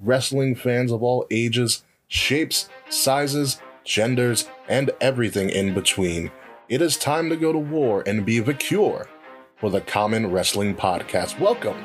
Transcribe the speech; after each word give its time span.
wrestling 0.00 0.54
fans 0.54 0.92
of 0.92 1.02
all 1.02 1.26
ages, 1.30 1.82
shapes, 2.08 2.68
sizes, 2.90 3.60
genders, 3.84 4.48
and 4.68 4.90
everything 5.00 5.48
in 5.48 5.72
between. 5.72 6.30
It 6.68 6.82
is 6.82 6.96
time 6.96 7.30
to 7.30 7.36
go 7.36 7.50
to 7.52 7.58
war 7.58 8.02
and 8.06 8.26
be 8.26 8.40
the 8.40 8.52
cure 8.52 9.08
for 9.56 9.70
the 9.70 9.80
Common 9.80 10.30
Wrestling 10.30 10.74
Podcast. 10.74 11.40
Welcome 11.40 11.82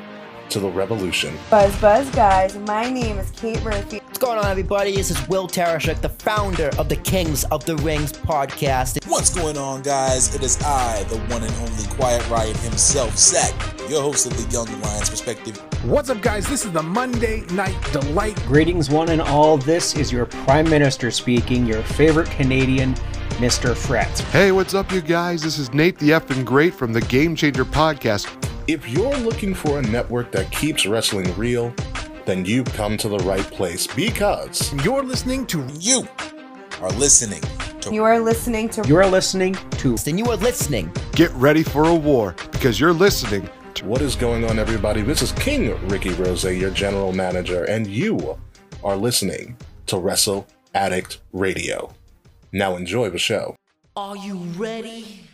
to 0.50 0.60
the 0.60 0.68
revolution. 0.68 1.38
Buzz 1.48 1.74
Buzz 1.80 2.10
guys, 2.10 2.58
my 2.58 2.90
name 2.90 3.18
is 3.18 3.30
Kate 3.30 3.62
Murphy. 3.62 4.01
What's 4.22 4.34
going 4.34 4.44
on, 4.44 4.50
everybody? 4.52 4.94
This 4.94 5.10
is 5.10 5.28
Will 5.28 5.48
Tarashuk, 5.48 6.00
the 6.00 6.08
founder 6.08 6.70
of 6.78 6.88
the 6.88 6.94
Kings 6.94 7.42
of 7.46 7.64
the 7.64 7.74
Rings 7.78 8.12
podcast. 8.12 9.04
What's 9.10 9.34
going 9.34 9.58
on, 9.58 9.82
guys? 9.82 10.32
It 10.32 10.44
is 10.44 10.62
I, 10.62 11.02
the 11.08 11.18
one 11.22 11.42
and 11.42 11.52
only 11.54 11.84
Quiet 11.96 12.30
Riot 12.30 12.56
himself, 12.58 13.18
Zach, 13.18 13.52
your 13.90 14.00
host 14.00 14.26
of 14.26 14.36
the 14.36 14.48
Young 14.52 14.68
Lions 14.80 15.10
Perspective. 15.10 15.56
What's 15.84 16.08
up, 16.08 16.22
guys? 16.22 16.46
This 16.46 16.64
is 16.64 16.70
the 16.70 16.84
Monday 16.84 17.40
Night 17.50 17.76
Delight. 17.90 18.36
Greetings, 18.46 18.90
one 18.90 19.08
and 19.08 19.20
all. 19.20 19.58
This 19.58 19.96
is 19.96 20.12
your 20.12 20.26
Prime 20.26 20.70
Minister 20.70 21.10
speaking, 21.10 21.66
your 21.66 21.82
favorite 21.82 22.30
Canadian, 22.30 22.94
Mr. 23.40 23.76
Fret. 23.76 24.16
Hey, 24.30 24.52
what's 24.52 24.72
up, 24.72 24.92
you 24.92 25.00
guys? 25.00 25.42
This 25.42 25.58
is 25.58 25.74
Nate 25.74 25.98
the 25.98 26.10
Effing 26.10 26.44
Great 26.44 26.74
from 26.74 26.92
the 26.92 27.00
Game 27.00 27.34
Changer 27.34 27.64
Podcast. 27.64 28.32
If 28.68 28.88
you're 28.88 29.16
looking 29.16 29.52
for 29.52 29.80
a 29.80 29.82
network 29.82 30.30
that 30.30 30.52
keeps 30.52 30.86
wrestling 30.86 31.36
real, 31.36 31.74
then 32.24 32.44
you've 32.44 32.72
come 32.74 32.96
to 32.96 33.08
the 33.08 33.18
right 33.18 33.44
place 33.44 33.86
because 33.86 34.72
You're 34.84 35.02
listening 35.02 35.46
to 35.46 35.66
You 35.78 36.06
are 36.80 36.90
listening 36.90 37.42
to 37.80 37.92
You 37.92 38.04
are 38.04 38.20
listening 38.20 38.68
to 38.70 38.86
You 38.86 38.96
are 38.96 39.06
listening 39.06 39.54
to 39.54 39.96
And 40.06 40.18
you 40.18 40.26
are 40.30 40.36
listening. 40.36 40.92
Get 41.12 41.30
ready 41.32 41.62
for 41.62 41.84
a 41.84 41.94
war 41.94 42.34
because 42.52 42.78
you're 42.78 42.92
listening 42.92 43.48
to 43.74 43.86
what 43.86 44.02
is 44.02 44.14
going 44.14 44.44
on, 44.44 44.58
everybody? 44.58 45.02
This 45.02 45.22
is 45.22 45.32
King 45.32 45.76
Ricky 45.88 46.10
Rose, 46.10 46.44
your 46.44 46.70
general 46.70 47.12
manager, 47.12 47.64
and 47.64 47.86
you 47.86 48.38
are 48.84 48.96
listening 48.96 49.56
to 49.86 49.98
Wrestle 49.98 50.46
Addict 50.74 51.20
Radio. 51.32 51.92
Now 52.52 52.76
enjoy 52.76 53.10
the 53.10 53.18
show. 53.18 53.56
Are 53.96 54.16
you 54.16 54.36
ready? 54.56 55.24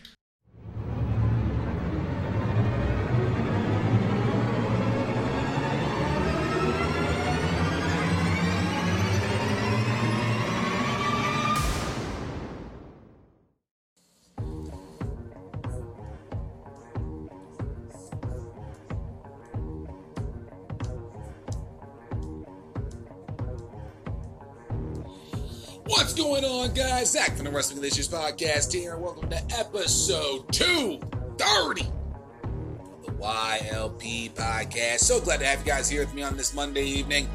What's 25.98 26.14
going 26.14 26.44
on, 26.44 26.72
guys? 26.74 27.10
Zach 27.10 27.34
from 27.34 27.44
the 27.44 27.50
Wrestling 27.50 27.80
Delicious 27.80 28.06
Podcast 28.06 28.72
here, 28.72 28.92
and 28.94 29.02
welcome 29.02 29.28
to 29.30 29.42
episode 29.58 30.44
230 30.52 31.80
of 31.82 33.04
the 33.04 33.10
YLP 33.20 34.30
Podcast. 34.30 35.00
So 35.00 35.20
glad 35.20 35.40
to 35.40 35.46
have 35.46 35.58
you 35.58 35.64
guys 35.64 35.90
here 35.90 36.02
with 36.02 36.14
me 36.14 36.22
on 36.22 36.36
this 36.36 36.54
Monday 36.54 36.84
evening. 36.84 37.28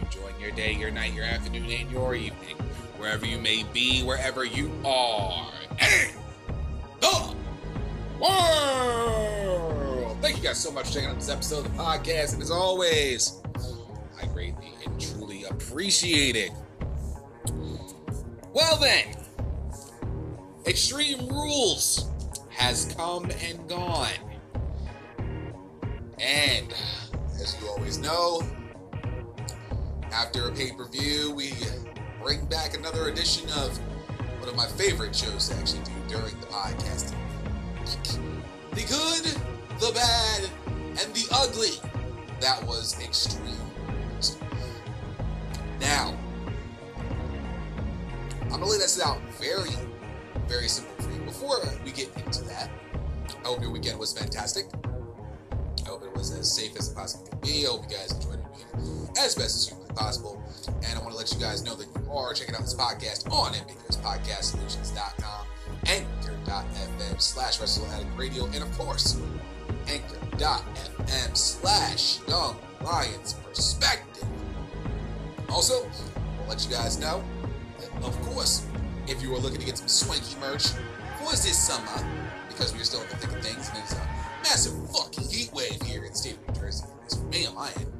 Enjoying 0.00 0.40
your 0.40 0.52
day, 0.52 0.72
your 0.72 0.90
night, 0.90 1.12
your 1.12 1.26
afternoon, 1.26 1.70
and 1.70 1.90
your 1.90 2.14
evening, 2.14 2.56
wherever 2.96 3.26
you 3.26 3.36
may 3.38 3.62
be, 3.74 4.02
wherever 4.04 4.42
you 4.42 4.72
are. 4.82 5.52
And 5.78 6.12
the 7.00 7.34
world! 8.18 10.16
Thank 10.22 10.38
you 10.38 10.42
guys 10.42 10.58
so 10.58 10.72
much 10.72 10.86
for 10.86 10.94
checking 10.94 11.10
out 11.10 11.16
this 11.16 11.28
episode 11.28 11.66
of 11.66 11.76
the 11.76 11.82
podcast, 11.82 12.32
and 12.32 12.42
as 12.42 12.50
always, 12.50 13.42
I 14.18 14.24
greatly 14.28 14.72
and 14.86 14.98
truly 14.98 15.44
appreciate 15.44 16.36
it. 16.36 16.52
Well 18.56 18.78
then, 18.78 19.14
Extreme 20.66 21.28
Rules 21.28 22.08
has 22.48 22.90
come 22.96 23.30
and 23.44 23.68
gone. 23.68 24.08
And 26.18 26.74
as 27.34 27.54
you 27.60 27.68
always 27.68 27.98
know, 27.98 28.40
after 30.10 30.48
a 30.48 30.52
pay-per-view, 30.52 31.34
we 31.36 31.52
bring 32.22 32.46
back 32.46 32.74
another 32.74 33.10
edition 33.10 33.46
of 33.50 33.76
one 34.40 34.48
of 34.48 34.56
my 34.56 34.68
favorite 34.68 35.14
shows 35.14 35.50
to 35.50 35.56
actually 35.56 35.84
do 35.84 35.92
during 36.08 36.40
the 36.40 36.46
podcast. 36.46 37.12
The 38.70 38.84
good, 38.88 39.80
the 39.80 39.92
bad, 39.92 40.48
and 41.04 41.14
the 41.14 41.28
ugly. 41.30 41.78
That 42.40 42.64
was 42.64 42.98
Extreme 43.04 43.52
Rules. 43.86 44.38
Now, 45.78 46.18
I'm 48.56 48.60
gonna 48.62 48.72
lay 48.72 48.78
this 48.78 48.98
out 48.98 49.20
very, 49.38 49.68
very 50.48 50.66
simple 50.66 50.94
for 51.04 51.12
you. 51.12 51.20
Before 51.26 51.58
we 51.84 51.92
get 51.92 52.08
into 52.16 52.42
that, 52.44 52.70
I 53.44 53.48
hope 53.48 53.60
your 53.60 53.70
weekend 53.70 53.98
was 53.98 54.14
fantastic. 54.18 54.64
I 55.84 55.88
hope 55.88 56.02
it 56.02 56.14
was 56.14 56.30
as 56.30 56.56
safe 56.56 56.74
as 56.78 56.90
it 56.90 56.94
possibly 56.94 57.28
could 57.28 57.42
be. 57.42 57.66
I 57.66 57.68
hope 57.68 57.82
you 57.82 57.94
guys 57.94 58.12
enjoyed 58.12 58.38
weekend 58.50 59.10
as 59.18 59.34
best 59.34 59.56
as 59.56 59.68
humanly 59.68 59.94
possible. 59.94 60.42
And 60.68 60.98
I 60.98 61.02
want 61.02 61.10
to 61.10 61.18
let 61.18 61.30
you 61.34 61.38
guys 61.38 61.66
know 61.66 61.74
that 61.74 61.86
you 61.86 62.10
are 62.10 62.32
checking 62.32 62.54
out 62.54 62.62
this 62.62 62.72
podcast 62.72 63.30
on 63.30 63.52
ambiguouspodcastsolutions.com, 63.52 65.46
anchor.fm 65.88 67.20
slash 67.20 67.60
radio, 68.16 68.46
and 68.46 68.62
of 68.62 68.78
course, 68.78 69.20
anchor.fm 69.86 71.36
slash 71.36 72.26
young 72.26 72.56
lions 72.82 73.34
perspective. 73.34 74.26
Also, 75.50 75.90
I'll 76.40 76.48
let 76.48 76.64
you 76.64 76.70
guys 76.70 76.98
know 76.98 77.22
of 78.02 78.20
course, 78.22 78.66
if 79.08 79.22
you 79.22 79.34
are 79.34 79.38
looking 79.38 79.60
to 79.60 79.66
get 79.66 79.78
some 79.78 79.88
swanky 79.88 80.38
merch 80.40 80.68
for 81.18 81.30
this 81.30 81.56
summer, 81.56 81.86
uh, 81.88 82.04
because 82.48 82.72
we're 82.74 82.84
still 82.84 83.02
in 83.02 83.08
the 83.08 83.16
thick 83.16 83.36
of 83.36 83.44
things 83.44 83.68
and 83.68 83.78
it's 83.78 83.92
a 83.92 84.08
massive 84.42 84.90
fucking 84.90 85.28
heat 85.28 85.50
wave 85.52 85.80
here 85.82 86.04
in 86.04 86.10
the 86.10 86.16
state 86.16 86.36
of 86.36 86.54
New 86.54 86.60
Jersey, 86.60 86.86
for 87.08 87.24
me 87.26 87.46
my 87.54 87.70
end, 87.76 87.92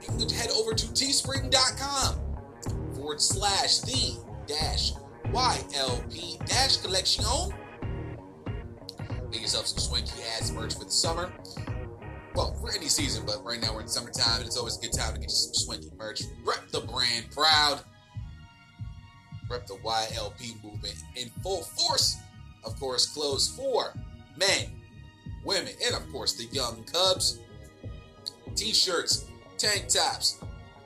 you 0.00 0.26
can 0.26 0.28
head 0.28 0.50
over 0.50 0.74
to 0.74 0.86
teespring.com 0.88 2.20
forward 2.94 3.20
slash 3.20 3.80
the 3.80 4.18
dash 4.46 4.92
YLP 5.32 6.44
dash 6.46 6.76
collection. 6.78 7.24
Get 9.30 9.40
yourself 9.40 9.66
some 9.66 9.78
swanky 9.78 10.22
ass 10.38 10.52
merch 10.52 10.74
for 10.74 10.84
the 10.84 10.90
summer. 10.90 11.32
Well, 12.34 12.54
for 12.60 12.72
any 12.72 12.88
season, 12.88 13.24
but 13.26 13.44
right 13.44 13.60
now 13.60 13.74
we're 13.74 13.82
in 13.82 13.88
summertime 13.88 14.38
and 14.38 14.46
it's 14.46 14.56
always 14.56 14.76
a 14.78 14.80
good 14.80 14.92
time 14.92 15.14
to 15.14 15.20
get 15.20 15.28
you 15.30 15.34
some 15.34 15.54
swanky 15.54 15.90
merch. 15.96 16.22
Rep 16.44 16.68
the 16.70 16.80
brand 16.80 17.30
proud 17.30 17.80
rep 19.50 19.66
the 19.66 19.74
YLP 19.74 20.62
movement 20.62 20.96
in 21.16 21.28
full 21.42 21.62
force. 21.62 22.16
Of 22.64 22.78
course, 22.80 23.06
clothes 23.06 23.48
for 23.56 23.94
men, 24.36 24.66
women, 25.44 25.72
and 25.84 25.94
of 25.94 26.10
course 26.10 26.34
the 26.34 26.44
young 26.54 26.84
cubs. 26.84 27.40
T-shirts, 28.54 29.26
tank 29.58 29.88
tops, 29.88 30.40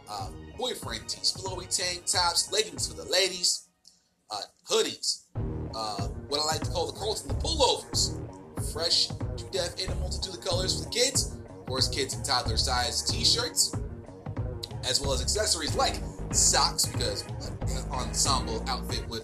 uh, 0.08 0.28
boyfriend 0.56 1.08
tees, 1.08 1.32
flowy 1.32 1.68
tank 1.74 2.06
tops, 2.06 2.50
leggings 2.52 2.88
for 2.88 2.94
the 2.94 3.08
ladies, 3.10 3.68
uh, 4.30 4.40
hoodies, 4.68 5.24
uh, 5.74 6.08
what 6.28 6.40
I 6.40 6.44
like 6.44 6.60
to 6.62 6.70
call 6.70 6.90
the 6.90 6.98
Carlton 6.98 7.28
the 7.28 7.34
pullovers, 7.34 8.18
fresh 8.72 9.08
to 9.08 9.44
death 9.52 9.80
in 9.82 9.90
a 9.90 9.94
multitude 9.96 10.34
of 10.34 10.44
colors 10.44 10.78
for 10.78 10.88
the 10.88 10.90
kids. 10.90 11.34
Of 11.50 11.66
course, 11.66 11.88
kids 11.88 12.14
and 12.14 12.24
toddler 12.24 12.56
size 12.56 13.02
T-shirts, 13.02 13.74
as 14.88 15.00
well 15.00 15.12
as 15.12 15.20
accessories 15.20 15.74
like 15.76 16.00
socks 16.32 16.86
because 16.86 17.22
an 17.22 17.90
ensemble 17.90 18.64
outfit 18.68 19.08
would 19.08 19.22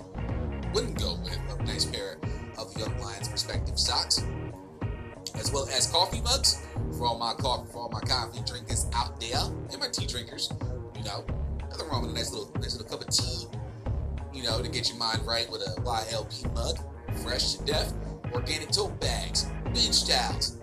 wouldn't 0.73 0.99
go 0.99 1.17
with 1.23 1.39
a 1.51 1.63
nice 1.65 1.85
pair 1.85 2.19
of 2.59 2.77
Young 2.77 2.99
Lions 2.99 3.29
perspective 3.29 3.79
socks, 3.79 4.25
as 5.37 5.53
well 5.53 5.69
as 5.69 5.87
coffee 5.89 6.21
mugs 6.21 6.63
for 6.99 7.07
all 7.07 7.19
my 7.19 7.33
coffee 7.35 7.71
for 7.73 7.79
all 7.79 7.91
my 7.91 8.01
coffee 8.01 8.41
drinkers 8.47 8.87
out 8.95 9.21
there 9.21 9.39
and 9.71 9.79
my 9.79 9.89
tea 9.89 10.07
drinkers. 10.07 10.53
You 10.97 11.05
know, 11.05 11.25
nothing 11.71 11.89
wrong 11.89 12.03
with 12.03 12.11
a 12.11 12.15
nice 12.15 12.33
little 12.33 12.51
nice 12.57 12.77
little 12.77 12.89
cup 12.89 13.07
of 13.07 13.15
tea. 13.15 13.47
You 14.33 14.43
know, 14.43 14.61
to 14.61 14.69
get 14.69 14.89
your 14.89 14.99
mind 14.99 15.25
right 15.25 15.49
with 15.51 15.63
a 15.63 15.81
YLP 15.83 16.53
mug, 16.55 16.79
fresh 17.23 17.55
to 17.55 17.65
death, 17.65 17.95
organic 18.33 18.71
tote 18.71 18.99
bags, 19.01 19.45
bench 19.67 20.07
towels, 20.09 20.59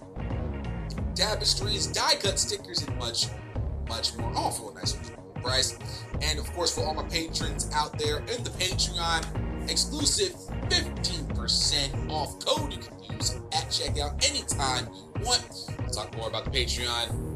tapestries, 1.15 1.87
die 1.87 2.15
cut 2.15 2.37
stickers, 2.37 2.85
and 2.85 2.97
much, 2.97 3.27
much 3.87 4.15
more. 4.17 4.33
All 4.35 4.51
for 4.51 4.71
a 4.71 4.75
nice 4.75 4.93
price. 5.41 5.77
And 6.21 6.39
of 6.39 6.51
course, 6.53 6.73
for 6.75 6.85
all 6.85 6.93
my 6.93 7.03
patrons 7.03 7.69
out 7.73 7.97
there 7.97 8.19
in 8.19 8.43
the 8.43 8.51
Patreon, 8.51 9.69
exclusive 9.69 10.33
15% 10.69 12.09
off 12.09 12.39
code 12.45 12.73
you 12.73 12.79
can 12.79 13.15
use 13.15 13.35
at 13.53 13.67
checkout 13.69 14.23
anytime 14.29 14.87
you 14.93 15.25
want. 15.25 15.47
We'll 15.79 15.89
talk 15.89 16.15
more 16.17 16.27
about 16.27 16.45
the 16.45 16.51
Patreon 16.51 17.31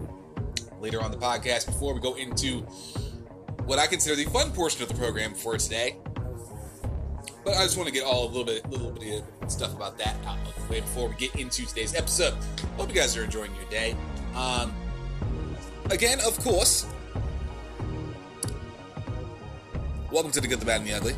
later 0.79 1.01
on 1.01 1.11
the 1.11 1.17
podcast 1.17 1.65
before 1.65 1.93
we 1.93 1.99
go 1.99 2.15
into 2.15 2.61
what 3.65 3.79
I 3.79 3.87
consider 3.87 4.15
the 4.15 4.25
fun 4.25 4.51
portion 4.51 4.83
of 4.83 4.89
the 4.89 4.95
program 4.95 5.33
for 5.33 5.57
today. 5.57 5.97
But 7.43 7.55
I 7.57 7.63
just 7.63 7.77
want 7.77 7.87
to 7.87 7.93
get 7.93 8.03
all 8.03 8.25
a 8.25 8.29
little 8.29 8.43
bit, 8.43 8.67
little 8.69 8.91
bit 8.91 9.23
of 9.41 9.51
stuff 9.51 9.75
about 9.75 9.97
that 9.99 10.15
out 10.25 10.37
of 10.47 10.55
the 10.55 10.73
way 10.73 10.81
before 10.81 11.07
we 11.07 11.15
get 11.15 11.35
into 11.35 11.65
today's 11.65 11.93
episode. 11.93 12.33
Hope 12.77 12.89
you 12.89 12.95
guys 12.95 13.15
are 13.15 13.23
enjoying 13.23 13.53
your 13.55 13.69
day. 13.69 13.95
Um, 14.35 14.73
again, 15.91 16.19
of 16.25 16.37
course, 16.39 16.87
welcome 20.15 20.31
to 20.31 20.39
the 20.39 20.47
Good, 20.47 20.61
the 20.61 20.65
Bad, 20.65 20.79
and 20.79 20.87
the 20.87 20.93
Ugly. 20.93 21.13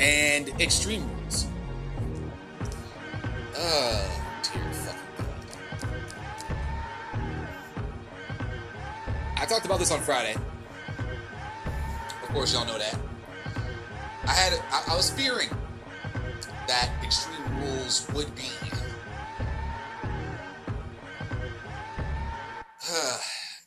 And 0.00 0.48
Extreme 0.60 1.08
Rules. 1.08 1.46
Oh, 3.56 4.22
dear 4.42 4.72
fucking 4.72 5.00
God. 5.18 5.28
I 9.36 9.46
talked 9.46 9.66
about 9.66 9.78
this 9.78 9.92
on 9.92 10.00
Friday. 10.00 10.34
Of 12.24 12.28
course, 12.30 12.52
y'all 12.52 12.66
know 12.66 12.76
that. 12.76 12.98
I 14.24 14.32
had, 14.32 14.60
I, 14.72 14.94
I 14.94 14.96
was 14.96 15.10
fearing 15.10 15.50
that 16.66 16.90
Extreme 17.04 17.60
Rules 17.60 18.04
would 18.14 18.34
be 18.34 18.50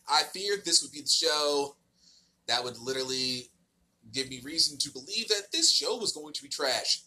I 0.09 0.23
feared 0.33 0.65
this 0.65 0.81
would 0.81 0.91
be 0.91 0.99
the 0.99 1.07
show 1.07 1.77
that 2.51 2.65
would 2.65 2.77
literally 2.79 3.49
give 4.11 4.29
me 4.29 4.41
reason 4.43 4.77
to 4.77 4.91
believe 4.91 5.29
that 5.29 5.53
this 5.53 5.71
show 5.71 5.95
was 5.95 6.11
going 6.11 6.33
to 6.33 6.43
be 6.43 6.49
trash. 6.49 7.03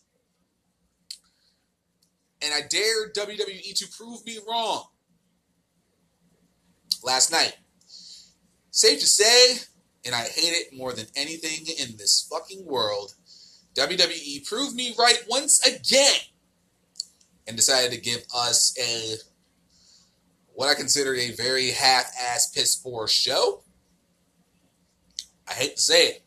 And 2.41 2.55
I 2.55 2.61
dared 2.67 3.15
WWE 3.15 3.75
to 3.77 3.87
prove 3.95 4.25
me 4.25 4.39
wrong 4.49 4.87
last 7.03 7.31
night. 7.31 7.57
Safe 8.71 8.99
to 9.01 9.07
say, 9.07 9.57
and 10.07 10.15
I 10.15 10.23
hate 10.23 10.55
it 10.55 10.75
more 10.75 10.95
than 10.95 11.07
anything 11.15 11.67
in 11.79 11.99
this 11.99 12.27
fucking 12.31 12.65
world, 12.65 13.15
WWE 13.75 14.49
proved 14.49 14.75
me 14.75 14.95
right 14.99 15.25
once 15.29 15.63
again 15.67 16.21
and 17.47 17.55
decided 17.55 17.91
to 17.93 18.01
give 18.01 18.25
us 18.35 18.75
a 18.81 19.17
what 20.55 20.71
I 20.71 20.75
consider 20.75 21.15
a 21.15 21.33
very 21.33 21.73
half-ass 21.73 22.51
piss 22.51 22.77
poor 22.77 23.07
show. 23.09 23.65
I 25.49 25.53
hate 25.55 25.77
to 25.77 25.83
say 25.83 26.07
it. 26.07 26.23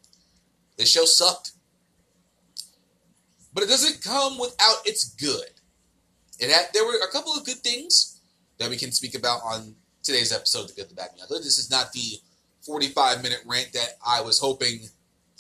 This 0.78 0.92
show 0.92 1.06
sucked. 1.06 1.52
But 3.54 3.64
it 3.64 3.70
doesn't 3.70 4.04
come 4.04 4.38
without 4.38 4.86
its 4.86 5.10
good. 5.16 5.50
It 6.40 6.52
had 6.52 6.68
there 6.74 6.86
were 6.86 6.94
a 7.04 7.12
couple 7.12 7.34
of 7.34 7.46
good 7.46 7.58
things 7.58 8.22
that 8.60 8.70
we 8.70 8.78
can 8.78 8.92
speak 8.92 9.16
about 9.16 9.42
on 9.44 9.76
today's 10.04 10.32
episode 10.32 10.62
of 10.62 10.68
The 10.68 10.82
Good, 10.82 10.90
the 10.90 10.96
Bad, 10.96 11.10
and 11.12 11.20
the 11.20 11.24
Ugly. 11.24 11.40
This 11.40 11.58
is 11.58 11.72
not 11.72 11.92
the 11.92 12.20
45 12.62 13.24
minute 13.24 13.42
rant 13.46 13.74
that 13.74 13.98
I 14.06 14.22
was 14.22 14.40
hoping 14.40 14.82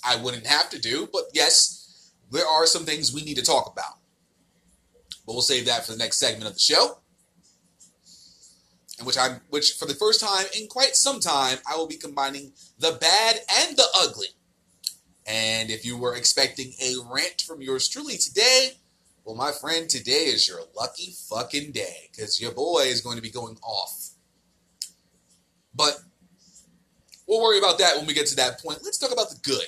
I 0.03 0.15
wouldn't 0.15 0.47
have 0.47 0.69
to 0.71 0.79
do, 0.79 1.07
but 1.11 1.23
yes, 1.33 2.11
there 2.31 2.45
are 2.45 2.65
some 2.65 2.85
things 2.85 3.13
we 3.13 3.23
need 3.23 3.37
to 3.37 3.43
talk 3.43 3.71
about. 3.71 3.99
But 5.25 5.33
we'll 5.33 5.41
save 5.41 5.65
that 5.65 5.85
for 5.85 5.91
the 5.91 5.97
next 5.97 6.19
segment 6.19 6.47
of 6.47 6.53
the 6.53 6.59
show 6.59 6.99
which 9.03 9.17
I'm, 9.17 9.41
which 9.49 9.73
for 9.73 9.85
the 9.85 9.93
first 9.93 10.19
time 10.19 10.45
in 10.59 10.67
quite 10.67 10.95
some 10.95 11.19
time, 11.19 11.57
I 11.69 11.75
will 11.75 11.87
be 11.87 11.97
combining 11.97 12.53
the 12.79 12.97
bad 12.99 13.39
and 13.59 13.77
the 13.77 13.85
ugly. 13.95 14.27
And 15.25 15.69
if 15.69 15.85
you 15.85 15.97
were 15.97 16.15
expecting 16.15 16.73
a 16.81 16.95
rant 17.11 17.41
from 17.41 17.61
yours 17.61 17.87
truly 17.87 18.17
today, 18.17 18.71
well, 19.25 19.35
my 19.35 19.51
friend, 19.51 19.89
today 19.89 20.25
is 20.25 20.47
your 20.47 20.61
lucky 20.75 21.13
fucking 21.29 21.73
day 21.73 22.09
because 22.11 22.41
your 22.41 22.53
boy 22.53 22.83
is 22.85 23.01
going 23.01 23.17
to 23.17 23.21
be 23.21 23.29
going 23.29 23.57
off. 23.61 24.11
But 25.75 25.99
we'll 27.27 27.41
worry 27.41 27.59
about 27.59 27.77
that 27.79 27.97
when 27.97 28.07
we 28.07 28.13
get 28.13 28.27
to 28.27 28.35
that 28.37 28.61
point. 28.61 28.79
Let's 28.83 28.97
talk 28.97 29.11
about 29.11 29.29
the 29.29 29.39
good 29.43 29.67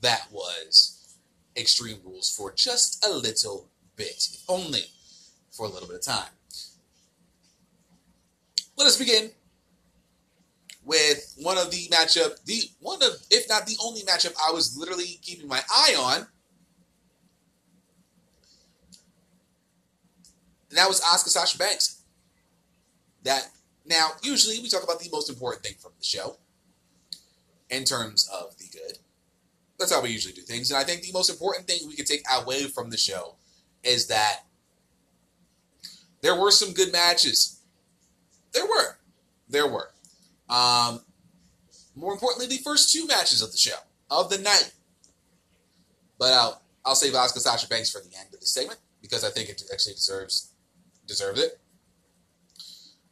that 0.00 0.28
was 0.32 1.16
Extreme 1.56 1.98
Rules 2.04 2.34
for 2.34 2.52
just 2.52 3.04
a 3.06 3.12
little 3.12 3.68
bit, 3.96 4.28
only 4.48 4.84
for 5.50 5.66
a 5.66 5.68
little 5.68 5.88
bit 5.88 5.96
of 5.96 6.02
time. 6.02 6.30
Let 8.80 8.86
us 8.86 8.96
begin 8.96 9.30
with 10.86 11.34
one 11.36 11.58
of 11.58 11.70
the 11.70 11.86
matchup, 11.88 12.42
the 12.46 12.62
one 12.80 13.02
of, 13.02 13.10
if 13.30 13.46
not 13.46 13.66
the 13.66 13.76
only 13.84 14.00
matchup, 14.00 14.32
I 14.42 14.52
was 14.52 14.74
literally 14.74 15.18
keeping 15.20 15.46
my 15.46 15.60
eye 15.70 15.94
on. 15.98 16.26
And 20.70 20.78
that 20.78 20.88
was 20.88 21.02
Asuka 21.02 21.28
Sasha 21.28 21.58
Banks. 21.58 22.00
That 23.22 23.50
now, 23.84 24.12
usually 24.22 24.58
we 24.60 24.68
talk 24.70 24.82
about 24.82 24.98
the 24.98 25.10
most 25.12 25.28
important 25.28 25.62
thing 25.62 25.74
from 25.78 25.92
the 25.98 26.04
show 26.06 26.38
in 27.68 27.84
terms 27.84 28.30
of 28.32 28.56
the 28.56 28.64
good. 28.72 28.96
That's 29.78 29.92
how 29.92 30.00
we 30.00 30.08
usually 30.08 30.32
do 30.32 30.40
things. 30.40 30.70
And 30.70 30.80
I 30.80 30.84
think 30.84 31.02
the 31.02 31.12
most 31.12 31.28
important 31.28 31.66
thing 31.66 31.86
we 31.86 31.96
can 31.96 32.06
take 32.06 32.24
away 32.34 32.62
from 32.62 32.88
the 32.88 32.96
show 32.96 33.34
is 33.84 34.06
that 34.06 34.44
there 36.22 36.34
were 36.34 36.50
some 36.50 36.72
good 36.72 36.92
matches 36.92 37.59
there 38.52 38.64
were. 38.64 38.96
There 39.48 39.66
were. 39.66 39.90
Um, 40.48 41.00
more 41.94 42.12
importantly, 42.12 42.46
the 42.46 42.62
first 42.62 42.92
two 42.92 43.06
matches 43.06 43.42
of 43.42 43.52
the 43.52 43.58
show, 43.58 43.76
of 44.10 44.30
the 44.30 44.38
night. 44.38 44.72
But 46.18 46.32
I'll, 46.32 46.62
I'll 46.84 46.94
save 46.94 47.12
Asuka 47.12 47.38
Sasha 47.38 47.68
Banks 47.68 47.90
for 47.90 48.00
the 48.00 48.16
end 48.16 48.32
of 48.32 48.40
the 48.40 48.46
segment 48.46 48.78
because 49.00 49.24
I 49.24 49.30
think 49.30 49.48
it 49.48 49.62
actually 49.72 49.94
deserves 49.94 50.52
deserves 51.06 51.40
it. 51.40 51.58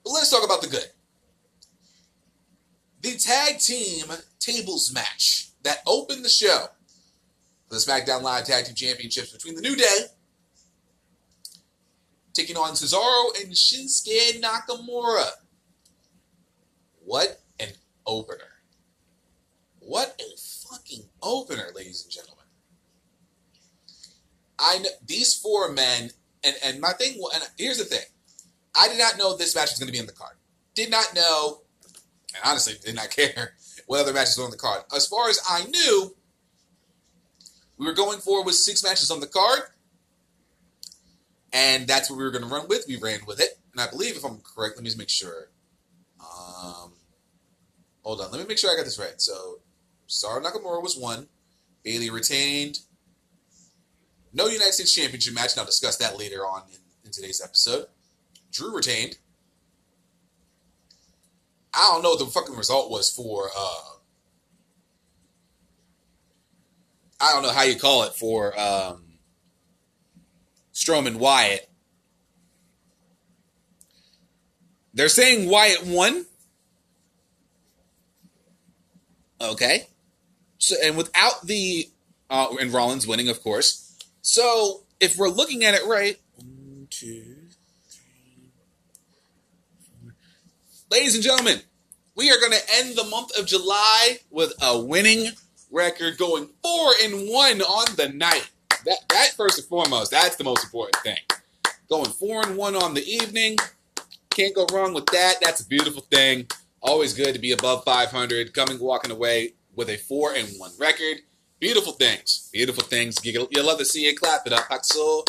But 0.05 0.11
let's 0.11 0.31
talk 0.31 0.45
about 0.45 0.63
the 0.63 0.69
good. 0.69 0.87
The 3.01 3.17
tag 3.17 3.59
team 3.59 4.07
tables 4.39 4.93
match 4.93 5.49
that 5.63 5.79
opened 5.87 6.25
the 6.25 6.29
show 6.29 6.67
the 7.71 7.77
SmackDown 7.77 8.23
Live 8.23 8.45
Tag 8.45 8.65
Team 8.65 8.75
Championships 8.75 9.33
between 9.33 9.55
the 9.55 9.61
New 9.61 9.77
Day 9.77 9.99
taking 12.39 12.57
on 12.57 12.73
Cesaro 12.73 13.41
and 13.41 13.53
Shinsuke 13.53 14.41
Nakamura. 14.41 15.27
What 17.05 17.41
an 17.59 17.71
opener. 18.07 18.63
What 19.81 20.21
a 20.21 20.37
fucking 20.69 21.05
opener, 21.23 21.69
ladies 21.75 22.05
and 22.05 22.13
gentlemen. 22.13 22.45
I 24.59 24.79
know 24.79 24.91
these 25.05 25.35
four 25.35 25.73
men, 25.73 26.11
and, 26.45 26.57
and 26.63 26.81
my 26.81 26.93
thing, 26.93 27.21
and 27.35 27.43
here's 27.57 27.79
the 27.79 27.85
thing. 27.85 28.05
I 28.77 28.89
did 28.89 28.99
not 28.99 29.19
know 29.19 29.37
this 29.37 29.55
match 29.55 29.71
was 29.71 29.79
going 29.79 29.89
to 29.89 29.93
be 29.93 29.99
in 29.99 30.07
the 30.07 30.13
card. 30.13 30.37
Did 30.75 30.91
not 30.91 31.15
know, 31.15 31.63
and 32.35 32.43
honestly 32.45 32.75
did 32.85 32.95
not 32.95 33.11
care 33.17 33.55
what 33.87 34.01
other 34.01 34.13
matches 34.13 34.39
were 34.39 34.45
on 34.45 34.51
the 34.51 34.57
card. 34.57 34.83
As 34.95 35.07
far 35.07 35.29
as 35.29 35.41
I 35.49 35.65
knew, 35.65 36.15
we 37.79 37.87
were 37.87 37.95
going 37.95 38.19
for 38.19 38.45
was 38.45 38.65
six 38.65 38.85
matches 38.85 39.11
on 39.11 39.21
the 39.21 39.27
card. 39.27 39.63
And 41.53 41.87
that's 41.87 42.11
what 42.11 42.19
we 42.19 42.25
were 42.25 42.31
going 42.31 42.45
to 42.45 42.51
run 42.51 42.69
with. 42.69 42.85
We 42.87 42.97
ran 42.97 43.21
with 43.27 43.41
it. 43.41 43.59
And 43.73 43.81
I 43.81 43.89
believe, 43.89 44.17
if 44.17 44.25
I'm 44.25 44.41
correct, 44.41 44.77
let 44.77 44.83
me 44.83 44.89
just 44.89 44.99
make 44.99 45.09
sure. 45.09 45.51
Um, 46.21 46.93
hold 48.03 48.21
on. 48.21 48.31
Let 48.31 48.41
me 48.41 48.47
make 48.47 48.59
sure 48.59 48.71
I 48.71 48.77
got 48.77 48.85
this 48.85 48.99
right. 48.99 49.21
So, 49.21 49.61
Cesaro 50.09 50.43
Nakamura 50.43 50.83
was 50.83 50.97
one. 50.97 51.29
Bayley 51.85 52.11
retained. 52.11 52.81
No 54.33 54.47
United 54.47 54.75
States 54.75 54.95
Championship 54.95 55.35
match. 55.35 55.53
And 55.53 55.61
I'll 55.61 55.67
discuss 55.67 55.97
that 55.99 56.19
later 56.19 56.41
on 56.41 56.63
in, 56.71 56.79
in 57.07 57.11
today's 57.13 57.41
episode. 57.43 57.87
Drew 58.53 58.75
retained. 58.75 59.19
I 61.73 61.91
don't 61.93 62.03
know 62.03 62.11
what 62.11 62.19
the 62.19 62.27
fucking 62.27 62.57
result 62.57 62.91
was 62.91 63.11
for. 63.11 63.49
Uh, 63.57 63.99
I 67.21 67.33
don't 67.33 67.43
know 67.43 67.53
how 67.53 67.63
you 67.63 67.77
call 67.77 68.05
it 68.05 68.15
for. 68.15 68.59
Um, 68.59 69.05
Strowman 70.79 71.17
Wyatt. 71.17 71.69
They're 74.95 75.09
saying 75.09 75.51
Wyatt 75.51 75.85
won. 75.85 76.25
Okay. 79.41 79.89
So 80.59 80.77
and 80.83 80.97
without 80.97 81.45
the 81.45 81.89
uh, 82.31 82.55
and 82.61 82.73
Rollins 82.73 83.09
winning, 83.09 83.29
of 83.29 83.43
course. 83.43 83.99
So 84.23 84.85
if 85.01 85.17
we're 85.19 85.29
looking 85.29 85.65
at 85.65 85.75
it 85.75 85.85
right, 85.85 86.17
one, 86.37 86.87
two, 86.91 87.25
three, 87.89 88.51
four. 89.81 90.15
Ladies 90.93 91.17
and 91.17 91.25
gentlemen, 91.25 91.61
we 92.15 92.31
are 92.31 92.39
going 92.39 92.53
to 92.53 92.63
end 92.75 92.97
the 92.97 93.05
month 93.05 93.37
of 93.37 93.47
July 93.47 94.19
with 94.31 94.53
a 94.63 94.81
winning 94.81 95.33
record, 95.73 96.19
going 96.19 96.51
four 96.63 96.93
and 97.03 97.29
one 97.29 97.63
on 97.63 97.97
the 97.97 98.11
night 98.11 98.49
that 98.85 98.99
that 99.09 99.31
first 99.37 99.59
and 99.59 99.69
foremost, 99.69 100.11
that's 100.11 100.37
the 100.37 100.45
most 100.45 100.65
important 100.65 100.97
thing. 101.03 101.19
Going 101.89 102.11
four 102.11 102.47
and 102.47 102.57
one 102.57 102.77
on 102.77 102.95
the 102.95 103.05
evening, 103.05 103.57
can't 104.31 104.55
go 104.55 104.67
wrong 104.73 104.95
with 104.95 105.07
that. 105.07 105.37
That's 105.41 105.61
a 105.61 105.67
beautiful 105.67 106.03
thing. 106.03 106.47
Always 106.81 107.13
good 107.13 107.35
to 107.35 107.41
be 107.41 107.53
above 107.53 107.85
500. 107.85 108.55
Coming 108.55 108.79
walking 108.79 109.11
away 109.11 109.55
with 109.75 109.89
a 109.89 109.97
four 109.97 110.33
and 110.35 110.49
one 110.59 110.71
record. 110.79 111.19
Beautiful 111.61 111.93
things. 111.93 112.49
Beautiful 112.53 112.85
things. 112.85 113.25
You, 113.25 113.49
you 113.51 113.63
love 113.63 113.79
to 113.79 113.85
see 113.85 114.07
it. 114.07 114.21
Clap 114.21 114.47
it 114.47 114.53
up. 114.53 114.69
Paxo. 114.69 115.27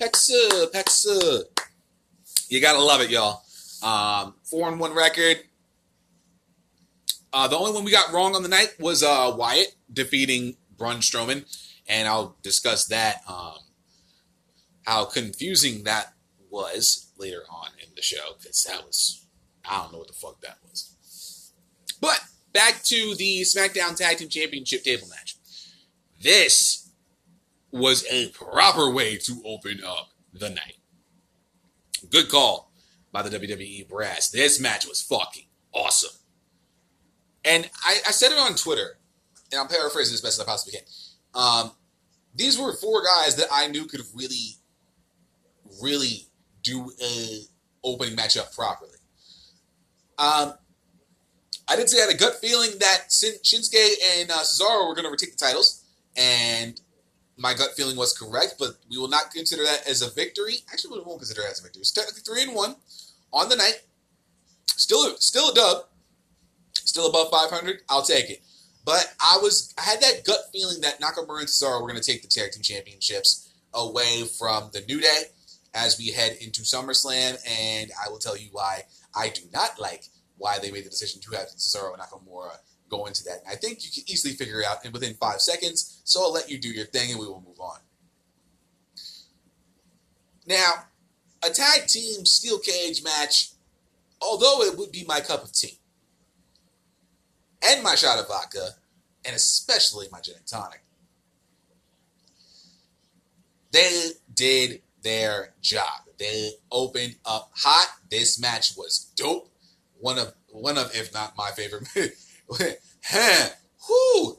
Paxo. 0.00 0.70
Paxo. 0.72 1.42
You 2.48 2.60
gotta 2.60 2.80
love 2.80 3.00
it, 3.00 3.10
y'all. 3.10 3.42
Um, 3.82 4.34
four 4.44 4.68
and 4.68 4.78
one 4.78 4.92
record. 4.92 5.38
Uh, 7.32 7.48
the 7.48 7.56
only 7.56 7.72
one 7.72 7.82
we 7.82 7.90
got 7.90 8.12
wrong 8.12 8.36
on 8.36 8.44
the 8.44 8.48
night 8.48 8.74
was 8.78 9.02
uh, 9.02 9.34
Wyatt 9.36 9.74
defeating 9.92 10.56
Braun 10.76 10.98
Strowman 10.98 11.44
and 11.88 12.08
I'll 12.08 12.36
discuss 12.42 12.86
that 12.86 13.22
um, 13.28 13.58
how 14.86 15.04
confusing 15.04 15.84
that 15.84 16.12
was 16.50 17.10
later 17.18 17.42
on 17.50 17.68
in 17.82 17.88
the 17.96 18.02
show 18.02 18.34
because 18.38 18.64
that 18.64 18.84
was 18.84 19.26
I 19.64 19.82
don't 19.82 19.92
know 19.92 19.98
what 19.98 20.08
the 20.08 20.14
fuck 20.14 20.40
that 20.42 20.58
was. 20.68 21.52
But 22.00 22.20
back 22.52 22.82
to 22.84 23.14
the 23.16 23.42
SmackDown 23.42 23.96
Tag 23.96 24.18
Team 24.18 24.28
Championship 24.28 24.84
table 24.84 25.08
match. 25.08 25.36
This 26.22 26.90
was 27.70 28.06
a 28.10 28.28
proper 28.28 28.90
way 28.90 29.16
to 29.16 29.42
open 29.44 29.82
up 29.84 30.10
the 30.32 30.50
night. 30.50 30.76
Good 32.10 32.28
call 32.28 32.70
by 33.10 33.22
the 33.22 33.38
WWE 33.38 33.88
brass. 33.88 34.28
This 34.28 34.60
match 34.60 34.86
was 34.86 35.02
fucking 35.02 35.46
awesome. 35.72 36.16
And 37.44 37.68
I, 37.84 37.98
I 38.06 38.10
said 38.10 38.32
it 38.32 38.38
on 38.38 38.54
Twitter, 38.54 38.98
and 39.52 39.60
I'm 39.60 39.68
paraphrasing 39.68 40.14
as 40.14 40.20
best 40.20 40.38
as 40.38 40.46
I 40.46 40.48
possibly 40.48 40.78
can. 40.78 40.86
Um, 41.34 41.72
these 42.34 42.58
were 42.58 42.72
four 42.74 43.02
guys 43.04 43.36
that 43.36 43.48
I 43.52 43.68
knew 43.68 43.86
could 43.86 44.02
really, 44.14 44.56
really 45.82 46.26
do 46.62 46.90
a 47.02 47.40
opening 47.82 48.16
matchup 48.16 48.54
properly. 48.54 48.90
Um, 50.18 50.54
I 51.68 51.76
did 51.76 51.88
say 51.88 51.98
I 51.98 52.06
had 52.06 52.14
a 52.14 52.18
gut 52.18 52.36
feeling 52.40 52.70
that 52.80 53.10
Shin- 53.10 53.40
Shinsuke 53.42 53.94
and 54.18 54.30
uh, 54.30 54.38
Cesaro 54.42 54.88
were 54.88 54.94
going 54.94 55.04
to 55.04 55.10
retake 55.10 55.36
the 55.36 55.44
titles, 55.44 55.84
and 56.16 56.80
my 57.36 57.54
gut 57.54 57.70
feeling 57.76 57.96
was 57.96 58.16
correct. 58.16 58.56
But 58.58 58.76
we 58.90 58.98
will 58.98 59.08
not 59.08 59.30
consider 59.32 59.64
that 59.64 59.88
as 59.88 60.02
a 60.02 60.10
victory. 60.10 60.58
Actually, 60.70 60.98
we 60.98 61.04
won't 61.04 61.20
consider 61.20 61.42
it 61.42 61.50
as 61.50 61.60
a 61.60 61.62
victory. 61.62 61.80
It's 61.80 61.92
technically 61.92 62.22
three 62.22 62.42
and 62.42 62.54
one 62.54 62.76
on 63.32 63.48
the 63.48 63.56
night. 63.56 63.82
Still, 64.66 65.16
still 65.18 65.50
a 65.50 65.54
dub. 65.54 65.84
Still 66.74 67.08
above 67.08 67.30
500. 67.30 67.82
I'll 67.88 68.02
take 68.02 68.30
it. 68.30 68.42
But 68.84 69.14
I 69.20 69.38
was, 69.40 69.72
I 69.78 69.82
had 69.82 70.00
that 70.02 70.24
gut 70.24 70.40
feeling 70.52 70.80
that 70.82 71.00
Nakamura 71.00 71.40
and 71.40 71.48
Cesaro 71.48 71.80
were 71.80 71.88
going 71.88 72.00
to 72.00 72.06
take 72.06 72.22
the 72.22 72.28
tag 72.28 72.52
team 72.52 72.62
championships 72.62 73.50
away 73.72 74.24
from 74.38 74.70
the 74.72 74.82
New 74.82 75.00
Day 75.00 75.22
as 75.74 75.98
we 75.98 76.10
head 76.10 76.36
into 76.40 76.62
SummerSlam, 76.62 77.36
and 77.48 77.90
I 78.04 78.10
will 78.10 78.18
tell 78.18 78.36
you 78.36 78.48
why 78.52 78.82
I 79.14 79.30
do 79.30 79.42
not 79.52 79.80
like 79.80 80.04
why 80.36 80.58
they 80.58 80.70
made 80.70 80.84
the 80.84 80.90
decision 80.90 81.20
to 81.22 81.30
have 81.36 81.48
Cesaro 81.48 81.94
and 81.94 82.02
Nakamura 82.02 82.56
go 82.88 83.06
into 83.06 83.24
that. 83.24 83.38
I 83.48 83.56
think 83.56 83.84
you 83.84 83.90
can 83.90 84.04
easily 84.10 84.34
figure 84.34 84.60
it 84.60 84.66
out 84.66 84.84
in 84.84 84.92
within 84.92 85.14
five 85.14 85.40
seconds, 85.40 86.00
so 86.04 86.22
I'll 86.22 86.32
let 86.32 86.50
you 86.50 86.58
do 86.58 86.68
your 86.68 86.86
thing 86.86 87.10
and 87.10 87.18
we 87.18 87.26
will 87.26 87.42
move 87.46 87.60
on. 87.60 87.78
Now, 90.46 90.70
a 91.42 91.50
tag 91.50 91.86
team 91.86 92.24
steel 92.26 92.58
cage 92.58 93.02
match, 93.02 93.52
although 94.20 94.62
it 94.62 94.76
would 94.76 94.92
be 94.92 95.04
my 95.06 95.20
cup 95.20 95.42
of 95.42 95.52
tea, 95.52 95.78
and 97.66 97.82
my 97.82 97.94
shot 97.94 98.18
of 98.18 98.28
vodka, 98.28 98.70
and 99.24 99.34
especially 99.34 100.06
my 100.12 100.20
gin 100.20 100.36
and 100.36 100.46
tonic, 100.46 100.82
they 103.72 104.10
did 104.32 104.82
their 105.02 105.54
job. 105.60 106.02
They 106.18 106.52
opened 106.70 107.16
up 107.24 107.50
hot. 107.54 107.88
This 108.10 108.40
match 108.40 108.76
was 108.76 109.10
dope. 109.16 109.50
One 110.00 110.18
of 110.18 110.32
one 110.48 110.78
of, 110.78 110.94
if 110.94 111.12
not 111.12 111.36
my 111.36 111.50
favorite. 111.50 111.88
Whoo, 113.88 114.38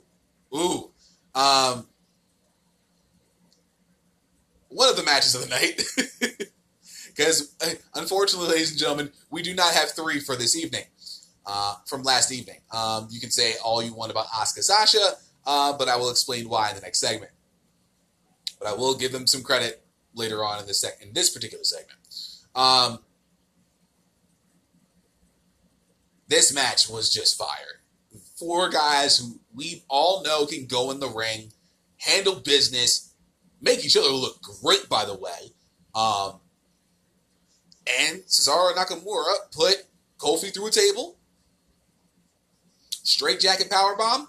ooh, 0.55 0.89
um, 1.35 1.87
one 4.69 4.89
of 4.89 4.95
the 4.95 5.03
matches 5.03 5.35
of 5.35 5.41
the 5.41 5.49
night. 5.49 5.81
Because 7.15 7.55
unfortunately, 7.95 8.49
ladies 8.49 8.71
and 8.71 8.79
gentlemen, 8.79 9.11
we 9.29 9.41
do 9.41 9.55
not 9.55 9.73
have 9.73 9.91
three 9.91 10.19
for 10.19 10.35
this 10.35 10.55
evening. 10.55 10.83
Uh, 11.47 11.75
from 11.85 12.01
last 12.03 12.31
evening, 12.31 12.59
um, 12.71 13.07
you 13.11 13.19
can 13.19 13.29
say 13.29 13.53
all 13.63 13.83
you 13.83 13.93
want 13.93 14.11
about 14.11 14.25
Asuka 14.27 14.63
Sasha, 14.63 15.13
uh, 15.45 15.77
but 15.77 15.87
I 15.87 15.95
will 15.95 16.09
explain 16.09 16.49
why 16.49 16.69
in 16.69 16.75
the 16.75 16.81
next 16.81 16.99
segment. 16.99 17.31
But 18.59 18.69
I 18.69 18.73
will 18.73 18.95
give 18.97 19.11
them 19.11 19.27
some 19.27 19.43
credit 19.43 19.83
later 20.15 20.43
on 20.43 20.59
in 20.59 20.65
this 20.65 20.79
sec- 20.79 21.01
in 21.01 21.13
this 21.13 21.29
particular 21.29 21.63
segment. 21.63 21.99
Um, 22.55 22.99
this 26.27 26.53
match 26.53 26.89
was 26.89 27.13
just 27.13 27.37
fire. 27.37 27.81
Four 28.37 28.69
guys 28.69 29.17
who 29.17 29.39
we 29.53 29.83
all 29.87 30.23
know 30.23 30.45
can 30.45 30.65
go 30.65 30.89
in 30.91 30.99
the 30.99 31.07
ring, 31.09 31.51
handle 31.97 32.35
business, 32.35 33.13
make 33.61 33.85
each 33.85 33.95
other 33.97 34.09
look 34.09 34.41
great. 34.41 34.89
By 34.89 35.05
the 35.05 35.15
way, 35.15 35.51
um, 35.93 36.39
and 37.99 38.21
Cesaro 38.23 38.73
Nakamura 38.73 39.51
put 39.51 39.85
Kofi 40.17 40.53
through 40.53 40.67
a 40.67 40.71
table, 40.71 41.14
straight 43.05 43.39
jacket 43.39 43.69
power 43.69 43.95
bomb, 43.95 44.27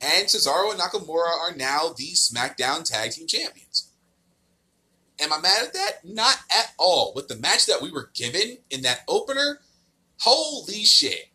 and 0.00 0.26
Cesaro 0.26 0.72
and 0.72 0.80
Nakamura 0.80 1.30
are 1.30 1.54
now 1.54 1.94
the 1.96 2.12
SmackDown 2.12 2.84
Tag 2.84 3.12
Team 3.12 3.26
Champions. 3.28 3.90
Am 5.20 5.32
I 5.32 5.38
mad 5.38 5.66
at 5.66 5.72
that? 5.74 5.92
Not 6.04 6.38
at 6.50 6.72
all. 6.78 7.12
With 7.14 7.28
the 7.28 7.36
match 7.36 7.66
that 7.66 7.80
we 7.80 7.92
were 7.92 8.10
given 8.14 8.58
in 8.70 8.82
that 8.82 9.02
opener, 9.06 9.60
holy 10.18 10.82
shit. 10.84 11.28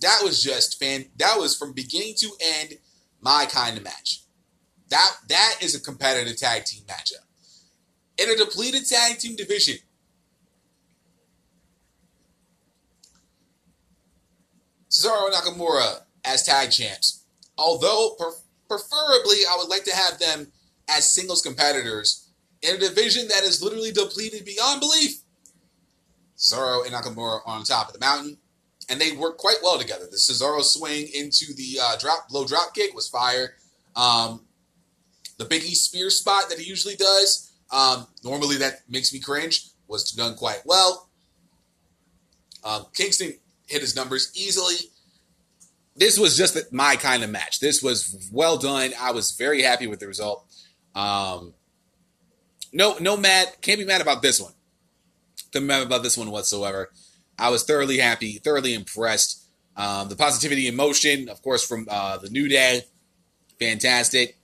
That 0.00 0.20
was 0.22 0.42
just 0.42 0.78
fan 0.78 1.06
that 1.16 1.38
was 1.38 1.56
from 1.56 1.72
beginning 1.72 2.14
to 2.18 2.30
end 2.40 2.74
my 3.20 3.46
kind 3.50 3.76
of 3.76 3.84
match. 3.84 4.22
That 4.88 5.10
that 5.28 5.56
is 5.60 5.74
a 5.74 5.80
competitive 5.80 6.36
tag 6.38 6.64
team 6.64 6.84
matchup. 6.86 7.26
In 8.16 8.30
a 8.30 8.36
depleted 8.36 8.86
tag 8.86 9.18
team 9.18 9.36
division. 9.36 9.76
Cesaro 14.98 15.26
and 15.26 15.34
Nakamura 15.34 16.00
as 16.24 16.42
tag 16.42 16.70
champs. 16.70 17.24
Although 17.56 18.16
per- 18.18 18.32
preferably 18.68 19.38
I 19.48 19.56
would 19.58 19.68
like 19.68 19.84
to 19.84 19.94
have 19.94 20.18
them 20.18 20.52
as 20.88 21.08
singles 21.08 21.42
competitors 21.42 22.28
in 22.62 22.76
a 22.76 22.78
division 22.78 23.28
that 23.28 23.44
is 23.44 23.62
literally 23.62 23.92
depleted 23.92 24.44
beyond 24.44 24.80
belief. 24.80 25.20
Cesaro 26.36 26.84
and 26.84 26.94
Nakamura 26.94 27.40
on 27.46 27.64
top 27.64 27.88
of 27.88 27.94
the 27.94 28.00
mountain, 28.00 28.38
and 28.88 29.00
they 29.00 29.12
work 29.12 29.38
quite 29.38 29.58
well 29.62 29.78
together. 29.78 30.06
The 30.10 30.16
Cesaro 30.16 30.62
swing 30.62 31.08
into 31.14 31.52
the 31.54 31.78
uh, 31.82 31.96
drop 31.98 32.26
low 32.30 32.46
drop 32.46 32.74
kick 32.74 32.94
was 32.94 33.08
fire. 33.08 33.54
Um, 33.96 34.44
the 35.36 35.44
Big 35.44 35.62
E 35.62 35.74
spear 35.74 36.10
spot 36.10 36.48
that 36.48 36.58
he 36.58 36.68
usually 36.68 36.96
does, 36.96 37.52
um, 37.70 38.06
normally 38.24 38.56
that 38.56 38.82
makes 38.88 39.12
me 39.12 39.20
cringe, 39.20 39.66
was 39.86 40.10
done 40.12 40.34
quite 40.34 40.62
well. 40.64 41.08
Um, 42.64 42.86
Kingston 42.92 43.34
hit 43.68 43.80
his 43.80 43.94
numbers 43.94 44.32
easily. 44.34 44.76
This 45.96 46.18
was 46.18 46.36
just 46.36 46.72
my 46.72 46.96
kind 46.96 47.24
of 47.24 47.30
match. 47.30 47.60
This 47.60 47.82
was 47.82 48.28
well 48.32 48.56
done. 48.56 48.92
I 49.00 49.12
was 49.12 49.32
very 49.32 49.62
happy 49.62 49.86
with 49.86 50.00
the 50.00 50.06
result. 50.06 50.44
Um, 50.94 51.54
no, 52.72 52.96
no 53.00 53.16
mad. 53.16 53.48
Can't 53.60 53.78
be 53.78 53.84
mad 53.84 54.00
about 54.00 54.22
this 54.22 54.40
one. 54.40 54.52
Can't 55.52 55.64
be 55.64 55.68
mad 55.68 55.82
about 55.82 56.02
this 56.02 56.16
one 56.16 56.30
whatsoever. 56.30 56.90
I 57.38 57.50
was 57.50 57.64
thoroughly 57.64 57.98
happy, 57.98 58.32
thoroughly 58.32 58.74
impressed. 58.74 59.44
Um, 59.76 60.08
the 60.08 60.16
positivity 60.16 60.66
and 60.66 60.76
motion, 60.76 61.28
of 61.28 61.40
course, 61.40 61.64
from 61.64 61.86
uh, 61.88 62.18
the 62.18 62.30
New 62.30 62.48
Day, 62.48 62.82
fantastic. 63.60 64.36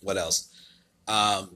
What 0.00 0.16
else? 0.16 0.48
Um, 1.08 1.50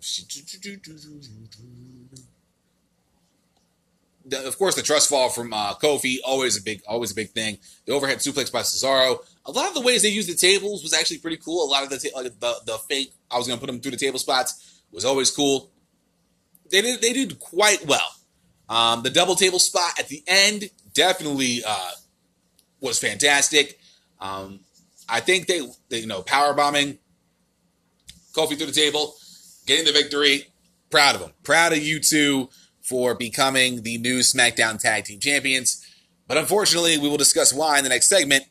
the, 4.25 4.47
of 4.47 4.57
course, 4.59 4.75
the 4.75 4.83
trust 4.83 5.09
fall 5.09 5.29
from 5.29 5.53
uh, 5.53 5.75
Kofi, 5.75 6.17
always 6.25 6.57
a 6.57 6.63
big, 6.63 6.83
always 6.89 7.13
a 7.13 7.15
big 7.15 7.31
thing. 7.31 7.59
The 7.87 7.93
overhead 7.93 8.19
suplex 8.19 8.51
by 8.51 8.61
Cesaro. 8.61 9.19
A 9.47 9.51
lot 9.51 9.69
of 9.69 9.75
the 9.75 9.83
ways 9.83 10.03
they 10.03 10.09
used 10.09 10.29
the 10.29 10.35
tables 10.35 10.83
was 10.83 10.95
actually 10.95 11.19
pretty 11.19 11.37
cool. 11.37 11.69
A 11.69 11.71
lot 11.71 11.83
of 11.83 11.91
the 11.91 11.99
ta- 11.99 12.17
like 12.17 12.39
the, 12.41 12.55
the 12.65 12.79
fake, 12.89 13.13
I 13.31 13.37
was 13.37 13.47
going 13.47 13.59
to 13.59 13.61
put 13.61 13.71
them 13.71 13.81
through 13.81 13.91
the 13.91 13.97
table 13.99 14.19
spots, 14.19 14.81
was 14.91 15.05
always 15.05 15.31
cool. 15.31 15.71
They 16.71 16.81
did 16.81 17.03
they 17.03 17.13
did 17.13 17.39
quite 17.39 17.87
well. 17.87 18.15
Um, 18.69 19.03
the 19.03 19.11
double 19.11 19.35
table 19.35 19.59
spot 19.59 19.99
at 19.99 20.09
the 20.09 20.23
end 20.27 20.71
definitely 20.95 21.63
uh, 21.67 21.91
was 22.81 22.99
fantastic. 22.99 23.79
Um, 24.21 24.61
I 25.09 25.21
think 25.21 25.47
they, 25.47 25.61
they, 25.91 25.99
you 25.99 26.07
know, 26.07 26.23
power 26.23 26.55
bombing 26.55 26.99
Kofi 28.33 28.57
through 28.57 28.67
the 28.67 28.73
table, 28.73 29.15
getting 29.67 29.85
the 29.85 29.93
victory. 29.93 30.47
Proud 30.91 31.17
of 31.17 31.21
them. 31.21 31.33
Proud 31.43 31.73
of 31.73 31.79
you 31.79 32.01
two 32.01 32.49
for 32.85 33.15
becoming 33.15 33.83
the 33.83 33.99
new 33.99 34.21
SmackDown 34.21 34.79
Tag 34.79 35.05
Team 35.05 35.19
Champions. 35.19 35.85
But 36.29 36.37
unfortunately, 36.37 36.99
we 36.99 37.09
will 37.09 37.17
discuss 37.17 37.53
why 37.53 37.79
in 37.79 37.85
the 37.85 37.91
next 37.91 38.09
segment. 38.09 38.45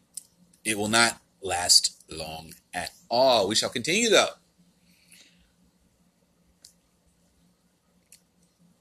It 0.66 0.78
will 0.78 0.90
not 0.90 1.20
last 1.42 2.04
long 2.10 2.54
at 2.74 2.92
all. 3.10 3.48
We 3.48 3.56
shall 3.56 3.70
continue 3.70 4.10
though. 4.10 4.30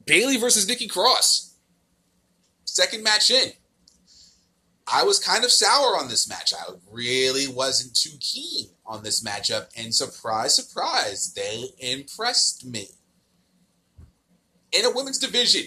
Bayley 0.04 0.36
versus 0.36 0.66
Nikki 0.66 0.88
Cross. 0.88 1.54
Second 2.64 3.04
match 3.04 3.30
in. 3.30 3.52
I 4.92 5.04
was 5.04 5.18
kind 5.18 5.44
of 5.44 5.52
sour 5.52 5.96
on 5.96 6.08
this 6.08 6.28
match. 6.28 6.52
I 6.52 6.72
really 6.90 7.46
wasn't 7.46 7.94
too 7.94 8.16
keen 8.20 8.66
on 8.84 9.02
this 9.02 9.22
matchup, 9.22 9.68
and 9.76 9.94
surprise, 9.94 10.54
surprise, 10.54 11.32
they 11.34 11.66
impressed 11.78 12.66
me. 12.66 12.88
In 14.72 14.84
a 14.84 14.90
women's 14.90 15.18
division, 15.18 15.64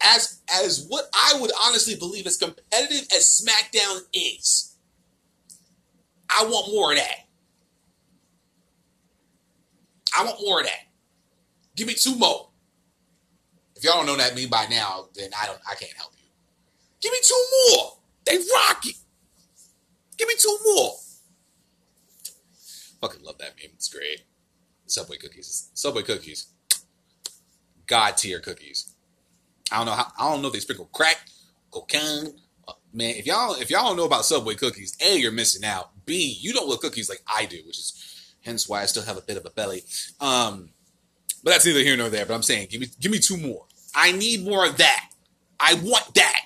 as 0.00 0.40
as 0.52 0.86
what 0.88 1.06
I 1.14 1.38
would 1.40 1.50
honestly 1.64 1.96
believe 1.96 2.26
as 2.26 2.36
competitive 2.36 3.08
as 3.14 3.44
SmackDown 3.44 4.00
is, 4.12 4.76
I 6.28 6.44
want 6.44 6.72
more 6.72 6.92
of 6.92 6.98
that. 6.98 7.26
I 10.16 10.24
want 10.24 10.40
more 10.40 10.60
of 10.60 10.66
that. 10.66 10.86
Give 11.76 11.86
me 11.88 11.94
two 11.94 12.16
more. 12.16 12.50
If 13.74 13.82
y'all 13.82 13.94
don't 13.96 14.06
know 14.06 14.16
that 14.16 14.36
mean 14.36 14.48
by 14.48 14.66
now, 14.70 15.08
then 15.14 15.30
I 15.40 15.46
don't 15.46 15.58
I 15.68 15.74
can't 15.74 15.92
help 15.92 16.12
you. 16.16 16.28
Give 17.00 17.12
me 17.12 17.18
two 17.22 17.44
more. 17.68 17.98
They 18.24 18.36
rock 18.36 18.86
it. 18.86 18.96
Give 20.16 20.28
me 20.28 20.34
two 20.38 20.56
more. 20.64 20.94
Fucking 23.00 23.22
love 23.22 23.38
that 23.38 23.54
meme. 23.56 23.72
It's 23.74 23.88
great. 23.88 24.22
Subway 24.86 25.16
cookies. 25.16 25.70
Subway 25.74 26.02
cookies. 26.02 26.46
God 27.86 28.16
tier 28.16 28.40
cookies. 28.40 28.94
I 29.70 29.78
don't 29.78 29.86
know 29.86 29.92
how. 29.92 30.12
I 30.18 30.30
don't 30.30 30.42
know 30.42 30.48
if 30.48 30.54
they 30.54 30.60
sprinkle 30.60 30.88
crack, 30.92 31.26
cocaine. 31.70 32.34
Uh, 32.66 32.72
man, 32.92 33.14
if 33.16 33.26
y'all 33.26 33.54
if 33.54 33.70
y'all 33.70 33.88
don't 33.88 33.96
know 33.96 34.04
about 34.04 34.24
Subway 34.24 34.54
cookies, 34.54 34.96
a 35.00 35.18
you're 35.18 35.32
missing 35.32 35.64
out. 35.64 35.90
B 36.06 36.36
you 36.40 36.52
don't 36.52 36.68
love 36.68 36.80
cookies 36.80 37.08
like 37.08 37.22
I 37.26 37.46
do, 37.46 37.58
which 37.66 37.78
is 37.78 38.34
hence 38.44 38.68
why 38.68 38.82
I 38.82 38.86
still 38.86 39.02
have 39.04 39.16
a 39.16 39.22
bit 39.22 39.36
of 39.36 39.46
a 39.46 39.50
belly. 39.50 39.82
Um, 40.20 40.70
but 41.42 41.50
that's 41.50 41.66
neither 41.66 41.80
here 41.80 41.96
nor 41.96 42.08
there. 42.08 42.26
But 42.26 42.34
I'm 42.34 42.42
saying, 42.42 42.68
give 42.70 42.80
me 42.80 42.88
give 43.00 43.12
me 43.12 43.18
two 43.18 43.36
more. 43.36 43.66
I 43.94 44.12
need 44.12 44.44
more 44.44 44.66
of 44.66 44.76
that. 44.78 45.10
I 45.60 45.74
want 45.74 46.14
that. 46.14 46.40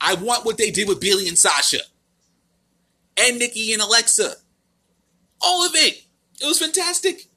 I 0.00 0.14
want 0.14 0.44
what 0.44 0.58
they 0.58 0.70
did 0.70 0.88
with 0.88 1.00
Billy 1.00 1.28
and 1.28 1.38
Sasha, 1.38 1.80
and 3.18 3.38
Nikki 3.38 3.72
and 3.72 3.82
Alexa. 3.82 4.34
All 5.40 5.66
of 5.66 5.72
it. 5.74 6.02
It 6.40 6.46
was 6.46 6.58
fantastic. 6.58 7.28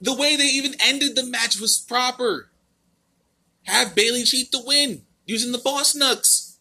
The 0.00 0.14
way 0.14 0.36
they 0.36 0.44
even 0.44 0.74
ended 0.80 1.16
the 1.16 1.24
match 1.24 1.60
was 1.60 1.78
proper. 1.78 2.50
Have 3.64 3.94
Bayley 3.94 4.24
cheat 4.24 4.52
the 4.52 4.62
win 4.64 5.02
using 5.26 5.52
the 5.52 5.58
boss 5.58 5.96
nugs. 5.96 6.56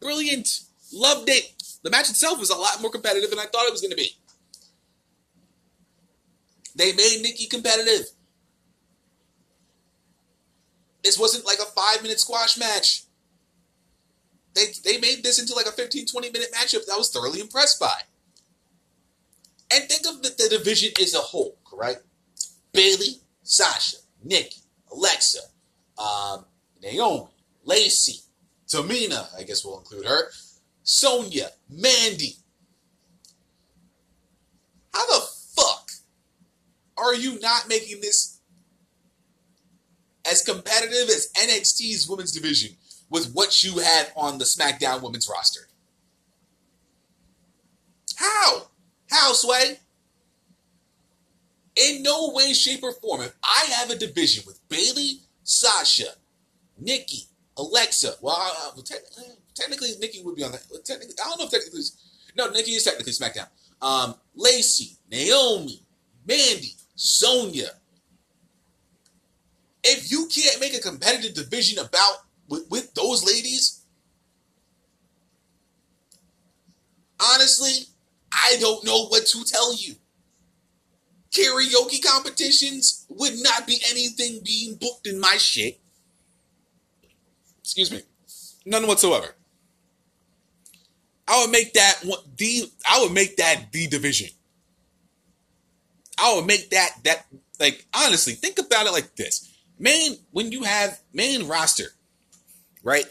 Brilliant. 0.00 0.60
Loved 0.92 1.28
it. 1.28 1.52
The 1.82 1.90
match 1.90 2.08
itself 2.08 2.38
was 2.38 2.50
a 2.50 2.56
lot 2.56 2.80
more 2.80 2.90
competitive 2.90 3.30
than 3.30 3.38
I 3.38 3.46
thought 3.46 3.66
it 3.66 3.72
was 3.72 3.80
going 3.80 3.90
to 3.90 3.96
be. 3.96 4.16
They 6.76 6.92
made 6.92 7.20
Nikki 7.22 7.46
competitive. 7.46 8.06
This 11.02 11.18
wasn't 11.18 11.44
like 11.44 11.58
a 11.58 11.66
five 11.66 12.02
minute 12.02 12.20
squash 12.20 12.56
match. 12.58 13.04
They, 14.54 14.66
they 14.84 14.98
made 14.98 15.22
this 15.22 15.38
into 15.38 15.54
like 15.54 15.66
a 15.66 15.72
15, 15.72 16.06
20 16.06 16.30
minute 16.30 16.48
matchup 16.54 16.86
that 16.86 16.94
I 16.94 16.96
was 16.96 17.10
thoroughly 17.10 17.40
impressed 17.40 17.78
by. 17.78 17.94
And 19.72 19.84
think 19.88 20.06
of 20.06 20.22
the, 20.22 20.30
the 20.30 20.48
division 20.48 20.92
as 21.00 21.14
a 21.14 21.18
whole, 21.18 21.56
correct? 21.68 22.04
Bayley, 22.74 23.20
Sasha, 23.44 23.96
Nikki, 24.22 24.60
Alexa, 24.92 25.38
um, 25.96 26.44
Naomi, 26.82 27.30
Lacey, 27.64 28.20
Tamina, 28.68 29.26
I 29.38 29.44
guess 29.44 29.64
we'll 29.64 29.78
include 29.78 30.06
her, 30.06 30.30
Sonya, 30.82 31.48
Mandy. 31.70 32.34
How 34.92 35.06
the 35.06 35.26
fuck 35.56 35.90
are 36.98 37.14
you 37.14 37.38
not 37.40 37.68
making 37.68 38.00
this 38.00 38.40
as 40.28 40.42
competitive 40.42 41.08
as 41.08 41.30
NXT's 41.36 42.08
women's 42.08 42.32
division 42.32 42.76
with 43.08 43.32
what 43.32 43.62
you 43.62 43.78
have 43.78 44.12
on 44.16 44.38
the 44.38 44.44
SmackDown 44.44 45.00
women's 45.00 45.28
roster? 45.30 45.68
How? 48.16 48.68
How, 49.10 49.32
Sway? 49.32 49.78
In 51.76 52.02
no 52.02 52.30
way, 52.32 52.52
shape, 52.52 52.82
or 52.82 52.92
form, 52.92 53.22
if 53.22 53.34
I 53.42 53.66
have 53.76 53.90
a 53.90 53.96
division 53.96 54.44
with 54.46 54.60
Bayley, 54.68 55.20
Sasha, 55.42 56.10
Nikki, 56.78 57.24
Alexa, 57.56 58.14
well, 58.20 58.74
te- 58.84 58.94
technically 59.54 59.90
Nikki 60.00 60.22
would 60.22 60.36
be 60.36 60.44
on 60.44 60.52
that. 60.52 60.62
Technically, 60.84 61.14
I 61.22 61.28
don't 61.28 61.38
know 61.38 61.44
if 61.46 61.50
technically, 61.50 61.82
no, 62.36 62.50
Nikki 62.50 62.72
is 62.72 62.84
technically 62.84 63.12
SmackDown. 63.12 63.48
Um, 63.82 64.14
Lacey, 64.34 64.96
Naomi, 65.10 65.82
Mandy, 66.26 66.74
Sonya. 66.94 67.68
If 69.82 70.10
you 70.10 70.28
can't 70.34 70.60
make 70.60 70.74
a 70.74 70.80
competitive 70.80 71.34
division 71.34 71.78
about 71.78 72.18
with, 72.48 72.70
with 72.70 72.94
those 72.94 73.24
ladies, 73.24 73.82
honestly, 77.20 77.86
I 78.32 78.56
don't 78.60 78.84
know 78.84 79.06
what 79.06 79.26
to 79.26 79.44
tell 79.44 79.74
you. 79.74 79.94
Karaoke 81.34 82.02
competitions 82.02 83.06
would 83.08 83.34
not 83.42 83.66
be 83.66 83.80
anything 83.90 84.40
being 84.44 84.76
booked 84.76 85.06
in 85.06 85.20
my 85.20 85.36
shit. 85.36 85.80
Excuse 87.60 87.90
me. 87.90 88.02
None 88.64 88.86
whatsoever. 88.86 89.34
I 91.26 91.42
would 91.42 91.50
make 91.50 91.72
that 91.72 92.00
the 92.36 92.70
I 92.88 93.00
would 93.00 93.12
make 93.12 93.36
that 93.38 93.72
the 93.72 93.86
division. 93.86 94.28
I 96.18 96.34
would 96.36 96.46
make 96.46 96.70
that 96.70 96.90
that 97.04 97.26
like 97.58 97.86
honestly, 97.94 98.34
think 98.34 98.58
about 98.58 98.86
it 98.86 98.92
like 98.92 99.16
this. 99.16 99.50
Main 99.78 100.16
when 100.30 100.52
you 100.52 100.62
have 100.62 101.00
main 101.12 101.48
roster, 101.48 101.88
right? 102.82 103.06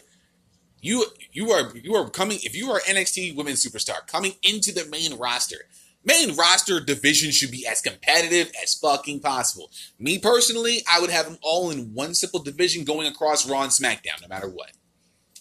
You 0.80 1.06
you 1.32 1.50
are 1.50 1.76
you 1.76 1.94
are 1.94 2.08
coming 2.08 2.38
if 2.42 2.54
you 2.56 2.70
are 2.70 2.80
NXT 2.80 3.36
women's 3.36 3.64
superstar 3.64 4.06
coming 4.06 4.34
into 4.42 4.72
the 4.72 4.86
main 4.86 5.18
roster. 5.18 5.66
Main 6.04 6.36
roster 6.36 6.80
division 6.80 7.30
should 7.30 7.50
be 7.50 7.66
as 7.66 7.80
competitive 7.80 8.52
as 8.62 8.74
fucking 8.74 9.20
possible. 9.20 9.70
Me 9.98 10.18
personally, 10.18 10.82
I 10.90 11.00
would 11.00 11.10
have 11.10 11.24
them 11.26 11.38
all 11.42 11.70
in 11.70 11.94
one 11.94 12.14
simple 12.14 12.40
division 12.40 12.84
going 12.84 13.06
across 13.06 13.48
Raw 13.48 13.62
and 13.62 13.72
SmackDown, 13.72 14.20
no 14.20 14.28
matter 14.28 14.48
what. 14.48 14.72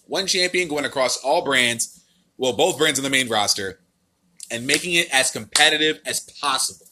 One 0.05 0.25
champion 0.25 0.69
going 0.69 0.85
across 0.85 1.17
all 1.17 1.43
brands, 1.43 2.05
well, 2.37 2.53
both 2.53 2.77
brands 2.77 2.97
on 2.97 3.03
the 3.03 3.09
main 3.09 3.27
roster, 3.27 3.81
and 4.49 4.65
making 4.65 4.93
it 4.93 5.13
as 5.13 5.31
competitive 5.31 5.99
as 6.05 6.21
possible. 6.21 6.85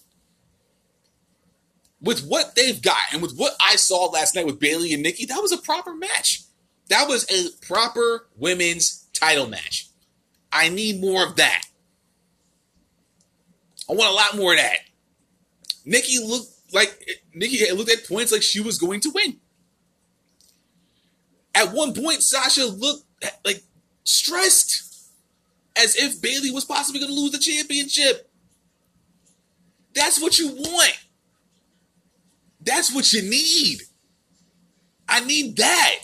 With 2.01 2.25
what 2.25 2.55
they've 2.55 2.81
got 2.81 3.01
and 3.13 3.21
with 3.21 3.35
what 3.37 3.53
I 3.61 3.75
saw 3.75 4.05
last 4.07 4.35
night 4.35 4.45
with 4.45 4.59
Bayley 4.59 4.93
and 4.93 5.03
Nikki, 5.03 5.25
that 5.25 5.41
was 5.41 5.51
a 5.51 5.57
proper 5.57 5.93
match. 5.93 6.41
That 6.89 7.07
was 7.07 7.25
a 7.31 7.65
proper 7.65 8.27
women's 8.35 9.07
title 9.13 9.47
match. 9.47 9.87
I 10.51 10.67
need 10.67 10.99
more 10.99 11.25
of 11.25 11.37
that. 11.37 11.63
I 13.91 13.95
want 13.95 14.09
a 14.09 14.13
lot 14.13 14.37
more 14.37 14.53
of 14.53 14.59
that. 14.59 14.77
Nikki 15.83 16.17
looked 16.19 16.49
like 16.73 16.97
Nikki 17.33 17.69
looked 17.73 17.91
at 17.91 18.07
points 18.07 18.31
like 18.31 18.41
she 18.41 18.61
was 18.61 18.77
going 18.77 19.01
to 19.01 19.11
win. 19.13 19.37
At 21.53 21.73
one 21.73 21.93
point, 21.93 22.23
Sasha 22.23 22.65
looked 22.65 23.03
like 23.43 23.63
stressed, 24.05 25.09
as 25.75 25.97
if 25.97 26.21
Bayley 26.21 26.51
was 26.51 26.63
possibly 26.63 27.01
going 27.01 27.11
to 27.11 27.19
lose 27.19 27.31
the 27.31 27.37
championship. 27.37 28.29
That's 29.93 30.21
what 30.21 30.39
you 30.39 30.47
want. 30.47 30.97
That's 32.61 32.93
what 32.95 33.11
you 33.11 33.23
need. 33.23 33.81
I 35.09 35.19
need 35.25 35.57
that. 35.57 35.95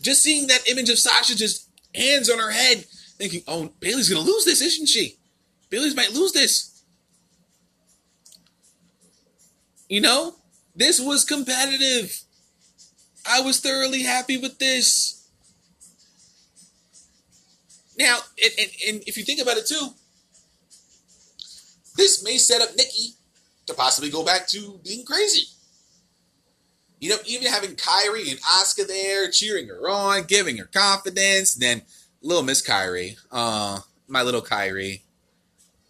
Just 0.00 0.22
seeing 0.22 0.46
that 0.46 0.66
image 0.70 0.88
of 0.88 0.98
Sasha 0.98 1.36
just 1.36 1.68
hands 1.94 2.30
on 2.30 2.38
her 2.38 2.50
head, 2.50 2.86
thinking, 3.18 3.42
oh, 3.46 3.70
Bayley's 3.80 4.08
going 4.08 4.24
to 4.24 4.30
lose 4.30 4.46
this, 4.46 4.62
isn't 4.62 4.88
she? 4.88 5.16
Bayley's 5.70 5.96
might 5.96 6.12
lose 6.12 6.32
this. 6.32 6.82
You 9.88 10.00
know, 10.00 10.34
this 10.74 11.00
was 11.00 11.24
competitive. 11.24 12.20
I 13.28 13.40
was 13.40 13.60
thoroughly 13.60 14.02
happy 14.02 14.36
with 14.36 14.58
this. 14.58 15.28
Now, 17.98 18.18
and, 18.42 18.52
and, 18.58 18.70
and 18.88 19.02
if 19.06 19.16
you 19.16 19.24
think 19.24 19.40
about 19.40 19.56
it 19.56 19.66
too, 19.66 19.88
this 21.96 22.22
may 22.22 22.36
set 22.36 22.60
up 22.60 22.76
Nikki 22.76 23.14
to 23.66 23.74
possibly 23.74 24.10
go 24.10 24.24
back 24.24 24.46
to 24.48 24.80
being 24.84 25.04
crazy. 25.04 25.46
You 27.00 27.10
know, 27.10 27.16
even 27.26 27.48
having 27.48 27.74
Kairi 27.76 28.30
and 28.30 28.40
Asuka 28.40 28.86
there 28.86 29.30
cheering 29.30 29.68
her 29.68 29.88
on, 29.88 30.24
giving 30.24 30.56
her 30.58 30.64
confidence, 30.64 31.54
then 31.54 31.82
little 32.22 32.42
Miss 32.42 32.66
Kairi, 32.66 33.16
uh, 33.30 33.80
my 34.08 34.22
little 34.22 34.42
Kairi, 34.42 35.02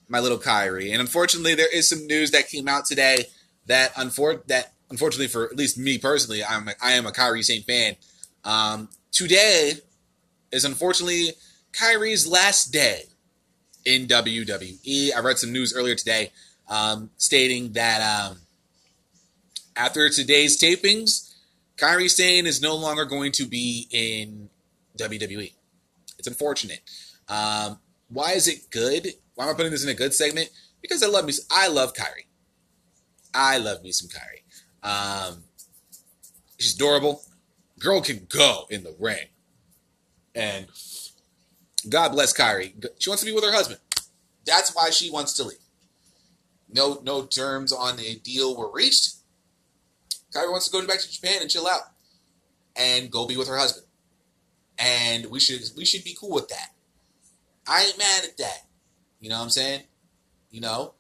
my 0.09 0.21
little 0.21 0.39
Kairi. 0.39 0.93
And 0.93 1.01
unfortunately, 1.01 1.55
there 1.55 1.73
is 1.73 1.89
some 1.89 2.07
news 2.07 2.31
that 2.31 2.49
came 2.49 2.69
out 2.69 2.85
today 2.85 3.27
that 3.67 3.95
unfor- 3.95 4.47
that 4.47 4.73
unfortunately 4.91 5.29
for 5.29 5.47
at 5.47 5.57
least 5.57 5.79
me 5.79 5.99
personally, 5.99 6.45
I'm 6.45 6.69
a, 6.69 6.73
I 6.81 6.93
am 6.93 7.07
a 7.07 7.13
Kairi 7.13 7.45
Sane 7.45 7.63
fan. 7.63 7.97
Um, 8.45 8.89
today 9.11 9.73
is 10.53 10.65
unfortunately 10.65 11.33
Kairi's 11.73 12.27
last 12.27 12.73
day 12.73 13.05
in 13.85 14.07
WWE. 14.07 15.11
I 15.17 15.21
read 15.21 15.39
some 15.39 15.53
news 15.53 15.75
earlier 15.75 15.95
today 15.95 16.33
um, 16.69 17.11
stating 17.17 17.73
that 17.73 18.01
um, 18.01 18.39
after 19.77 20.09
today's 20.09 20.61
tapings, 20.61 21.35
Kairi 21.77 22.11
Sane 22.11 22.47
is 22.47 22.63
no 22.63 22.75
longer 22.75 23.05
going 23.05 23.33
to 23.33 23.47
be 23.47 23.87
in 23.91 24.49
WWE. 24.99 25.53
It's 26.19 26.27
unfortunate. 26.27 26.81
Um, 27.29 27.79
why 28.09 28.33
is 28.33 28.49
it 28.49 28.71
good? 28.71 29.09
Why 29.37 29.45
am 29.45 29.51
I 29.51 29.55
putting 29.55 29.71
this 29.71 29.85
in 29.85 29.91
a 29.91 29.95
good 29.95 30.15
segment? 30.15 30.51
Because 30.83 31.03
I 31.03 31.07
love 31.07 31.27
me. 31.27 31.35
I 31.51 31.69
love 31.69 31.93
Kairi. 31.93 32.25
I 33.33 33.59
love 33.59 33.83
me 33.83 33.93
some 33.93 34.09
Kairi. 34.09 34.43
Um, 34.83 35.45
she's 36.59 36.75
adorable. 36.75 37.23
Girl 37.79 38.01
can 38.01 38.27
go 38.31 38.67
in 38.71 38.83
the 38.83 38.97
ring, 38.99 39.27
and 40.35 40.67
God 41.89 42.13
bless 42.13 42.33
Kairi. 42.33 42.73
She 42.99 43.11
wants 43.11 43.23
to 43.23 43.27
be 43.27 43.35
with 43.35 43.45
her 43.45 43.53
husband. 43.53 43.79
That's 44.47 44.75
why 44.75 44.89
she 44.91 45.11
wants 45.11 45.35
to 45.35 45.45
leave. 45.45 45.59
No, 46.73 47.01
no 47.05 47.27
terms 47.27 47.73
on 47.73 48.01
a 48.01 48.15
deal 48.17 48.57
were 48.57 48.73
reached. 48.73 49.17
Kairi 50.35 50.51
wants 50.51 50.69
to 50.69 50.73
go 50.73 50.87
back 50.87 51.01
to 51.01 51.13
Japan 51.13 51.43
and 51.43 51.51
chill 51.51 51.67
out 51.67 51.83
and 52.75 53.11
go 53.11 53.27
be 53.27 53.37
with 53.37 53.49
her 53.49 53.59
husband. 53.59 53.87
And 54.79 55.27
we 55.27 55.41
should 55.41 55.63
we 55.77 55.85
should 55.85 56.05
be 56.05 56.17
cool 56.19 56.33
with 56.33 56.49
that. 56.49 56.71
I 57.69 57.85
ain't 57.85 57.99
mad 57.99 58.25
at 58.25 58.39
that. 58.39 58.66
You 59.21 59.29
know 59.29 59.39
what 59.39 59.45
I'm 59.45 59.51
saying? 59.51 59.83
You 60.51 60.61
know, 60.61 60.95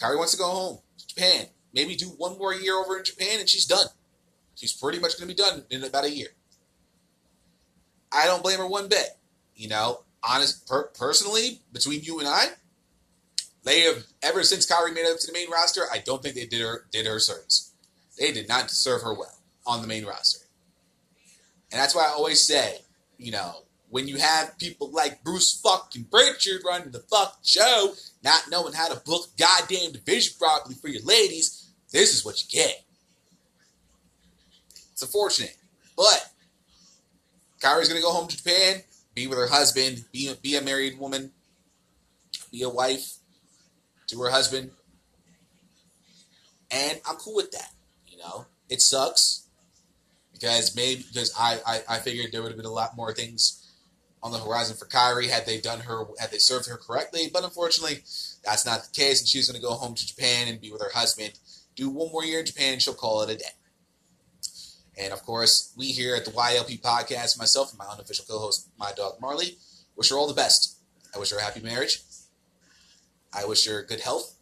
Kairi 0.00 0.16
wants 0.16 0.32
to 0.32 0.38
go 0.38 0.48
home 0.48 0.78
to 0.98 1.06
Japan. 1.06 1.46
Maybe 1.72 1.96
do 1.96 2.06
one 2.06 2.38
more 2.38 2.54
year 2.54 2.74
over 2.74 2.98
in 2.98 3.04
Japan 3.04 3.40
and 3.40 3.48
she's 3.48 3.66
done. 3.66 3.86
She's 4.54 4.72
pretty 4.72 4.98
much 4.98 5.18
going 5.18 5.28
to 5.28 5.34
be 5.34 5.40
done 5.40 5.64
in 5.70 5.84
about 5.84 6.04
a 6.04 6.10
year. 6.10 6.28
I 8.12 8.26
don't 8.26 8.42
blame 8.42 8.58
her 8.58 8.66
one 8.66 8.88
bit. 8.88 9.16
You 9.54 9.68
know, 9.68 10.02
honest, 10.22 10.66
per- 10.66 10.88
personally, 10.88 11.60
between 11.72 12.02
you 12.02 12.18
and 12.18 12.28
I, 12.28 12.46
they 13.64 13.80
have 13.82 14.04
ever 14.22 14.44
since 14.44 14.66
Kairi 14.66 14.94
made 14.94 15.02
it 15.02 15.20
to 15.20 15.26
the 15.26 15.32
main 15.32 15.50
roster. 15.50 15.82
I 15.92 15.98
don't 15.98 16.22
think 16.22 16.34
they 16.34 16.46
did 16.46 16.60
her 16.60 16.86
did 16.90 17.06
her 17.06 17.18
service. 17.18 17.72
They 18.18 18.32
did 18.32 18.48
not 18.48 18.70
serve 18.70 19.02
her 19.02 19.12
well 19.12 19.38
on 19.66 19.82
the 19.82 19.88
main 19.88 20.04
roster, 20.04 20.46
and 21.70 21.80
that's 21.80 21.94
why 21.94 22.04
I 22.04 22.12
always 22.12 22.40
say, 22.40 22.78
you 23.18 23.30
know, 23.30 23.64
when 23.90 24.06
you 24.06 24.18
have 24.18 24.58
people 24.58 24.90
like 24.90 25.24
Bruce 25.24 25.60
fucking 25.60 26.04
Pritchard 26.10 26.62
running 26.64 26.90
the 26.90 27.00
fuck 27.00 27.38
show, 27.42 27.94
not 28.22 28.50
knowing 28.50 28.74
how 28.74 28.88
to 28.88 29.00
book 29.00 29.28
goddamn 29.38 29.92
division 29.92 30.34
properly 30.38 30.74
for 30.74 30.88
your 30.88 31.02
ladies, 31.02 31.70
this 31.90 32.14
is 32.14 32.24
what 32.24 32.42
you 32.42 32.48
get. 32.50 32.84
It's 34.92 35.02
unfortunate, 35.02 35.56
but 35.96 36.30
Kairi's 37.60 37.88
gonna 37.88 38.00
go 38.00 38.12
home 38.12 38.28
to 38.28 38.36
Japan, 38.36 38.82
be 39.14 39.26
with 39.26 39.38
her 39.38 39.46
husband, 39.46 40.04
be 40.12 40.32
be 40.42 40.56
a 40.56 40.60
married 40.60 40.98
woman, 40.98 41.32
be 42.50 42.62
a 42.62 42.68
wife 42.68 43.14
to 44.08 44.20
her 44.20 44.30
husband, 44.30 44.70
and 46.70 47.00
I'm 47.08 47.16
cool 47.16 47.36
with 47.36 47.52
that. 47.52 47.70
You 48.06 48.18
know, 48.18 48.46
it 48.68 48.82
sucks 48.82 49.46
because 50.32 50.74
maybe 50.74 51.04
because 51.10 51.32
I 51.38 51.60
I, 51.66 51.80
I 51.88 51.98
figured 52.00 52.32
there 52.32 52.42
would 52.42 52.50
have 52.50 52.56
been 52.56 52.66
a 52.66 52.72
lot 52.72 52.96
more 52.96 53.14
things 53.14 53.57
on 54.22 54.32
the 54.32 54.38
horizon 54.38 54.76
for 54.76 54.86
Kairi 54.86 55.28
had 55.28 55.46
they 55.46 55.60
done 55.60 55.80
her 55.80 56.04
had 56.18 56.30
they 56.30 56.38
served 56.38 56.68
her 56.68 56.76
correctly, 56.76 57.30
but 57.32 57.44
unfortunately, 57.44 58.02
that's 58.44 58.66
not 58.66 58.82
the 58.82 58.90
case, 58.92 59.20
and 59.20 59.28
she's 59.28 59.48
going 59.48 59.60
to 59.60 59.66
go 59.66 59.74
home 59.74 59.94
to 59.94 60.06
Japan 60.06 60.48
and 60.48 60.60
be 60.60 60.72
with 60.72 60.82
her 60.82 60.90
husband, 60.92 61.38
do 61.76 61.88
one 61.88 62.10
more 62.10 62.24
year 62.24 62.40
in 62.40 62.46
Japan, 62.46 62.74
and 62.74 62.82
she'll 62.82 62.94
call 62.94 63.22
it 63.22 63.30
a 63.30 63.36
day. 63.36 63.44
And 64.98 65.12
of 65.12 65.22
course, 65.22 65.72
we 65.76 65.86
here 65.86 66.16
at 66.16 66.24
the 66.24 66.32
YLP 66.32 66.80
podcast, 66.80 67.38
myself 67.38 67.70
and 67.70 67.78
my 67.78 67.86
unofficial 67.86 68.24
co-host, 68.28 68.68
my 68.78 68.90
dog 68.92 69.20
Marley, 69.20 69.56
wish 69.94 70.10
her 70.10 70.16
all 70.16 70.26
the 70.26 70.34
best. 70.34 70.76
I 71.14 71.18
wish 71.18 71.30
her 71.30 71.38
a 71.38 71.42
happy 71.42 71.60
marriage. 71.60 72.02
I 73.32 73.44
wish 73.44 73.66
her 73.66 73.82
good 73.82 74.00
health, 74.00 74.34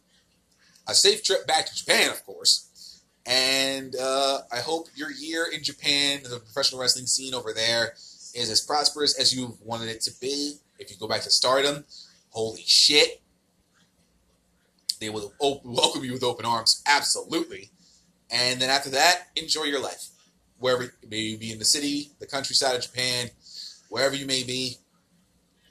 a 0.87 0.95
safe 0.95 1.23
trip 1.23 1.45
back 1.45 1.65
to 1.65 1.75
Japan, 1.75 2.09
of 2.09 2.25
course, 2.25 3.03
and 3.25 3.95
uh, 3.95 4.39
I 4.51 4.59
hope 4.59 4.87
your 4.95 5.11
year 5.11 5.45
in 5.53 5.61
Japan, 5.61 6.21
the 6.23 6.39
professional 6.39 6.79
wrestling 6.79 7.05
scene 7.05 7.33
over 7.33 7.53
there, 7.53 7.95
is 8.37 8.49
as 8.49 8.61
prosperous 8.61 9.19
as 9.19 9.35
you 9.35 9.57
wanted 9.63 9.89
it 9.89 10.01
to 10.01 10.11
be. 10.21 10.55
If 10.79 10.91
you 10.91 10.97
go 10.97 11.07
back 11.07 11.21
to 11.21 11.31
Stardom, 11.31 11.83
holy 12.29 12.63
shit, 12.65 13.21
they 14.99 15.09
will 15.09 15.33
welcome 15.39 16.03
you 16.03 16.13
with 16.13 16.23
open 16.23 16.45
arms, 16.45 16.83
absolutely. 16.87 17.71
And 18.29 18.61
then 18.61 18.69
after 18.69 18.89
that, 18.91 19.27
enjoy 19.35 19.63
your 19.63 19.81
life 19.81 20.09
wherever 20.59 20.93
maybe 21.07 21.35
be 21.37 21.51
in 21.51 21.59
the 21.59 21.65
city, 21.65 22.11
the 22.19 22.25
countryside 22.25 22.75
of 22.75 22.81
Japan, 22.81 23.29
wherever 23.89 24.15
you 24.15 24.25
may 24.25 24.43
be, 24.43 24.77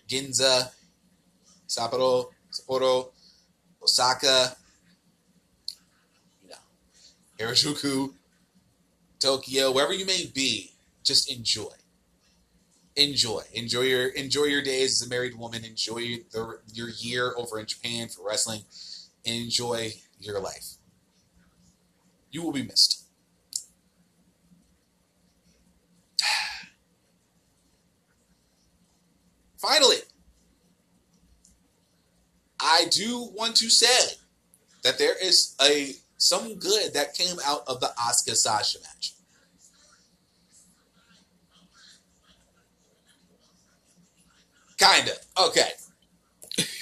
Ginza, 0.08 0.70
Sapporo, 1.68 2.26
Sapporo, 2.52 3.10
Osaka, 3.82 4.56
you 6.42 6.48
know, 6.48 6.56
Harajuku, 7.38 8.12
Tokyo, 9.18 9.72
wherever 9.72 9.92
you 9.92 10.06
may 10.06 10.26
be, 10.32 10.72
just 11.02 11.30
enjoy. 11.30 11.72
Enjoy, 12.96 13.42
enjoy 13.52 13.82
your 13.82 14.08
enjoy 14.08 14.44
your 14.44 14.62
days 14.62 15.02
as 15.02 15.06
a 15.06 15.10
married 15.10 15.36
woman. 15.38 15.66
Enjoy 15.66 16.00
the, 16.32 16.60
your 16.72 16.88
year 16.88 17.34
over 17.36 17.58
in 17.60 17.66
Japan 17.66 18.08
for 18.08 18.26
wrestling. 18.26 18.62
Enjoy 19.24 19.92
your 20.18 20.40
life. 20.40 20.76
You 22.30 22.42
will 22.42 22.52
be 22.52 22.62
missed. 22.62 23.04
Finally, 29.58 29.98
I 32.58 32.86
do 32.90 33.28
want 33.34 33.56
to 33.56 33.68
say 33.68 34.14
that 34.82 34.98
there 34.98 35.16
is 35.22 35.54
a 35.60 35.96
some 36.16 36.58
good 36.58 36.94
that 36.94 37.12
came 37.12 37.36
out 37.44 37.62
of 37.66 37.80
the 37.80 37.92
Asuka 37.98 38.34
Sasha 38.34 38.78
match. 38.80 39.15
Kinda. 44.78 45.12
Okay. 45.38 45.70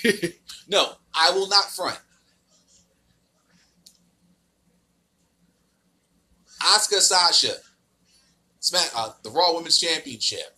no, 0.69 0.93
I 1.15 1.31
will 1.31 1.49
not 1.49 1.71
front. 1.71 1.99
Asuka 6.63 7.01
Sasha, 7.01 7.55
Smack, 8.61 8.91
uh, 8.97 9.11
the 9.23 9.31
Raw 9.31 9.55
Women's 9.55 9.79
Championship. 9.79 10.57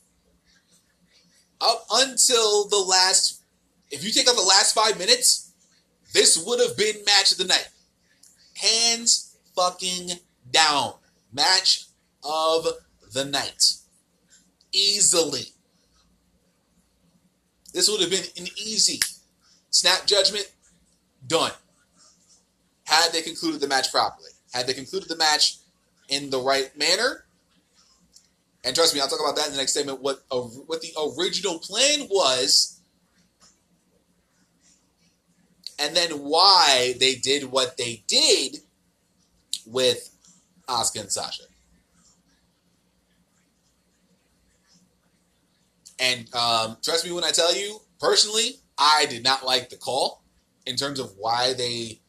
Up 1.60 1.84
until 1.92 2.68
the 2.68 2.78
last, 2.78 3.42
if 3.90 4.04
you 4.04 4.10
take 4.10 4.28
out 4.28 4.36
the 4.36 4.42
last 4.42 4.74
five 4.74 4.98
minutes, 4.98 5.52
this 6.12 6.42
would 6.46 6.60
have 6.60 6.76
been 6.76 7.04
match 7.04 7.32
of 7.32 7.38
the 7.38 7.44
night. 7.44 7.68
Hands 8.54 9.36
fucking 9.54 10.10
down. 10.50 10.94
Match 11.32 11.86
of 12.22 12.66
the 13.12 13.24
night. 13.24 13.74
Easily. 14.72 15.55
This 17.76 17.90
would 17.90 18.00
have 18.00 18.08
been 18.08 18.24
an 18.38 18.48
easy 18.56 19.00
snap 19.68 20.06
judgment. 20.06 20.50
Done. 21.26 21.52
Had 22.84 23.12
they 23.12 23.20
concluded 23.20 23.60
the 23.60 23.68
match 23.68 23.92
properly. 23.92 24.30
Had 24.54 24.66
they 24.66 24.72
concluded 24.72 25.10
the 25.10 25.16
match 25.16 25.58
in 26.08 26.30
the 26.30 26.40
right 26.40 26.74
manner. 26.78 27.26
And 28.64 28.74
trust 28.74 28.94
me, 28.94 29.00
I'll 29.02 29.08
talk 29.08 29.20
about 29.20 29.36
that 29.36 29.48
in 29.48 29.52
the 29.52 29.58
next 29.58 29.74
segment. 29.74 30.00
What 30.00 30.24
what 30.30 30.80
the 30.80 30.94
original 31.18 31.58
plan 31.58 32.08
was, 32.10 32.80
and 35.78 35.94
then 35.94 36.12
why 36.12 36.94
they 36.98 37.14
did 37.14 37.44
what 37.44 37.76
they 37.76 38.04
did 38.06 38.60
with 39.66 40.16
Asuka 40.66 41.02
and 41.02 41.12
Sasha. 41.12 41.42
And 45.98 46.32
um, 46.34 46.76
trust 46.82 47.04
me 47.04 47.12
when 47.12 47.24
I 47.24 47.30
tell 47.30 47.54
you, 47.54 47.80
personally, 47.98 48.60
I 48.78 49.06
did 49.08 49.24
not 49.24 49.44
like 49.44 49.70
the 49.70 49.76
call 49.76 50.22
in 50.66 50.76
terms 50.76 50.98
of 50.98 51.12
why 51.16 51.54
they 51.54 52.00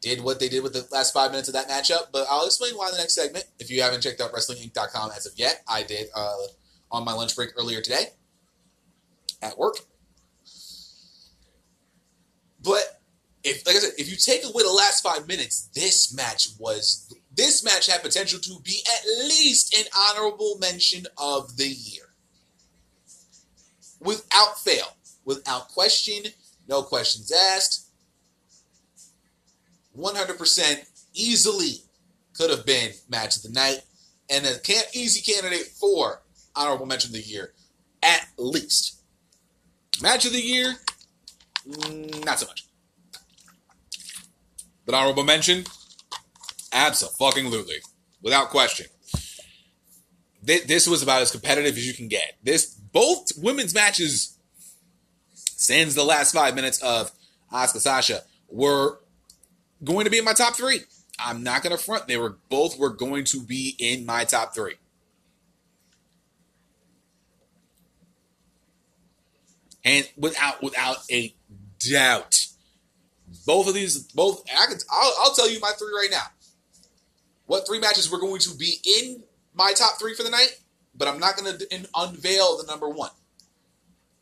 did 0.00 0.22
what 0.22 0.40
they 0.40 0.48
did 0.48 0.62
with 0.62 0.72
the 0.72 0.86
last 0.92 1.12
five 1.12 1.30
minutes 1.30 1.48
of 1.48 1.54
that 1.54 1.68
matchup. 1.68 2.12
But 2.12 2.26
I'll 2.30 2.46
explain 2.46 2.74
why 2.74 2.86
in 2.88 2.92
the 2.92 2.98
next 2.98 3.14
segment. 3.14 3.44
If 3.58 3.70
you 3.70 3.82
haven't 3.82 4.02
checked 4.02 4.20
out 4.20 4.32
WrestlingInc.com 4.32 5.10
as 5.16 5.26
of 5.26 5.32
yet, 5.36 5.62
I 5.68 5.82
did 5.82 6.08
uh, 6.14 6.34
on 6.90 7.04
my 7.04 7.12
lunch 7.12 7.34
break 7.36 7.50
earlier 7.58 7.80
today 7.80 8.06
at 9.42 9.58
work. 9.58 9.76
But 12.62 13.00
if, 13.44 13.66
like 13.66 13.76
I 13.76 13.78
said, 13.78 13.92
if 13.98 14.10
you 14.10 14.16
take 14.16 14.44
away 14.44 14.62
the 14.62 14.72
last 14.72 15.02
five 15.02 15.28
minutes, 15.28 15.68
this 15.74 16.14
match 16.14 16.48
was 16.58 17.14
this 17.32 17.62
match 17.62 17.86
had 17.86 18.02
potential 18.02 18.40
to 18.40 18.60
be 18.64 18.80
at 18.88 19.28
least 19.28 19.76
an 19.76 19.84
honorable 19.96 20.56
mention 20.58 21.06
of 21.18 21.56
the 21.56 21.68
year 21.68 22.05
without 24.00 24.58
fail, 24.58 24.96
without 25.24 25.68
question, 25.68 26.24
no 26.68 26.82
questions 26.82 27.32
asked. 27.32 27.86
100% 29.96 30.84
easily 31.14 31.82
could 32.34 32.50
have 32.50 32.66
been 32.66 32.92
match 33.08 33.36
of 33.36 33.42
the 33.42 33.48
night 33.48 33.80
and 34.28 34.46
a 34.46 34.58
can- 34.58 34.84
easy 34.92 35.20
candidate 35.20 35.68
for 35.68 36.22
honorable 36.54 36.86
mention 36.86 37.10
of 37.10 37.14
the 37.14 37.20
year, 37.20 37.52
at 38.02 38.26
least. 38.36 39.00
Match 40.02 40.26
of 40.26 40.32
the 40.32 40.40
year, 40.40 40.76
mm, 41.66 42.24
not 42.24 42.38
so 42.38 42.46
much. 42.46 42.66
But 44.84 44.94
honorable 44.94 45.24
mention, 45.24 45.64
absolutely, 46.72 47.76
without 48.22 48.50
question. 48.50 48.86
This 50.42 50.86
was 50.86 51.02
about 51.02 51.22
as 51.22 51.32
competitive 51.32 51.76
as 51.76 51.86
you 51.86 51.94
can 51.94 52.06
get. 52.06 52.36
This 52.40 52.75
both 52.96 53.32
women's 53.36 53.74
matches, 53.74 54.38
since 55.34 55.94
the 55.94 56.02
last 56.02 56.32
five 56.32 56.54
minutes 56.54 56.82
of 56.82 57.12
Asuka 57.52 57.78
Sasha, 57.78 58.22
were 58.48 59.00
going 59.84 60.06
to 60.06 60.10
be 60.10 60.16
in 60.16 60.24
my 60.24 60.32
top 60.32 60.56
three. 60.56 60.80
I'm 61.18 61.42
not 61.42 61.62
going 61.62 61.76
to 61.76 61.82
front. 61.82 62.08
They 62.08 62.16
were 62.16 62.38
both 62.48 62.78
were 62.78 62.88
going 62.88 63.24
to 63.26 63.42
be 63.42 63.76
in 63.78 64.06
my 64.06 64.24
top 64.24 64.54
three. 64.54 64.76
And 69.84 70.08
without 70.16 70.62
without 70.62 70.96
a 71.12 71.34
doubt, 71.78 72.46
both 73.44 73.68
of 73.68 73.74
these 73.74 73.98
both 73.98 74.42
I 74.50 74.66
can 74.68 74.78
I'll, 74.90 75.14
I'll 75.20 75.34
tell 75.34 75.50
you 75.50 75.60
my 75.60 75.72
three 75.78 75.92
right 75.92 76.08
now. 76.10 76.24
what 77.44 77.66
three 77.66 77.78
matches 77.78 78.10
were 78.10 78.18
going 78.18 78.40
to 78.40 78.54
be 78.56 78.78
in 79.00 79.22
my 79.54 79.74
top 79.76 79.98
three 79.98 80.14
for 80.14 80.22
the 80.22 80.30
night, 80.30 80.60
but 80.96 81.08
I'm 81.08 81.18
not 81.18 81.36
going 81.36 81.58
to 81.58 81.88
unveil 81.94 82.58
the 82.58 82.64
number 82.66 82.88
one. 82.88 83.10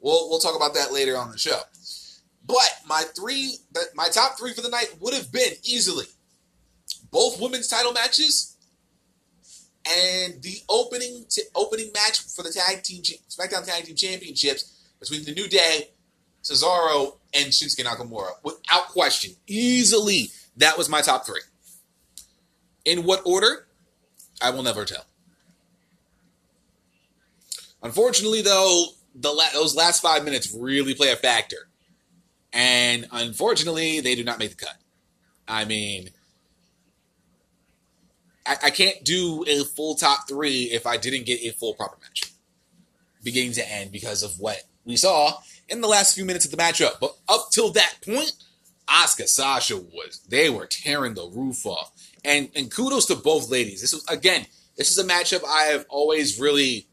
We'll 0.01 0.29
we'll 0.29 0.41
talk 0.41 0.57
about 0.57 0.75
that 0.75 0.93
later 0.93 1.17
on 1.17 1.31
the 1.31 1.39
show. 1.39 1.61
But 2.47 2.69
my 2.87 3.05
three, 3.17 3.57
my 3.95 4.09
top 4.09 4.39
three 4.39 4.53
for 4.53 4.61
the 4.61 4.69
night 4.69 4.95
would 5.01 5.15
have 5.15 5.33
been 5.33 5.53
easily 5.63 6.07
both 7.11 7.41
women's 7.41 7.69
title 7.69 7.93
matches 7.93 8.57
and 9.87 10.43
the 10.43 10.57
opening 10.69 11.25
t- 11.29 11.43
opening 11.55 11.91
match 11.93 12.21
for 12.21 12.43
the 12.43 12.51
tag 12.51 12.83
team 12.83 13.03
SmackDown 13.03 13.67
Tag 13.67 13.85
Team 13.85 13.97
Championships 13.97 14.93
between 15.01 15.25
the 15.25 15.33
New 15.33 15.49
Day, 15.49 15.91
Cesaro, 16.43 17.17
and 17.35 17.47
Shinsuke 17.47 17.85
Nakamura, 17.85 18.31
without 18.43 18.89
question, 18.89 19.33
easily 19.47 20.31
that 20.57 20.79
was 20.79 20.89
my 20.89 21.01
top 21.01 21.27
three. 21.27 21.41
In 22.85 23.05
what 23.05 23.23
order? 23.25 23.67
I 24.43 24.51
will 24.51 24.63
never 24.63 24.85
tell. 24.85 25.05
Unfortunately, 27.85 28.41
though, 28.41 28.87
the 29.15 29.31
la- 29.31 29.53
those 29.53 29.77
last 29.77 30.01
five 30.01 30.25
minutes 30.25 30.57
really 30.59 30.95
play 30.95 31.13
a 31.13 31.17
factor, 31.17 31.69
and 32.53 33.07
unfortunately, 33.13 34.01
they 34.01 34.15
do 34.15 34.25
not 34.25 34.39
make 34.39 34.51
the 34.51 34.57
cut. 34.57 34.77
I 35.47 35.67
mean, 35.67 36.09
I, 38.47 38.57
I 38.65 38.71
can't 38.71 39.05
do 39.05 39.45
a 39.47 39.65
full 39.65 39.95
top 39.97 40.27
three 40.27 40.71
if 40.73 40.87
I 40.87 40.97
didn't 40.97 41.27
get 41.27 41.43
a 41.43 41.51
full 41.51 41.75
proper 41.75 41.99
match, 42.01 42.33
beginning 43.23 43.53
to 43.53 43.71
end, 43.71 43.93
because 43.93 44.23
of 44.23 44.41
what 44.41 44.63
we 44.87 44.97
saw 44.97 45.35
in 45.69 45.83
the 45.83 45.89
last 45.89 46.15
few 46.15 46.25
minutes 46.25 46.47
of 46.47 46.51
the 46.51 46.57
matchup. 46.57 46.99
But 47.01 47.15
up 47.29 47.49
till 47.53 47.71
that 47.73 47.97
point, 48.03 48.33
Asuka 48.89 49.29
Sasha 49.29 49.77
was 49.77 50.21
they 50.27 50.49
were 50.49 50.67
tearing 50.67 51.15
the 51.15 51.29
roof 51.29 51.67
off. 51.67 51.93
And 52.25 52.49
and 52.57 52.71
kudos 52.71 53.05
to 53.07 53.15
both 53.15 53.51
ladies. 53.51 53.83
This 53.83 53.93
was 53.93 54.07
again, 54.09 54.47
this 54.77 54.91
is 54.91 54.97
a 54.97 55.05
matchup 55.05 55.45
I 55.47 55.65
have 55.65 55.85
always 55.91 56.41
really 56.41 56.87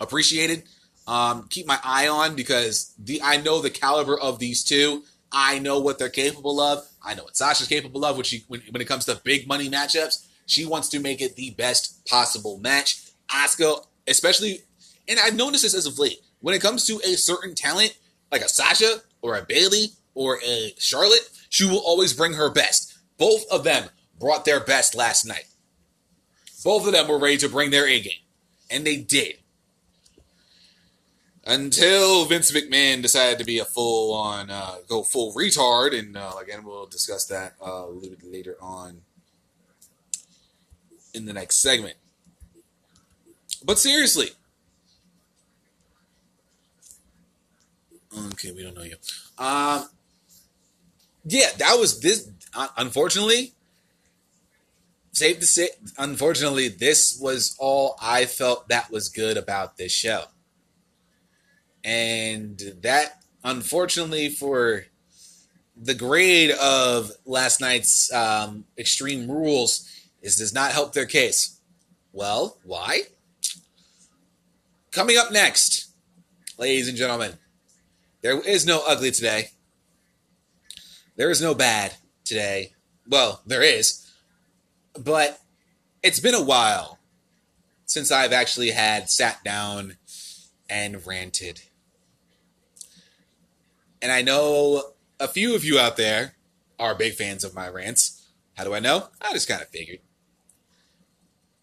appreciated. 0.00 0.64
Um, 1.06 1.46
keep 1.48 1.66
my 1.66 1.78
eye 1.82 2.08
on 2.08 2.36
because 2.36 2.92
the 2.98 3.22
I 3.22 3.38
know 3.38 3.60
the 3.60 3.70
caliber 3.70 4.18
of 4.18 4.38
these 4.38 4.62
two. 4.62 5.04
I 5.32 5.58
know 5.58 5.78
what 5.78 5.98
they're 5.98 6.08
capable 6.08 6.60
of. 6.60 6.86
I 7.02 7.14
know 7.14 7.24
what 7.24 7.36
Sasha's 7.36 7.68
capable 7.68 8.04
of 8.04 8.16
when 8.16 8.24
she 8.24 8.44
when, 8.48 8.62
when 8.70 8.82
it 8.82 8.88
comes 8.88 9.06
to 9.06 9.20
big 9.24 9.46
money 9.46 9.68
matchups. 9.68 10.26
She 10.46 10.64
wants 10.64 10.88
to 10.90 11.00
make 11.00 11.20
it 11.20 11.36
the 11.36 11.50
best 11.50 12.06
possible 12.06 12.58
match. 12.58 13.04
Asuka, 13.30 13.84
especially, 14.06 14.62
and 15.06 15.18
I've 15.18 15.34
noticed 15.34 15.62
this 15.62 15.74
as 15.74 15.86
of 15.86 15.98
late, 15.98 16.20
when 16.40 16.54
it 16.54 16.62
comes 16.62 16.86
to 16.86 17.00
a 17.04 17.16
certain 17.16 17.54
talent, 17.54 17.96
like 18.32 18.42
a 18.42 18.48
Sasha 18.48 19.02
or 19.20 19.36
a 19.36 19.42
Bayley 19.42 19.88
or 20.14 20.38
a 20.44 20.74
Charlotte, 20.78 21.28
she 21.50 21.66
will 21.66 21.78
always 21.78 22.12
bring 22.12 22.34
her 22.34 22.50
best. 22.50 22.96
Both 23.18 23.44
of 23.50 23.64
them 23.64 23.90
brought 24.18 24.44
their 24.44 24.60
best 24.60 24.94
last 24.94 25.26
night. 25.26 25.46
Both 26.64 26.86
of 26.86 26.92
them 26.92 27.08
were 27.08 27.18
ready 27.18 27.36
to 27.38 27.48
bring 27.48 27.70
their 27.70 27.86
A 27.86 28.00
game, 28.00 28.12
and 28.70 28.86
they 28.86 28.96
did. 28.96 29.37
Until 31.48 32.26
Vince 32.26 32.52
McMahon 32.52 33.00
decided 33.00 33.38
to 33.38 33.44
be 33.44 33.58
a 33.58 33.64
full 33.64 34.12
on, 34.12 34.50
uh, 34.50 34.74
go 34.86 35.02
full 35.02 35.32
retard, 35.32 35.98
and 35.98 36.14
uh, 36.14 36.32
again, 36.38 36.62
we'll 36.62 36.84
discuss 36.84 37.24
that 37.24 37.54
uh, 37.66 37.86
a 37.86 37.88
little 37.88 38.16
bit 38.16 38.30
later 38.30 38.58
on 38.60 39.00
in 41.14 41.24
the 41.24 41.32
next 41.32 41.62
segment. 41.62 41.96
But 43.64 43.78
seriously, 43.78 44.28
okay, 48.26 48.52
we 48.52 48.62
don't 48.62 48.76
know 48.76 48.82
you. 48.82 48.96
Um, 49.38 49.88
yeah, 51.24 51.48
that 51.56 51.78
was 51.80 52.00
this. 52.00 52.30
Uh, 52.54 52.68
unfortunately, 52.76 53.54
safe 55.12 55.40
to 55.40 55.46
say, 55.46 55.70
unfortunately, 55.96 56.68
this 56.68 57.18
was 57.18 57.56
all 57.58 57.96
I 58.02 58.26
felt 58.26 58.68
that 58.68 58.90
was 58.90 59.08
good 59.08 59.38
about 59.38 59.78
this 59.78 59.92
show. 59.92 60.24
And 61.84 62.58
that, 62.82 63.22
unfortunately, 63.44 64.28
for 64.28 64.86
the 65.76 65.94
grade 65.94 66.50
of 66.50 67.12
last 67.24 67.60
night's 67.60 68.12
um, 68.12 68.64
Extreme 68.76 69.30
Rules, 69.30 69.88
is 70.20 70.36
does 70.36 70.52
not 70.52 70.72
help 70.72 70.92
their 70.92 71.06
case. 71.06 71.60
Well, 72.12 72.58
why? 72.64 73.02
Coming 74.90 75.16
up 75.16 75.30
next, 75.30 75.90
ladies 76.58 76.88
and 76.88 76.96
gentlemen, 76.96 77.34
there 78.20 78.40
is 78.40 78.66
no 78.66 78.82
ugly 78.86 79.10
today. 79.10 79.50
There 81.16 81.30
is 81.30 81.40
no 81.40 81.54
bad 81.54 81.94
today. 82.24 82.72
Well, 83.08 83.42
there 83.46 83.62
is. 83.62 84.10
But 84.94 85.40
it's 86.02 86.20
been 86.20 86.34
a 86.34 86.42
while 86.42 86.98
since 87.86 88.10
I've 88.10 88.32
actually 88.32 88.70
had 88.70 89.10
sat 89.10 89.42
down 89.44 89.96
and 90.68 91.06
ranted. 91.06 91.62
And 94.00 94.12
I 94.12 94.22
know 94.22 94.82
a 95.18 95.28
few 95.28 95.54
of 95.54 95.64
you 95.64 95.78
out 95.78 95.96
there 95.96 96.34
are 96.78 96.94
big 96.94 97.14
fans 97.14 97.44
of 97.44 97.54
my 97.54 97.68
rants. 97.68 98.28
How 98.54 98.64
do 98.64 98.74
I 98.74 98.80
know? 98.80 99.08
I 99.20 99.32
just 99.32 99.48
kind 99.48 99.62
of 99.62 99.68
figured. 99.68 100.00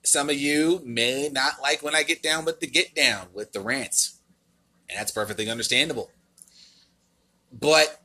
Some 0.03 0.29
of 0.29 0.35
you 0.35 0.81
may 0.85 1.29
not 1.29 1.61
like 1.61 1.81
when 1.81 1.95
I 1.95 2.03
get 2.03 2.21
down 2.21 2.45
with 2.45 2.59
the 2.59 2.67
get 2.67 2.93
down 2.93 3.27
with 3.33 3.53
the 3.53 3.59
rants. 3.59 4.19
And 4.89 4.99
that's 4.99 5.11
perfectly 5.11 5.49
understandable. 5.49 6.11
But 7.51 8.01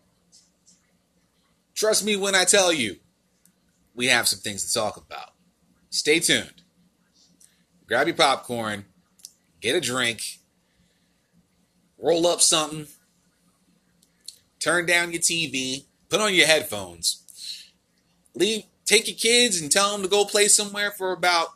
trust 1.74 2.04
me 2.04 2.16
when 2.16 2.34
I 2.34 2.44
tell 2.44 2.72
you, 2.72 2.96
we 3.94 4.06
have 4.06 4.28
some 4.28 4.38
things 4.38 4.64
to 4.64 4.72
talk 4.72 4.96
about. 4.96 5.32
Stay 5.90 6.20
tuned. 6.20 6.62
Grab 7.86 8.06
your 8.06 8.16
popcorn, 8.16 8.84
get 9.60 9.74
a 9.74 9.80
drink, 9.80 10.38
roll 11.98 12.26
up 12.26 12.40
something, 12.40 12.86
turn 14.60 14.86
down 14.86 15.12
your 15.12 15.20
TV, 15.20 15.84
put 16.08 16.20
on 16.20 16.34
your 16.34 16.46
headphones, 16.46 17.70
leave, 18.34 18.64
take 18.84 19.08
your 19.08 19.16
kids 19.16 19.60
and 19.60 19.72
tell 19.72 19.92
them 19.92 20.02
to 20.02 20.08
go 20.08 20.24
play 20.24 20.46
somewhere 20.48 20.90
for 20.90 21.12
about, 21.12 21.48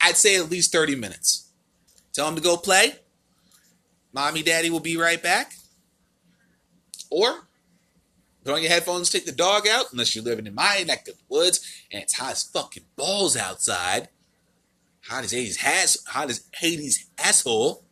I'd 0.00 0.16
say 0.16 0.36
at 0.36 0.50
least 0.50 0.72
30 0.72 0.94
minutes. 0.96 1.48
Tell 2.12 2.26
them 2.26 2.36
to 2.36 2.42
go 2.42 2.56
play. 2.56 2.96
Mommy, 4.12 4.42
daddy 4.42 4.68
will 4.68 4.80
be 4.80 4.96
right 4.96 5.22
back. 5.22 5.54
Or 7.10 7.46
put 8.44 8.54
on 8.54 8.62
your 8.62 8.70
headphones, 8.70 9.10
take 9.10 9.24
the 9.24 9.32
dog 9.32 9.66
out, 9.66 9.92
unless 9.92 10.14
you're 10.14 10.24
living 10.24 10.46
in 10.46 10.54
my 10.54 10.82
neck 10.86 11.08
of 11.08 11.16
the 11.16 11.24
woods 11.28 11.84
and 11.90 12.02
it's 12.02 12.14
hot 12.14 12.32
as 12.32 12.42
fucking 12.42 12.84
balls 12.96 13.36
outside. 13.36 14.08
Hot 15.08 15.24
as 15.24 15.32
Hades 15.32 15.58
has 15.58 16.02
hot 16.06 16.30
as 16.30 16.44
Hades 16.54 17.06
asshole. 17.18 17.84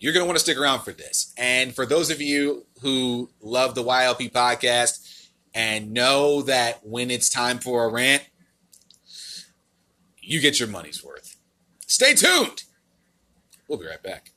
You're 0.00 0.12
gonna 0.12 0.26
want 0.26 0.36
to 0.36 0.42
stick 0.42 0.56
around 0.56 0.82
for 0.82 0.92
this. 0.92 1.34
And 1.36 1.74
for 1.74 1.84
those 1.84 2.10
of 2.10 2.20
you 2.20 2.66
who 2.82 3.30
love 3.40 3.74
the 3.74 3.82
YLP 3.82 4.30
podcast 4.30 5.26
and 5.52 5.92
know 5.92 6.42
that 6.42 6.86
when 6.86 7.10
it's 7.10 7.28
time 7.28 7.58
for 7.58 7.84
a 7.84 7.88
rant, 7.88 8.22
you 10.20 10.40
get 10.40 10.60
your 10.60 10.68
money's 10.68 11.02
worth. 11.02 11.36
Stay 11.88 12.14
tuned. 12.14 12.62
We'll 13.66 13.80
be 13.80 13.86
right 13.86 14.02
back. 14.02 14.30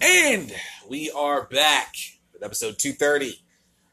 And 0.00 0.52
we 0.88 1.10
are 1.10 1.46
back 1.46 1.96
with 2.42 2.46
episode 2.46 2.78
230 2.78 3.40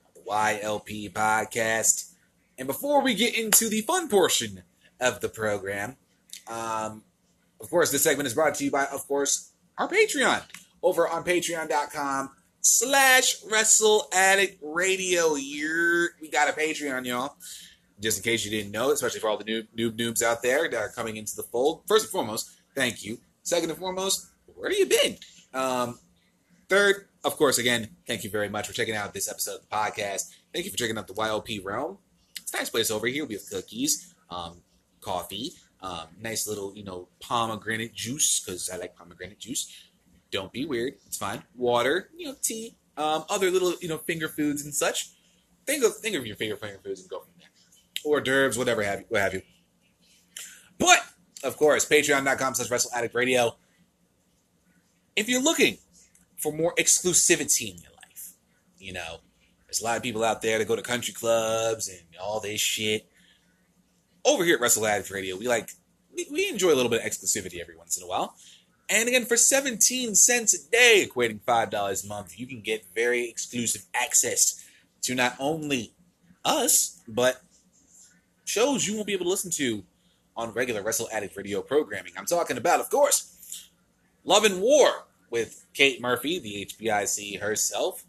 of 0.05 0.13
the 0.15 0.21
YLP 0.29 1.13
podcast. 1.13 2.13
And 2.57 2.67
before 2.67 3.01
we 3.01 3.13
get 3.13 3.37
into 3.37 3.69
the 3.69 3.81
fun 3.81 4.09
portion 4.09 4.63
of 4.99 5.21
the 5.21 5.29
program, 5.29 5.97
um, 6.47 7.03
of 7.61 7.69
course, 7.69 7.91
this 7.91 8.03
segment 8.03 8.27
is 8.27 8.33
brought 8.33 8.55
to 8.55 8.65
you 8.65 8.71
by, 8.71 8.85
of 8.85 9.07
course, 9.07 9.51
our 9.77 9.87
Patreon 9.87 10.41
over 10.81 11.07
on 11.07 11.23
patreon.com 11.23 12.31
slash 12.61 13.37
wrestle 13.49 14.07
addict 14.13 14.59
radio. 14.63 15.35
You're, 15.35 16.09
we 16.21 16.29
got 16.29 16.49
a 16.49 16.53
Patreon, 16.53 17.05
y'all. 17.05 17.35
Just 18.01 18.17
in 18.17 18.23
case 18.23 18.45
you 18.45 18.51
didn't 18.51 18.71
know, 18.71 18.91
especially 18.91 19.19
for 19.19 19.29
all 19.29 19.37
the 19.37 19.43
noob, 19.43 19.67
noob 19.77 19.91
noobs 19.91 20.23
out 20.23 20.41
there 20.41 20.69
that 20.69 20.77
are 20.77 20.89
coming 20.89 21.17
into 21.17 21.35
the 21.35 21.43
fold. 21.43 21.83
First 21.87 22.05
and 22.05 22.11
foremost, 22.11 22.49
thank 22.73 23.03
you. 23.03 23.19
Second 23.43 23.69
and 23.69 23.79
foremost, 23.79 24.27
where 24.55 24.69
have 24.69 24.79
you 24.79 24.85
been? 24.85 25.17
Um, 25.53 25.99
third, 26.69 27.08
of 27.23 27.35
course, 27.37 27.57
again, 27.57 27.89
thank 28.07 28.23
you 28.23 28.29
very 28.29 28.49
much 28.49 28.67
for 28.67 28.73
checking 28.73 28.95
out 28.95 29.13
this 29.13 29.29
episode 29.29 29.55
of 29.55 29.61
the 29.61 29.75
podcast. 29.75 30.29
Thank 30.53 30.65
you 30.65 30.71
for 30.71 30.77
checking 30.77 30.97
out 30.97 31.07
the 31.07 31.13
YLP 31.13 31.63
Realm. 31.63 31.97
It's 32.41 32.53
a 32.53 32.57
nice 32.57 32.69
place 32.69 32.89
over 32.89 33.07
here. 33.07 33.25
We 33.25 33.35
have 33.35 33.49
cookies, 33.49 34.13
um, 34.29 34.61
coffee, 35.01 35.53
um, 35.81 36.07
nice 36.21 36.47
little, 36.47 36.73
you 36.75 36.83
know, 36.83 37.07
pomegranate 37.19 37.93
juice 37.93 38.39
because 38.39 38.69
I 38.69 38.77
like 38.77 38.95
pomegranate 38.95 39.39
juice. 39.39 39.71
Don't 40.31 40.51
be 40.51 40.65
weird. 40.65 40.93
It's 41.05 41.17
fine. 41.17 41.43
Water, 41.55 42.09
you 42.15 42.27
know, 42.27 42.35
tea, 42.41 42.75
um, 42.97 43.25
other 43.29 43.51
little, 43.51 43.73
you 43.81 43.87
know, 43.87 43.97
finger 43.97 44.27
foods 44.27 44.63
and 44.63 44.73
such. 44.73 45.09
Think 45.65 45.83
of 45.83 45.95
think 45.97 46.15
of 46.15 46.25
your 46.25 46.35
favorite 46.35 46.59
finger 46.59 46.79
foods 46.83 47.01
and 47.01 47.09
go 47.09 47.19
from 47.19 47.31
there. 47.37 47.49
Hors 48.05 48.21
d'oeuvres, 48.21 48.57
whatever 48.57 48.81
have 48.83 48.99
you, 49.01 49.05
what 49.09 49.21
have 49.21 49.33
you. 49.33 49.41
But, 50.77 50.99
of 51.43 51.57
course, 51.57 51.85
patreon.com 51.85 52.55
slash 52.55 52.71
wrestle 52.71 52.91
addict 52.93 53.13
radio. 53.13 53.55
If 55.15 55.27
you're 55.27 55.41
looking 55.41 55.77
for 56.39 56.51
more 56.51 56.73
exclusivity 56.77 57.71
in 57.71 57.81
your 57.81 57.91
life, 57.91 58.33
you 58.77 58.93
know, 58.93 59.17
there's 59.67 59.81
a 59.81 59.83
lot 59.83 59.97
of 59.97 60.03
people 60.03 60.23
out 60.23 60.41
there 60.41 60.57
that 60.57 60.67
go 60.67 60.75
to 60.75 60.81
country 60.81 61.13
clubs 61.13 61.87
and 61.87 62.01
all 62.21 62.39
this 62.39 62.59
shit. 62.59 63.07
Over 64.25 64.43
here 64.43 64.55
at 64.55 64.61
Wrestle 64.61 64.85
Addict 64.85 65.11
Radio, 65.11 65.37
we 65.37 65.47
like 65.47 65.69
we, 66.15 66.27
we 66.31 66.49
enjoy 66.49 66.73
a 66.73 66.75
little 66.75 66.89
bit 66.89 67.05
of 67.05 67.11
exclusivity 67.11 67.59
every 67.59 67.77
once 67.77 67.97
in 67.97 68.03
a 68.03 68.07
while. 68.07 68.35
And 68.89 69.07
again, 69.07 69.25
for 69.25 69.37
17 69.37 70.15
cents 70.15 70.55
a 70.55 70.71
day, 70.71 71.07
equating 71.07 71.41
$5 71.41 72.03
a 72.03 72.07
month, 72.07 72.39
you 72.39 72.47
can 72.47 72.61
get 72.61 72.85
very 72.95 73.29
exclusive 73.29 73.85
access 73.93 74.65
to 75.03 75.13
not 75.13 75.35
only 75.39 75.93
us, 76.43 76.99
but 77.07 77.43
shows 78.45 78.87
you 78.87 78.95
won't 78.95 79.05
be 79.05 79.13
able 79.13 79.25
to 79.25 79.29
listen 79.29 79.51
to 79.51 79.83
on 80.35 80.51
regular 80.53 80.81
Wrestle 80.81 81.07
Addict 81.13 81.37
radio 81.37 81.61
programming. 81.61 82.13
I'm 82.17 82.25
talking 82.25 82.57
about, 82.57 82.79
of 82.79 82.89
course, 82.89 83.69
Love 84.25 84.45
and 84.45 84.59
War 84.59 85.05
with 85.31 85.65
Kate 85.73 86.01
Murphy, 86.01 86.39
the 86.39 86.65
HBIC 86.65 87.39
herself, 87.39 88.03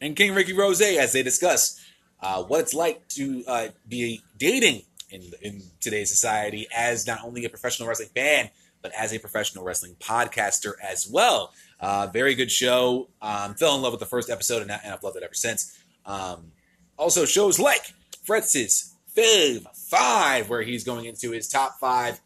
and 0.00 0.16
King 0.16 0.34
Ricky 0.34 0.52
Rose 0.52 0.80
as 0.80 1.12
they 1.12 1.22
discuss 1.22 1.80
uh, 2.20 2.42
what 2.42 2.60
it's 2.60 2.74
like 2.74 3.06
to 3.08 3.44
uh, 3.46 3.68
be 3.88 4.22
dating 4.36 4.82
in, 5.10 5.22
in 5.42 5.62
today's 5.80 6.10
society 6.10 6.66
as 6.74 7.06
not 7.06 7.24
only 7.24 7.44
a 7.44 7.48
professional 7.48 7.88
wrestling 7.88 8.08
fan, 8.14 8.50
but 8.82 8.92
as 8.92 9.12
a 9.12 9.18
professional 9.18 9.64
wrestling 9.64 9.96
podcaster 9.98 10.72
as 10.82 11.08
well. 11.08 11.52
Uh, 11.80 12.08
very 12.12 12.34
good 12.34 12.50
show. 12.50 13.08
Um, 13.20 13.54
fell 13.54 13.74
in 13.76 13.82
love 13.82 13.92
with 13.92 14.00
the 14.00 14.06
first 14.06 14.30
episode, 14.30 14.62
and, 14.62 14.70
and 14.70 14.92
I've 14.92 15.02
loved 15.02 15.16
it 15.16 15.22
ever 15.22 15.34
since. 15.34 15.78
Um, 16.04 16.52
also, 16.98 17.24
shows 17.24 17.58
like 17.58 17.92
Fretz's 18.26 18.94
Fave 19.16 19.66
5, 19.74 20.48
where 20.48 20.62
he's 20.62 20.84
going 20.84 21.06
into 21.06 21.32
his 21.32 21.48
top 21.48 21.78
five, 21.80 22.20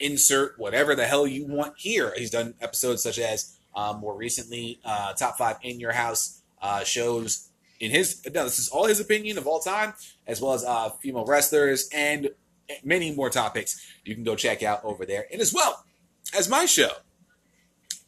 insert 0.00 0.58
whatever 0.58 0.94
the 0.94 1.06
hell 1.06 1.26
you 1.26 1.46
want 1.46 1.74
here. 1.76 2.12
He's 2.16 2.30
done 2.30 2.54
episodes 2.60 3.02
such 3.02 3.18
as 3.18 3.56
um, 3.74 4.00
more 4.00 4.16
recently, 4.16 4.78
uh, 4.84 5.12
top 5.14 5.38
five 5.38 5.56
in 5.62 5.80
your 5.80 5.92
house 5.92 6.42
uh, 6.62 6.84
shows 6.84 7.48
in 7.80 7.90
his. 7.90 8.22
No, 8.26 8.44
this 8.44 8.58
is 8.58 8.68
all 8.68 8.86
his 8.86 9.00
opinion 9.00 9.38
of 9.38 9.46
all 9.46 9.60
time, 9.60 9.94
as 10.26 10.40
well 10.40 10.52
as 10.52 10.64
uh, 10.64 10.90
female 10.90 11.24
wrestlers 11.24 11.88
and 11.92 12.30
many 12.82 13.14
more 13.14 13.30
topics 13.30 13.84
you 14.04 14.14
can 14.14 14.24
go 14.24 14.36
check 14.36 14.62
out 14.62 14.84
over 14.84 15.04
there. 15.04 15.26
And 15.32 15.40
as 15.40 15.52
well 15.52 15.84
as 16.36 16.48
my 16.48 16.66
show, 16.66 16.90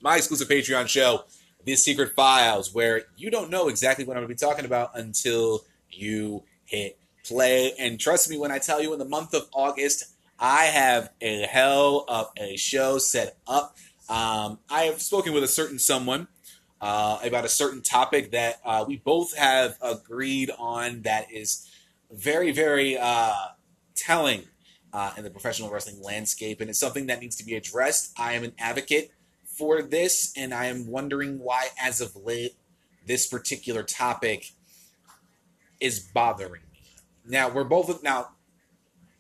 my 0.01 0.17
exclusive 0.17 0.49
Patreon 0.49 0.89
show, 0.89 1.25
The 1.65 1.77
Secret 1.77 2.15
Files, 2.15 2.75
where 2.75 3.03
you 3.17 3.31
don't 3.31 3.51
know 3.51 3.69
exactly 3.69 4.05
what 4.05 4.17
I'm 4.17 4.23
going 4.23 4.35
to 4.35 4.35
be 4.35 4.47
talking 4.47 4.65
about 4.65 4.91
until 4.95 5.65
you 5.91 6.45
hit 6.65 6.99
play. 7.25 7.73
And 7.79 7.99
trust 7.99 8.31
me 8.31 8.39
when 8.39 8.51
I 8.51 8.59
tell 8.59 8.83
you, 8.83 8.93
in 8.93 8.99
the 8.99 9.05
month 9.05 9.35
of 9.35 9.49
August, 9.53 10.16
I 10.39 10.65
have 10.65 11.11
a 11.21 11.43
hell 11.43 12.05
of 12.09 12.31
a 12.37 12.57
show 12.57 12.99
set 12.99 13.39
up. 13.47 13.77
Um, 14.09 14.59
I 14.71 14.83
have 14.85 15.01
spoken 15.01 15.33
with 15.33 15.43
a 15.43 15.49
certain 15.49 15.79
someone 15.79 16.29
uh, 16.81 17.19
about 17.25 17.45
a 17.45 17.49
certain 17.49 17.83
topic 17.83 18.33
that 18.33 18.61
uh, 18.65 18.85
we 18.87 18.99
both 18.99 19.37
have 19.37 19.79
agreed 19.81 20.51
on 20.59 21.03
that 21.03 21.33
is 21.33 21.69
very, 22.11 22.53
very 22.53 22.99
uh, 22.99 23.35
telling 23.95 24.45
uh, 24.93 25.13
in 25.17 25.25
the 25.25 25.31
professional 25.31 25.71
wrestling 25.71 26.03
landscape, 26.03 26.61
and 26.61 26.69
it's 26.69 26.79
something 26.79 27.07
that 27.07 27.21
needs 27.21 27.37
to 27.37 27.45
be 27.45 27.55
addressed. 27.55 28.13
I 28.19 28.35
am 28.35 28.45
an 28.45 28.53
advocate 28.59 29.13
for 29.45 29.83
this, 29.83 30.33
and 30.37 30.53
I 30.53 30.67
am 30.67 30.87
wondering 30.87 31.39
why, 31.39 31.69
as 31.81 32.01
of 32.01 32.15
late, 32.15 32.55
this 33.07 33.27
particular 33.27 33.83
topic 33.83 34.53
is 35.81 35.99
bothering 35.99 36.63
me. 36.73 36.81
Now, 37.27 37.49
we're 37.49 37.65
both 37.65 38.03
now 38.03 38.29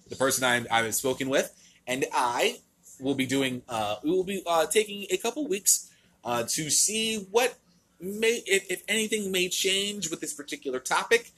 the 0.08 0.16
person 0.16 0.44
I'm, 0.44 0.66
I've 0.70 0.94
spoken 0.94 1.28
with, 1.28 1.52
and 1.86 2.04
I 2.12 2.60
will 3.00 3.14
be 3.14 3.26
doing. 3.26 3.62
Uh, 3.68 3.96
we 4.02 4.10
will 4.10 4.24
be 4.24 4.42
uh, 4.46 4.66
taking 4.66 5.06
a 5.10 5.16
couple 5.16 5.46
weeks 5.46 5.90
uh, 6.24 6.44
to 6.44 6.70
see 6.70 7.26
what 7.30 7.56
may, 8.00 8.42
if, 8.46 8.70
if 8.70 8.82
anything, 8.88 9.32
may 9.32 9.48
change 9.48 10.10
with 10.10 10.20
this 10.20 10.32
particular 10.32 10.80
topic. 10.80 11.30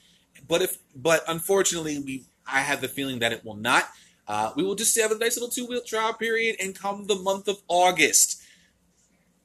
But 0.46 0.62
if, 0.62 0.78
but 0.94 1.24
unfortunately, 1.28 1.98
we 1.98 2.24
I 2.46 2.61
have 2.61 2.81
the 2.81 2.88
feeling 2.88 3.18
that 3.18 3.33
it 3.33 3.44
will 3.44 3.57
not. 3.57 3.88
Uh, 4.26 4.52
we 4.57 4.62
will 4.62 4.74
just 4.74 4.98
have 5.00 5.11
a 5.11 5.18
nice 5.18 5.37
little 5.37 5.48
two 5.48 5.66
week 5.66 5.87
trial 5.87 6.14
period, 6.14 6.57
and 6.61 6.74
come 6.74 7.07
the 7.07 7.14
month 7.16 7.48
of 7.48 7.62
August, 7.68 8.42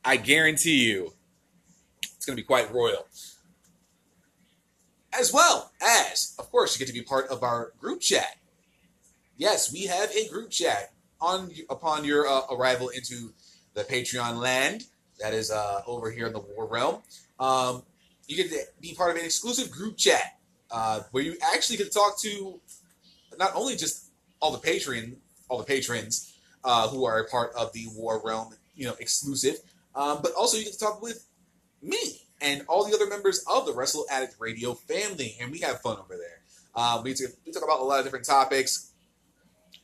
I 0.03 0.17
guarantee 0.17 0.85
you, 0.85 1.13
it's 2.15 2.25
going 2.25 2.35
to 2.35 2.41
be 2.41 2.45
quite 2.45 2.73
royal. 2.73 3.07
As 5.17 5.31
well 5.31 5.71
as, 5.81 6.35
of 6.39 6.49
course, 6.51 6.73
you 6.73 6.79
get 6.79 6.91
to 6.91 6.99
be 6.99 7.05
part 7.05 7.27
of 7.27 7.43
our 7.43 7.71
group 7.79 8.01
chat. 8.01 8.37
Yes, 9.43 9.73
we 9.73 9.87
have 9.87 10.09
a 10.15 10.29
group 10.29 10.51
chat 10.51 10.93
on 11.19 11.51
upon 11.69 12.05
your 12.05 12.25
uh, 12.25 12.43
arrival 12.49 12.87
into 12.87 13.33
the 13.73 13.83
Patreon 13.83 14.37
land 14.37 14.85
that 15.19 15.33
is 15.33 15.51
uh, 15.51 15.81
over 15.85 16.09
here 16.09 16.27
in 16.27 16.31
the 16.31 16.39
War 16.39 16.65
Realm. 16.65 17.01
Um, 17.41 17.83
you 18.25 18.37
get 18.37 18.49
to 18.51 18.59
be 18.79 18.93
part 18.93 19.11
of 19.11 19.17
an 19.17 19.25
exclusive 19.25 19.69
group 19.69 19.97
chat 19.97 20.39
uh, 20.71 21.01
where 21.11 21.21
you 21.21 21.35
actually 21.53 21.75
get 21.75 21.87
to 21.87 21.89
talk 21.91 22.17
to 22.21 22.61
not 23.37 23.51
only 23.53 23.75
just 23.75 24.11
all 24.41 24.53
the 24.53 24.59
patron, 24.59 25.17
all 25.49 25.57
the 25.57 25.65
patrons 25.65 26.37
uh, 26.63 26.87
who 26.87 27.03
are 27.03 27.19
a 27.19 27.27
part 27.27 27.51
of 27.53 27.73
the 27.73 27.87
War 27.97 28.21
Realm, 28.23 28.53
you 28.77 28.85
know, 28.85 28.95
exclusive, 29.01 29.57
um, 29.93 30.19
but 30.23 30.31
also 30.35 30.55
you 30.55 30.63
get 30.63 30.71
to 30.71 30.79
talk 30.79 31.01
with 31.01 31.27
me 31.81 32.21
and 32.39 32.63
all 32.69 32.87
the 32.89 32.95
other 32.95 33.07
members 33.07 33.43
of 33.53 33.65
the 33.65 33.73
Wrestle 33.73 34.05
Addict 34.09 34.37
Radio 34.39 34.73
family, 34.73 35.35
and 35.41 35.51
we 35.51 35.59
have 35.59 35.81
fun 35.81 35.97
over 35.97 36.15
there. 36.15 36.39
Uh, 36.73 37.01
we, 37.03 37.13
we 37.45 37.51
talk 37.51 37.61
about 37.61 37.81
a 37.81 37.83
lot 37.83 37.99
of 37.99 38.05
different 38.05 38.25
topics 38.25 38.91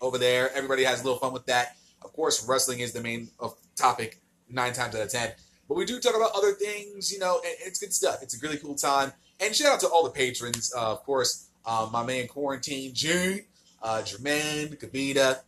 over 0.02 0.18
there. 0.18 0.52
Everybody 0.54 0.84
has 0.84 1.02
a 1.02 1.04
little 1.04 1.20
fun 1.20 1.34
with 1.34 1.46
that. 1.48 1.76
Of 2.04 2.14
course, 2.14 2.48
wrestling 2.48 2.80
is 2.80 2.94
the 2.94 3.02
main 3.02 3.30
of 3.40 3.56
topic 3.76 4.20
nine 4.50 4.74
times 4.74 4.96
out 4.96 5.02
of 5.02 5.10
ten. 5.10 5.32
But 5.68 5.76
we 5.76 5.86
do 5.86 6.00
talk 6.00 6.16
about 6.16 6.32
other 6.36 6.54
things, 6.54 7.12
you 7.12 7.20
know, 7.20 7.40
it's 7.44 7.80
good 7.80 7.94
stuff. 7.94 8.24
It's 8.24 8.36
a 8.36 8.40
really 8.42 8.58
cool 8.58 8.76
time. 8.76 9.14
And 9.40 9.56
shout 9.56 9.74
out 9.74 9.80
to 9.82 9.88
all 9.88 10.04
the 10.04 10.10
patrons, 10.10 10.74
uh, 10.76 10.92
of 10.92 11.04
course, 11.04 11.48
um, 11.66 11.92
my 11.92 12.04
man 12.04 12.28
Quarantine 12.28 12.94
June, 12.94 13.42
uh, 13.84 14.02
Jermaine, 14.04 14.78
Kavita. 14.80 15.42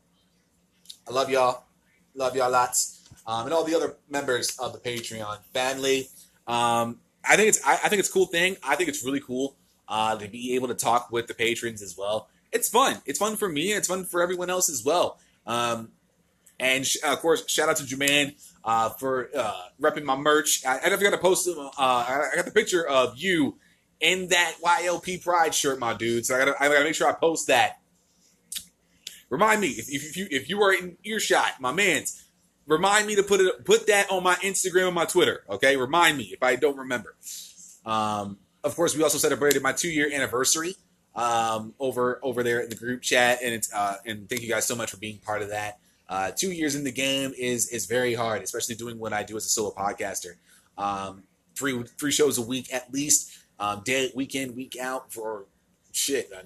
I 1.07 1.11
love 1.11 1.29
y'all. 1.29 1.63
Love 2.13 2.35
y'all 2.35 2.51
lots. 2.51 3.09
Um, 3.25 3.45
and 3.45 3.53
all 3.53 3.63
the 3.63 3.75
other 3.75 3.95
members 4.09 4.57
of 4.59 4.73
the 4.73 4.79
Patreon 4.79 5.39
family. 5.53 6.09
Um, 6.47 6.99
I 7.27 7.35
think 7.35 7.49
it's 7.49 7.65
I, 7.65 7.73
I, 7.73 7.89
think 7.89 7.99
it's 7.99 8.09
a 8.09 8.13
cool 8.13 8.25
thing. 8.25 8.57
I 8.63 8.75
think 8.75 8.89
it's 8.89 9.03
really 9.03 9.19
cool 9.19 9.55
uh, 9.87 10.17
to 10.17 10.27
be 10.27 10.55
able 10.55 10.67
to 10.67 10.73
talk 10.73 11.11
with 11.11 11.27
the 11.27 11.33
patrons 11.33 11.81
as 11.81 11.97
well. 11.97 12.29
It's 12.51 12.69
fun. 12.69 13.01
It's 13.05 13.19
fun 13.19 13.37
for 13.37 13.47
me. 13.47 13.73
It's 13.73 13.87
fun 13.87 14.05
for 14.05 14.21
everyone 14.21 14.49
else 14.49 14.69
as 14.69 14.83
well. 14.83 15.19
Um, 15.45 15.91
and 16.59 16.85
sh- 16.85 16.97
of 17.03 17.19
course, 17.19 17.49
shout 17.49 17.69
out 17.69 17.77
to 17.77 17.83
Juman 17.83 18.35
uh, 18.63 18.89
for 18.89 19.29
uh, 19.35 19.63
repping 19.81 20.03
my 20.03 20.15
merch. 20.15 20.65
I, 20.65 20.79
I 20.79 20.89
never 20.89 21.03
got 21.03 21.11
to 21.11 21.17
post 21.17 21.45
them. 21.45 21.57
Uh, 21.57 21.71
I 21.77 22.35
got 22.35 22.45
the 22.45 22.51
picture 22.51 22.85
of 22.85 23.17
you 23.17 23.57
in 23.99 24.27
that 24.29 24.55
YLP 24.63 25.23
Pride 25.23 25.53
shirt, 25.53 25.79
my 25.79 25.93
dude. 25.93 26.25
So 26.25 26.35
I 26.35 26.39
gotta, 26.39 26.63
I 26.63 26.67
gotta 26.67 26.83
make 26.83 26.95
sure 26.95 27.07
I 27.07 27.13
post 27.13 27.47
that. 27.47 27.79
Remind 29.29 29.61
me 29.61 29.69
if, 29.69 29.89
if 29.89 30.17
you 30.17 30.27
if 30.29 30.49
you 30.49 30.61
are 30.61 30.73
in 30.73 30.97
earshot, 31.03 31.61
my 31.61 31.71
man's. 31.71 32.25
Remind 32.67 33.07
me 33.07 33.15
to 33.15 33.23
put 33.23 33.39
it 33.39 33.65
put 33.65 33.87
that 33.87 34.11
on 34.11 34.23
my 34.23 34.35
Instagram 34.35 34.87
and 34.87 34.95
my 34.95 35.05
Twitter. 35.05 35.43
Okay, 35.49 35.77
remind 35.77 36.17
me 36.17 36.25
if 36.25 36.43
I 36.43 36.55
don't 36.57 36.77
remember. 36.77 37.15
Um, 37.85 38.37
of 38.63 38.75
course, 38.75 38.95
we 38.95 39.01
also 39.03 39.17
celebrated 39.17 39.63
my 39.63 39.71
two 39.71 39.89
year 39.89 40.11
anniversary 40.13 40.75
um, 41.15 41.73
over 41.79 42.19
over 42.23 42.43
there 42.43 42.59
in 42.59 42.69
the 42.69 42.75
group 42.75 43.01
chat, 43.01 43.39
and 43.43 43.53
it's 43.53 43.73
uh, 43.73 43.97
and 44.05 44.29
thank 44.29 44.41
you 44.41 44.49
guys 44.49 44.65
so 44.65 44.75
much 44.75 44.91
for 44.91 44.97
being 44.97 45.17
part 45.17 45.41
of 45.41 45.49
that. 45.49 45.79
Uh, 46.09 46.31
two 46.31 46.51
years 46.51 46.75
in 46.75 46.83
the 46.83 46.91
game 46.91 47.33
is 47.37 47.67
is 47.69 47.85
very 47.85 48.13
hard, 48.13 48.41
especially 48.41 48.75
doing 48.75 48.99
what 48.99 49.13
I 49.13 49.23
do 49.23 49.37
as 49.37 49.45
a 49.45 49.49
solo 49.49 49.71
podcaster. 49.71 50.35
Um, 50.77 51.23
three 51.55 51.83
three 51.83 52.11
shows 52.11 52.37
a 52.37 52.41
week 52.41 52.73
at 52.73 52.93
least, 52.93 53.31
um, 53.59 53.81
day 53.83 54.11
weekend 54.15 54.55
week 54.55 54.77
out 54.79 55.11
for 55.11 55.45
shit. 55.91 56.31
Uh, 56.35 56.43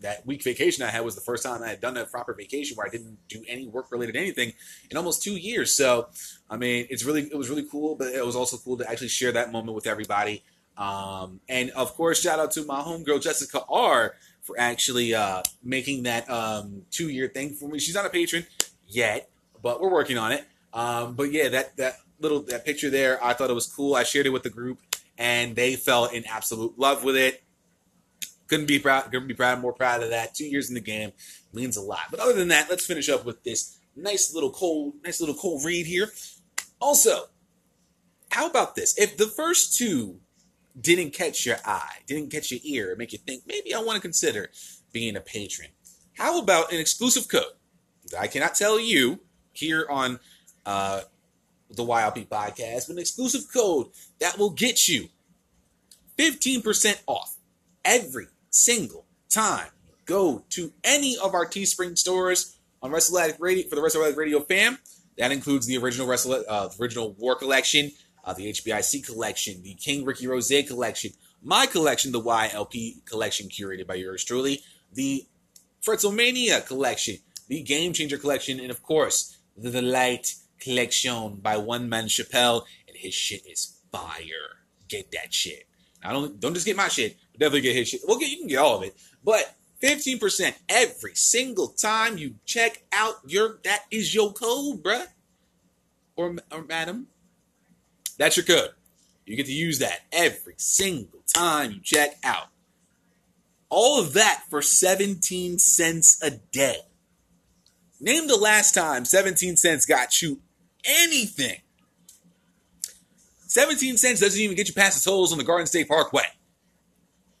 that 0.00 0.24
week 0.26 0.42
vacation 0.42 0.84
I 0.84 0.90
had 0.90 1.04
was 1.04 1.14
the 1.14 1.20
first 1.20 1.42
time 1.42 1.62
I 1.62 1.68
had 1.68 1.80
done 1.80 1.96
a 1.96 2.04
proper 2.04 2.32
vacation 2.32 2.76
where 2.76 2.86
I 2.86 2.90
didn't 2.90 3.18
do 3.28 3.42
any 3.48 3.66
work 3.66 3.90
related 3.90 4.16
anything 4.16 4.52
in 4.90 4.96
almost 4.96 5.22
two 5.22 5.36
years. 5.36 5.74
So, 5.74 6.08
I 6.48 6.56
mean, 6.56 6.86
it's 6.88 7.04
really 7.04 7.22
it 7.22 7.36
was 7.36 7.50
really 7.50 7.66
cool, 7.68 7.96
but 7.96 8.14
it 8.14 8.24
was 8.24 8.36
also 8.36 8.56
cool 8.58 8.76
to 8.78 8.88
actually 8.88 9.08
share 9.08 9.32
that 9.32 9.52
moment 9.52 9.74
with 9.74 9.86
everybody. 9.86 10.44
Um, 10.78 11.40
and 11.48 11.70
of 11.70 11.94
course, 11.94 12.22
shout 12.22 12.38
out 12.38 12.52
to 12.52 12.64
my 12.64 12.80
homegirl 12.80 13.20
Jessica 13.20 13.62
R 13.68 14.14
for 14.42 14.58
actually 14.58 15.12
uh, 15.12 15.42
making 15.62 16.04
that 16.04 16.30
um, 16.30 16.82
two 16.90 17.08
year 17.08 17.28
thing 17.28 17.54
for 17.54 17.68
me. 17.68 17.80
She's 17.80 17.96
not 17.96 18.06
a 18.06 18.10
patron 18.10 18.46
yet, 18.86 19.28
but 19.60 19.80
we're 19.80 19.90
working 19.90 20.16
on 20.16 20.30
it. 20.32 20.46
Um, 20.72 21.14
but 21.14 21.32
yeah, 21.32 21.48
that 21.48 21.76
that 21.78 21.96
little 22.20 22.42
that 22.44 22.64
picture 22.64 22.90
there, 22.90 23.22
I 23.22 23.32
thought 23.32 23.50
it 23.50 23.54
was 23.54 23.66
cool. 23.66 23.96
I 23.96 24.04
shared 24.04 24.26
it 24.26 24.30
with 24.30 24.44
the 24.44 24.50
group, 24.50 24.78
and 25.18 25.56
they 25.56 25.74
fell 25.74 26.06
in 26.06 26.24
absolute 26.26 26.78
love 26.78 27.02
with 27.02 27.16
it. 27.16 27.42
Couldn't 28.46 28.66
be 28.66 28.78
proud. 28.78 29.04
Couldn't 29.10 29.28
be 29.28 29.34
proud. 29.34 29.60
More 29.60 29.72
proud 29.72 30.02
of 30.02 30.10
that. 30.10 30.34
Two 30.34 30.46
years 30.46 30.68
in 30.68 30.74
the 30.74 30.80
game 30.80 31.12
means 31.52 31.76
a 31.76 31.82
lot. 31.82 32.06
But 32.10 32.20
other 32.20 32.34
than 32.34 32.48
that, 32.48 32.70
let's 32.70 32.86
finish 32.86 33.08
up 33.08 33.24
with 33.24 33.42
this 33.42 33.78
nice 33.96 34.32
little 34.32 34.50
cold, 34.50 34.94
nice 35.04 35.20
little 35.20 35.34
cold 35.34 35.64
read 35.64 35.86
here. 35.86 36.08
Also, 36.80 37.24
how 38.30 38.48
about 38.48 38.76
this? 38.76 38.96
If 38.96 39.16
the 39.16 39.26
first 39.26 39.76
two 39.76 40.20
didn't 40.80 41.12
catch 41.12 41.46
your 41.46 41.56
eye, 41.64 41.98
didn't 42.06 42.30
catch 42.30 42.50
your 42.50 42.60
ear, 42.62 42.94
make 42.96 43.12
you 43.12 43.18
think 43.18 43.42
maybe 43.46 43.74
I 43.74 43.80
want 43.80 43.96
to 43.96 44.02
consider 44.02 44.50
being 44.92 45.16
a 45.16 45.20
patron, 45.20 45.68
how 46.16 46.40
about 46.40 46.72
an 46.72 46.78
exclusive 46.78 47.28
code? 47.28 47.52
that 48.10 48.20
I 48.20 48.26
cannot 48.26 48.54
tell 48.54 48.80
you 48.80 49.20
here 49.52 49.86
on 49.88 50.18
uh, 50.66 51.02
the 51.70 51.84
YLP 51.84 52.28
podcast, 52.28 52.86
but 52.86 52.94
an 52.94 52.98
exclusive 52.98 53.42
code 53.52 53.88
that 54.20 54.38
will 54.38 54.50
get 54.50 54.88
you 54.88 55.08
15% 56.16 57.02
off 57.06 57.36
every 57.84 58.26
single 58.50 59.04
time 59.28 59.68
go 60.06 60.42
to 60.50 60.72
any 60.84 61.16
of 61.18 61.34
our 61.34 61.46
Teespring 61.46 61.96
stores 61.96 62.56
on 62.82 62.90
Wrestle 62.90 63.18
Addict 63.18 63.40
Radio 63.40 63.68
for 63.68 63.76
the 63.76 63.82
Wrestle 63.82 64.10
Radio 64.12 64.40
fam. 64.40 64.78
That 65.18 65.32
includes 65.32 65.66
the 65.66 65.76
original 65.78 66.06
Wrestle, 66.06 66.44
uh, 66.48 66.68
original 66.80 67.12
War 67.18 67.34
collection, 67.34 67.90
uh, 68.28 68.34
the 68.34 68.52
HBIC 68.52 69.06
collection, 69.06 69.62
the 69.62 69.72
King 69.74 70.04
Ricky 70.04 70.26
Rose 70.26 70.52
collection, 70.66 71.12
my 71.42 71.64
collection, 71.64 72.12
the 72.12 72.20
YLP 72.20 73.06
collection 73.06 73.48
curated 73.48 73.86
by 73.86 73.94
yours 73.94 74.22
truly, 74.22 74.60
the 74.92 75.24
Fretzomania 75.82 76.66
collection, 76.66 77.16
the 77.48 77.62
Game 77.62 77.94
Changer 77.94 78.18
collection, 78.18 78.60
and 78.60 78.70
of 78.70 78.82
course, 78.82 79.38
the 79.56 79.70
Delight 79.70 80.34
collection 80.60 81.36
by 81.36 81.56
One 81.56 81.88
Man 81.88 82.04
Chappelle. 82.04 82.64
And 82.86 82.98
his 82.98 83.14
shit 83.14 83.46
is 83.46 83.78
fire. 83.90 84.58
Get 84.88 85.10
that 85.12 85.32
shit. 85.32 85.66
I 86.04 86.12
don't 86.12 86.38
don't 86.38 86.52
just 86.52 86.66
get 86.66 86.76
my 86.76 86.88
shit, 86.88 87.16
but 87.32 87.40
definitely 87.40 87.62
get 87.62 87.76
his 87.76 87.88
shit. 87.88 88.02
Well, 88.06 88.18
get, 88.18 88.30
you 88.30 88.38
can 88.38 88.46
get 88.48 88.58
all 88.58 88.76
of 88.76 88.82
it, 88.82 88.94
but 89.24 89.54
15% 89.82 90.54
every 90.68 91.14
single 91.14 91.68
time 91.68 92.18
you 92.18 92.34
check 92.44 92.82
out 92.92 93.14
your 93.26 93.58
that 93.64 93.84
is 93.90 94.14
your 94.14 94.32
code, 94.34 94.82
bruh. 94.82 95.06
Or, 96.14 96.36
or 96.52 96.64
madam. 96.64 97.06
That's 98.18 98.36
your 98.36 98.44
code. 98.44 98.70
You 99.24 99.36
get 99.36 99.46
to 99.46 99.52
use 99.52 99.78
that 99.78 100.00
every 100.12 100.54
single 100.56 101.20
time 101.32 101.72
you 101.72 101.80
check 101.80 102.16
out. 102.24 102.48
All 103.68 104.00
of 104.00 104.14
that 104.14 104.44
for 104.48 104.62
17 104.62 105.58
cents 105.58 106.20
a 106.22 106.30
day. 106.30 106.78
Name 108.00 108.26
the 108.26 108.36
last 108.36 108.74
time 108.74 109.04
17 109.04 109.56
cents 109.56 109.86
got 109.86 110.22
you 110.22 110.40
anything. 110.84 111.60
17 113.46 113.96
cents 113.96 114.20
doesn't 114.20 114.40
even 114.40 114.56
get 114.56 114.68
you 114.68 114.74
past 114.74 115.02
the 115.02 115.10
tolls 115.10 115.32
on 115.32 115.38
the 115.38 115.44
Garden 115.44 115.66
State 115.66 115.88
Parkway. 115.88 116.22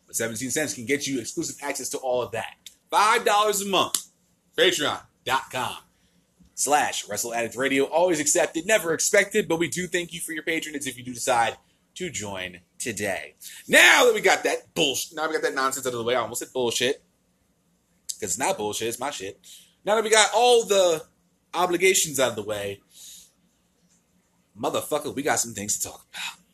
But 0.06 0.16
17 0.16 0.50
cents 0.50 0.74
can 0.74 0.84
get 0.86 1.06
you 1.06 1.20
exclusive 1.20 1.56
access 1.62 1.88
to 1.90 1.98
all 1.98 2.22
of 2.22 2.32
that. 2.32 2.54
$5 2.92 3.62
a 3.62 3.68
month. 3.68 4.06
Patreon.com 4.56 5.76
slash 6.58 7.08
Wrestle 7.08 7.32
Addict 7.32 7.54
Radio. 7.54 7.84
Always 7.84 8.18
accepted, 8.18 8.66
never 8.66 8.92
expected, 8.92 9.46
but 9.46 9.60
we 9.60 9.68
do 9.68 9.86
thank 9.86 10.12
you 10.12 10.18
for 10.18 10.32
your 10.32 10.42
patronage 10.42 10.88
if 10.88 10.98
you 10.98 11.04
do 11.04 11.14
decide 11.14 11.56
to 11.94 12.10
join 12.10 12.58
today. 12.80 13.36
Now 13.68 14.04
that 14.06 14.14
we 14.14 14.20
got 14.20 14.42
that 14.42 14.74
bullshit, 14.74 15.14
now 15.16 15.28
we 15.28 15.34
got 15.34 15.42
that 15.42 15.54
nonsense 15.54 15.86
out 15.86 15.92
of 15.92 15.98
the 16.00 16.04
way, 16.04 16.16
I 16.16 16.20
almost 16.20 16.40
said 16.40 16.52
bullshit. 16.52 17.02
Because 18.08 18.30
it's 18.30 18.38
not 18.38 18.58
bullshit, 18.58 18.88
it's 18.88 18.98
my 18.98 19.10
shit. 19.10 19.38
Now 19.84 19.94
that 19.94 20.02
we 20.02 20.10
got 20.10 20.30
all 20.34 20.64
the 20.64 21.04
obligations 21.54 22.18
out 22.18 22.30
of 22.30 22.36
the 22.36 22.42
way, 22.42 22.80
motherfucker, 24.60 25.14
we 25.14 25.22
got 25.22 25.38
some 25.38 25.54
things 25.54 25.78
to 25.78 25.88
talk 25.88 26.06
about. 26.10 26.44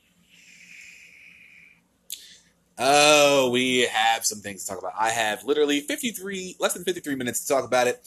Oh, 2.77 3.51
we 3.51 3.87
have 3.87 4.27
some 4.27 4.41
things 4.41 4.65
to 4.65 4.71
talk 4.71 4.81
about. 4.81 4.93
I 4.99 5.11
have 5.11 5.45
literally 5.45 5.81
53, 5.81 6.57
less 6.61 6.75
than 6.75 6.85
53 6.85 7.15
minutes 7.15 7.47
to 7.47 7.55
talk 7.55 7.65
about 7.65 7.87
it. 7.87 8.07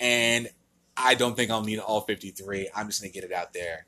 And 0.00 0.48
I 0.96 1.14
don't 1.14 1.36
think 1.36 1.50
I'll 1.50 1.62
need 1.62 1.78
all 1.78 2.00
53. 2.02 2.70
I'm 2.74 2.86
just 2.86 3.00
going 3.00 3.12
to 3.12 3.20
get 3.20 3.28
it 3.28 3.34
out 3.34 3.52
there 3.52 3.86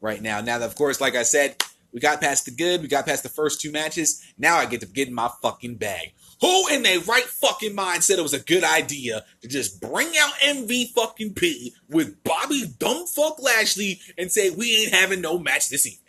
right 0.00 0.20
now. 0.20 0.40
Now, 0.40 0.60
of 0.62 0.74
course, 0.74 1.00
like 1.00 1.14
I 1.14 1.22
said, 1.22 1.56
we 1.92 2.00
got 2.00 2.20
past 2.20 2.46
the 2.46 2.50
good, 2.50 2.82
we 2.82 2.88
got 2.88 3.06
past 3.06 3.22
the 3.22 3.28
first 3.28 3.60
two 3.60 3.70
matches. 3.70 4.22
Now 4.38 4.56
I 4.56 4.66
get 4.66 4.80
to 4.80 4.86
get 4.86 5.08
in 5.08 5.14
my 5.14 5.30
fucking 5.42 5.76
bag. 5.76 6.12
Who 6.40 6.68
in 6.68 6.82
their 6.82 7.00
right 7.00 7.24
fucking 7.24 7.74
mind 7.74 8.02
said 8.02 8.18
it 8.18 8.22
was 8.22 8.32
a 8.34 8.40
good 8.40 8.64
idea 8.64 9.24
to 9.42 9.48
just 9.48 9.80
bring 9.80 10.08
out 10.18 10.32
MV 10.42 10.90
fucking 10.92 11.34
P 11.34 11.74
with 11.88 12.24
Bobby 12.24 12.64
Dumb 12.78 13.06
Fuck 13.06 13.40
Lashley 13.40 14.00
and 14.18 14.32
say 14.32 14.50
we 14.50 14.76
ain't 14.76 14.94
having 14.94 15.20
no 15.20 15.38
match 15.38 15.68
this 15.68 15.86
evening? 15.86 16.00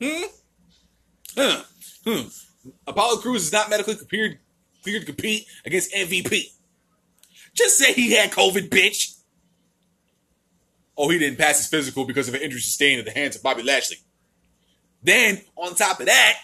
Hmm? 0.00 0.26
Huh? 1.36 1.62
Hmm. 2.04 2.28
Apollo 2.86 3.16
Crews 3.18 3.44
is 3.46 3.52
not 3.52 3.70
medically 3.70 3.96
cleared, 3.96 4.38
cleared 4.82 5.02
to 5.02 5.06
compete 5.06 5.46
against 5.64 5.92
MVP. 5.92 6.52
Just 7.58 7.76
say 7.76 7.92
he 7.92 8.12
had 8.12 8.30
COVID, 8.30 8.68
bitch. 8.68 9.16
Oh, 10.96 11.08
he 11.08 11.18
didn't 11.18 11.38
pass 11.38 11.58
his 11.58 11.66
physical 11.66 12.04
because 12.04 12.28
of 12.28 12.34
an 12.34 12.40
injury 12.40 12.60
sustained 12.60 13.00
at 13.00 13.04
the 13.04 13.10
hands 13.10 13.34
of 13.34 13.42
Bobby 13.42 13.64
Lashley. 13.64 13.96
Then, 15.02 15.40
on 15.56 15.74
top 15.74 15.98
of 15.98 16.06
that, 16.06 16.34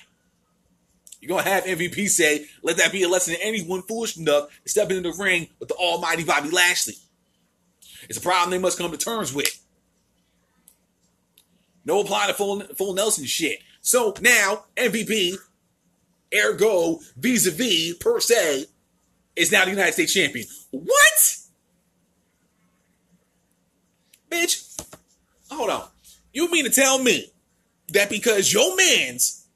you're 1.20 1.28
going 1.28 1.44
to 1.44 1.50
have 1.50 1.64
MVP 1.64 2.08
say, 2.08 2.46
let 2.64 2.78
that 2.78 2.90
be 2.90 3.04
a 3.04 3.08
lesson 3.08 3.34
to 3.34 3.44
anyone 3.44 3.82
foolish 3.82 4.16
enough 4.16 4.48
to 4.64 4.68
step 4.68 4.90
into 4.90 5.08
the 5.08 5.16
ring 5.16 5.46
with 5.60 5.68
the 5.68 5.76
almighty 5.76 6.24
Bobby 6.24 6.50
Lashley. 6.50 6.96
It's 8.08 8.18
a 8.18 8.20
problem 8.20 8.50
they 8.50 8.58
must 8.58 8.76
come 8.76 8.90
to 8.90 8.98
terms 8.98 9.32
with. 9.32 9.64
No 11.84 12.00
applying 12.00 12.28
to 12.28 12.34
full, 12.34 12.60
full 12.76 12.94
Nelson 12.94 13.24
shit. 13.24 13.60
So 13.82 14.14
now, 14.20 14.64
MVP, 14.76 15.36
ergo, 16.36 16.98
vis-a-vis, 17.16 17.98
per 17.98 18.18
se, 18.18 18.66
is 19.36 19.52
now 19.52 19.64
the 19.64 19.70
United 19.70 19.92
States 19.92 20.12
champion. 20.12 20.46
What? 20.78 21.36
Bitch, 24.30 24.80
hold 25.50 25.70
on. 25.70 25.88
You 26.32 26.50
mean 26.50 26.64
to 26.64 26.70
tell 26.70 26.98
me 26.98 27.30
that 27.92 28.10
because 28.10 28.52
your 28.52 28.76
man's 28.76 29.46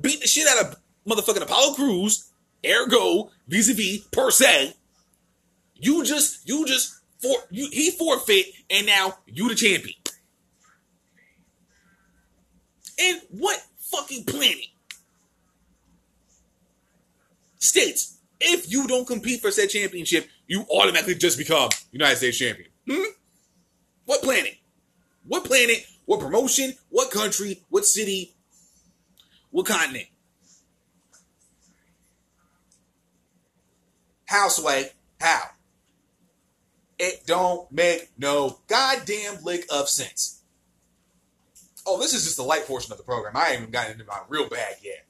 beat 0.00 0.20
the 0.20 0.26
shit 0.26 0.48
out 0.48 0.64
of 0.64 0.76
motherfucking 1.06 1.42
Apollo 1.42 1.74
Crews, 1.74 2.30
ergo, 2.64 3.30
vis-a-vis, 3.46 4.06
per 4.10 4.30
se, 4.30 4.74
you 5.74 6.04
just, 6.04 6.48
you 6.48 6.66
just, 6.66 7.00
for, 7.20 7.36
you, 7.50 7.68
he 7.70 7.90
forfeit, 7.90 8.46
and 8.70 8.86
now 8.86 9.18
you 9.26 9.48
the 9.48 9.54
champion. 9.54 9.96
And 13.00 13.20
what 13.30 13.60
fucking 13.78 14.24
planet 14.24 14.66
states 17.58 18.17
if 18.40 18.70
you 18.70 18.86
don't 18.86 19.06
compete 19.06 19.40
for 19.40 19.50
said 19.50 19.70
championship, 19.70 20.28
you 20.46 20.64
automatically 20.70 21.14
just 21.14 21.38
become 21.38 21.70
United 21.92 22.16
States 22.16 22.38
champion? 22.38 22.68
Hmm? 22.88 23.10
What 24.04 24.22
planet? 24.22 24.56
What 25.26 25.44
planet? 25.44 25.84
What 26.06 26.20
promotion? 26.20 26.72
What 26.88 27.10
country? 27.10 27.62
What 27.68 27.84
city? 27.84 28.34
What 29.50 29.66
continent? 29.66 30.06
How, 34.26 34.48
Sway? 34.48 34.90
How? 35.20 35.42
It 36.98 37.26
don't 37.26 37.70
make 37.72 38.10
no 38.18 38.58
goddamn 38.66 39.42
lick 39.42 39.66
of 39.70 39.88
sense. 39.88 40.42
Oh, 41.86 41.98
this 41.98 42.12
is 42.12 42.24
just 42.24 42.36
the 42.36 42.42
light 42.42 42.66
portion 42.66 42.92
of 42.92 42.98
the 42.98 43.04
program. 43.04 43.36
I 43.36 43.54
even 43.54 43.70
gotten 43.70 43.92
into 43.92 44.04
my 44.04 44.20
real 44.28 44.48
bag 44.48 44.76
yet. 44.82 45.06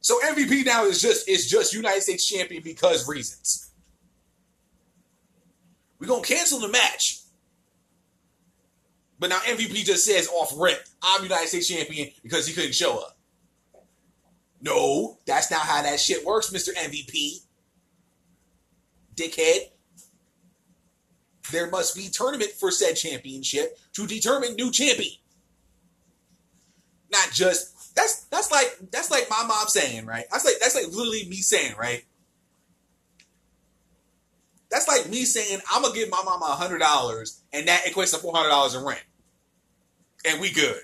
So 0.00 0.18
MVP 0.20 0.64
now 0.64 0.84
is 0.86 1.00
just 1.00 1.28
is 1.28 1.48
just 1.48 1.74
United 1.74 2.02
States 2.02 2.26
champion 2.26 2.62
because 2.62 3.06
reasons. 3.08 3.70
We're 5.98 6.06
gonna 6.06 6.22
cancel 6.22 6.60
the 6.60 6.68
match. 6.68 7.20
But 9.18 9.28
now 9.28 9.38
MVP 9.40 9.84
just 9.84 10.06
says 10.06 10.28
off 10.28 10.54
rip, 10.56 10.82
I'm 11.02 11.22
United 11.22 11.48
States 11.48 11.68
champion 11.68 12.08
because 12.22 12.46
he 12.46 12.54
couldn't 12.54 12.74
show 12.74 12.98
up. 12.98 13.18
No, 14.62 15.18
that's 15.26 15.50
not 15.50 15.60
how 15.60 15.82
that 15.82 16.00
shit 16.00 16.24
works, 16.24 16.50
Mr. 16.50 16.74
MVP. 16.74 17.40
Dickhead. 19.14 19.70
There 21.50 21.68
must 21.68 21.96
be 21.96 22.08
tournament 22.08 22.52
for 22.52 22.70
said 22.70 22.94
championship 22.94 23.78
to 23.94 24.06
determine 24.06 24.54
new 24.54 24.70
champion. 24.70 25.12
Not 27.10 27.30
just 27.32 27.74
that's 27.94 28.24
that's 28.24 28.50
like 28.50 28.78
that's 28.90 29.10
like 29.10 29.28
my 29.30 29.44
mom 29.46 29.68
saying, 29.68 30.06
right? 30.06 30.24
That's 30.30 30.44
like 30.44 30.54
that's 30.60 30.74
like 30.74 30.88
literally 30.88 31.28
me 31.28 31.36
saying, 31.36 31.74
right? 31.78 32.04
That's 34.70 34.86
like 34.86 35.08
me 35.08 35.24
saying 35.24 35.60
I'm 35.72 35.82
gonna 35.82 35.94
give 35.94 36.10
my 36.10 36.22
mama 36.24 36.46
a 36.46 36.54
hundred 36.54 36.78
dollars 36.78 37.42
and 37.52 37.66
that 37.68 37.84
equates 37.84 38.12
to 38.12 38.18
four 38.18 38.34
hundred 38.34 38.50
dollars 38.50 38.74
in 38.74 38.84
rent. 38.84 39.02
And 40.26 40.40
we 40.40 40.52
good. 40.52 40.80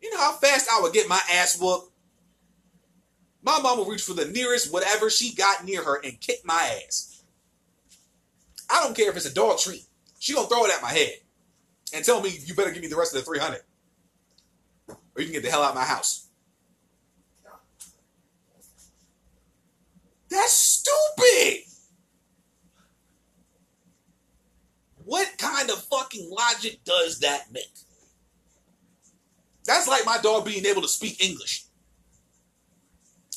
You 0.00 0.12
know 0.12 0.18
how 0.20 0.32
fast 0.32 0.68
I 0.70 0.80
would 0.82 0.92
get 0.92 1.08
my 1.08 1.20
ass 1.32 1.58
whooped? 1.60 1.90
My 3.42 3.60
mom 3.60 3.78
mama 3.78 3.90
reach 3.90 4.02
for 4.02 4.12
the 4.12 4.26
nearest 4.26 4.72
whatever 4.72 5.08
she 5.10 5.34
got 5.34 5.64
near 5.64 5.82
her 5.82 6.00
and 6.04 6.20
kick 6.20 6.38
my 6.44 6.80
ass. 6.84 7.22
I 8.68 8.82
don't 8.82 8.96
care 8.96 9.08
if 9.10 9.16
it's 9.16 9.26
a 9.26 9.34
dog 9.34 9.58
treat. 9.58 9.84
She 10.18 10.34
gonna 10.34 10.48
throw 10.48 10.64
it 10.64 10.74
at 10.74 10.82
my 10.82 10.90
head 10.90 11.14
and 11.94 12.04
tell 12.04 12.20
me 12.20 12.36
you 12.44 12.54
better 12.54 12.70
give 12.70 12.82
me 12.82 12.88
the 12.88 12.96
rest 12.96 13.14
of 13.14 13.20
the 13.20 13.24
300 13.24 13.60
or 15.16 15.22
you 15.22 15.26
can 15.26 15.34
get 15.34 15.42
the 15.42 15.50
hell 15.50 15.62
out 15.62 15.70
of 15.70 15.74
my 15.74 15.84
house. 15.84 16.28
That's 20.28 20.52
stupid. 20.52 21.62
What 25.04 25.28
kind 25.38 25.70
of 25.70 25.82
fucking 25.84 26.28
logic 26.30 26.84
does 26.84 27.20
that 27.20 27.52
make? 27.52 27.64
That's 29.64 29.88
like 29.88 30.04
my 30.04 30.18
dog 30.18 30.44
being 30.44 30.66
able 30.66 30.82
to 30.82 30.88
speak 30.88 31.24
English. 31.24 31.64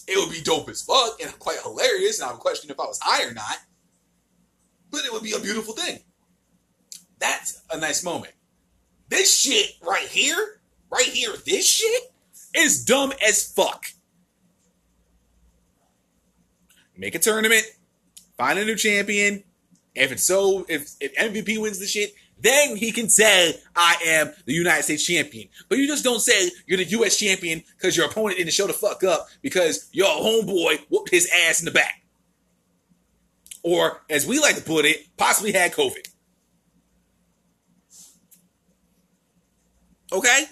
It 0.08 0.18
would 0.18 0.32
be 0.32 0.42
dope 0.42 0.68
as 0.70 0.82
fuck 0.82 1.22
and 1.22 1.38
quite 1.38 1.60
hilarious, 1.62 2.20
and 2.20 2.30
I 2.30 2.32
would 2.32 2.42
question 2.42 2.72
if 2.72 2.80
I 2.80 2.86
was 2.86 3.00
high 3.02 3.24
or 3.28 3.34
not. 3.34 3.58
But 4.90 5.06
it 5.06 5.14
would 5.14 5.22
be 5.22 5.34
a 5.34 5.40
beautiful 5.40 5.76
thing. 5.76 6.00
That's 7.20 7.62
a 7.72 7.78
nice 7.78 8.04
moment. 8.04 8.34
This 9.10 9.36
shit 9.36 9.72
right 9.84 10.08
here, 10.08 10.59
right 10.90 11.06
here, 11.06 11.34
this 11.46 11.68
shit 11.68 12.12
is 12.56 12.84
dumb 12.84 13.14
as 13.26 13.52
fuck. 13.52 13.88
Make 16.98 17.16
a 17.16 17.20
tournament, 17.20 17.64
find 18.38 18.60
a 18.60 18.66
new 18.66 18.76
champion. 18.76 19.44
If 19.96 20.12
it's 20.12 20.24
so, 20.24 20.66
if, 20.68 20.92
if 21.00 21.16
MVP 21.16 21.60
wins 21.60 21.80
the 21.80 21.88
shit, 21.88 22.14
then 22.42 22.76
he 22.76 22.92
can 22.92 23.10
say, 23.10 23.60
I 23.76 23.96
am 24.06 24.34
the 24.46 24.54
United 24.54 24.84
States 24.84 25.06
champion. 25.06 25.50
But 25.68 25.78
you 25.78 25.88
just 25.88 26.04
don't 26.04 26.22
say 26.22 26.52
you're 26.66 26.78
the 26.78 26.86
US 26.86 27.18
champion 27.18 27.64
because 27.78 27.98
your 27.98 28.06
opponent 28.06 28.38
didn't 28.38 28.54
show 28.54 28.68
the 28.68 28.74
fuck 28.74 29.04
up 29.04 29.28
because 29.42 29.90
your 29.92 30.08
homeboy 30.08 30.80
whooped 30.90 31.10
his 31.10 31.30
ass 31.48 31.60
in 31.60 31.66
the 31.66 31.72
back. 31.72 32.04
Or, 33.62 34.02
as 34.10 34.26
we 34.26 34.40
like 34.40 34.56
to 34.56 34.62
put 34.62 34.86
it, 34.86 35.06
possibly 35.18 35.52
had 35.52 35.74
COVID. 35.74 36.08
Okay? 40.14 40.46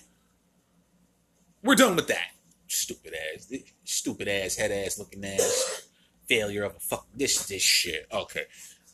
We're 1.68 1.76
done 1.76 1.98
with 1.98 2.08
that. 2.08 2.32
Stupid 2.68 3.14
ass, 3.14 3.52
stupid 3.84 4.30
ass, 4.30 4.56
head 4.56 4.72
ass 4.72 4.98
looking 4.98 5.24
ass 5.26 5.88
failure 6.28 6.64
of 6.64 6.76
a 6.76 6.80
fuck 6.80 7.08
this 7.14 7.46
this 7.48 7.62
shit. 7.62 8.08
Okay, 8.12 8.44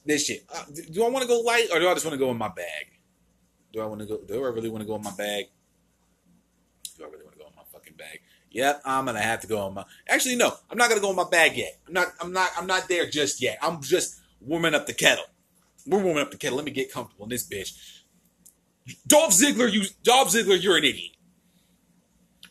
this 0.06 0.26
shit. 0.26 0.44
Uh, 0.54 0.64
do 0.92 1.06
I 1.06 1.10
want 1.10 1.22
to 1.22 1.28
go 1.28 1.40
light 1.42 1.68
or 1.72 1.80
do 1.80 1.88
I 1.88 1.94
just 1.94 2.04
want 2.04 2.14
to 2.14 2.20
go 2.20 2.32
in 2.32 2.38
my 2.38 2.50
bag? 2.50 2.88
Do 3.72 3.82
I 3.82 3.86
want 3.86 4.02
to 4.02 4.08
go? 4.08 4.20
Do 4.28 4.44
I 4.44 4.50
really 4.50 4.70
want 4.70 4.82
to 4.82 4.88
go 4.88 4.96
in 4.96 5.04
my 5.04 5.12
bag? 5.16 5.46
Do 6.98 7.04
I 7.04 7.08
really 7.10 7.24
want 7.24 7.34
to 7.34 7.40
go 7.40 7.48
in 7.48 7.56
my 7.56 7.64
fucking 7.72 7.96
bag? 7.96 8.22
Yep, 8.50 8.82
I'm 8.86 9.06
gonna 9.06 9.22
have 9.22 9.42
to 9.42 9.48
go 9.48 9.68
in 9.68 9.76
my. 9.76 9.86
Actually, 10.08 10.36
no, 10.36 10.52
I'm 10.70 10.78
not 10.78 10.90
gonna 10.90 11.02
go 11.02 11.12
in 11.12 11.16
my 11.16 11.30
bag 11.30 11.56
yet. 11.56 11.80
I'm 11.88 11.94
not. 11.94 12.08
I'm 12.20 12.34
not. 12.34 12.50
I'm 12.58 12.68
not 12.68 12.88
there 12.88 13.08
just 13.08 13.42
yet. 13.42 13.60
I'm 13.62 13.82
just 13.82 14.20
warming 14.42 14.74
up 14.74 14.88
the 14.88 14.94
kettle. 14.94 15.26
We're 15.86 16.02
warming 16.02 16.24
up 16.24 16.32
the 16.32 16.38
kettle. 16.38 16.58
Let 16.58 16.66
me 16.66 16.72
get 16.72 16.92
comfortable 16.92 17.26
in 17.26 17.30
this 17.30 17.48
bitch. 17.48 18.02
Dolph 19.08 19.32
Ziggler, 19.32 19.72
you 19.72 19.84
Dolph 20.04 20.30
Ziggler, 20.30 20.62
you're 20.62 20.78
an 20.78 20.84
idiot. 20.84 21.12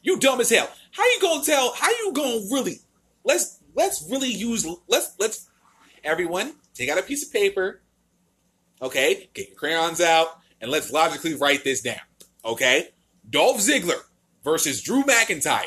You 0.03 0.19
dumb 0.19 0.41
as 0.41 0.51
hell. 0.51 0.69
How 0.93 1.05
you 1.05 1.21
gonna 1.21 1.45
tell? 1.45 1.73
How 1.75 1.89
you 1.91 2.13
gonna 2.13 2.41
really? 2.51 2.81
Let's 3.25 3.61
let's 3.75 4.07
really 4.11 4.31
use. 4.31 4.67
Let's 4.89 5.15
let's 5.19 5.49
everyone 6.05 6.55
take 6.75 6.89
out 6.89 6.99
a 6.99 7.03
piece 7.03 7.27
of 7.27 7.33
paper. 7.33 7.83
Okay, 8.81 9.31
get 9.33 9.49
your 9.49 9.57
crayons 9.57 10.01
out 10.01 10.39
and 10.61 10.71
let's 10.71 10.91
logically 10.91 11.35
write 11.35 11.65
this 11.65 11.81
down. 11.81 12.01
Okay, 12.45 12.89
Dolph 13.29 13.59
Ziggler 13.59 14.01
versus 14.43 14.83
Drew 14.83 15.05
McIntyre. 15.05 15.63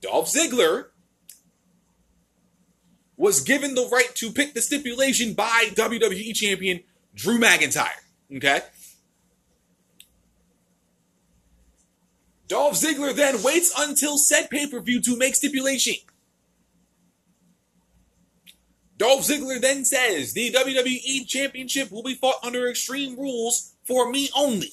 Dolph 0.00 0.28
Ziggler 0.28 0.86
was 3.16 3.40
given 3.40 3.74
the 3.74 3.88
right 3.90 4.14
to 4.16 4.30
pick 4.30 4.54
the 4.54 4.60
stipulation 4.60 5.32
by 5.32 5.70
WWE 5.74 6.34
champion 6.34 6.80
Drew 7.14 7.38
McIntyre. 7.38 7.88
Okay. 8.34 8.60
Dolph 12.48 12.74
Ziggler 12.74 13.14
then 13.14 13.42
waits 13.42 13.72
until 13.76 14.18
said 14.18 14.50
pay 14.50 14.68
per 14.68 14.80
view 14.80 15.00
to 15.02 15.16
make 15.16 15.34
stipulation. 15.34 15.94
Dolph 18.96 19.26
Ziggler 19.26 19.60
then 19.60 19.84
says 19.84 20.32
the 20.32 20.52
WWE 20.52 21.26
Championship 21.26 21.90
will 21.90 22.02
be 22.02 22.14
fought 22.14 22.42
under 22.42 22.68
extreme 22.68 23.18
rules 23.18 23.74
for 23.84 24.10
me 24.10 24.30
only. 24.34 24.70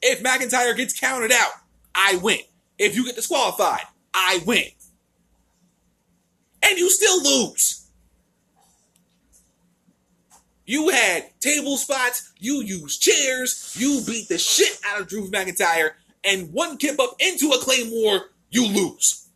If 0.00 0.22
McIntyre 0.22 0.76
gets 0.76 0.98
counted 0.98 1.32
out, 1.32 1.52
I 1.94 2.16
win. 2.22 2.40
If 2.78 2.96
you 2.96 3.04
get 3.04 3.16
disqualified, 3.16 3.82
I 4.14 4.40
win. 4.46 4.68
And 6.62 6.78
you 6.78 6.90
still 6.90 7.22
lose. 7.22 7.77
You 10.68 10.90
had 10.90 11.24
table 11.40 11.78
spots, 11.78 12.30
you 12.38 12.62
used 12.62 13.00
chairs, 13.00 13.74
you 13.78 14.02
beat 14.06 14.28
the 14.28 14.36
shit 14.36 14.78
out 14.86 15.00
of 15.00 15.08
Drew 15.08 15.26
McIntyre, 15.30 15.92
and 16.22 16.52
one 16.52 16.76
kip 16.76 17.00
up 17.00 17.16
into 17.18 17.48
a 17.52 17.58
Claymore, 17.58 18.26
you 18.50 18.66
lose. 18.66 19.30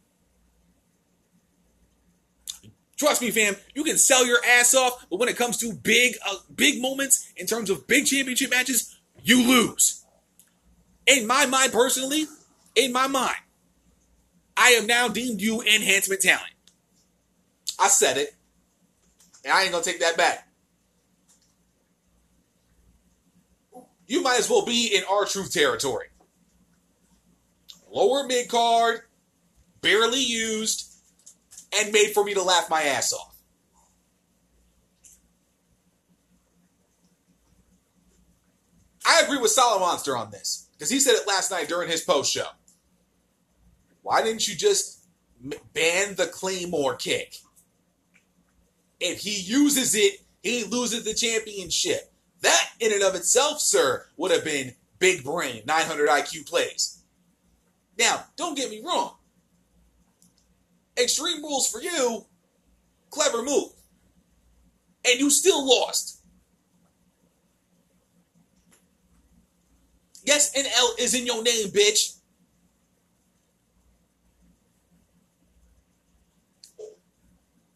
Trust 2.99 3.22
me, 3.22 3.30
fam, 3.30 3.57
you 3.74 3.83
can 3.83 3.97
sell 3.97 4.26
your 4.26 4.41
ass 4.47 4.74
off, 4.74 5.07
but 5.09 5.18
when 5.18 5.30
it 5.30 5.39
comes 5.39 5.57
to 5.57 5.72
big, 5.72 6.16
uh, 6.28 6.35
big 6.55 6.83
moments 6.83 7.33
in 7.35 7.47
terms 7.47 7.70
of 7.70 7.87
big 7.87 8.05
championship 8.05 8.51
matches, 8.51 8.95
you 9.24 9.43
lose. 9.43 10.05
In 11.07 11.26
my 11.26 11.47
mind, 11.47 11.72
personally, 11.72 12.26
in 12.76 12.93
my 12.93 13.07
mind, 13.07 13.39
I 14.55 14.72
have 14.72 14.87
now 14.87 15.09
deemed 15.09 15.41
you 15.41 15.62
enhancement 15.62 16.20
talent. 16.20 16.53
I 17.78 17.89
said 17.89 18.18
it, 18.18 18.35
and 19.47 19.55
I 19.55 19.62
ain't 19.62 19.72
gonna 19.72 19.83
take 19.83 20.01
that 20.01 20.18
back. 20.18 20.47
You 24.13 24.21
might 24.21 24.39
as 24.39 24.51
well 24.51 24.63
be 24.63 24.95
in 24.95 25.05
R-Truth 25.11 25.55
territory. 25.55 26.09
Lower 27.91 28.27
mid 28.27 28.47
card, 28.47 29.01
barely 29.81 30.21
used, 30.21 30.93
and 31.75 31.91
made 31.95 32.13
for 32.13 32.23
me 32.23 32.35
to 32.35 32.43
laugh 32.43 32.69
my 32.69 32.83
ass 32.83 33.15
off. 33.15 33.35
I 39.07 39.23
agree 39.25 39.39
with 39.39 39.51
Solid 39.51 39.81
Monster 39.81 40.15
on 40.15 40.31
this 40.31 40.69
because 40.73 40.91
he 40.91 41.01
said 41.01 41.15
it 41.15 41.27
last 41.27 41.51
night 41.51 41.69
during 41.69 41.89
his 41.89 42.03
post 42.03 42.31
show. 42.31 42.49
Why 44.03 44.23
didn't 44.23 44.47
you 44.47 44.55
just 44.55 45.07
ban 45.73 46.17
the 46.17 46.27
Claymore 46.27 46.97
kick? 46.97 47.37
If 49.01 49.21
he 49.21 49.41
uses 49.41 49.95
it, 49.95 50.21
he 50.43 50.65
loses 50.65 51.03
the 51.03 51.15
championship. 51.15 52.12
That, 52.43 52.68
in 52.80 52.93
and 52.93 53.03
of 53.03 53.14
itself, 53.14 53.61
sir, 53.61 54.07
would 54.16 54.30
have 54.30 54.45
been 54.45 54.74
big 54.99 55.24
brain, 55.24 55.62
900 55.66 56.09
IQ 56.09 56.49
plays. 56.49 57.03
Now, 57.99 58.24
don't 58.36 58.57
get 58.57 58.70
me 58.70 58.82
wrong. 58.84 59.14
Extreme 60.99 61.43
rules 61.43 61.70
for 61.70 61.80
you, 61.80 62.26
clever 63.11 63.43
move. 63.43 63.70
And 65.05 65.18
you 65.18 65.30
still 65.30 65.66
lost. 65.66 66.20
Yes, 70.24 70.55
NL 70.57 71.01
is 71.01 71.14
in 71.14 71.26
your 71.26 71.43
name, 71.43 71.68
bitch. 71.68 72.18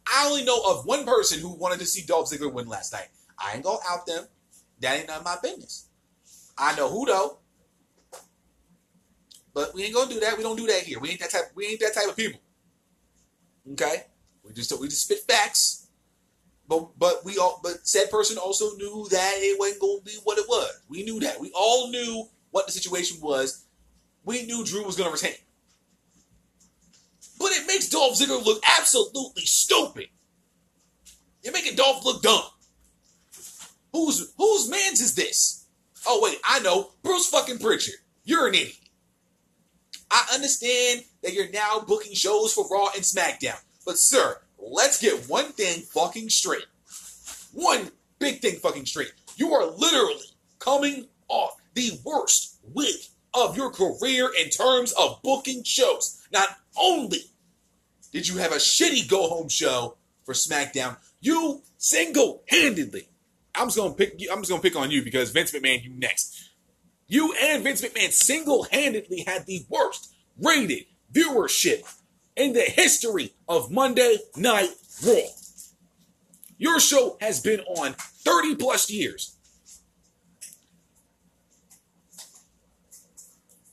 I 0.07 0.29
only 0.29 0.45
know 0.45 0.63
of 0.65 0.87
one 0.87 1.05
person 1.05 1.41
who 1.41 1.55
wanted 1.57 1.81
to 1.81 1.87
see 1.87 2.05
Dolph 2.07 2.31
Ziggler 2.31 2.53
win 2.53 2.69
last 2.69 2.93
night. 2.93 3.09
I 3.39 3.55
ain't 3.55 3.65
gonna 3.65 3.79
out 3.89 4.07
them. 4.07 4.27
That 4.81 4.99
ain't 4.99 5.09
none 5.09 5.19
of 5.19 5.25
my 5.25 5.37
business. 5.43 5.89
I 6.59 6.77
know 6.77 6.89
who 6.89 7.07
though. 7.07 7.39
But 9.55 9.75
we 9.75 9.85
ain't 9.85 9.95
gonna 9.95 10.13
do 10.13 10.21
that. 10.21 10.37
We 10.37 10.43
don't 10.43 10.57
do 10.57 10.67
that 10.67 10.83
here. 10.83 11.01
We 11.01 11.11
ain't 11.11 11.21
that 11.21 11.31
type. 11.31 11.51
We 11.55 11.67
ain't 11.67 11.81
that 11.81 11.95
type 11.95 12.09
of 12.09 12.17
people. 12.17 12.41
Okay, 13.73 14.05
we 14.45 14.53
just 14.53 14.79
we 14.79 14.89
just 14.89 15.05
spit 15.05 15.21
facts. 15.21 15.87
But 16.69 16.99
but 16.99 17.25
we 17.25 17.39
all 17.39 17.61
but 17.63 17.87
said 17.87 18.11
person 18.11 18.39
also 18.39 18.77
knew 18.77 19.07
that 19.11 19.35
it 19.37 19.59
wasn't 19.59 19.81
gonna 19.81 20.03
be 20.05 20.19
what 20.25 20.39
it 20.39 20.47
was. 20.49 20.81
We 20.89 21.05
knew 21.05 21.21
that. 21.21 21.41
We 21.41 21.51
all 21.55 21.89
knew 21.91 22.29
what 22.51 22.67
the 22.67 22.73
situation 22.73 23.19
was. 23.21 23.65
We 24.25 24.45
knew 24.45 24.65
Drew 24.65 24.85
was 24.85 24.97
gonna 24.97 25.11
retain. 25.11 25.37
But 27.39 27.53
it 27.53 27.67
makes 27.67 27.89
Dolph 27.89 28.19
Ziggler 28.19 28.45
look 28.45 28.63
absolutely 28.79 29.45
stupid. 29.45 30.09
You're 31.43 31.53
making 31.53 31.77
Dolph 31.77 32.05
look 32.05 32.23
dumb. 32.23 32.43
Whose 33.93 34.33
whose 34.37 34.71
man's 34.71 35.01
is 35.01 35.15
this? 35.15 35.67
Oh 36.07 36.21
wait, 36.23 36.39
I 36.45 36.61
know. 36.61 36.91
Bruce 37.03 37.29
fucking 37.29 37.59
Pritchard. 37.59 37.95
You're 38.25 38.49
an 38.49 38.55
idiot. 38.55 38.77
I 40.11 40.27
understand 40.35 41.05
that 41.23 41.33
you're 41.33 41.51
now 41.51 41.81
booking 41.87 42.15
shows 42.15 42.53
for 42.53 42.67
Raw 42.69 42.89
and 42.95 43.03
SmackDown. 43.03 43.61
But 43.85 43.99
sir, 43.99 44.39
let's 44.59 45.01
get 45.01 45.29
one 45.29 45.53
thing 45.53 45.83
fucking 45.83 46.31
straight. 46.31 46.67
One 47.53 47.91
big 48.19 48.41
thing 48.41 48.57
fucking 48.57 48.87
straight. 48.87 49.13
You 49.37 49.53
are 49.55 49.67
literally 49.67 50.27
coming 50.59 51.07
off 51.29 51.57
the 51.75 51.99
worst 52.05 52.59
week 52.73 53.09
of 53.35 53.57
your 53.57 53.71
career 53.71 54.31
in 54.39 54.51
terms 54.51 54.93
of 54.93 55.23
booking 55.23 55.63
shows. 55.65 56.23
Not 56.33 56.49
only 56.81 57.21
did 58.13 58.29
you 58.29 58.39
have 58.39 58.53
a 58.53 58.57
shitty 58.57 59.09
go 59.09 59.29
home 59.29 59.49
show 59.49 59.97
for 60.25 60.35
SmackDown, 60.35 60.97
you 61.21 61.63
single 61.77 62.43
handedly. 62.49 63.09
I'm 63.57 63.69
just 63.69 63.77
gonna 63.77 63.95
pick. 63.95 64.19
I'm 64.31 64.39
just 64.39 64.51
gonna 64.51 64.63
pick 64.63 64.77
on 64.77 64.91
you 64.91 65.03
because 65.03 65.31
Vince 65.31 65.53
McMahon, 65.53 65.83
you 65.83 65.91
next. 65.91 66.51
You 67.09 67.35
and 67.41 67.63
Vince 67.63 67.83
McMahon 67.83 68.13
single 68.13 68.65
handedly 68.65 69.23
had 69.27 69.47
the 69.47 69.65
worst 69.69 70.13
rated 70.39 70.87
viewership 71.13 71.83
in 72.35 72.53
the 72.53 72.63
history 72.63 73.33
of 73.49 73.71
Monday 73.71 74.19
Night 74.37 74.71
Raw. 75.07 75.21
Your 76.59 76.81
show 76.81 77.17
has 77.21 77.41
been 77.41 77.61
on 77.61 77.93
30 77.93 78.57
plus 78.57 78.91
years. 78.91 79.37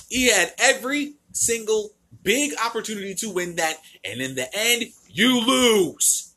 He 0.09 0.29
had 0.29 0.53
every 0.59 1.15
single 1.33 1.93
big 2.23 2.53
opportunity 2.65 3.15
to 3.17 3.31
win 3.31 3.57
that, 3.57 3.77
and 4.05 4.21
in 4.21 4.35
the 4.35 4.49
end, 4.55 4.85
you 5.09 5.41
lose. 5.41 6.32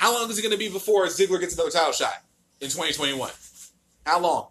How 0.00 0.14
long 0.14 0.30
is 0.30 0.38
it 0.38 0.42
going 0.42 0.52
to 0.52 0.58
be 0.58 0.70
before 0.70 1.04
Ziggler 1.08 1.38
gets 1.38 1.52
another 1.52 1.68
title 1.70 1.92
shot 1.92 2.14
in 2.62 2.70
2021? 2.70 3.30
How 4.06 4.18
long? 4.18 4.46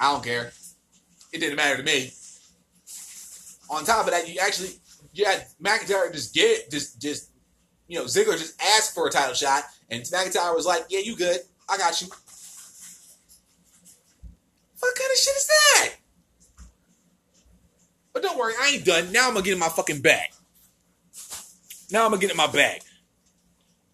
I 0.00 0.12
don't 0.12 0.24
care. 0.24 0.50
It 1.32 1.38
didn't 1.38 1.54
matter 1.54 1.76
to 1.76 1.84
me. 1.84 2.10
On 3.70 3.84
top 3.84 4.06
of 4.06 4.10
that, 4.10 4.28
you 4.28 4.40
actually 4.40 4.70
you 5.12 5.24
had 5.24 5.46
McIntyre 5.62 6.12
just 6.12 6.34
get 6.34 6.72
just 6.72 7.00
just 7.00 7.30
you 7.86 8.00
know 8.00 8.06
Ziggler 8.06 8.36
just 8.36 8.60
asked 8.60 8.96
for 8.96 9.06
a 9.06 9.10
title 9.10 9.34
shot, 9.34 9.62
and 9.90 10.02
McIntyre 10.02 10.56
was 10.56 10.66
like, 10.66 10.86
"Yeah, 10.88 11.00
you 11.00 11.14
good? 11.14 11.38
I 11.68 11.78
got 11.78 12.02
you." 12.02 12.08
What 14.80 14.94
kind 14.96 15.10
of 15.12 15.18
shit 15.18 15.36
is 15.36 15.46
that? 15.46 15.94
But 18.18 18.30
don't 18.30 18.38
worry, 18.38 18.54
I 18.60 18.70
ain't 18.70 18.84
done. 18.84 19.12
Now 19.12 19.28
I'm 19.28 19.34
gonna 19.34 19.44
get 19.44 19.52
in 19.52 19.60
my 19.60 19.68
fucking 19.68 20.00
bag. 20.00 20.30
Now 21.92 22.04
I'm 22.04 22.10
gonna 22.10 22.20
get 22.20 22.32
in 22.32 22.36
my 22.36 22.48
bag. 22.48 22.80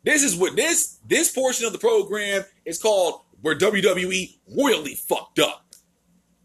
This 0.03 0.23
is 0.23 0.35
what 0.35 0.57
this 0.57 0.99
this 1.07 1.31
portion 1.31 1.67
of 1.67 1.75
the 1.75 1.79
program 1.79 2.43
is 2.65 2.81
called 2.81 3.21
where 3.43 3.55
WWE 3.55 4.39
royally 4.57 4.95
fucked 4.95 5.41
up. 5.41 5.75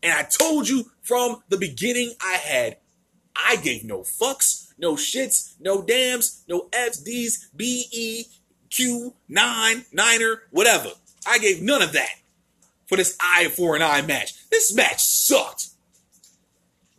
And 0.04 0.12
I 0.12 0.24
told 0.24 0.68
you 0.68 0.92
from 1.04 1.42
the 1.48 1.56
beginning 1.56 2.16
I 2.22 2.34
had 2.34 2.80
I 3.34 3.56
gave 3.56 3.86
no 3.86 4.00
fucks, 4.00 4.74
no 4.78 4.96
shits, 4.96 5.54
no 5.62 5.82
dams, 5.82 6.44
no 6.50 6.68
F's, 6.74 6.98
D's, 6.98 7.50
B, 7.56 7.86
E, 7.94 8.26
Q, 8.70 9.16
nine, 9.30 9.86
niner, 9.94 10.42
whatever. 10.52 10.90
I 11.26 11.40
gave 11.40 11.62
none 11.62 11.82
of 11.82 11.94
that 11.94 12.16
for 12.88 12.98
this 12.98 13.16
eye 13.22 13.48
for 13.48 13.78
an 13.78 13.82
eye 13.82 14.02
match. 14.02 14.50
This 14.50 14.76
match 14.76 15.02
sucked. 15.02 15.70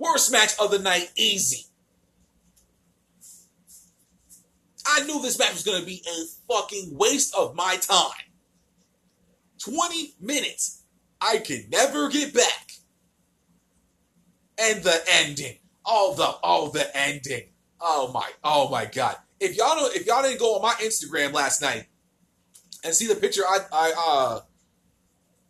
Worst 0.01 0.33
match 0.33 0.53
of 0.59 0.71
the 0.71 0.79
night, 0.79 1.13
easy. 1.15 1.67
I 4.87 5.05
knew 5.05 5.21
this 5.21 5.39
match 5.39 5.53
was 5.53 5.63
going 5.63 5.79
to 5.79 5.87
be 5.87 6.03
a 6.09 6.25
fucking 6.53 6.97
waste 6.97 7.35
of 7.37 7.55
my 7.55 7.77
time. 7.77 8.11
20 9.63 10.15
minutes. 10.19 10.85
I 11.21 11.37
could 11.37 11.71
never 11.71 12.09
get 12.09 12.33
back. 12.33 12.73
And 14.59 14.83
the 14.83 15.03
ending. 15.07 15.59
All 15.85 16.15
the 16.15 16.25
all 16.25 16.71
the 16.71 16.97
ending. 16.97 17.49
Oh 17.79 18.11
my 18.13 18.29
oh 18.43 18.71
my 18.71 18.87
god. 18.87 19.17
If 19.39 19.55
y'all 19.57 19.75
don't 19.75 19.95
if 19.95 20.07
y'all 20.07 20.23
didn't 20.23 20.39
go 20.39 20.57
on 20.57 20.63
my 20.63 20.75
Instagram 20.75 21.35
last 21.35 21.61
night 21.61 21.87
and 22.85 22.95
see 22.95 23.07
the 23.07 23.15
picture 23.15 23.43
I 23.47 23.59
I 23.71 23.93
uh 23.97 24.41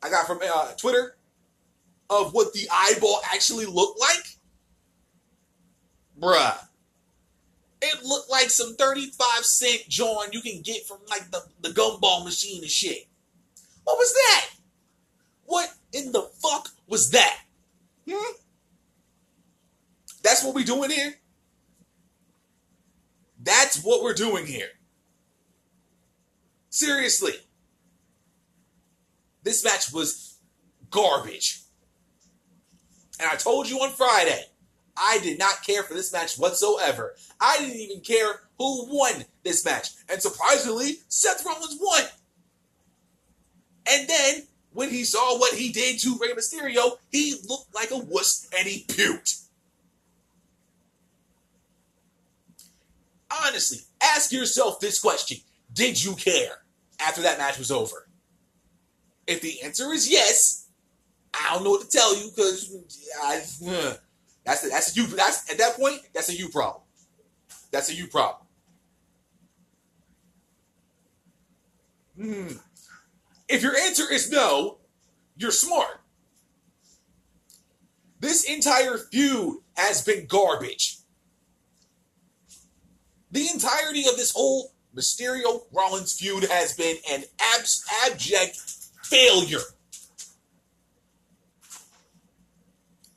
I 0.02 0.10
got 0.10 0.26
from 0.26 0.40
uh, 0.42 0.72
Twitter 0.72 1.16
of 2.08 2.32
what 2.32 2.52
the 2.52 2.68
eyeball 2.72 3.20
actually 3.32 3.66
looked 3.66 4.00
like, 4.00 4.39
bruh. 6.20 6.58
It 7.82 8.04
looked 8.04 8.30
like 8.30 8.50
some 8.50 8.76
35 8.76 9.44
cent 9.44 9.88
joint 9.88 10.34
you 10.34 10.42
can 10.42 10.60
get 10.60 10.86
from 10.86 10.98
like 11.08 11.30
the, 11.30 11.42
the 11.62 11.70
gumball 11.70 12.24
machine 12.24 12.62
and 12.62 12.70
shit. 12.70 13.06
What 13.84 13.96
was 13.96 14.12
that? 14.12 14.50
What 15.44 15.70
in 15.92 16.12
the 16.12 16.22
fuck 16.42 16.68
was 16.86 17.10
that? 17.10 17.40
Hmm? 18.08 18.32
That's 20.22 20.44
what 20.44 20.54
we 20.54 20.64
doing 20.64 20.90
here? 20.90 21.14
That's 23.42 23.82
what 23.82 24.02
we're 24.02 24.12
doing 24.12 24.46
here. 24.46 24.68
Seriously. 26.68 27.32
This 29.42 29.64
match 29.64 29.92
was 29.92 30.38
garbage. 30.90 31.60
And 33.18 33.28
I 33.30 33.36
told 33.36 33.68
you 33.68 33.78
on 33.78 33.90
Friday, 33.90 34.44
I 35.00 35.18
did 35.22 35.38
not 35.38 35.64
care 35.64 35.82
for 35.82 35.94
this 35.94 36.12
match 36.12 36.38
whatsoever. 36.38 37.14
I 37.40 37.58
didn't 37.58 37.76
even 37.76 38.00
care 38.00 38.42
who 38.58 38.86
won 38.86 39.24
this 39.42 39.64
match. 39.64 39.88
And 40.10 40.20
surprisingly, 40.20 40.98
Seth 41.08 41.44
Rollins 41.44 41.78
won. 41.80 42.02
And 43.86 44.08
then, 44.08 44.42
when 44.72 44.90
he 44.90 45.04
saw 45.04 45.38
what 45.38 45.54
he 45.54 45.72
did 45.72 45.98
to 46.00 46.18
Rey 46.20 46.32
Mysterio, 46.32 46.98
he 47.10 47.36
looked 47.48 47.74
like 47.74 47.90
a 47.90 47.96
wuss 47.96 48.48
and 48.56 48.68
he 48.68 48.84
puked. 48.84 49.46
Honestly, 53.46 53.78
ask 54.02 54.32
yourself 54.32 54.80
this 54.80 54.98
question 54.98 55.38
Did 55.72 56.02
you 56.02 56.14
care 56.14 56.62
after 57.00 57.22
that 57.22 57.38
match 57.38 57.58
was 57.58 57.70
over? 57.70 58.06
If 59.26 59.40
the 59.40 59.62
answer 59.62 59.92
is 59.92 60.10
yes, 60.10 60.68
I 61.32 61.54
don't 61.54 61.64
know 61.64 61.70
what 61.70 61.82
to 61.82 61.88
tell 61.88 62.16
you 62.16 62.30
because 62.30 62.76
that's 64.50 64.64
a, 64.64 64.68
that's 64.68 64.96
a 64.96 65.00
you 65.00 65.06
that's 65.06 65.48
at 65.48 65.58
that 65.58 65.76
point 65.76 66.00
that's 66.12 66.28
a 66.28 66.34
you 66.34 66.48
problem. 66.48 66.82
That's 67.70 67.88
a 67.88 67.94
you 67.94 68.08
problem. 68.08 68.46
Hmm. 72.16 72.56
If 73.48 73.62
your 73.62 73.76
answer 73.76 74.10
is 74.10 74.30
no, 74.30 74.78
you're 75.36 75.52
smart. 75.52 76.00
This 78.18 78.42
entire 78.42 78.98
feud 78.98 79.58
has 79.76 80.02
been 80.02 80.26
garbage. 80.26 80.98
The 83.30 83.48
entirety 83.54 84.08
of 84.08 84.16
this 84.16 84.32
whole 84.32 84.72
Mysterio 84.94 85.62
Rollins 85.72 86.18
feud 86.18 86.44
has 86.50 86.74
been 86.74 86.96
an 87.08 87.22
abs- 87.54 87.84
abject 88.04 88.56
failure. 89.04 89.60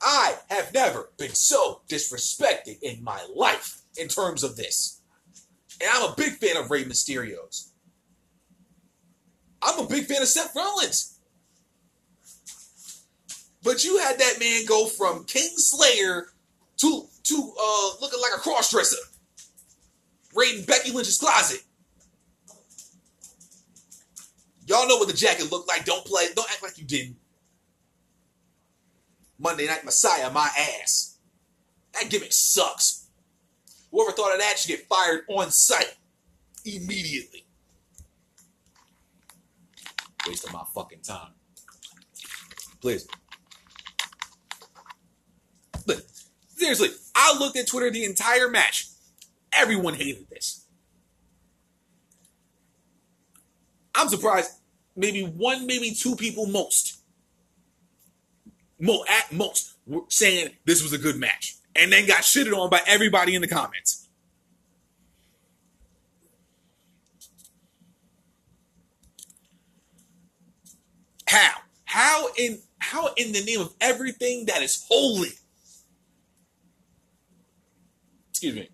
I 0.04 0.34
have 0.50 0.74
never 0.74 1.08
been 1.16 1.34
so 1.34 1.80
disrespected 1.88 2.78
in 2.82 3.02
my 3.02 3.26
life 3.34 3.80
in 3.96 4.08
terms 4.08 4.44
of 4.44 4.54
this. 4.56 5.00
And 5.80 5.90
I'm 5.92 6.12
a 6.12 6.14
big 6.14 6.34
fan 6.34 6.58
of 6.58 6.70
Rey 6.70 6.84
Mysterio's. 6.84 7.72
I'm 9.62 9.78
a 9.78 9.88
big 9.88 10.04
fan 10.04 10.20
of 10.20 10.28
Seth 10.28 10.54
Rollins. 10.54 11.18
But 13.62 13.82
you 13.82 13.96
had 13.96 14.18
that 14.18 14.38
man 14.38 14.66
go 14.66 14.86
from 14.86 15.24
King 15.24 15.50
Slayer 15.56 16.26
to 16.76 17.06
to 17.24 17.54
uh, 17.58 17.90
looking 18.02 18.20
like 18.20 18.32
a 18.36 18.40
crossdresser, 18.40 19.00
raiding 20.34 20.66
Becky 20.66 20.92
Lynch's 20.92 21.16
closet. 21.16 21.62
Y'all 24.66 24.86
know 24.86 24.96
what 24.96 25.08
the 25.08 25.14
jacket 25.14 25.50
looked 25.50 25.66
like. 25.66 25.86
Don't 25.86 26.04
play. 26.04 26.26
Don't 26.34 26.50
act 26.50 26.62
like 26.62 26.76
you 26.76 26.84
didn't. 26.84 27.16
Monday 29.38 29.66
Night 29.66 29.84
Messiah, 29.84 30.30
my 30.30 30.48
ass. 30.80 31.18
That 31.92 32.10
gimmick 32.10 32.32
sucks. 32.32 33.08
Whoever 33.90 34.12
thought 34.12 34.32
of 34.32 34.40
that 34.40 34.58
should 34.58 34.68
get 34.68 34.86
fired 34.86 35.22
on 35.28 35.50
sight 35.50 35.94
immediately. 36.64 37.46
Waste 40.26 40.44
of 40.44 40.52
my 40.52 40.64
fucking 40.74 41.02
time. 41.02 41.32
Please. 42.80 43.06
But 45.86 46.02
seriously, 46.48 46.88
I 47.14 47.36
looked 47.38 47.56
at 47.56 47.66
Twitter 47.66 47.90
the 47.90 48.04
entire 48.04 48.48
match. 48.48 48.88
Everyone 49.52 49.94
hated 49.94 50.28
this. 50.30 50.66
I'm 53.94 54.08
surprised 54.08 54.50
maybe 54.96 55.22
one, 55.22 55.66
maybe 55.66 55.92
two 55.92 56.16
people 56.16 56.46
most, 56.46 56.98
at 59.08 59.32
most, 59.32 59.74
saying 60.08 60.50
this 60.64 60.82
was 60.82 60.92
a 60.92 60.98
good 60.98 61.16
match. 61.16 61.56
And 61.76 61.92
then 61.92 62.06
got 62.06 62.22
shitted 62.22 62.56
on 62.56 62.70
by 62.70 62.80
everybody 62.86 63.34
in 63.34 63.40
the 63.40 63.48
comments. 63.48 64.08
How? 71.26 71.52
How 71.84 72.28
in 72.38 72.60
how 72.78 73.08
in 73.16 73.32
the 73.32 73.42
name 73.42 73.60
of 73.60 73.74
everything 73.80 74.46
that 74.46 74.62
is 74.62 74.84
holy? 74.88 75.30
Excuse 78.30 78.54
me. 78.54 78.68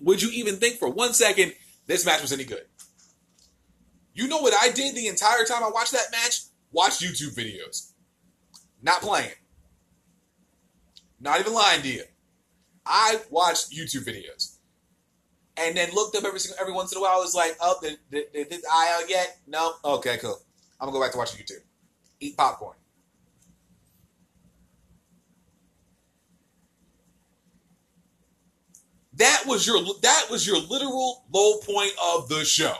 Would 0.00 0.22
you 0.22 0.30
even 0.32 0.56
think 0.56 0.78
for 0.78 0.88
one 0.88 1.12
second 1.12 1.52
this 1.86 2.06
match 2.06 2.22
was 2.22 2.32
any 2.32 2.44
good? 2.44 2.64
You 4.14 4.26
know 4.26 4.38
what 4.38 4.54
I 4.54 4.70
did 4.70 4.94
the 4.94 5.06
entire 5.06 5.44
time 5.44 5.62
I 5.62 5.70
watched 5.70 5.92
that 5.92 6.10
match? 6.10 6.40
Watch 6.72 7.00
YouTube 7.00 7.36
videos. 7.36 7.89
Not 8.82 9.00
playing. 9.02 9.30
Not 11.20 11.40
even 11.40 11.52
lying 11.52 11.82
to 11.82 11.88
you. 11.88 12.04
I 12.86 13.20
watched 13.30 13.70
YouTube 13.70 14.06
videos 14.06 14.56
and 15.56 15.76
then 15.76 15.92
looked 15.92 16.16
up 16.16 16.24
every 16.24 16.40
single 16.40 16.60
every 16.60 16.72
once 16.72 16.92
in 16.92 16.98
a 16.98 17.00
while. 17.00 17.12
I 17.12 17.20
was 17.20 17.34
like, 17.34 17.56
oh, 17.60 17.76
did, 17.82 17.98
did, 18.10 18.32
did 18.32 18.50
this 18.50 18.64
eye 18.70 18.98
out 18.98 19.08
yet? 19.08 19.38
No. 19.46 19.74
Okay, 19.84 20.16
cool. 20.18 20.40
I'm 20.80 20.86
gonna 20.86 20.98
go 20.98 21.04
back 21.04 21.12
to 21.12 21.18
watching 21.18 21.40
YouTube. 21.40 21.62
Eat 22.20 22.36
popcorn. 22.36 22.76
That 29.14 29.42
was 29.46 29.66
your 29.66 29.82
that 30.00 30.26
was 30.30 30.46
your 30.46 30.58
literal 30.58 31.24
low 31.30 31.58
point 31.58 31.92
of 32.14 32.28
the 32.30 32.44
show. 32.44 32.74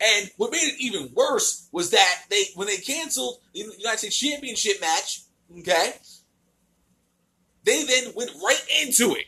And 0.00 0.30
what 0.36 0.52
made 0.52 0.58
it 0.58 0.80
even 0.80 1.10
worse 1.14 1.68
was 1.72 1.90
that 1.90 2.24
they 2.30 2.44
when 2.54 2.68
they 2.68 2.76
canceled 2.76 3.38
the 3.52 3.60
United 3.78 3.98
States 3.98 4.16
Championship 4.16 4.80
match, 4.80 5.22
okay, 5.58 5.94
they 7.64 7.84
then 7.84 8.12
went 8.14 8.30
right 8.42 8.62
into 8.82 9.16
it. 9.16 9.26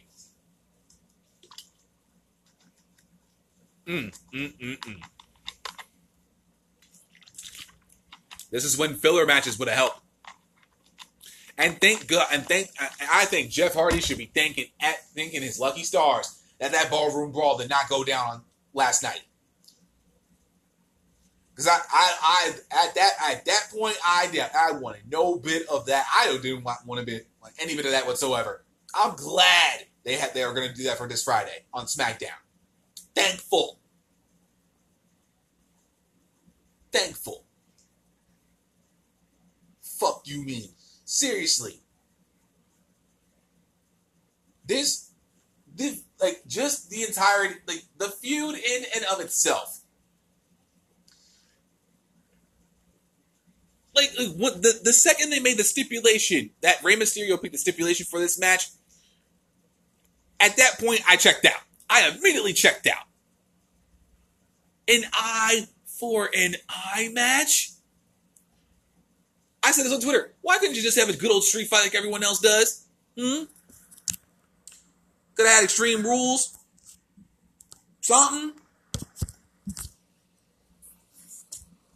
Mm, 3.87 4.17
mm, 4.33 4.59
mm, 4.59 4.79
mm. 4.79 5.03
This 8.53 8.65
is 8.65 8.79
when 8.79 8.95
filler 8.95 9.27
matches 9.27 9.59
would 9.59 9.69
have 9.69 9.77
helped. 9.77 10.01
And 11.59 11.81
thank 11.81 12.07
God, 12.07 12.27
and 12.33 12.47
thank 12.47 12.71
I 13.13 13.25
think 13.25 13.51
Jeff 13.51 13.75
Hardy 13.75 14.01
should 14.01 14.19
be 14.19 14.31
thanking 14.33 14.67
at 14.81 14.97
thanking 15.15 15.43
his 15.43 15.59
lucky 15.59 15.83
stars 15.83 16.41
that 16.59 16.73
that 16.73 16.91
ballroom 16.91 17.33
brawl 17.33 17.59
did 17.59 17.69
not 17.69 17.89
go 17.89 18.05
down 18.05 18.29
on 18.29 18.43
last 18.73 19.03
night. 19.03 19.21
Because 21.61 21.79
I, 21.79 21.81
I, 21.93 22.17
I, 22.23 22.87
at 22.89 22.95
that, 22.95 23.13
at 23.23 23.45
that 23.45 23.69
point, 23.71 23.95
I, 24.03 24.49
I 24.57 24.73
wanted 24.73 25.03
no 25.11 25.37
bit 25.37 25.69
of 25.69 25.85
that. 25.87 26.07
I 26.11 26.39
didn't 26.41 26.65
want, 26.65 26.87
want 26.87 27.03
a 27.03 27.05
bit, 27.05 27.29
like 27.43 27.53
any 27.61 27.77
bit 27.77 27.85
of 27.85 27.91
that 27.91 28.07
whatsoever. 28.07 28.65
I'm 28.95 29.15
glad 29.15 29.81
they 30.03 30.15
had, 30.15 30.33
they 30.33 30.43
were 30.47 30.55
going 30.55 30.71
to 30.71 30.75
do 30.75 30.85
that 30.85 30.97
for 30.97 31.07
this 31.07 31.23
Friday 31.23 31.67
on 31.75 31.85
SmackDown. 31.85 32.29
Thankful. 33.15 33.79
Thankful. 36.91 37.45
Fuck 39.83 40.23
you 40.25 40.43
mean? 40.43 40.71
Seriously. 41.05 41.83
This, 44.65 45.11
this, 45.75 46.05
like, 46.23 46.41
just 46.47 46.89
the 46.89 47.03
entire, 47.03 47.51
like, 47.67 47.83
the 47.99 48.09
feud 48.09 48.55
in 48.55 48.85
and 48.97 49.05
of 49.13 49.21
itself 49.21 49.80
like, 54.01 54.35
what, 54.37 54.63
the 54.63 54.81
the 54.83 54.93
second 54.93 55.31
they 55.31 55.41
made 55.41 55.59
the 55.59 55.65
stipulation 55.65 56.51
that 56.63 56.83
Rey 56.83 56.97
Mysterio 56.97 57.41
picked 57.41 57.53
the 57.53 57.59
stipulation 57.59 58.07
for 58.07 58.19
this 58.19 58.39
match, 58.39 58.69
at 60.41 60.57
that 60.57 60.79
point 60.79 61.03
I 61.09 61.17
checked 61.17 61.45
out. 61.45 61.61
I 61.89 62.09
immediately 62.09 62.53
checked 62.53 62.87
out. 62.87 63.05
An 64.89 65.03
eye 65.13 65.67
for 65.85 66.31
an 66.37 66.57
eye 66.69 67.11
match. 67.13 67.71
I 69.63 69.73
said 69.73 69.85
this 69.85 69.93
on 69.93 70.01
Twitter. 70.01 70.33
Why 70.41 70.59
couldn't 70.59 70.77
you 70.77 70.83
just 70.83 70.99
have 70.99 71.11
a 71.11 71.17
good 71.17 71.31
old 71.31 71.45
street 71.45 71.69
fight 71.69 71.83
like 71.83 71.95
everyone 71.95 72.23
else 72.23 72.41
does? 72.41 72.87
Hmm. 73.19 73.45
Could 75.35 75.47
have 75.47 75.57
had 75.57 75.65
extreme 75.65 76.03
rules. 76.03 76.57
Something. 78.01 78.53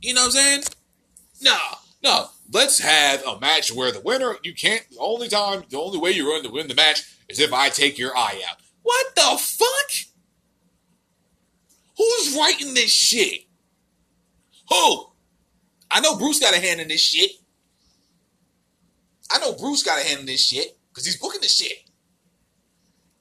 You 0.00 0.12
know 0.12 0.22
what 0.22 0.26
I'm 0.26 0.32
saying? 0.32 0.62
No. 1.40 1.56
No, 2.04 2.26
let's 2.52 2.80
have 2.80 3.24
a 3.26 3.40
match 3.40 3.72
where 3.72 3.90
the 3.90 4.00
winner, 4.00 4.36
you 4.42 4.52
can't, 4.52 4.84
the 4.90 4.98
only 4.98 5.26
time, 5.26 5.64
the 5.70 5.80
only 5.80 5.98
way 5.98 6.10
you're 6.10 6.28
going 6.28 6.42
to 6.42 6.50
win 6.50 6.68
the 6.68 6.74
match 6.74 7.02
is 7.30 7.40
if 7.40 7.50
I 7.50 7.70
take 7.70 7.98
your 7.98 8.14
eye 8.14 8.42
out. 8.46 8.58
What 8.82 9.14
the 9.16 9.38
fuck? 9.40 9.90
Who's 11.96 12.36
writing 12.36 12.74
this 12.74 12.90
shit? 12.90 13.46
Who? 14.68 15.06
I 15.90 16.00
know 16.00 16.18
Bruce 16.18 16.40
got 16.40 16.54
a 16.54 16.60
hand 16.60 16.82
in 16.82 16.88
this 16.88 17.00
shit. 17.00 17.30
I 19.30 19.38
know 19.38 19.54
Bruce 19.54 19.82
got 19.82 19.98
a 19.98 20.06
hand 20.06 20.20
in 20.20 20.26
this 20.26 20.46
shit 20.46 20.76
because 20.90 21.06
he's 21.06 21.16
booking 21.16 21.40
this 21.40 21.56
shit. 21.56 21.88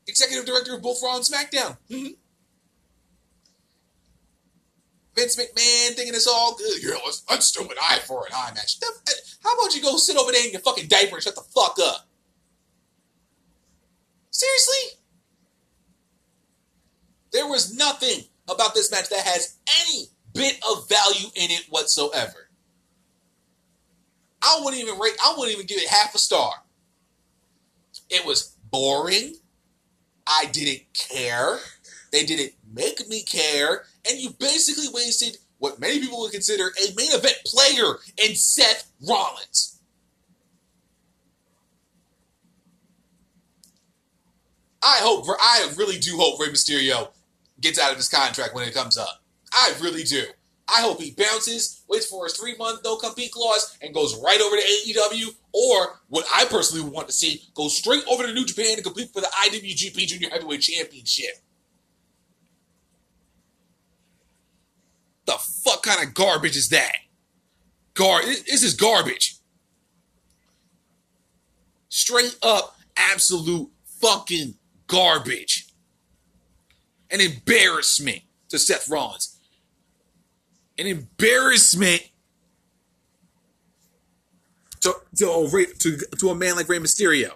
Executive 0.07 0.45
director 0.45 0.75
of 0.75 0.81
both 0.81 1.01
Raw 1.01 1.15
and 1.15 1.23
SmackDown. 1.23 1.77
Mm-hmm. 1.89 2.07
Vince 5.15 5.35
McMahon 5.35 5.95
thinking 5.95 6.15
it's 6.15 6.27
all 6.27 6.55
good. 6.55 6.81
You 6.81 6.91
know, 6.91 6.99
let's, 7.05 7.23
let's 7.29 7.51
do 7.51 7.61
an 7.61 7.69
eye 7.81 7.99
for 8.05 8.25
an 8.25 8.33
eye 8.35 8.51
match. 8.55 8.77
How 9.43 9.53
about 9.53 9.75
you 9.75 9.81
go 9.81 9.97
sit 9.97 10.17
over 10.17 10.31
there 10.31 10.45
in 10.45 10.51
your 10.51 10.61
fucking 10.61 10.87
diaper 10.87 11.15
and 11.15 11.23
shut 11.23 11.35
the 11.35 11.41
fuck 11.41 11.77
up? 11.81 12.07
Seriously? 14.31 14.99
There 17.31 17.47
was 17.47 17.75
nothing 17.75 18.25
about 18.47 18.73
this 18.73 18.91
match 18.91 19.09
that 19.09 19.25
has 19.25 19.57
any 19.85 20.05
bit 20.33 20.59
of 20.69 20.89
value 20.89 21.27
in 21.35 21.51
it 21.51 21.65
whatsoever. 21.69 22.49
I 24.41 24.59
wouldn't 24.63 24.81
even 24.81 24.99
rate, 24.99 25.15
I 25.23 25.35
wouldn't 25.37 25.55
even 25.55 25.67
give 25.67 25.77
it 25.77 25.89
half 25.89 26.13
a 26.15 26.17
star. 26.17 26.51
It 28.09 28.25
was 28.25 28.55
boring. 28.69 29.35
I 30.27 30.45
didn't 30.51 30.81
care. 30.93 31.59
They 32.11 32.25
didn't 32.25 32.53
make 32.71 33.07
me 33.07 33.23
care 33.23 33.85
and 34.09 34.19
you 34.19 34.31
basically 34.39 34.87
wasted 34.93 35.37
what 35.59 35.79
many 35.79 35.99
people 35.99 36.19
would 36.19 36.31
consider 36.31 36.67
a 36.67 36.95
main 36.95 37.11
event 37.11 37.37
player 37.45 37.95
in 38.17 38.35
Seth 38.35 38.91
Rollins. 39.07 39.79
I 44.83 44.97
hope, 44.99 45.25
I 45.39 45.71
really 45.77 45.97
do 45.97 46.17
hope 46.17 46.39
Rey 46.39 46.47
Mysterio 46.47 47.09
gets 47.61 47.79
out 47.79 47.91
of 47.91 47.97
his 47.97 48.09
contract 48.09 48.53
when 48.53 48.67
it 48.67 48.73
comes 48.73 48.97
up. 48.97 49.23
I 49.53 49.73
really 49.81 50.03
do. 50.03 50.23
I 50.67 50.81
hope 50.81 51.01
he 51.01 51.11
bounces, 51.11 51.83
waits 51.87 52.07
for 52.07 52.25
his 52.25 52.35
three 52.35 52.55
month 52.57 52.81
no 52.83 52.95
compete 52.97 53.31
clause, 53.31 53.77
and 53.81 53.93
goes 53.93 54.19
right 54.21 54.41
over 54.41 54.55
to 54.55 54.61
AEW. 54.61 55.35
Or 55.53 55.99
what 56.09 56.25
I 56.33 56.45
personally 56.45 56.89
want 56.89 57.07
to 57.07 57.13
see, 57.13 57.43
goes 57.53 57.77
straight 57.77 58.03
over 58.09 58.23
to 58.23 58.33
New 58.33 58.45
Japan 58.45 58.77
to 58.77 58.81
compete 58.83 59.13
for 59.13 59.21
the 59.21 59.27
IWGP 59.27 60.07
Junior 60.07 60.29
Heavyweight 60.29 60.61
Championship. 60.61 61.35
The 65.25 65.37
fuck 65.63 65.83
kind 65.83 66.05
of 66.05 66.13
garbage 66.13 66.55
is 66.55 66.69
that? 66.69 66.95
Gar, 67.93 68.23
this 68.23 68.63
is 68.63 68.73
garbage. 68.73 69.37
Straight 71.89 72.35
up, 72.41 72.77
absolute 72.97 73.69
fucking 74.01 74.55
garbage. 74.87 75.67
An 77.11 77.21
embarrassment 77.21 78.21
to 78.49 78.57
Seth 78.57 78.89
Rollins. 78.89 79.37
An 80.77 80.87
embarrassment 80.87 82.09
to, 84.81 84.93
to, 85.17 85.65
to, 85.79 85.97
to 86.19 86.29
a 86.29 86.35
man 86.35 86.55
like 86.55 86.67
Rey 86.67 86.79
Mysterio. 86.79 87.33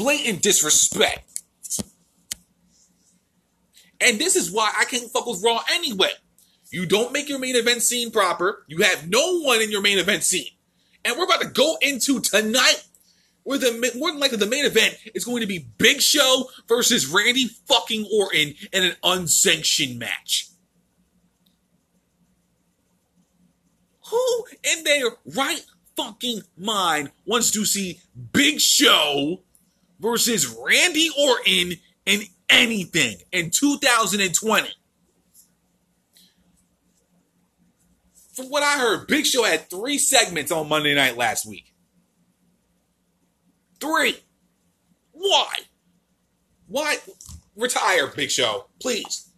Blatant 0.00 0.40
disrespect. 0.40 1.26
And 4.00 4.18
this 4.18 4.34
is 4.34 4.50
why 4.50 4.72
I 4.78 4.86
can't 4.86 5.10
fuck 5.10 5.26
with 5.26 5.42
Raw 5.44 5.60
anyway. 5.72 6.12
You 6.70 6.86
don't 6.86 7.12
make 7.12 7.28
your 7.28 7.38
main 7.38 7.54
event 7.54 7.82
scene 7.82 8.10
proper. 8.10 8.64
You 8.66 8.78
have 8.78 9.10
no 9.10 9.40
one 9.40 9.60
in 9.60 9.70
your 9.70 9.82
main 9.82 9.98
event 9.98 10.24
scene. 10.24 10.46
And 11.04 11.18
we're 11.18 11.26
about 11.26 11.42
to 11.42 11.48
go 11.48 11.76
into 11.82 12.18
tonight 12.18 12.82
where 13.42 13.58
the 13.58 13.92
more 13.98 14.10
than 14.10 14.20
likely 14.20 14.38
the 14.38 14.46
main 14.46 14.64
event 14.64 14.96
is 15.14 15.26
going 15.26 15.42
to 15.42 15.46
be 15.46 15.66
Big 15.76 16.00
Show 16.00 16.48
versus 16.66 17.06
Randy 17.06 17.48
fucking 17.66 18.08
Orton 18.10 18.54
in 18.72 18.84
an 18.84 18.96
unsanctioned 19.02 19.98
match. 19.98 20.48
Who 24.10 24.44
in 24.64 24.84
their 24.84 25.10
right 25.36 25.62
fucking 25.94 26.40
mind 26.56 27.10
wants 27.26 27.50
to 27.50 27.66
see 27.66 28.00
Big 28.32 28.60
Show 28.60 29.40
versus 30.00 30.46
Randy 30.46 31.10
Orton 31.16 31.74
in 32.06 32.22
anything 32.48 33.18
in 33.32 33.50
2020. 33.50 34.68
From 38.34 38.46
what 38.46 38.62
I 38.62 38.78
heard, 38.78 39.06
Big 39.06 39.26
Show 39.26 39.44
had 39.44 39.68
three 39.68 39.98
segments 39.98 40.50
on 40.50 40.68
Monday 40.68 40.94
night 40.94 41.16
last 41.16 41.46
week. 41.46 41.74
Three. 43.80 44.16
Why? 45.12 45.52
Why? 46.66 46.98
Retire, 47.56 48.06
Big 48.06 48.30
Show. 48.30 48.66
Please. 48.80 49.30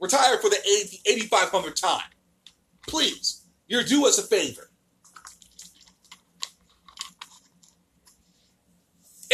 Retire 0.00 0.38
for 0.38 0.50
the 0.50 0.90
8,500th 1.06 1.80
time. 1.80 2.10
Please. 2.86 3.46
You're 3.66 3.84
do 3.84 4.06
us 4.06 4.18
a 4.18 4.22
favor. 4.22 4.71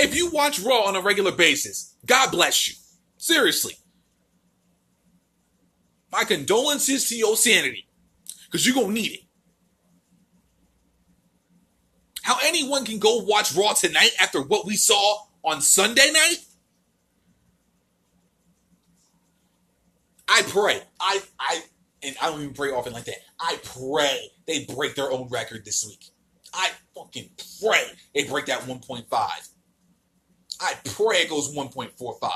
If 0.01 0.15
you 0.15 0.31
watch 0.31 0.61
Raw 0.61 0.85
on 0.85 0.95
a 0.95 1.01
regular 1.01 1.33
basis, 1.33 1.97
God 2.07 2.31
bless 2.31 2.69
you. 2.69 2.75
Seriously. 3.17 3.75
My 6.13 6.23
condolences 6.23 7.09
to 7.09 7.17
your 7.17 7.37
sanity. 7.37 7.89
Because 8.47 8.65
you're 8.65 8.77
going 8.77 8.89
to 8.89 8.93
need 8.95 9.13
it. 9.13 9.21
How 12.23 12.39
anyone 12.45 12.85
can 12.85 13.01
go 13.01 13.25
watch 13.25 13.55
Raw 13.57 13.73
tonight 13.73 14.13
after 14.21 14.41
what 14.41 14.67
we 14.67 14.77
saw 14.77 15.25
on 15.43 15.61
Sunday 15.61 16.13
night? 16.13 16.37
I 20.29 20.43
pray. 20.43 20.81
I 21.01 21.23
I 21.41 21.63
and 22.03 22.15
I 22.21 22.31
don't 22.31 22.43
even 22.43 22.55
pray 22.55 22.71
often 22.71 22.93
like 22.93 23.07
that. 23.07 23.17
I 23.41 23.59
pray 23.65 24.31
they 24.47 24.67
break 24.67 24.95
their 24.95 25.11
own 25.11 25.29
record 25.31 25.65
this 25.65 25.85
week. 25.87 26.11
I 26.53 26.71
fucking 26.95 27.31
pray 27.61 27.83
they 28.15 28.25
break 28.25 28.47
that 28.47 28.61
1.5. 28.61 29.49
I 30.61 30.75
pray 30.85 31.19
it 31.19 31.31
goes 31.31 31.55
1.45. 31.55 32.31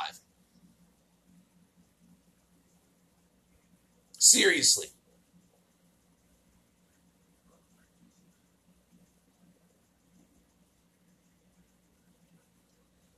Seriously. 4.19 4.87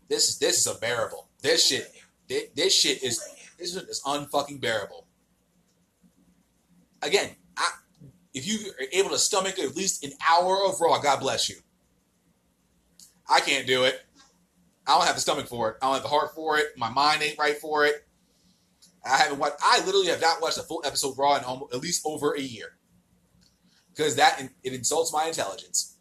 This 0.08 0.28
is 0.28 0.38
this 0.38 0.60
is 0.60 0.66
unbearable. 0.66 1.28
This 1.42 1.66
shit 1.66 1.92
this, 2.28 2.44
this 2.54 2.74
shit 2.74 3.02
is 3.02 3.20
this 3.58 3.74
is 3.74 4.02
unfucking 4.06 4.60
bearable. 4.60 5.06
Again, 7.02 7.30
I, 7.56 7.68
if 8.32 8.46
you 8.46 8.70
are 8.70 8.86
able 8.92 9.10
to 9.10 9.18
stomach 9.18 9.58
at 9.58 9.76
least 9.76 10.04
an 10.04 10.12
hour 10.30 10.58
of 10.66 10.80
Raw, 10.80 10.98
God 11.00 11.20
bless 11.20 11.48
you. 11.48 11.56
I 13.28 13.40
can't 13.40 13.66
do 13.66 13.84
it. 13.84 14.03
I 14.86 14.96
don't 14.96 15.06
have 15.06 15.14
the 15.14 15.20
stomach 15.20 15.46
for 15.46 15.70
it. 15.70 15.76
I 15.80 15.86
don't 15.86 15.94
have 15.94 16.02
the 16.02 16.08
heart 16.08 16.34
for 16.34 16.58
it. 16.58 16.66
My 16.76 16.90
mind 16.90 17.22
ain't 17.22 17.38
right 17.38 17.56
for 17.56 17.86
it. 17.86 18.06
I 19.04 19.16
haven't 19.16 19.38
watched. 19.38 19.56
I 19.62 19.84
literally 19.84 20.08
have 20.08 20.20
not 20.20 20.40
watched 20.40 20.58
a 20.58 20.62
full 20.62 20.82
episode 20.84 21.10
of 21.10 21.18
Raw 21.18 21.36
in 21.36 21.44
almost, 21.44 21.74
at 21.74 21.80
least 21.80 22.02
over 22.04 22.32
a 22.34 22.40
year 22.40 22.78
because 23.94 24.16
that 24.16 24.40
it 24.62 24.72
insults 24.72 25.12
my 25.12 25.26
intelligence, 25.26 25.96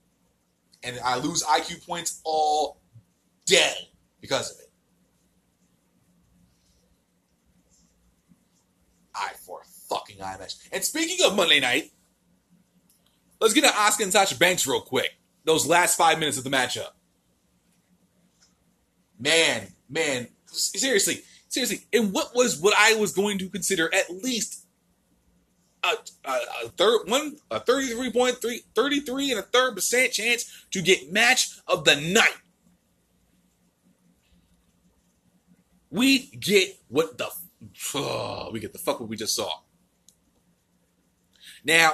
and 0.82 1.00
I 1.04 1.18
lose 1.18 1.44
IQ 1.44 1.86
points 1.86 2.22
all 2.24 2.82
day 3.46 3.74
because 4.20 4.52
of 4.52 4.60
it. 4.60 4.72
I 9.16 9.30
for 9.46 9.62
fucking 9.90 10.18
match. 10.18 10.56
And 10.72 10.84
speaking 10.84 11.24
of 11.26 11.36
Monday 11.36 11.60
night, 11.60 11.92
let's 13.40 13.54
get 13.54 13.64
to 13.64 13.70
Asuka 13.70 14.04
and 14.04 14.12
Sasha 14.12 14.38
Banks 14.38 14.66
real 14.66 14.82
quick. 14.82 15.12
Those 15.46 15.68
last 15.68 15.98
five 15.98 16.20
minutes 16.20 16.38
of 16.38 16.44
the 16.44 16.50
matchup. 16.50 16.92
Man, 19.24 19.68
man, 19.90 20.28
seriously, 20.48 21.22
seriously. 21.48 21.86
And 21.94 22.12
what 22.12 22.36
was 22.36 22.60
what 22.60 22.74
I 22.78 22.96
was 22.96 23.14
going 23.14 23.38
to 23.38 23.48
consider 23.48 23.90
at 23.94 24.10
least 24.10 24.66
a, 25.82 25.94
a, 26.26 26.40
a 26.66 26.70
third 26.70 27.08
one, 27.08 27.38
a 27.50 27.62
33.3, 27.62 28.64
33 28.76 29.32
and 29.32 29.40
a 29.40 29.44
third 29.44 29.76
percent 29.76 30.12
chance 30.12 30.66
to 30.72 30.82
get 30.82 31.14
match 31.14 31.52
of 31.68 31.86
the 31.86 31.96
night. 31.96 32.36
We 35.90 36.26
get 36.38 36.78
what 36.90 37.18
the 37.18 37.30
oh, 37.96 38.50
we 38.52 38.60
get 38.60 38.74
the 38.74 38.80
fuck 38.80 39.00
what 39.00 39.08
we 39.08 39.16
just 39.16 39.38
saw. 39.38 39.50
Now, 41.64 41.94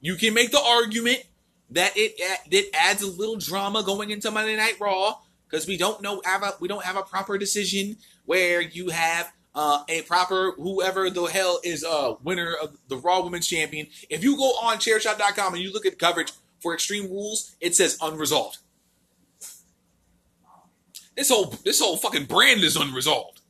you 0.00 0.14
can 0.14 0.32
make 0.32 0.52
the 0.52 0.62
argument 0.62 1.22
that 1.68 1.92
it 1.96 2.14
it 2.50 2.70
adds 2.72 3.02
a 3.02 3.10
little 3.10 3.36
drama 3.36 3.82
going 3.82 4.08
into 4.08 4.30
Monday 4.30 4.56
Night 4.56 4.80
Raw 4.80 5.18
because 5.52 5.66
we 5.66 5.76
don't 5.76 6.00
know 6.00 6.22
have 6.24 6.42
a 6.42 6.54
we 6.60 6.66
don't 6.66 6.84
have 6.84 6.96
a 6.96 7.02
proper 7.02 7.36
decision 7.36 7.96
where 8.24 8.60
you 8.60 8.88
have 8.88 9.30
uh, 9.54 9.84
a 9.88 10.00
proper 10.02 10.52
whoever 10.52 11.10
the 11.10 11.24
hell 11.24 11.60
is 11.62 11.84
uh 11.84 12.14
winner 12.22 12.54
of 12.54 12.76
the 12.88 12.96
Raw 12.96 13.22
Women's 13.22 13.46
Champion. 13.46 13.86
If 14.08 14.24
you 14.24 14.36
go 14.36 14.50
on 14.62 14.78
Chairshot.com 14.78 15.54
and 15.54 15.62
you 15.62 15.72
look 15.72 15.84
at 15.84 15.98
coverage 15.98 16.32
for 16.60 16.72
Extreme 16.72 17.10
Rules, 17.10 17.54
it 17.60 17.74
says 17.74 17.98
unresolved. 18.00 18.58
This 21.16 21.28
whole 21.28 21.54
this 21.64 21.80
whole 21.80 21.98
fucking 21.98 22.24
brand 22.24 22.62
is 22.62 22.76
unresolved. 22.76 23.42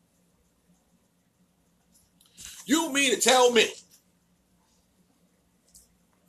You 2.66 2.92
mean 2.92 3.14
to 3.14 3.20
tell 3.20 3.53
me? 3.53 3.66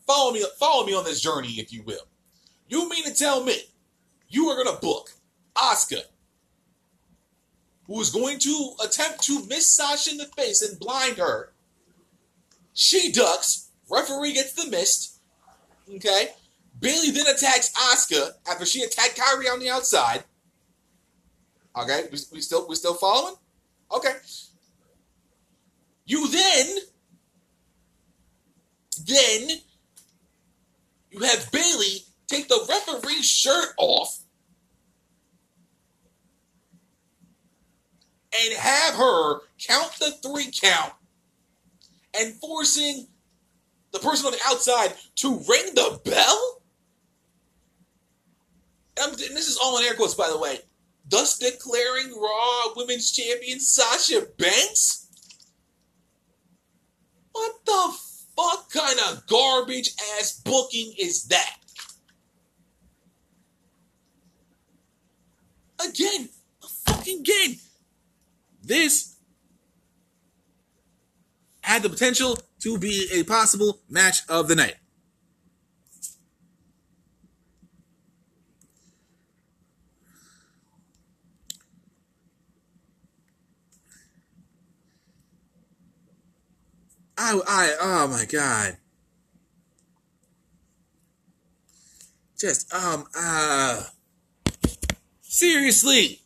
Follow 0.06 0.34
me, 0.34 0.46
follow 0.60 0.86
me 0.86 0.94
on 0.94 1.06
this 1.06 1.22
journey, 1.22 1.54
if 1.54 1.72
you 1.74 1.82
will. 1.82 2.08
You 2.68 2.90
mean 2.90 3.06
to 3.06 3.14
tell 3.14 3.44
me 3.44 3.56
you 4.28 4.50
are 4.50 4.64
gonna 4.64 4.78
book 4.78 5.10
Asuka, 5.56 6.02
who 7.88 8.00
is 8.02 8.10
going 8.10 8.40
to 8.40 8.74
attempt 8.84 9.24
to 9.24 9.46
miss 9.46 9.70
Sasha 9.70 10.12
in 10.12 10.18
the 10.18 10.26
face 10.26 10.62
and 10.62 10.80
blind 10.80 11.18
her? 11.18 11.52
She 12.74 13.12
ducks. 13.12 13.70
Referee 13.90 14.34
gets 14.34 14.54
the 14.54 14.70
mist. 14.70 15.20
Okay. 15.94 16.30
Bayley 16.80 17.12
then 17.12 17.28
attacks 17.28 17.72
Oscar 17.92 18.34
after 18.50 18.66
she 18.66 18.82
attacked 18.82 19.18
Kairi 19.18 19.52
on 19.52 19.60
the 19.60 19.70
outside. 19.70 20.24
Okay, 21.76 22.04
we, 22.12 22.18
we 22.32 22.42
still 22.42 22.68
we 22.68 22.76
still 22.76 22.94
following? 22.94 23.36
Okay. 23.92 24.14
You 26.06 26.28
then 26.30 26.78
then 29.06 29.50
you 31.12 31.20
have 31.20 31.52
Bayley 31.52 32.04
take 32.28 32.48
the 32.48 32.66
referee's 32.68 33.30
shirt 33.30 33.74
off 33.78 34.23
and 38.42 38.54
have 38.58 38.96
her 38.96 39.42
count 39.60 39.92
the 40.00 40.12
three 40.24 40.52
count 40.52 40.94
and 42.20 42.34
forcing 42.36 43.08
the 43.92 44.00
person 44.00 44.28
on 44.28 44.32
the 44.32 44.40
outside 44.46 44.94
to 45.16 45.30
ring 45.50 45.76
the 45.76 46.00
bell? 46.06 46.62
Um, 49.02 49.12
and 49.12 49.20
this 49.20 49.48
is 49.48 49.58
all 49.58 49.78
in 49.78 49.86
air 49.86 49.96
quotes, 49.96 50.14
by 50.14 50.30
the 50.30 50.38
way. 50.38 50.60
Thus 51.10 51.38
declaring 51.38 52.14
Raw 52.20 52.74
Women's 52.76 53.12
Champion 53.12 53.60
Sasha 53.60 54.28
Banks? 54.38 55.08
What 57.32 57.54
the 57.66 57.94
fuck 58.36 58.72
kind 58.72 59.00
of 59.10 59.28
garbage 59.28 59.92
ass 60.18 60.42
booking 60.44 60.94
is 60.98 61.26
that? 61.26 61.58
Again, 65.86 66.30
fucking 66.86 67.20
again. 67.20 67.58
This 68.64 69.18
had 71.62 71.84
the 71.84 71.90
potential 71.90 72.38
to 72.60 72.78
be 72.78 73.10
a 73.12 73.24
possible 73.24 73.82
match 73.90 74.22
of 74.30 74.48
the 74.48 74.56
night. 74.56 74.76
I, 87.18 87.40
I, 87.48 87.76
oh 87.80 88.08
my 88.08 88.26
god. 88.26 88.78
Just, 92.38 92.74
um, 92.74 93.06
uh, 93.18 93.84
seriously. 95.22 96.23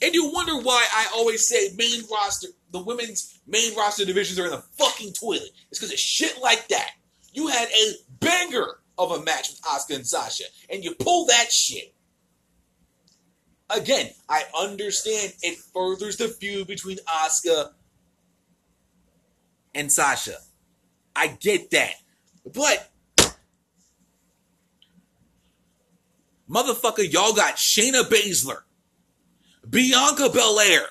And 0.00 0.14
you 0.14 0.30
wonder 0.32 0.56
why 0.60 0.86
I 0.94 1.08
always 1.14 1.46
say 1.48 1.70
main 1.76 2.02
roster, 2.10 2.48
the 2.70 2.82
women's 2.82 3.40
main 3.46 3.74
roster 3.76 4.04
divisions 4.04 4.38
are 4.38 4.44
in 4.44 4.50
the 4.52 4.64
fucking 4.78 5.12
toilet. 5.12 5.50
It's 5.70 5.80
because 5.80 5.92
of 5.92 5.98
shit 5.98 6.40
like 6.40 6.68
that. 6.68 6.90
You 7.32 7.48
had 7.48 7.68
a 7.68 7.92
banger 8.20 8.78
of 8.96 9.12
a 9.12 9.22
match 9.22 9.50
with 9.50 9.60
Asuka 9.62 9.96
and 9.96 10.06
Sasha, 10.06 10.44
and 10.70 10.84
you 10.84 10.94
pull 10.94 11.26
that 11.26 11.50
shit. 11.50 11.94
Again, 13.70 14.10
I 14.28 14.44
understand 14.58 15.34
it 15.42 15.58
furthers 15.58 16.16
the 16.16 16.28
feud 16.28 16.66
between 16.66 16.98
Asuka 17.06 17.72
and 19.74 19.92
Sasha. 19.92 20.36
I 21.14 21.28
get 21.28 21.70
that. 21.72 21.94
But 22.54 22.90
motherfucker, 26.48 27.10
y'all 27.12 27.34
got 27.34 27.56
Shayna 27.56 28.04
Baszler, 28.04 28.60
Bianca 29.68 30.28
Belair. 30.30 30.86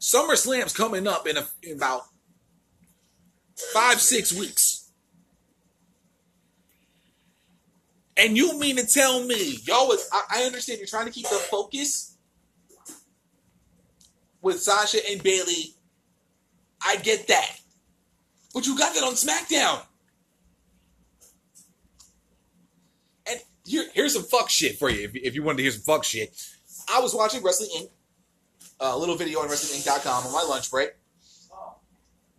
SummerSlam's 0.00 0.72
coming 0.72 1.06
up 1.08 1.26
in, 1.26 1.36
a, 1.36 1.46
in 1.64 1.76
about 1.76 2.02
five, 3.72 4.00
six 4.00 4.32
weeks. 4.32 4.92
And 8.16 8.36
you 8.36 8.58
mean 8.58 8.76
to 8.76 8.86
tell 8.86 9.24
me, 9.24 9.58
y'all 9.64 9.88
was, 9.88 10.08
I, 10.12 10.22
I 10.30 10.42
understand 10.44 10.78
you're 10.78 10.86
trying 10.86 11.06
to 11.06 11.12
keep 11.12 11.28
the 11.28 11.34
focus 11.34 12.16
with 14.40 14.60
Sasha 14.60 14.98
and 15.10 15.22
Bayley. 15.22 15.74
I 16.80 16.96
get 16.96 17.26
that. 17.26 17.58
But 18.56 18.66
you 18.66 18.74
got 18.74 18.94
that 18.94 19.04
on 19.04 19.12
SmackDown. 19.12 19.82
And 23.28 23.38
here, 23.66 23.84
here's 23.92 24.14
some 24.14 24.22
fuck 24.22 24.48
shit 24.48 24.78
for 24.78 24.88
you 24.88 25.04
if, 25.04 25.14
if 25.14 25.34
you 25.34 25.42
wanted 25.42 25.58
to 25.58 25.64
hear 25.64 25.72
some 25.72 25.82
fuck 25.82 26.04
shit. 26.04 26.34
I 26.90 27.00
was 27.00 27.14
watching 27.14 27.42
Wrestling 27.42 27.68
Inc. 27.76 27.90
Uh, 28.80 28.92
a 28.94 28.98
little 28.98 29.14
video 29.14 29.40
on 29.40 29.48
WrestlingInc.com 29.48 30.26
on 30.28 30.32
my 30.32 30.42
lunch 30.48 30.70
break. 30.70 30.92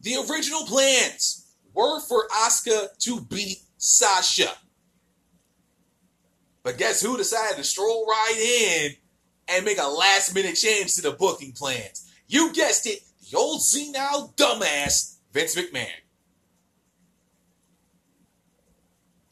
The 0.02 0.16
original 0.28 0.64
plans 0.66 1.54
were 1.76 2.00
for 2.00 2.28
Asuka 2.30 2.98
to 2.98 3.22
beat 3.22 3.60
Sasha. 3.78 4.54
But 6.64 6.80
guess 6.80 7.00
who 7.00 7.16
decided 7.16 7.58
to 7.58 7.64
stroll 7.64 8.08
right 8.08 8.38
in 8.40 9.56
and 9.56 9.66
make 9.66 9.78
a 9.78 9.88
last 9.88 10.34
minute 10.34 10.56
change 10.56 10.96
to 10.96 11.04
the 11.04 11.12
booking 11.12 11.52
plans? 11.52 12.12
You 12.28 12.54
guessed 12.54 12.88
it, 12.88 13.02
the 13.30 13.38
old 13.38 13.62
senile 13.62 14.34
dumbass, 14.36 15.18
Vince 15.32 15.54
McMahon. 15.54 16.07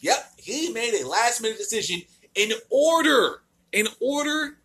Yep, 0.05 0.33
he 0.37 0.71
made 0.71 0.93
a 1.01 1.07
last 1.07 1.41
minute 1.41 1.57
decision 1.57 2.03
in 2.35 2.51
order, 2.69 3.41
in 3.71 3.87
order 3.99 4.59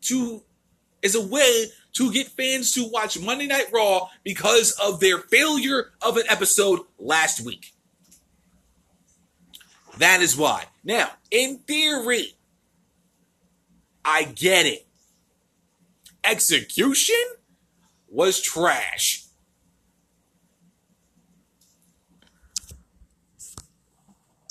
to, 0.00 0.42
as 1.04 1.14
a 1.14 1.24
way 1.24 1.66
to 1.92 2.12
get 2.12 2.26
fans 2.26 2.72
to 2.72 2.88
watch 2.90 3.16
Monday 3.20 3.46
Night 3.46 3.66
Raw 3.72 4.08
because 4.24 4.72
of 4.82 4.98
their 4.98 5.18
failure 5.18 5.92
of 6.02 6.16
an 6.16 6.24
episode 6.28 6.80
last 6.98 7.46
week. 7.46 7.72
That 9.98 10.20
is 10.20 10.36
why. 10.36 10.64
Now, 10.82 11.10
in 11.30 11.58
theory, 11.58 12.34
I 14.04 14.24
get 14.24 14.66
it. 14.66 14.84
Execution 16.24 17.22
was 18.08 18.40
trash. 18.40 19.21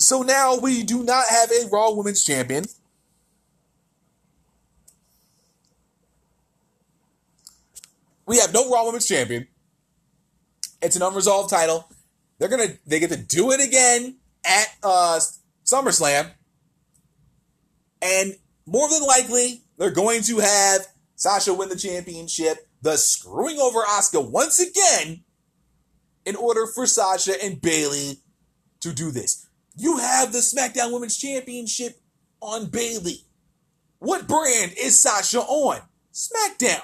So 0.02 0.22
now 0.22 0.56
we 0.56 0.82
do 0.82 1.04
not 1.04 1.26
have 1.30 1.50
a 1.52 1.68
Raw 1.68 1.92
Women's 1.92 2.24
Champion. 2.24 2.64
We 8.26 8.38
have 8.38 8.52
no 8.52 8.68
Raw 8.68 8.84
Women's 8.84 9.06
Champion. 9.06 9.46
It's 10.80 10.96
an 10.96 11.02
unresolved 11.02 11.50
title. 11.50 11.88
They're 12.38 12.48
gonna 12.48 12.78
they 12.84 12.98
get 12.98 13.10
to 13.10 13.16
do 13.16 13.52
it 13.52 13.60
again 13.64 14.16
at 14.44 14.66
uh 14.82 15.20
SummerSlam. 15.64 16.32
And 18.02 18.36
more 18.66 18.88
than 18.88 19.02
likely, 19.02 19.62
they're 19.78 19.92
going 19.92 20.22
to 20.24 20.40
have 20.40 20.88
Sasha 21.14 21.54
win 21.54 21.68
the 21.68 21.76
championship, 21.76 22.68
thus 22.80 23.06
screwing 23.06 23.60
over 23.60 23.78
Asuka 23.82 24.28
once 24.28 24.58
again 24.58 25.22
in 26.26 26.34
order 26.34 26.66
for 26.66 26.86
Sasha 26.86 27.34
and 27.40 27.62
Bayley 27.62 28.18
to 28.80 28.92
do 28.92 29.12
this. 29.12 29.46
You 29.76 29.98
have 29.98 30.32
the 30.32 30.38
SmackDown 30.38 30.92
Women's 30.92 31.16
Championship 31.16 32.00
on 32.40 32.66
Bayley. 32.66 33.24
What 33.98 34.26
brand 34.26 34.72
is 34.78 35.00
Sasha 35.00 35.40
on? 35.40 35.80
SmackDown. 36.12 36.82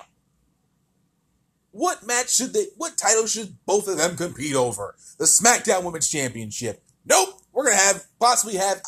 What 1.70 2.06
match 2.06 2.34
should 2.34 2.54
they, 2.54 2.66
what 2.76 2.96
title 2.96 3.26
should 3.26 3.56
both 3.66 3.88
of 3.88 3.98
them 3.98 4.16
compete 4.16 4.54
over? 4.54 4.94
The 5.18 5.26
SmackDown 5.26 5.84
Women's 5.84 6.08
Championship. 6.08 6.82
Nope. 7.04 7.40
We're 7.52 7.64
going 7.64 7.76
to 7.76 7.82
have, 7.82 8.04
possibly 8.18 8.56
have 8.56 8.82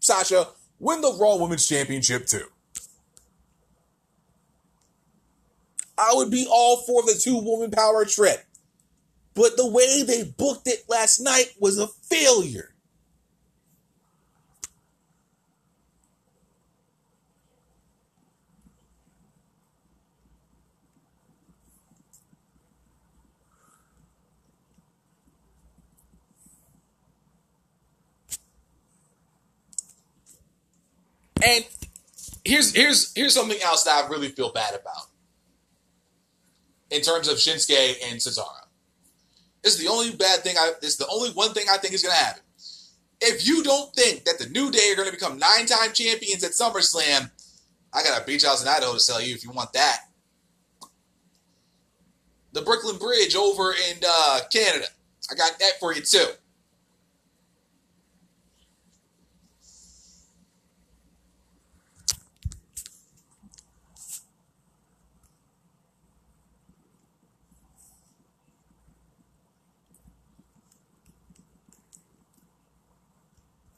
Sasha 0.00 0.48
win 0.78 1.00
the 1.00 1.16
Raw 1.18 1.36
Women's 1.36 1.66
Championship 1.66 2.26
too. 2.26 2.46
I 5.98 6.12
would 6.14 6.30
be 6.30 6.46
all 6.50 6.78
for 6.78 7.02
the 7.02 7.18
two 7.18 7.38
woman 7.38 7.70
power 7.70 8.04
trip. 8.04 8.44
But 9.34 9.56
the 9.56 9.66
way 9.66 10.02
they 10.02 10.24
booked 10.24 10.66
it 10.66 10.84
last 10.88 11.20
night 11.20 11.52
was 11.58 11.78
a 11.78 11.86
failure. 11.86 12.74
And 31.44 31.64
here's 32.44 32.74
here's 32.74 33.12
here's 33.14 33.34
something 33.34 33.58
else 33.62 33.84
that 33.84 34.04
I 34.04 34.08
really 34.08 34.28
feel 34.28 34.52
bad 34.52 34.74
about 34.74 35.06
in 36.90 37.02
terms 37.02 37.28
of 37.28 37.36
Shinsuke 37.36 37.96
and 38.04 38.18
Cesaro. 38.18 38.66
This 39.62 39.74
is 39.74 39.84
the 39.84 39.90
only 39.90 40.12
bad 40.12 40.40
thing 40.40 40.56
I 40.56 40.72
this 40.80 40.92
is 40.92 40.96
the 40.96 41.08
only 41.08 41.30
one 41.30 41.52
thing 41.52 41.66
I 41.70 41.76
think 41.78 41.94
is 41.94 42.02
gonna 42.02 42.14
happen. 42.14 42.42
If 43.20 43.46
you 43.46 43.62
don't 43.62 43.94
think 43.94 44.24
that 44.24 44.38
the 44.38 44.48
New 44.48 44.70
Day 44.70 44.92
are 44.92 44.96
gonna 44.96 45.10
become 45.10 45.38
nine-time 45.38 45.92
champions 45.92 46.44
at 46.44 46.52
SummerSlam, 46.52 47.30
I 47.92 48.02
got 48.02 48.20
a 48.20 48.24
beach 48.24 48.44
house 48.44 48.62
in 48.62 48.68
Idaho 48.68 48.94
to 48.94 49.00
sell 49.00 49.20
you 49.20 49.34
if 49.34 49.42
you 49.44 49.50
want 49.50 49.72
that. 49.72 50.00
The 52.52 52.62
Brooklyn 52.62 52.98
Bridge 52.98 53.34
over 53.34 53.72
in 53.72 53.98
uh, 54.06 54.40
Canada. 54.52 54.86
I 55.30 55.34
got 55.34 55.58
that 55.58 55.72
for 55.80 55.94
you 55.94 56.00
too. 56.02 56.26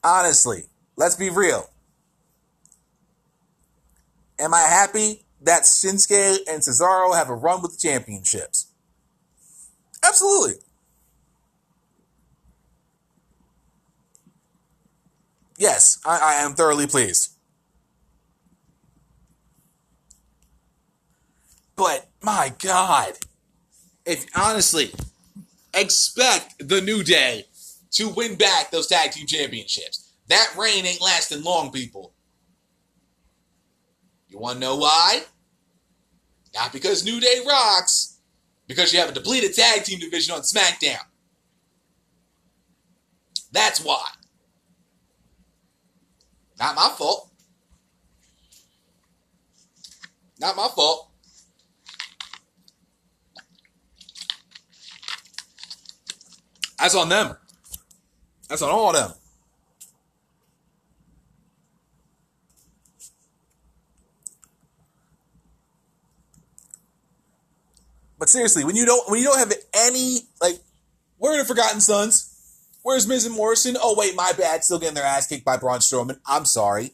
Honestly, 0.08 0.64
let's 0.96 1.16
be 1.16 1.30
real. 1.30 1.68
Am 4.38 4.54
I 4.54 4.60
happy 4.60 5.24
that 5.42 5.62
Shinsuke 5.62 6.38
and 6.48 6.62
Cesaro 6.62 7.14
have 7.14 7.28
a 7.28 7.34
run 7.34 7.60
with 7.60 7.72
the 7.72 7.88
championships? 7.88 8.72
Absolutely. 10.04 10.54
Yes, 15.58 15.98
I, 16.06 16.18
I 16.22 16.34
am 16.44 16.54
thoroughly 16.54 16.86
pleased. 16.86 17.32
But 21.74 22.08
my 22.22 22.52
God, 22.60 23.14
if 24.06 24.26
honestly, 24.36 24.92
expect 25.74 26.66
the 26.66 26.80
New 26.80 27.02
Day 27.02 27.44
to 27.92 28.08
win 28.10 28.36
back 28.36 28.70
those 28.70 28.86
tag 28.86 29.12
team 29.12 29.26
championships. 29.26 30.12
That 30.28 30.54
reign 30.58 30.84
ain't 30.84 31.00
lasting 31.00 31.42
long, 31.42 31.72
people. 31.72 32.12
You 34.28 34.38
want 34.38 34.56
to 34.56 34.60
know 34.60 34.76
why? 34.76 35.22
Not 36.54 36.72
because 36.72 37.04
New 37.04 37.20
Day 37.20 37.40
rocks, 37.46 38.18
because 38.66 38.92
you 38.92 39.00
have 39.00 39.08
a 39.08 39.12
depleted 39.12 39.54
tag 39.54 39.84
team 39.84 39.98
division 39.98 40.34
on 40.34 40.42
SmackDown. 40.42 41.00
That's 43.52 43.82
why. 43.82 44.04
Not 46.58 46.76
my 46.76 46.92
fault. 46.96 47.30
Not 50.40 50.56
my 50.56 50.68
fault. 50.68 51.10
That's 56.78 56.94
on 56.94 57.08
them. 57.08 57.36
That's 58.48 58.62
on 58.62 58.70
all 58.70 58.90
of 58.90 58.96
them. 58.96 59.12
But 68.18 68.28
seriously, 68.28 68.64
when 68.64 68.74
you 68.74 68.84
don't 68.84 69.08
when 69.08 69.20
you 69.20 69.26
don't 69.26 69.38
have 69.38 69.52
any 69.74 70.20
like, 70.40 70.58
where 71.18 71.34
are 71.34 71.38
the 71.38 71.44
Forgotten 71.44 71.80
Sons? 71.80 72.34
Where's 72.82 73.06
Miz 73.06 73.26
and 73.26 73.34
Morrison? 73.34 73.76
Oh 73.80 73.94
wait, 73.96 74.16
my 74.16 74.32
bad. 74.32 74.64
Still 74.64 74.78
getting 74.78 74.94
their 74.94 75.04
ass 75.04 75.26
kicked 75.26 75.44
by 75.44 75.56
Braun 75.56 75.78
Strowman. 75.78 76.18
I'm 76.26 76.44
sorry. 76.44 76.92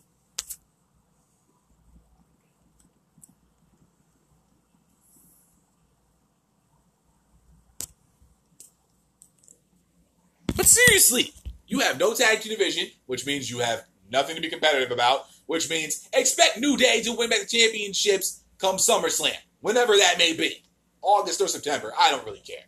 But 10.57 10.67
seriously, 10.67 11.33
you 11.67 11.81
have 11.81 11.99
no 11.99 12.15
tag 12.15 12.41
team 12.41 12.53
division, 12.53 12.89
which 13.07 13.27
means 13.27 13.51
you 13.51 13.59
have 13.59 13.85
nothing 14.11 14.37
to 14.37 14.43
be 14.43 14.49
competitive 14.49 14.91
about, 14.91 15.27
which 15.47 15.71
means 15.71 16.09
expect 16.12 16.59
New 16.59 16.77
Day 16.77 17.03
to 17.03 17.12
win 17.12 17.31
back 17.31 17.41
the 17.41 17.47
championships 17.47 18.45
come 18.59 18.77
SummerSlam, 18.77 19.37
whenever 19.61 19.97
that 19.97 20.17
may 20.19 20.35
be. 20.35 20.62
August 21.03 21.41
or 21.41 21.49
September, 21.49 21.93
I 21.99 22.11
don't 22.11 22.25
really 22.25 22.41
care. 22.41 22.65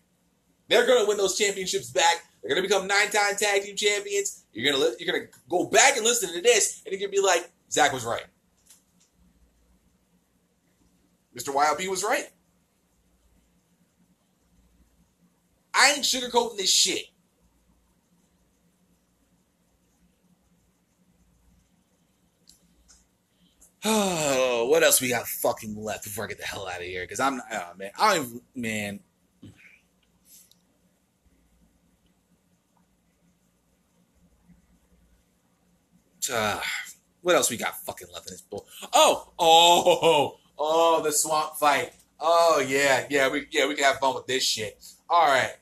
They're 0.68 0.86
going 0.86 1.02
to 1.02 1.08
win 1.08 1.16
those 1.16 1.38
championships 1.38 1.90
back. 1.90 2.24
They're 2.42 2.54
going 2.54 2.62
to 2.62 2.68
become 2.68 2.86
nine-time 2.86 3.36
tag 3.36 3.62
team 3.62 3.76
champions. 3.76 4.44
You're 4.52 4.72
going 4.72 4.80
to 4.80 4.96
you're 5.02 5.12
going 5.12 5.26
to 5.26 5.38
go 5.48 5.68
back 5.68 5.96
and 5.96 6.04
listen 6.04 6.32
to 6.34 6.40
this, 6.42 6.82
and 6.84 6.92
you're 6.92 7.00
going 7.00 7.12
to 7.12 7.22
be 7.22 7.26
like, 7.26 7.50
Zach 7.70 7.92
was 7.92 8.04
right. 8.04 8.24
Mr. 11.36 11.54
YLP 11.54 11.88
was 11.88 12.02
right. 12.02 12.28
I 15.74 15.92
ain't 15.92 16.04
sugarcoating 16.04 16.56
this 16.56 16.70
shit. 16.70 17.04
Oh, 23.84 24.66
what 24.70 24.82
else 24.82 25.00
we 25.00 25.08
got 25.08 25.26
fucking 25.26 25.76
left 25.76 26.04
before 26.04 26.24
I 26.24 26.28
get 26.28 26.38
the 26.38 26.44
hell 26.44 26.66
out 26.66 26.80
of 26.80 26.86
here? 26.86 27.02
Because 27.02 27.20
I'm, 27.20 27.36
not, 27.38 27.46
oh 27.52 27.72
man, 27.76 27.90
I 27.98 28.16
don't 28.16 28.26
even, 28.26 28.40
man. 28.54 29.00
Uh, 36.32 36.60
what 37.22 37.34
else 37.34 37.50
we 37.50 37.56
got 37.56 37.76
fucking 37.84 38.08
left 38.12 38.28
in 38.28 38.34
this 38.34 38.42
bull? 38.42 38.66
Oh, 38.92 39.32
oh, 39.38 40.38
oh, 40.58 41.02
the 41.02 41.12
swamp 41.12 41.54
fight. 41.56 41.92
Oh 42.18 42.64
yeah, 42.66 43.06
yeah, 43.10 43.28
we 43.28 43.46
yeah 43.50 43.66
we 43.66 43.74
can 43.74 43.84
have 43.84 43.98
fun 43.98 44.14
with 44.14 44.26
this 44.26 44.42
shit. 44.42 44.82
All 45.08 45.26
right, 45.26 45.52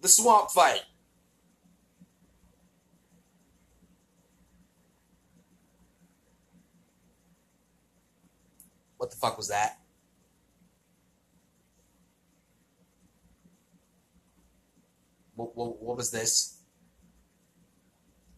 the 0.00 0.08
swamp 0.08 0.50
fight. 0.50 0.82
What 8.98 9.10
the 9.10 9.16
fuck 9.16 9.38
was 9.38 9.48
that? 9.48 9.78
What, 15.36 15.56
what, 15.56 15.80
what 15.80 15.96
was 15.96 16.10
this? 16.10 16.60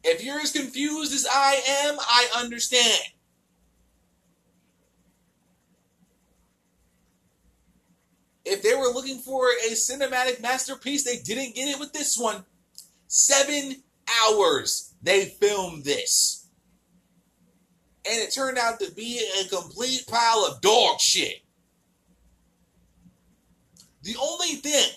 If 0.05 0.23
you're 0.23 0.41
as 0.41 0.53
confused 0.53 1.13
as 1.13 1.27
I 1.31 1.61
am, 1.85 1.97
I 1.99 2.29
understand. 2.37 3.03
If 8.45 8.63
they 8.63 8.75
were 8.75 8.89
looking 8.89 9.19
for 9.19 9.49
a 9.67 9.73
cinematic 9.73 10.43
masterpiece, 10.43 11.05
they 11.05 11.19
didn't 11.19 11.55
get 11.55 11.69
it 11.69 11.79
with 11.79 11.93
this 11.93 12.19
one. 12.19 12.45
Seven 13.07 13.83
hours 14.23 14.95
they 15.03 15.27
filmed 15.27 15.85
this. 15.85 16.40
And 18.09 18.19
it 18.19 18.33
turned 18.33 18.59
out 18.59 18.81
to 18.81 18.91
be 18.93 19.21
a 19.41 19.49
complete 19.49 20.07
pile 20.09 20.47
of 20.47 20.61
dog 20.61 21.01
shit. 21.01 21.43
The 24.03 24.17
only 24.21 24.55
thing 24.57 24.91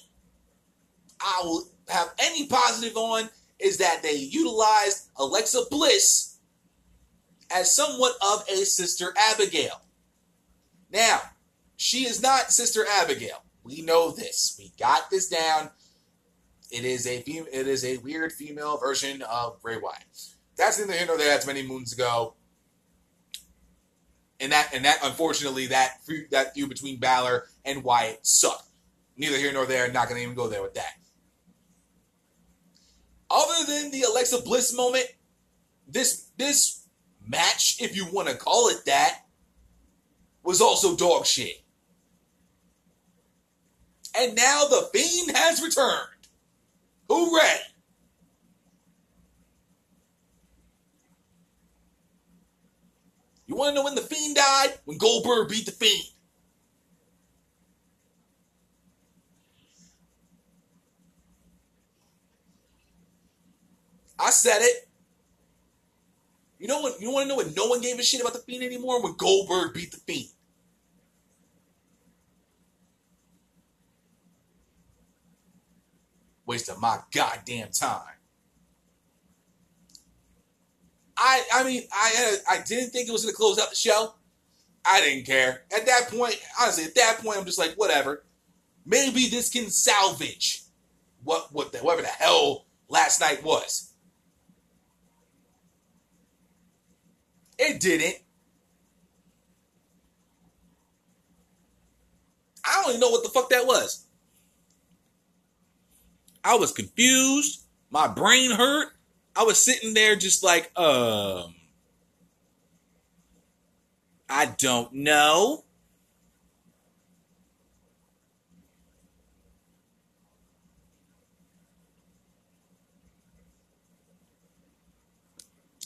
I 1.20 1.42
will 1.44 1.68
have 1.90 2.14
any 2.18 2.48
positive 2.48 2.96
on 2.96 3.30
is 3.60 3.78
that 3.78 4.02
they 4.02 4.16
utilized 4.16 5.10
Alexa 5.18 5.64
Bliss 5.70 6.38
as 7.52 7.76
somewhat 7.76 8.14
of 8.22 8.46
a 8.50 8.66
Sister 8.66 9.14
Abigail. 9.32 9.82
Now, 10.92 11.22
she 11.76 12.06
is 12.06 12.22
not 12.22 12.52
Sister 12.52 12.86
Abigail. 12.90 13.44
We 13.64 13.82
know 13.82 14.12
this. 14.12 14.56
We 14.58 14.72
got 14.80 15.10
this 15.10 15.28
down. 15.28 15.70
It 16.72 16.86
is 16.86 17.06
a 17.06 17.18
it 17.18 17.68
is 17.68 17.86
a 17.86 17.98
weird 17.98 18.32
female 18.32 18.78
version 18.78 19.22
of 19.24 19.62
Bray 19.62 19.78
Wyatt. 19.78 20.04
That's 20.58 20.80
neither 20.80 20.94
here 20.94 21.08
nor 21.08 21.18
there. 21.18 21.30
That's 21.30 21.48
many 21.48 21.66
moons 21.66 21.94
ago. 21.94 22.36
And 24.44 24.52
that 24.52 24.74
and 24.74 24.84
that 24.84 25.00
unfortunately 25.02 25.68
that 25.68 26.04
feud, 26.04 26.30
that 26.32 26.54
feud 26.54 26.68
between 26.68 27.00
Balor 27.00 27.48
and 27.64 27.82
Wyatt 27.82 28.28
sucked. 28.28 28.68
Neither 29.16 29.38
here 29.38 29.54
nor 29.54 29.66
there. 29.66 29.90
Not 29.90 30.10
going 30.10 30.20
to 30.20 30.24
even 30.24 30.36
go 30.36 30.50
there 30.50 30.62
with 30.62 30.74
that. 30.74 30.96
Other 33.32 33.66
than 33.66 33.92
the 33.92 34.02
Alexa 34.02 34.42
Bliss 34.42 34.76
moment, 34.76 35.06
this 35.88 36.28
this 36.36 36.86
match, 37.26 37.82
if 37.82 37.96
you 37.96 38.06
want 38.12 38.28
to 38.28 38.36
call 38.36 38.68
it 38.68 38.84
that, 38.86 39.22
was 40.44 40.60
also 40.60 40.98
dog 40.98 41.26
shit. 41.26 41.64
And 44.20 44.36
now 44.36 44.66
the 44.66 44.90
Fiend 44.94 45.38
has 45.38 45.62
returned. 45.62 46.10
Hooray! 47.10 47.60
You 53.54 53.60
want 53.60 53.76
to 53.76 53.76
know 53.76 53.84
when 53.84 53.94
the 53.94 54.02
Fiend 54.02 54.36
died? 54.36 54.80
When 54.86 54.98
Goldberg 54.98 55.48
beat 55.48 55.68
the 55.68 55.72
Fiend. 55.72 56.08
I 64.18 64.32
said 64.32 64.58
it. 64.62 64.90
You 66.58 66.66
know 66.66 66.82
what? 66.82 67.00
You 67.00 67.12
want 67.12 67.26
to 67.26 67.30
know 67.30 67.36
when 67.36 67.54
No 67.54 67.68
one 67.68 67.80
gave 67.80 68.00
a 68.00 68.04
shit 68.04 68.22
about 68.22 68.34
the 68.34 68.40
Fiend 68.40 68.64
anymore 68.64 69.04
when 69.04 69.14
Goldberg 69.18 69.76
beat 69.76 69.92
the 69.92 69.98
Fiend. 69.98 70.30
Waste 76.48 76.70
of 76.70 76.82
my 76.82 77.02
goddamn 77.14 77.70
time. 77.70 78.13
I 81.18 81.44
I 81.54 81.64
mean 81.64 81.84
I 81.92 82.38
I 82.50 82.62
didn't 82.66 82.92
think 82.92 83.08
it 83.08 83.12
was 83.12 83.24
gonna 83.24 83.36
close 83.36 83.60
out 83.60 83.70
the 83.70 83.76
show. 83.76 84.16
I 84.86 85.02
didn't 85.02 85.26
care 85.26 85.64
at 85.76 85.86
that 85.86 86.10
point. 86.10 86.38
Honestly, 86.60 86.84
at 86.84 86.96
that 86.96 87.20
point, 87.24 87.38
I'm 87.38 87.46
just 87.46 87.60
like 87.60 87.74
whatever. 87.76 88.24
Maybe 88.86 89.28
this 89.28 89.50
can 89.50 89.70
salvage 89.70 90.64
what 91.24 91.54
what 91.54 91.72
the, 91.72 91.80
whatever 91.80 92.02
the 92.02 92.08
hell 92.08 92.66
last 92.90 93.22
night 93.22 93.44
was. 93.44 93.94
It 97.58 97.80
didn't. 97.80 98.18
I 102.66 102.82
don't 102.82 102.90
even 102.92 103.02
know 103.02 103.10
what 103.10 103.24
the 103.24 103.30
fuck 103.30 103.50
that 103.50 103.66
was. 103.66 104.06
I 106.44 106.56
was 106.56 106.72
confused. 106.72 107.64
My 107.90 108.08
brain 108.08 108.52
hurt. 108.52 108.90
I 109.36 109.44
was 109.44 109.64
sitting 109.64 109.94
there 109.94 110.16
just 110.16 110.44
like, 110.44 110.72
um, 110.78 111.56
I 114.30 114.46
don't 114.58 114.94
know. 114.94 115.64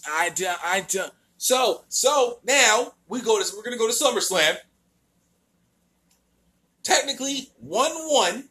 I 0.10 0.30
don't, 0.30 0.60
I 0.64 0.82
don't. 0.82 1.12
So, 1.38 1.84
so 1.90 2.40
now 2.44 2.94
we 3.08 3.22
go 3.22 3.42
to 3.42 3.56
we're 3.56 3.64
gonna 3.64 3.78
go 3.78 3.88
to 3.88 3.94
SummerSlam. 3.94 4.58
Technically, 6.84 7.52
one 7.60 7.92
one, 7.92 8.50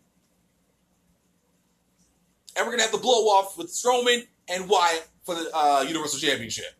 and 2.54 2.66
we're 2.66 2.72
gonna 2.72 2.82
have 2.82 2.92
the 2.92 2.98
blow 2.98 3.24
off 3.28 3.56
with 3.56 3.68
Strowman 3.68 4.26
and 4.48 4.68
Wyatt 4.68 5.06
for 5.24 5.34
the 5.34 5.50
uh, 5.54 5.84
Universal 5.86 6.20
Championship. 6.20 6.72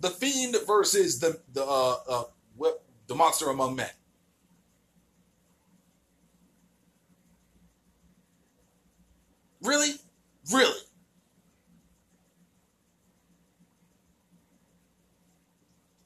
The 0.00 0.10
Fiend 0.10 0.56
versus 0.66 1.18
the 1.18 1.40
the 1.52 1.64
uh, 1.64 1.96
uh, 2.08 2.24
the 3.08 3.14
Monster 3.14 3.50
Among 3.50 3.74
Men. 3.74 3.90
Really, 9.60 9.94
really. 10.52 10.80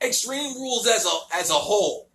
Extreme 0.00 0.54
Rules 0.54 0.86
as 0.88 1.04
a 1.04 1.36
as 1.36 1.50
a 1.50 1.54
whole, 1.54 2.08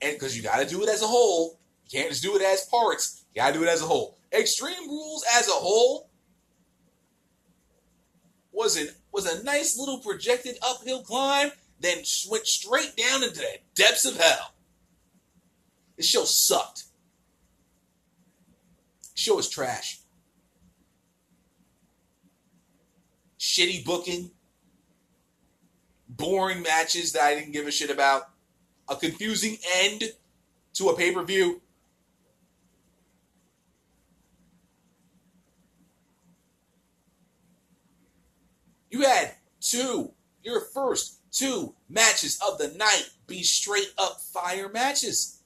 and 0.00 0.12
because 0.12 0.36
you 0.36 0.42
got 0.42 0.58
to 0.58 0.68
do 0.68 0.82
it 0.82 0.88
as 0.88 1.02
a 1.02 1.06
whole, 1.06 1.55
you 1.88 1.98
can't 1.98 2.10
just 2.10 2.22
do 2.22 2.36
it 2.36 2.42
as 2.42 2.64
parts. 2.66 3.24
You 3.34 3.42
got 3.42 3.52
to 3.52 3.58
do 3.58 3.64
it 3.64 3.68
as 3.68 3.82
a 3.82 3.86
whole. 3.86 4.18
Extreme 4.32 4.88
Rules 4.88 5.24
as 5.36 5.48
a 5.48 5.52
whole 5.52 6.10
was 8.52 8.76
an 8.76 8.88
was 9.12 9.26
a 9.26 9.42
nice 9.44 9.78
little 9.78 9.98
projected 9.98 10.58
uphill 10.62 11.02
climb, 11.02 11.50
then 11.80 11.98
went 12.30 12.46
straight 12.46 12.96
down 12.96 13.22
into 13.22 13.38
the 13.38 13.58
depths 13.74 14.04
of 14.04 14.16
hell. 14.16 14.54
This 15.96 16.06
show 16.06 16.24
sucked. 16.24 16.84
This 19.02 19.22
show 19.22 19.36
was 19.36 19.48
trash. 19.48 20.00
Shitty 23.38 23.84
booking 23.84 24.30
boring 26.08 26.62
matches 26.62 27.12
that 27.12 27.22
I 27.22 27.34
didn't 27.34 27.52
give 27.52 27.66
a 27.66 27.70
shit 27.70 27.90
about, 27.90 28.30
a 28.88 28.96
confusing 28.96 29.58
end 29.76 30.04
to 30.74 30.88
a 30.88 30.96
pay 30.96 31.12
per 31.12 31.22
view. 31.22 31.60
You 38.96 39.02
had 39.02 39.34
two, 39.60 40.12
your 40.42 40.62
first 40.72 41.18
two 41.30 41.74
matches 41.86 42.40
of 42.48 42.56
the 42.56 42.68
night 42.78 43.10
be 43.26 43.42
straight 43.42 43.92
up 43.98 44.22
fire 44.22 44.70
matches. 44.70 45.42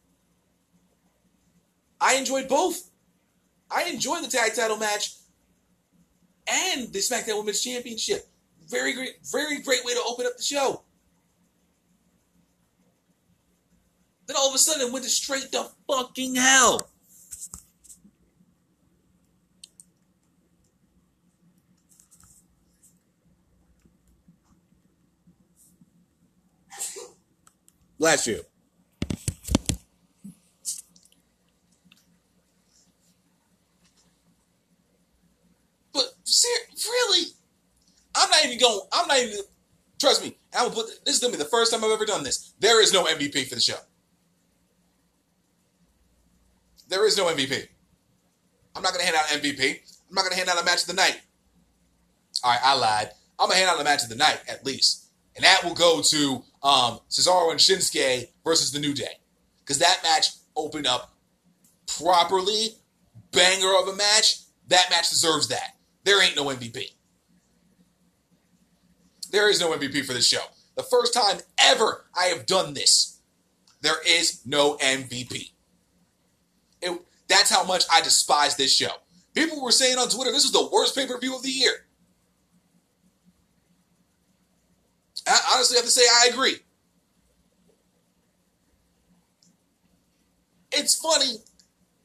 I 2.00 2.14
enjoyed 2.14 2.46
both. 2.46 2.92
I 3.68 3.86
enjoyed 3.86 4.22
the 4.22 4.28
tag 4.28 4.54
title 4.54 4.76
match 4.76 5.16
and 6.46 6.92
the 6.92 7.00
SmackDown 7.00 7.38
Women's 7.38 7.60
Championship. 7.60 8.28
Very 8.68 8.92
great, 8.92 9.16
very 9.24 9.60
great 9.62 9.84
way 9.84 9.94
to 9.94 10.02
open 10.06 10.26
up 10.26 10.36
the 10.36 10.44
show. 10.44 10.84
Then 14.28 14.36
all 14.36 14.48
of 14.48 14.54
a 14.54 14.58
sudden 14.58 14.86
it 14.86 14.92
went 14.92 15.04
to 15.06 15.10
straight 15.10 15.50
to 15.50 15.66
fucking 15.88 16.36
hell. 16.36 16.88
Bless 28.00 28.26
you. 28.26 28.40
But 35.92 36.04
really, 36.24 37.26
I'm 38.16 38.30
not 38.30 38.44
even 38.46 38.58
going. 38.58 38.80
I'm 38.90 39.06
not 39.06 39.18
even. 39.18 39.40
Trust 40.00 40.24
me. 40.24 40.34
I 40.56 40.64
will 40.64 40.70
put. 40.70 40.86
This 41.04 41.16
is 41.16 41.20
gonna 41.20 41.32
be 41.32 41.36
the 41.36 41.44
first 41.44 41.72
time 41.72 41.84
I've 41.84 41.90
ever 41.90 42.06
done 42.06 42.24
this. 42.24 42.54
There 42.58 42.82
is 42.82 42.90
no 42.90 43.04
MVP 43.04 43.46
for 43.46 43.54
the 43.54 43.60
show. 43.60 43.76
There 46.88 47.06
is 47.06 47.18
no 47.18 47.26
MVP. 47.26 47.68
I'm 48.74 48.82
not 48.82 48.92
gonna 48.92 49.04
hand 49.04 49.16
out 49.16 49.26
MVP. 49.26 49.80
I'm 50.08 50.14
not 50.14 50.24
gonna 50.24 50.36
hand 50.36 50.48
out 50.48 50.58
a 50.58 50.64
match 50.64 50.80
of 50.80 50.86
the 50.86 50.94
night. 50.94 51.20
All 52.42 52.50
right, 52.50 52.60
I 52.64 52.74
lied. 52.76 53.10
I'm 53.38 53.50
gonna 53.50 53.58
hand 53.58 53.68
out 53.68 53.78
a 53.78 53.84
match 53.84 54.02
of 54.04 54.08
the 54.08 54.16
night 54.16 54.40
at 54.48 54.64
least, 54.64 55.04
and 55.36 55.44
that 55.44 55.62
will 55.62 55.74
go 55.74 56.00
to 56.00 56.44
um, 56.62 57.00
Cesaro 57.08 57.50
and 57.50 57.60
Shinsuke 57.60 58.28
versus 58.44 58.72
the 58.72 58.78
New 58.78 58.94
Day, 58.94 59.18
because 59.60 59.78
that 59.78 60.00
match 60.02 60.28
opened 60.56 60.86
up 60.86 61.14
properly, 61.98 62.68
banger 63.32 63.72
of 63.80 63.88
a 63.88 63.96
match. 63.96 64.40
That 64.68 64.86
match 64.90 65.10
deserves 65.10 65.48
that. 65.48 65.76
There 66.04 66.22
ain't 66.22 66.36
no 66.36 66.46
MVP. 66.46 66.92
There 69.30 69.48
is 69.48 69.60
no 69.60 69.72
MVP 69.72 70.04
for 70.04 70.12
this 70.12 70.26
show. 70.26 70.42
The 70.76 70.82
first 70.82 71.14
time 71.14 71.40
ever 71.58 72.04
I 72.16 72.26
have 72.26 72.46
done 72.46 72.74
this, 72.74 73.20
there 73.82 74.00
is 74.06 74.40
no 74.44 74.76
MVP. 74.76 75.52
It, 76.82 77.00
that's 77.28 77.50
how 77.50 77.64
much 77.64 77.84
I 77.92 78.00
despise 78.00 78.56
this 78.56 78.74
show. 78.74 78.92
People 79.34 79.62
were 79.62 79.70
saying 79.70 79.98
on 79.98 80.08
Twitter 80.08 80.32
this 80.32 80.44
is 80.44 80.52
the 80.52 80.68
worst 80.72 80.96
pay 80.96 81.06
per 81.06 81.18
view 81.18 81.36
of 81.36 81.42
the 81.42 81.50
year. 81.50 81.86
I 85.26 85.49
honestly 85.60 85.76
have 85.76 85.84
to 85.84 85.90
say 85.90 86.02
I 86.22 86.30
agree. 86.32 86.56
It's 90.72 90.98
funny 90.98 91.34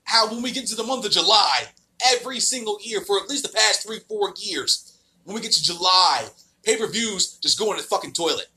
how 0.03 0.30
when 0.30 0.41
we 0.41 0.52
get 0.52 0.68
to 0.68 0.76
the 0.76 0.84
month 0.84 1.06
of 1.06 1.11
July, 1.11 1.64
every 2.06 2.41
single 2.41 2.77
year 2.82 2.99
for 2.99 3.18
at 3.18 3.30
least 3.30 3.44
the 3.44 3.57
past 3.57 3.88
three, 3.88 3.99
four 4.10 4.34
years, 4.38 4.99
when 5.23 5.36
we 5.36 5.41
get 5.41 5.53
to 5.53 5.64
July, 5.64 6.26
pay 6.64 6.76
per 6.76 6.88
views 6.88 7.38
just 7.38 7.57
go 7.57 7.72
in 7.72 7.77
the 7.77 7.84
fucking 7.84 8.11
toilet. 8.11 8.48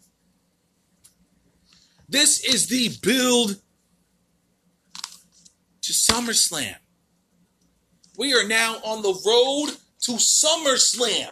This 2.08 2.42
is 2.42 2.66
the 2.66 2.90
build 3.00 3.60
to 5.82 5.92
SummerSlam. 5.92 6.74
We 8.16 8.34
are 8.34 8.48
now 8.48 8.78
on 8.84 9.02
the 9.02 9.14
road 9.24 9.76
to 10.00 10.12
SummerSlam. 10.12 11.30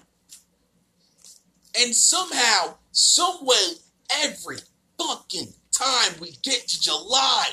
And 1.79 1.95
somehow, 1.95 2.77
some 2.97 3.45
way, 3.45 3.75
every 4.23 4.57
fucking 4.99 5.53
time 5.71 6.15
we 6.19 6.31
get 6.43 6.67
to 6.67 6.81
July, 6.81 7.49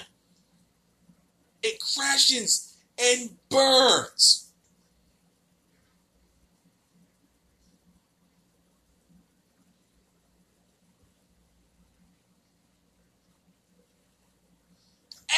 it 1.61 1.81
crashes 1.81 2.77
and 2.97 3.31
burns. 3.49 4.53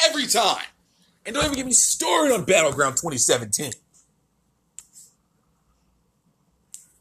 Every 0.08 0.26
time. 0.28 0.62
And 1.24 1.34
don't 1.34 1.46
even 1.46 1.56
get 1.56 1.66
me 1.66 1.72
started 1.72 2.32
on 2.32 2.44
Battleground 2.44 2.94
2017. 2.94 3.72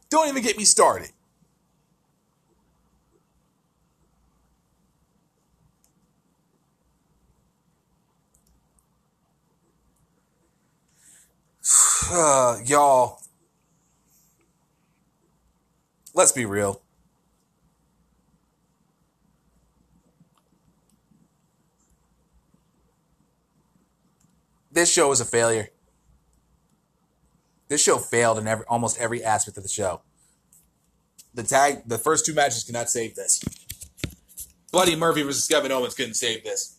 Don't 0.09 0.27
even 0.27 0.41
get 0.41 0.57
me 0.57 0.65
started. 0.65 1.11
Uh, 12.11 12.57
y'all, 12.65 13.19
let's 16.13 16.31
be 16.31 16.45
real. 16.45 16.81
This 24.71 24.91
show 24.91 25.11
is 25.13 25.21
a 25.21 25.25
failure. 25.25 25.69
This 27.69 27.81
show 27.81 27.97
failed 27.97 28.37
in 28.37 28.47
every, 28.47 28.65
almost 28.67 28.99
every 28.99 29.23
aspect 29.23 29.57
of 29.57 29.63
the 29.63 29.69
show. 29.69 30.01
The 31.33 31.43
tag, 31.43 31.83
the 31.85 31.97
first 31.97 32.25
two 32.25 32.33
matches 32.33 32.65
cannot 32.65 32.89
save 32.89 33.15
this. 33.15 33.41
Buddy 34.71 34.95
Murphy 34.95 35.23
versus 35.23 35.47
Kevin 35.47 35.71
Owens 35.71 35.95
couldn't 35.95 36.15
save 36.15 36.43
this. 36.43 36.74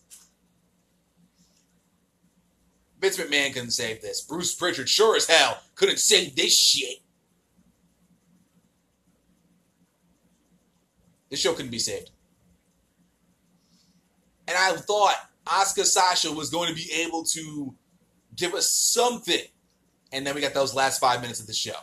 Vince 2.99 3.17
McMahon 3.17 3.53
couldn't 3.53 3.71
save 3.71 4.01
this. 4.01 4.21
Bruce 4.21 4.55
Pritchard 4.55 4.89
sure 4.89 5.15
as 5.15 5.27
hell 5.27 5.59
couldn't 5.75 5.99
save 5.99 6.35
this 6.35 6.57
shit. 6.57 6.97
This 11.29 11.39
show 11.39 11.53
couldn't 11.53 11.71
be 11.71 11.79
saved. 11.79 12.11
And 14.47 14.57
I 14.57 14.75
thought 14.77 15.15
Asuka 15.45 15.83
Sasha 15.83 16.31
was 16.31 16.49
going 16.49 16.69
to 16.69 16.75
be 16.75 16.89
able 17.05 17.23
to 17.25 17.75
give 18.35 18.53
us 18.53 18.69
something. 18.69 19.41
And 20.11 20.25
then 20.25 20.35
we 20.35 20.41
got 20.41 20.53
those 20.53 20.73
last 20.73 20.99
five 20.99 21.21
minutes 21.21 21.41
of 21.41 21.47
the 21.47 21.53
show. 21.53 21.75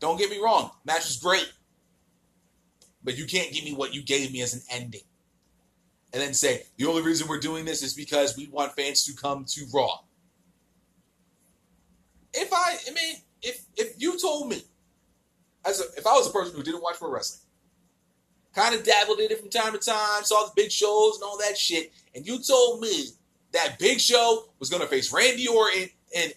Don't 0.00 0.18
get 0.18 0.30
me 0.30 0.38
wrong, 0.42 0.70
match 0.84 1.04
was 1.04 1.18
great. 1.18 1.52
But 3.04 3.16
you 3.16 3.26
can't 3.26 3.52
give 3.52 3.64
me 3.64 3.74
what 3.74 3.94
you 3.94 4.02
gave 4.02 4.32
me 4.32 4.42
as 4.42 4.54
an 4.54 4.62
ending. 4.70 5.02
And 6.12 6.20
then 6.20 6.34
say, 6.34 6.64
the 6.76 6.86
only 6.86 7.02
reason 7.02 7.26
we're 7.26 7.40
doing 7.40 7.64
this 7.64 7.82
is 7.82 7.94
because 7.94 8.36
we 8.36 8.48
want 8.48 8.76
fans 8.76 9.04
to 9.06 9.14
come 9.14 9.44
to 9.46 9.64
Raw. 9.72 10.00
If 12.34 12.52
I, 12.52 12.76
I 12.88 12.92
mean, 12.92 13.16
if 13.42 13.64
if 13.76 13.94
you 13.98 14.18
told 14.18 14.48
me, 14.48 14.62
as 15.64 15.80
a, 15.80 15.84
if 15.96 16.06
I 16.06 16.12
was 16.12 16.28
a 16.28 16.32
person 16.32 16.54
who 16.54 16.62
didn't 16.62 16.82
watch 16.82 16.98
pro 16.98 17.10
wrestling, 17.10 17.40
kind 18.54 18.74
of 18.74 18.84
dabbled 18.84 19.20
in 19.20 19.30
it 19.30 19.40
from 19.40 19.48
time 19.48 19.72
to 19.72 19.78
time, 19.78 20.24
saw 20.24 20.44
the 20.44 20.52
big 20.54 20.70
shows 20.70 21.16
and 21.16 21.24
all 21.24 21.38
that 21.38 21.56
shit, 21.56 21.92
and 22.14 22.26
you 22.26 22.42
told 22.42 22.80
me 22.80 23.08
that 23.52 23.78
Big 23.78 24.00
Show 24.00 24.48
was 24.58 24.70
going 24.70 24.82
to 24.82 24.88
face 24.88 25.12
Randy 25.12 25.46
Orton 25.46 25.88
in, 26.14 26.30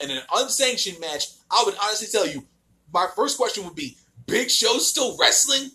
in 0.00 0.10
an 0.10 0.22
unsanctioned 0.34 1.00
match, 1.00 1.26
I 1.50 1.62
would 1.64 1.74
honestly 1.82 2.08
tell 2.10 2.26
you, 2.26 2.44
my 2.92 3.06
first 3.14 3.36
question 3.36 3.64
would 3.64 3.74
be, 3.74 3.96
Big 4.26 4.50
Show 4.50 4.78
still 4.78 5.16
wrestling? 5.18 5.70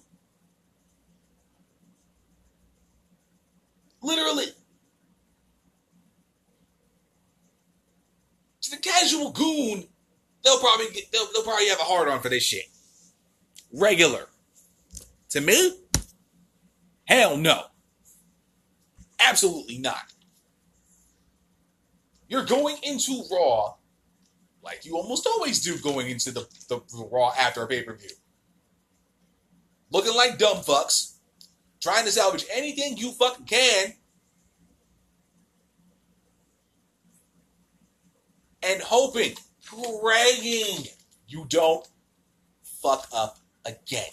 Literally. 4.03 4.45
To 8.61 8.71
the 8.71 8.77
casual 8.77 9.31
goon, 9.31 9.87
they'll 10.43 10.59
probably 10.59 10.87
get, 10.93 11.11
they'll, 11.11 11.27
they'll 11.33 11.43
probably 11.43 11.69
have 11.69 11.79
a 11.79 11.83
hard 11.83 12.09
on 12.09 12.21
for 12.21 12.29
this 12.29 12.43
shit. 12.43 12.65
Regular. 13.71 14.27
To 15.29 15.41
me, 15.41 15.79
hell 17.05 17.37
no. 17.37 17.63
Absolutely 19.19 19.79
not. 19.79 20.03
You're 22.27 22.45
going 22.45 22.77
into 22.83 23.23
Raw 23.31 23.75
like 24.63 24.85
you 24.85 24.95
almost 24.95 25.27
always 25.27 25.61
do 25.61 25.77
going 25.79 26.09
into 26.09 26.31
the, 26.31 26.47
the, 26.69 26.81
the 26.91 27.09
Raw 27.11 27.31
after 27.37 27.63
a 27.63 27.67
pay 27.67 27.83
per 27.83 27.95
view. 27.95 28.09
Looking 29.91 30.15
like 30.15 30.37
dumb 30.37 30.57
fucks, 30.57 31.12
trying 31.83 32.05
to 32.05 32.11
salvage 32.11 32.45
anything 32.49 32.95
you 32.95 33.11
fucking 33.11 33.45
can, 33.45 33.93
and 38.63 38.81
hoping, 38.81 39.33
praying 39.65 40.85
you 41.27 41.45
don't 41.49 41.85
fuck 42.63 43.05
up 43.13 43.37
again. 43.65 44.09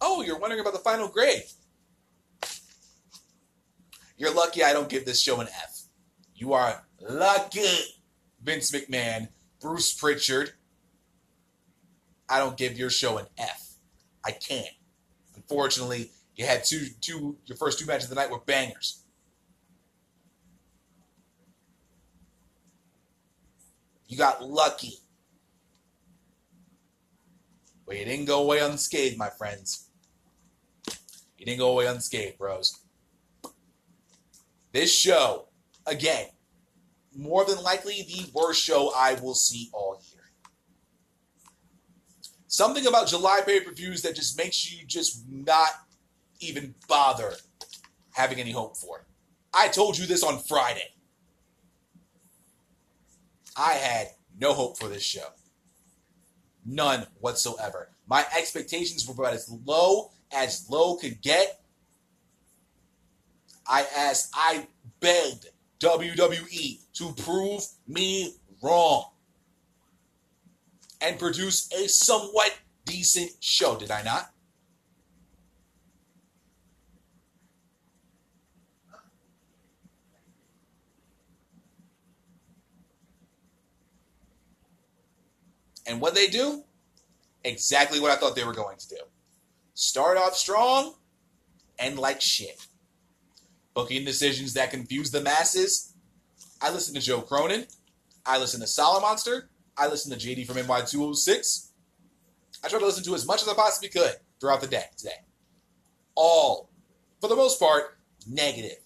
Oh, 0.00 0.22
you're 0.22 0.38
wondering 0.38 0.60
about 0.60 0.74
the 0.74 0.78
final 0.78 1.08
grade. 1.08 1.42
You're 4.16 4.32
lucky 4.32 4.62
I 4.62 4.72
don't 4.72 4.88
give 4.88 5.04
this 5.04 5.20
show 5.20 5.40
an 5.40 5.48
F. 5.48 5.82
You 6.36 6.52
are 6.52 6.86
lucky, 7.00 7.66
Vince 8.40 8.70
McMahon, 8.70 9.26
Bruce 9.60 9.92
Pritchard. 9.92 10.52
I 12.28 12.38
don't 12.38 12.56
give 12.56 12.78
your 12.78 12.90
show 12.90 13.18
an 13.18 13.26
F. 13.36 13.72
I 14.24 14.30
can't. 14.30 14.68
Unfortunately, 15.48 16.10
you 16.36 16.46
had 16.46 16.64
two, 16.64 16.86
two, 17.00 17.36
your 17.46 17.56
first 17.56 17.78
two 17.78 17.86
matches 17.86 18.04
of 18.04 18.10
the 18.10 18.16
night 18.16 18.30
were 18.30 18.40
bangers. 18.40 19.02
You 24.08 24.18
got 24.18 24.44
lucky. 24.44 24.94
But 27.86 27.98
you 27.98 28.04
didn't 28.04 28.26
go 28.26 28.42
away 28.42 28.60
unscathed, 28.60 29.18
my 29.18 29.28
friends. 29.28 29.90
You 31.36 31.44
didn't 31.44 31.58
go 31.58 31.72
away 31.72 31.86
unscathed, 31.86 32.38
bros. 32.38 32.80
This 34.72 34.92
show, 34.92 35.48
again, 35.86 36.26
more 37.14 37.44
than 37.44 37.62
likely 37.62 38.02
the 38.02 38.30
worst 38.32 38.62
show 38.62 38.92
I 38.96 39.14
will 39.14 39.34
see 39.34 39.68
all 39.72 40.00
year. 40.10 40.13
Something 42.54 42.86
about 42.86 43.08
July 43.08 43.40
pay 43.44 43.58
per 43.58 43.72
views 43.72 44.02
that 44.02 44.14
just 44.14 44.38
makes 44.38 44.72
you 44.72 44.86
just 44.86 45.28
not 45.28 45.70
even 46.38 46.76
bother 46.86 47.32
having 48.12 48.38
any 48.38 48.52
hope 48.52 48.76
for. 48.76 49.06
I 49.52 49.66
told 49.66 49.98
you 49.98 50.06
this 50.06 50.22
on 50.22 50.38
Friday. 50.38 50.86
I 53.56 53.72
had 53.72 54.10
no 54.38 54.52
hope 54.52 54.78
for 54.78 54.86
this 54.86 55.02
show. 55.02 55.26
None 56.64 57.08
whatsoever. 57.18 57.88
My 58.06 58.24
expectations 58.38 59.04
were 59.04 59.14
about 59.14 59.34
as 59.34 59.52
low 59.64 60.12
as 60.32 60.70
low 60.70 60.94
could 60.94 61.20
get. 61.22 61.60
I 63.66 63.84
asked, 63.96 64.30
I 64.32 64.68
begged 65.00 65.48
WWE 65.80 66.84
to 66.98 67.12
prove 67.14 67.66
me 67.88 68.36
wrong 68.62 69.06
and 71.04 71.18
produce 71.18 71.70
a 71.72 71.86
somewhat 71.86 72.56
decent 72.86 73.30
show, 73.40 73.76
did 73.76 73.90
I 73.90 74.02
not? 74.02 74.30
And 85.86 86.00
what 86.00 86.14
they 86.14 86.28
do? 86.28 86.64
Exactly 87.44 88.00
what 88.00 88.10
I 88.10 88.16
thought 88.16 88.34
they 88.34 88.44
were 88.44 88.54
going 88.54 88.78
to 88.78 88.88
do. 88.88 88.96
Start 89.74 90.16
off 90.16 90.34
strong 90.34 90.94
and 91.78 91.98
like 91.98 92.22
shit. 92.22 92.66
Booking 93.74 94.06
decisions 94.06 94.54
that 94.54 94.70
confuse 94.70 95.10
the 95.10 95.20
masses. 95.20 95.92
I 96.62 96.70
listen 96.70 96.94
to 96.94 97.00
Joe 97.02 97.20
Cronin. 97.20 97.66
I 98.24 98.38
listen 98.38 98.60
to 98.60 98.66
Solomonster. 98.66 99.48
I 99.76 99.88
listened 99.88 100.18
to 100.18 100.26
JD 100.26 100.46
from 100.46 100.56
NY206. 100.56 101.70
I 102.62 102.68
tried 102.68 102.78
to 102.78 102.86
listen 102.86 103.04
to 103.04 103.14
as 103.14 103.26
much 103.26 103.42
as 103.42 103.48
I 103.48 103.54
possibly 103.54 103.88
could 103.88 104.16
throughout 104.40 104.60
the 104.60 104.66
day 104.66 104.84
today. 104.96 105.10
All, 106.14 106.70
for 107.20 107.28
the 107.28 107.36
most 107.36 107.58
part, 107.58 107.98
negative. 108.28 108.78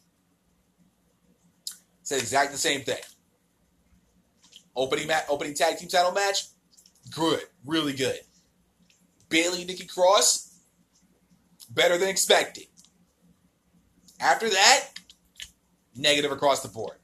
Said 2.02 2.20
exactly 2.20 2.52
the 2.52 2.58
same 2.58 2.80
thing. 2.82 3.02
Opening 4.74 5.08
ma- 5.08 5.20
opening 5.28 5.54
tag 5.54 5.76
team 5.76 5.88
title 5.88 6.12
match, 6.12 6.46
good, 7.14 7.42
really 7.64 7.92
good. 7.92 8.20
Bayley 9.28 9.64
Nikki 9.64 9.86
Cross, 9.86 10.58
better 11.70 11.98
than 11.98 12.08
expected. 12.08 12.64
After 14.20 14.48
that, 14.48 14.88
negative 15.94 16.32
across 16.32 16.62
the 16.62 16.68
board. 16.68 16.97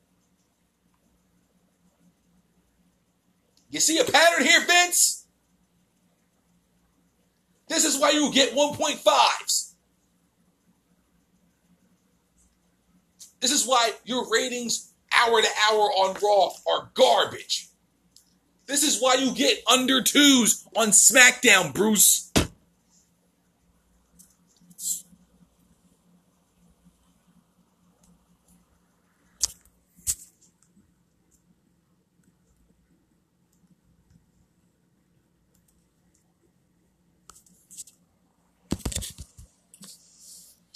You 3.74 3.80
see 3.80 3.98
a 3.98 4.04
pattern 4.04 4.46
here, 4.46 4.60
Vince? 4.60 5.26
This 7.66 7.84
is 7.84 7.98
why 7.98 8.10
you 8.10 8.32
get 8.32 8.54
1.5s. 8.54 9.72
This 13.40 13.50
is 13.50 13.66
why 13.66 13.90
your 14.04 14.30
ratings 14.30 14.94
hour 15.12 15.42
to 15.42 15.48
hour 15.68 15.90
on 15.90 16.16
Raw 16.22 16.50
are 16.72 16.92
garbage. 16.94 17.66
This 18.66 18.84
is 18.84 19.02
why 19.02 19.14
you 19.14 19.34
get 19.34 19.58
under 19.68 20.04
twos 20.04 20.64
on 20.76 20.90
SmackDown, 20.90 21.74
Bruce. 21.74 22.30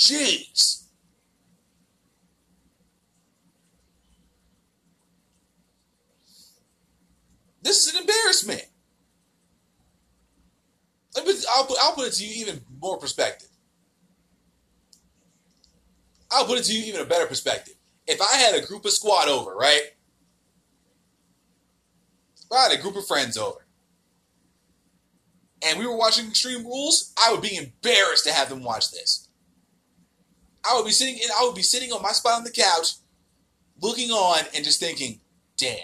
Jeez. 0.08 0.84
This 7.60 7.86
is 7.86 7.94
an 7.94 8.00
embarrassment. 8.00 8.64
Let 11.14 11.26
me- 11.26 11.34
I'll 11.50 11.66
put, 11.66 11.78
I'll 11.82 11.92
put 11.92 12.08
it 12.08 12.14
to 12.14 12.24
you 12.24 12.40
even 12.40 12.64
more 12.80 12.96
perspective. 12.96 13.50
I'll 16.30 16.46
put 16.46 16.58
it 16.58 16.64
to 16.64 16.72
you 16.74 16.84
even 16.86 17.02
a 17.02 17.04
better 17.04 17.26
perspective. 17.26 17.74
If 18.06 18.22
I 18.22 18.36
had 18.36 18.54
a 18.54 18.64
group 18.66 18.86
of 18.86 18.92
squad 18.92 19.28
over, 19.28 19.54
right? 19.54 19.94
If 22.38 22.50
I 22.50 22.62
had 22.62 22.72
a 22.72 22.80
group 22.80 22.96
of 22.96 23.06
friends 23.06 23.36
over, 23.36 23.66
and 25.62 25.78
we 25.78 25.86
were 25.86 25.96
watching 25.96 26.28
Extreme 26.28 26.64
Rules, 26.64 27.12
I 27.22 27.30
would 27.32 27.42
be 27.42 27.56
embarrassed 27.56 28.24
to 28.24 28.32
have 28.32 28.48
them 28.48 28.62
watch 28.62 28.90
this. 28.90 29.27
I 30.68 30.76
would 30.76 30.84
be 30.84 30.92
sitting 30.92 31.16
in, 31.16 31.28
I 31.38 31.44
would 31.44 31.54
be 31.54 31.62
sitting 31.62 31.92
on 31.92 32.02
my 32.02 32.12
spot 32.12 32.34
on 32.34 32.44
the 32.44 32.50
couch, 32.50 32.94
looking 33.80 34.10
on 34.10 34.44
and 34.54 34.64
just 34.64 34.80
thinking, 34.80 35.20
damn. 35.56 35.78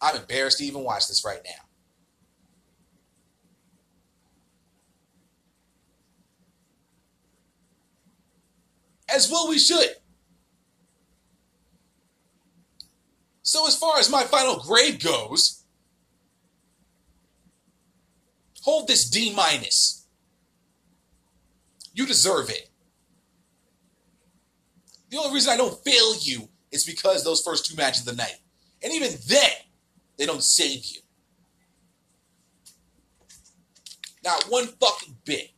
I'm 0.00 0.16
embarrassed 0.16 0.58
to 0.58 0.64
even 0.64 0.82
watch 0.82 1.08
this 1.08 1.24
right 1.24 1.40
now. 1.44 1.64
As 9.14 9.30
well 9.30 9.48
we 9.48 9.58
should. 9.58 9.88
So 13.42 13.66
as 13.66 13.76
far 13.76 13.98
as 13.98 14.10
my 14.10 14.24
final 14.24 14.58
grade 14.58 15.02
goes, 15.02 15.64
hold 18.62 18.86
this 18.86 19.08
D 19.08 19.32
minus. 19.34 20.06
You 21.94 22.06
deserve 22.06 22.50
it. 22.50 22.67
The 25.10 25.16
only 25.16 25.34
reason 25.34 25.52
I 25.52 25.56
don't 25.56 25.82
fail 25.84 26.14
you 26.20 26.48
is 26.70 26.84
because 26.84 27.24
those 27.24 27.40
first 27.40 27.66
two 27.66 27.76
matches 27.76 28.06
of 28.06 28.16
the 28.16 28.22
night. 28.22 28.36
And 28.82 28.92
even 28.92 29.12
then, 29.26 29.50
they 30.16 30.26
don't 30.26 30.42
save 30.42 30.84
you. 30.84 31.00
Not 34.24 34.44
one 34.44 34.66
fucking 34.66 35.16
bit. 35.24 35.50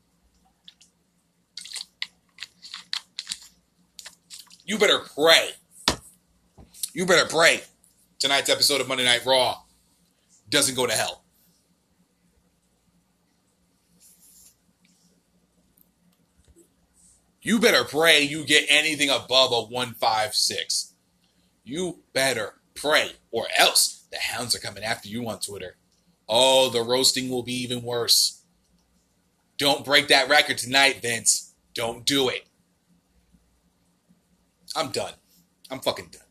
You 4.65 4.79
better 4.79 5.01
pray. 5.17 5.51
You 6.95 7.07
better 7.07 7.29
pray. 7.29 7.63
Tonight's 8.21 8.51
episode 8.51 8.81
of 8.81 8.87
Monday 8.87 9.05
Night 9.05 9.25
Raw 9.27 9.57
doesn't 10.49 10.77
go 10.77 10.87
to 10.87 10.93
hell. 10.93 11.20
You 17.51 17.59
better 17.59 17.83
pray 17.83 18.23
you 18.23 18.45
get 18.45 18.67
anything 18.69 19.11
above 19.11 19.51
a 19.51 19.63
156. 19.63 20.95
You 21.65 21.99
better 22.13 22.55
pray, 22.77 23.15
or 23.33 23.49
else 23.59 24.05
the 24.13 24.19
hounds 24.19 24.55
are 24.55 24.61
coming 24.61 24.85
after 24.85 25.09
you 25.09 25.29
on 25.29 25.41
Twitter. 25.41 25.75
Oh, 26.29 26.71
the 26.71 26.81
roasting 26.81 27.29
will 27.29 27.43
be 27.43 27.55
even 27.55 27.83
worse. 27.83 28.45
Don't 29.59 29.85
break 29.85 30.07
that 30.07 30.29
record 30.29 30.59
tonight, 30.59 31.03
Vince. 31.03 31.53
Don't 31.75 32.07
do 32.07 32.29
it. 32.29 32.47
I'm 34.77 34.93
done. 34.93 35.15
I'm 35.73 35.81
fucking 35.81 36.13
done. 36.13 36.23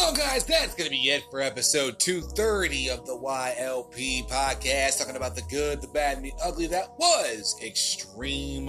Well, 0.00 0.14
guys, 0.14 0.46
that's 0.46 0.74
going 0.74 0.86
to 0.86 0.90
be 0.90 1.10
it 1.10 1.24
for 1.30 1.42
episode 1.42 2.00
230 2.00 2.88
of 2.88 3.04
the 3.04 3.12
YLP 3.12 4.26
podcast, 4.30 4.98
talking 4.98 5.14
about 5.14 5.36
the 5.36 5.42
good, 5.42 5.82
the 5.82 5.88
bad, 5.88 6.16
and 6.16 6.24
the 6.24 6.32
ugly 6.42 6.66
that 6.68 6.88
was 6.98 7.54
Extreme 7.62 8.68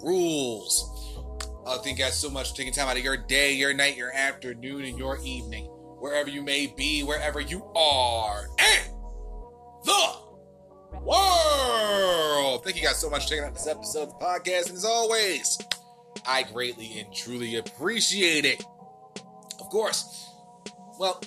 Rules. 0.00 1.18
Uh, 1.66 1.76
thank 1.78 1.98
you 1.98 2.04
guys 2.04 2.16
so 2.16 2.30
much 2.30 2.50
for 2.50 2.56
taking 2.56 2.72
time 2.72 2.86
out 2.86 2.96
of 2.96 3.02
your 3.02 3.16
day, 3.16 3.52
your 3.52 3.74
night, 3.74 3.96
your 3.96 4.12
afternoon, 4.12 4.84
and 4.84 4.96
your 4.96 5.18
evening, 5.24 5.64
wherever 5.98 6.30
you 6.30 6.40
may 6.40 6.68
be, 6.68 7.02
wherever 7.02 7.40
you 7.40 7.64
are, 7.74 8.46
and 8.60 8.94
the 9.84 10.12
world. 11.02 12.62
Thank 12.62 12.76
you 12.76 12.82
guys 12.84 12.98
so 12.98 13.10
much 13.10 13.24
for 13.24 13.30
checking 13.30 13.44
out 13.44 13.54
this 13.54 13.66
episode 13.66 14.02
of 14.04 14.18
the 14.20 14.24
podcast, 14.24 14.68
and 14.68 14.76
as 14.76 14.84
always, 14.84 15.58
I 16.24 16.44
greatly 16.44 17.00
and 17.00 17.12
truly 17.12 17.56
appreciate 17.56 18.44
it. 18.44 18.64
Of 19.60 19.68
course, 19.68 20.29
well, 21.00 21.18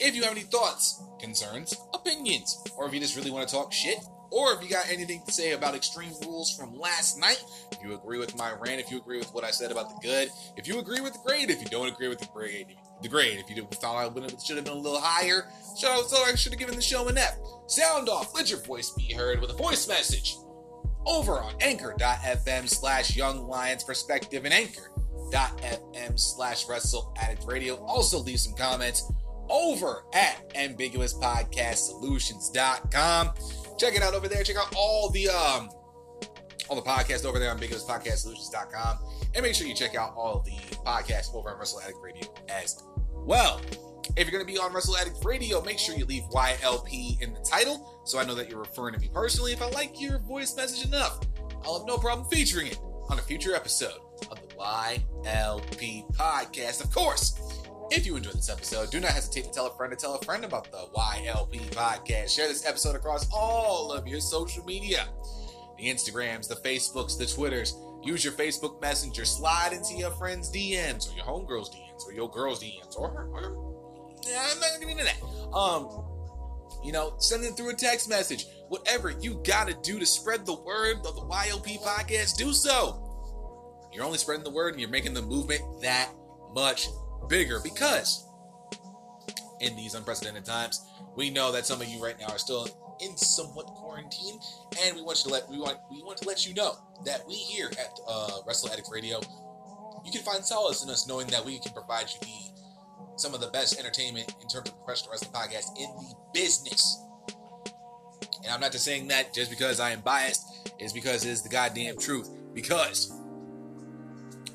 if 0.00 0.16
you 0.16 0.24
have 0.24 0.32
any 0.32 0.40
thoughts, 0.40 1.00
concerns, 1.20 1.80
opinions, 1.94 2.60
or 2.76 2.88
if 2.88 2.92
you 2.92 2.98
just 2.98 3.16
really 3.16 3.30
want 3.30 3.48
to 3.48 3.54
talk 3.54 3.72
shit, 3.72 3.98
or 4.32 4.52
if 4.52 4.60
you 4.64 4.68
got 4.68 4.90
anything 4.90 5.22
to 5.24 5.32
say 5.32 5.52
about 5.52 5.76
Extreme 5.76 6.10
Rules 6.22 6.50
from 6.56 6.76
last 6.76 7.16
night, 7.16 7.40
if 7.70 7.78
you 7.84 7.94
agree 7.94 8.18
with 8.18 8.36
my 8.36 8.50
rant, 8.50 8.80
if 8.80 8.90
you 8.90 8.98
agree 8.98 9.18
with 9.18 9.32
what 9.32 9.44
I 9.44 9.52
said 9.52 9.70
about 9.70 9.90
the 9.90 10.00
good, 10.02 10.28
if 10.56 10.66
you 10.66 10.80
agree 10.80 11.00
with 11.00 11.12
the 11.12 11.20
grade, 11.24 11.50
if 11.50 11.60
you 11.60 11.68
don't 11.68 11.86
agree 11.86 12.08
with 12.08 12.18
the 12.18 12.26
grade, 12.34 12.66
the 13.00 13.08
grade, 13.08 13.38
if 13.38 13.48
you 13.48 13.62
thought 13.74 13.94
I 13.94 14.36
should 14.44 14.56
have 14.56 14.64
been 14.64 14.74
a 14.74 14.80
little 14.80 15.00
higher, 15.00 15.46
should 15.78 15.88
I, 15.88 16.02
so 16.02 16.16
I 16.24 16.34
should 16.34 16.50
have 16.50 16.58
given 16.58 16.74
the 16.74 16.82
show 16.82 17.06
an 17.06 17.16
F. 17.16 17.38
Sound 17.68 18.08
off, 18.08 18.34
let 18.34 18.50
your 18.50 18.60
voice 18.64 18.90
be 18.90 19.14
heard 19.14 19.40
with 19.40 19.50
a 19.50 19.56
voice 19.56 19.86
message 19.86 20.36
over 21.06 21.34
on 21.34 21.54
anchor.fm 21.60 22.68
slash 22.68 23.14
young 23.14 23.46
lions 23.46 23.84
perspective 23.84 24.44
and 24.44 24.52
anchor.fm 25.16 26.18
slash 26.18 26.68
wrestle 26.68 27.14
addict 27.20 27.44
radio. 27.46 27.76
Also 27.84 28.18
leave 28.18 28.40
some 28.40 28.54
comments 28.54 29.12
over 29.48 30.02
at 30.12 30.52
ambiguouspodcastsolutions.com. 30.54 33.30
Check 33.78 33.94
it 33.94 34.02
out 34.02 34.14
over 34.14 34.26
there. 34.28 34.42
Check 34.42 34.56
out 34.56 34.74
all 34.76 35.08
the 35.10 35.28
um 35.28 35.70
all 36.68 36.74
the 36.74 36.82
podcasts 36.82 37.24
over 37.24 37.38
there 37.38 37.48
on 37.50 37.58
ambiguouspodcastsolutions.com. 37.58 38.98
And 39.34 39.42
make 39.42 39.54
sure 39.54 39.66
you 39.66 39.74
check 39.74 39.94
out 39.94 40.14
all 40.16 40.42
the 40.44 40.56
podcasts 40.84 41.34
over 41.34 41.50
on 41.50 41.58
Wrestle 41.58 41.80
Addict 41.80 41.98
Radio 42.02 42.26
as 42.48 42.82
well. 43.12 43.60
If 44.16 44.26
you're 44.26 44.32
going 44.32 44.46
to 44.46 44.52
be 44.52 44.58
on 44.58 44.72
Wrestle 44.72 44.96
Addict 44.96 45.22
Radio, 45.24 45.62
make 45.62 45.78
sure 45.78 45.94
you 45.94 46.06
leave 46.06 46.24
YLP 46.32 47.20
in 47.20 47.34
the 47.34 47.40
title 47.40 48.00
so 48.04 48.18
I 48.18 48.24
know 48.24 48.34
that 48.34 48.48
you're 48.48 48.58
referring 48.58 48.94
to 48.94 49.00
me 49.00 49.10
personally. 49.12 49.52
If 49.52 49.60
I 49.62 49.68
like 49.70 50.00
your 50.00 50.18
voice 50.20 50.56
message 50.56 50.86
enough, 50.86 51.20
I'll 51.64 51.78
have 51.78 51.86
no 51.86 51.98
problem 51.98 52.26
featuring 52.30 52.68
it 52.68 52.78
on 53.08 53.18
a 53.18 53.22
future 53.22 53.54
episode 53.54 53.98
YLP 54.58 56.12
podcast. 56.14 56.82
Of 56.82 56.90
course, 56.92 57.38
if 57.90 58.04
you 58.06 58.16
enjoyed 58.16 58.34
this 58.34 58.50
episode, 58.50 58.90
do 58.90 59.00
not 59.00 59.12
hesitate 59.12 59.44
to 59.44 59.50
tell 59.50 59.66
a 59.66 59.76
friend 59.76 59.92
to 59.92 59.96
tell 59.96 60.14
a 60.14 60.24
friend 60.24 60.44
about 60.44 60.70
the 60.70 60.88
YLP 60.96 61.70
podcast. 61.70 62.34
Share 62.34 62.48
this 62.48 62.66
episode 62.66 62.96
across 62.96 63.28
all 63.32 63.92
of 63.92 64.06
your 64.06 64.20
social 64.20 64.64
media 64.64 65.06
the 65.78 65.84
Instagrams, 65.84 66.48
the 66.48 66.56
Facebooks, 66.56 67.18
the 67.18 67.26
Twitters. 67.26 67.76
Use 68.02 68.24
your 68.24 68.32
Facebook 68.32 68.80
Messenger. 68.80 69.24
Slide 69.24 69.72
into 69.72 69.94
your 69.94 70.10
friends' 70.12 70.50
DMs 70.50 71.12
or 71.12 71.16
your 71.16 71.26
homegirls' 71.26 71.68
DMs 71.70 72.06
or 72.06 72.12
your 72.12 72.30
girls' 72.30 72.62
DMs 72.62 72.98
or 72.98 73.10
her. 73.10 73.26
Or, 73.26 73.76
I'm 74.26 74.60
not 74.60 74.70
gonna 74.74 74.86
get 74.86 74.90
into 74.90 75.04
that. 75.04 75.54
Um, 75.54 76.04
you 76.82 76.92
know, 76.92 77.14
send 77.18 77.44
it 77.44 77.56
through 77.56 77.70
a 77.70 77.74
text 77.74 78.08
message. 78.08 78.46
Whatever 78.68 79.10
you 79.10 79.40
gotta 79.46 79.74
do 79.82 79.98
to 79.98 80.06
spread 80.06 80.46
the 80.46 80.54
word 80.54 80.98
of 80.98 81.14
the 81.14 81.22
YLP 81.22 81.82
podcast, 81.82 82.36
do 82.36 82.52
so. 82.52 83.05
You're 83.96 84.04
only 84.04 84.18
spreading 84.18 84.44
the 84.44 84.50
word 84.50 84.74
and 84.74 84.80
you're 84.80 84.90
making 84.90 85.14
the 85.14 85.22
movement 85.22 85.62
that 85.80 86.10
much 86.54 86.88
bigger 87.30 87.60
because 87.64 88.28
in 89.60 89.74
these 89.74 89.94
unprecedented 89.94 90.44
times, 90.44 90.86
we 91.16 91.30
know 91.30 91.50
that 91.50 91.64
some 91.64 91.80
of 91.80 91.88
you 91.88 92.04
right 92.04 92.14
now 92.20 92.26
are 92.26 92.36
still 92.36 92.68
in 93.00 93.16
somewhat 93.16 93.64
quarantine, 93.64 94.38
and 94.82 94.96
we 94.96 95.02
want 95.02 95.24
you 95.24 95.30
to 95.30 95.34
let 95.34 95.48
we 95.48 95.58
want 95.58 95.78
we 95.90 96.02
want 96.02 96.18
to 96.18 96.28
let 96.28 96.46
you 96.46 96.52
know 96.52 96.76
that 97.06 97.26
we 97.26 97.36
here 97.36 97.70
at 97.72 97.98
uh, 98.06 98.40
Wrestle 98.46 98.70
Addict 98.70 98.88
Radio, 98.92 99.18
you 100.04 100.12
can 100.12 100.20
find 100.20 100.44
solace 100.44 100.84
in 100.84 100.90
us 100.90 101.08
knowing 101.08 101.26
that 101.28 101.42
we 101.42 101.58
can 101.58 101.72
provide 101.72 102.06
you 102.10 102.20
the 102.20 103.16
some 103.16 103.32
of 103.32 103.40
the 103.40 103.48
best 103.48 103.80
entertainment 103.80 104.30
in 104.42 104.48
terms 104.48 104.68
of 104.68 104.76
professional 104.84 105.12
wrestling 105.12 105.32
podcasts 105.32 105.74
in 105.78 105.88
the 105.96 106.14
business. 106.34 107.02
And 108.44 108.52
I'm 108.52 108.60
not 108.60 108.72
just 108.72 108.84
saying 108.84 109.08
that 109.08 109.32
just 109.32 109.50
because 109.50 109.80
I 109.80 109.92
am 109.92 110.00
biased, 110.00 110.70
it's 110.78 110.92
because 110.92 111.24
it's 111.24 111.40
the 111.40 111.48
goddamn 111.48 111.96
truth. 111.96 112.28
Because 112.52 113.10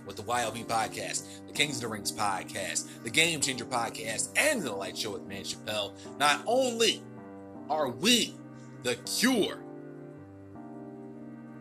with 0.06 0.16
the 0.16 0.24
YLP 0.24 0.66
podcast, 0.66 1.26
the 1.48 1.54
Kings 1.54 1.76
of 1.76 1.82
the 1.82 1.88
Rings 1.88 2.12
podcast, 2.12 2.88
the 3.04 3.10
Game 3.10 3.40
Changer 3.42 3.66
podcast, 3.66 4.30
and 4.36 4.62
the 4.62 4.72
Light 4.72 4.98
Show 4.98 5.12
with 5.12 5.28
Man 5.28 5.44
Chappelle, 5.44 5.94
not 6.18 6.42
only 6.46 7.02
are 7.70 7.90
we 7.90 8.36
the 8.84 8.96
cure 8.96 9.60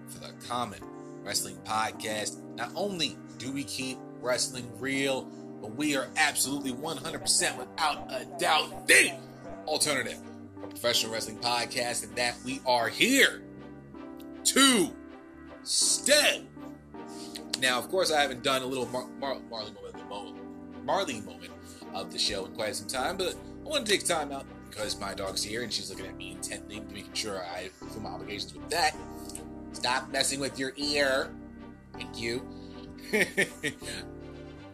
for 0.09 0.19
the 0.21 0.33
common 0.49 0.81
wrestling 1.23 1.57
podcast, 1.65 2.43
not 2.55 2.73
only 2.75 3.17
do 3.39 3.53
we 3.53 3.65
keep 3.65 3.99
wrestling 4.21 4.71
real, 4.79 5.23
but 5.61 5.75
we 5.77 5.97
are 5.97 6.09
absolutely 6.17 6.73
100% 6.73 7.59
without 7.59 8.11
a 8.11 8.27
doubt 8.39 8.87
the 8.87 9.12
alternative 9.67 10.19
for 10.61 10.67
professional 10.67 11.12
wrestling 11.12 11.39
podcast, 11.39 12.05
and 12.05 12.17
that 12.17 12.35
we 12.45 12.61
are 12.67 12.89
here 12.89 13.43
to 14.45 14.91
stay. 15.62 16.45
Now, 17.61 17.78
of 17.78 17.89
course, 17.89 18.11
I 18.12 18.20
haven't 18.20 18.43
done 18.43 18.62
a 18.62 18.66
little 18.66 18.86
Mar- 18.86 19.09
Mar- 19.19 19.39
Marley 19.51 19.73
moment, 19.73 19.94
the 19.98 20.05
moment, 20.05 20.36
Marley 20.85 21.20
moment 21.20 21.52
of 21.94 22.12
the 22.12 22.19
show 22.19 22.47
in 22.47 22.52
quite 22.52 22.74
some 22.74 22.89
time, 22.89 23.16
but 23.16 23.35
I 23.65 23.69
want 23.69 23.85
to 23.86 23.93
take 23.93 24.05
time 24.07 24.32
out 24.32 24.47
because 24.69 24.98
my 24.98 25.15
dog's 25.15 25.43
here 25.43 25.62
and 25.62 25.73
she's 25.73 25.90
looking 25.90 26.07
at 26.07 26.16
me 26.16 26.32
intently, 26.32 26.81
making 26.93 27.12
sure 27.12 27.44
I 27.44 27.69
fulfill 27.69 28.02
my 28.02 28.11
obligations 28.11 28.55
with 28.55 28.69
that. 28.70 28.97
Stop 29.73 30.11
messing 30.11 30.40
with 30.40 30.59
your 30.59 30.73
ear. 30.77 31.31
Thank 31.94 32.19
you. 32.19 32.43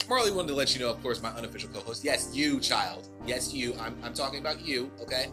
Marley 0.09 0.31
wanted 0.31 0.49
to 0.49 0.55
let 0.55 0.75
you 0.75 0.81
know, 0.81 0.91
of 0.91 1.03
course, 1.03 1.21
my 1.21 1.31
unofficial 1.31 1.69
co-host. 1.71 2.05
Yes, 2.05 2.31
you, 2.33 2.61
child. 2.61 3.09
Yes, 3.27 3.53
you. 3.53 3.75
I'm, 3.81 3.97
I'm 4.05 4.15
talking 4.15 4.39
about 4.39 4.65
you, 4.65 4.91
okay? 5.01 5.27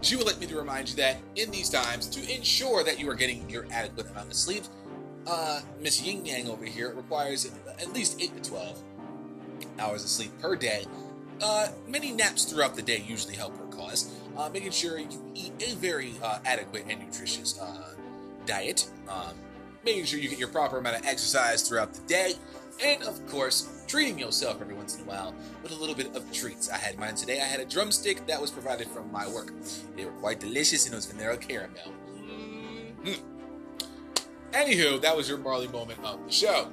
She 0.00 0.16
would 0.16 0.26
like 0.26 0.38
me 0.38 0.46
to 0.46 0.56
remind 0.56 0.88
you 0.88 0.96
that 0.96 1.18
in 1.36 1.50
these 1.50 1.68
times, 1.68 2.06
to 2.08 2.34
ensure 2.34 2.82
that 2.84 2.98
you 2.98 3.08
are 3.10 3.14
getting 3.14 3.48
your 3.50 3.66
adequate 3.70 4.10
amount 4.10 4.28
of 4.28 4.34
sleep, 4.34 4.64
uh, 5.26 5.60
Miss 5.80 6.02
Ying 6.02 6.26
Yang 6.26 6.48
over 6.48 6.64
here 6.64 6.92
requires 6.94 7.50
at 7.78 7.92
least 7.92 8.20
8 8.20 8.42
to 8.42 8.50
12 8.50 8.82
hours 9.78 10.04
of 10.04 10.10
sleep 10.10 10.30
per 10.40 10.56
day. 10.56 10.86
Uh, 11.42 11.68
many 11.88 12.12
naps 12.12 12.44
throughout 12.44 12.76
the 12.76 12.82
day 12.82 13.02
usually 13.06 13.34
help 13.34 13.56
her 13.58 13.66
cause. 13.66 14.12
Uh, 14.36 14.48
making 14.48 14.70
sure 14.70 14.98
you 14.98 15.08
eat 15.34 15.52
a 15.60 15.74
very 15.76 16.14
uh, 16.22 16.38
adequate 16.44 16.84
and 16.88 17.00
nutritious 17.00 17.58
uh, 17.60 17.94
diet. 18.46 18.88
Um, 19.08 19.34
making 19.84 20.04
sure 20.04 20.18
you 20.18 20.28
get 20.28 20.38
your 20.38 20.48
proper 20.48 20.78
amount 20.78 20.96
of 20.96 21.06
exercise 21.06 21.66
throughout 21.68 21.92
the 21.92 22.00
day. 22.02 22.34
And 22.82 23.02
of 23.04 23.24
course, 23.28 23.84
treating 23.86 24.18
yourself 24.18 24.60
every 24.60 24.74
once 24.74 24.96
in 24.96 25.02
a 25.02 25.04
while 25.04 25.34
with 25.62 25.72
a 25.72 25.76
little 25.76 25.94
bit 25.94 26.14
of 26.16 26.30
treats. 26.32 26.70
I 26.70 26.76
had 26.76 26.98
mine 26.98 27.14
today. 27.14 27.40
I 27.40 27.44
had 27.44 27.60
a 27.60 27.64
drumstick 27.64 28.26
that 28.26 28.40
was 28.40 28.50
provided 28.50 28.88
from 28.88 29.10
my 29.12 29.28
work. 29.28 29.52
They 29.96 30.04
were 30.04 30.12
quite 30.12 30.40
delicious 30.40 30.86
and 30.86 30.94
it 30.94 30.96
was 30.96 31.06
vanilla 31.06 31.36
caramel. 31.36 31.92
Mm-hmm. 32.16 33.33
Anywho, 34.54 35.00
that 35.00 35.16
was 35.16 35.28
your 35.28 35.38
Marley 35.38 35.66
moment 35.66 35.98
of 36.04 36.24
the 36.24 36.32
show. 36.32 36.70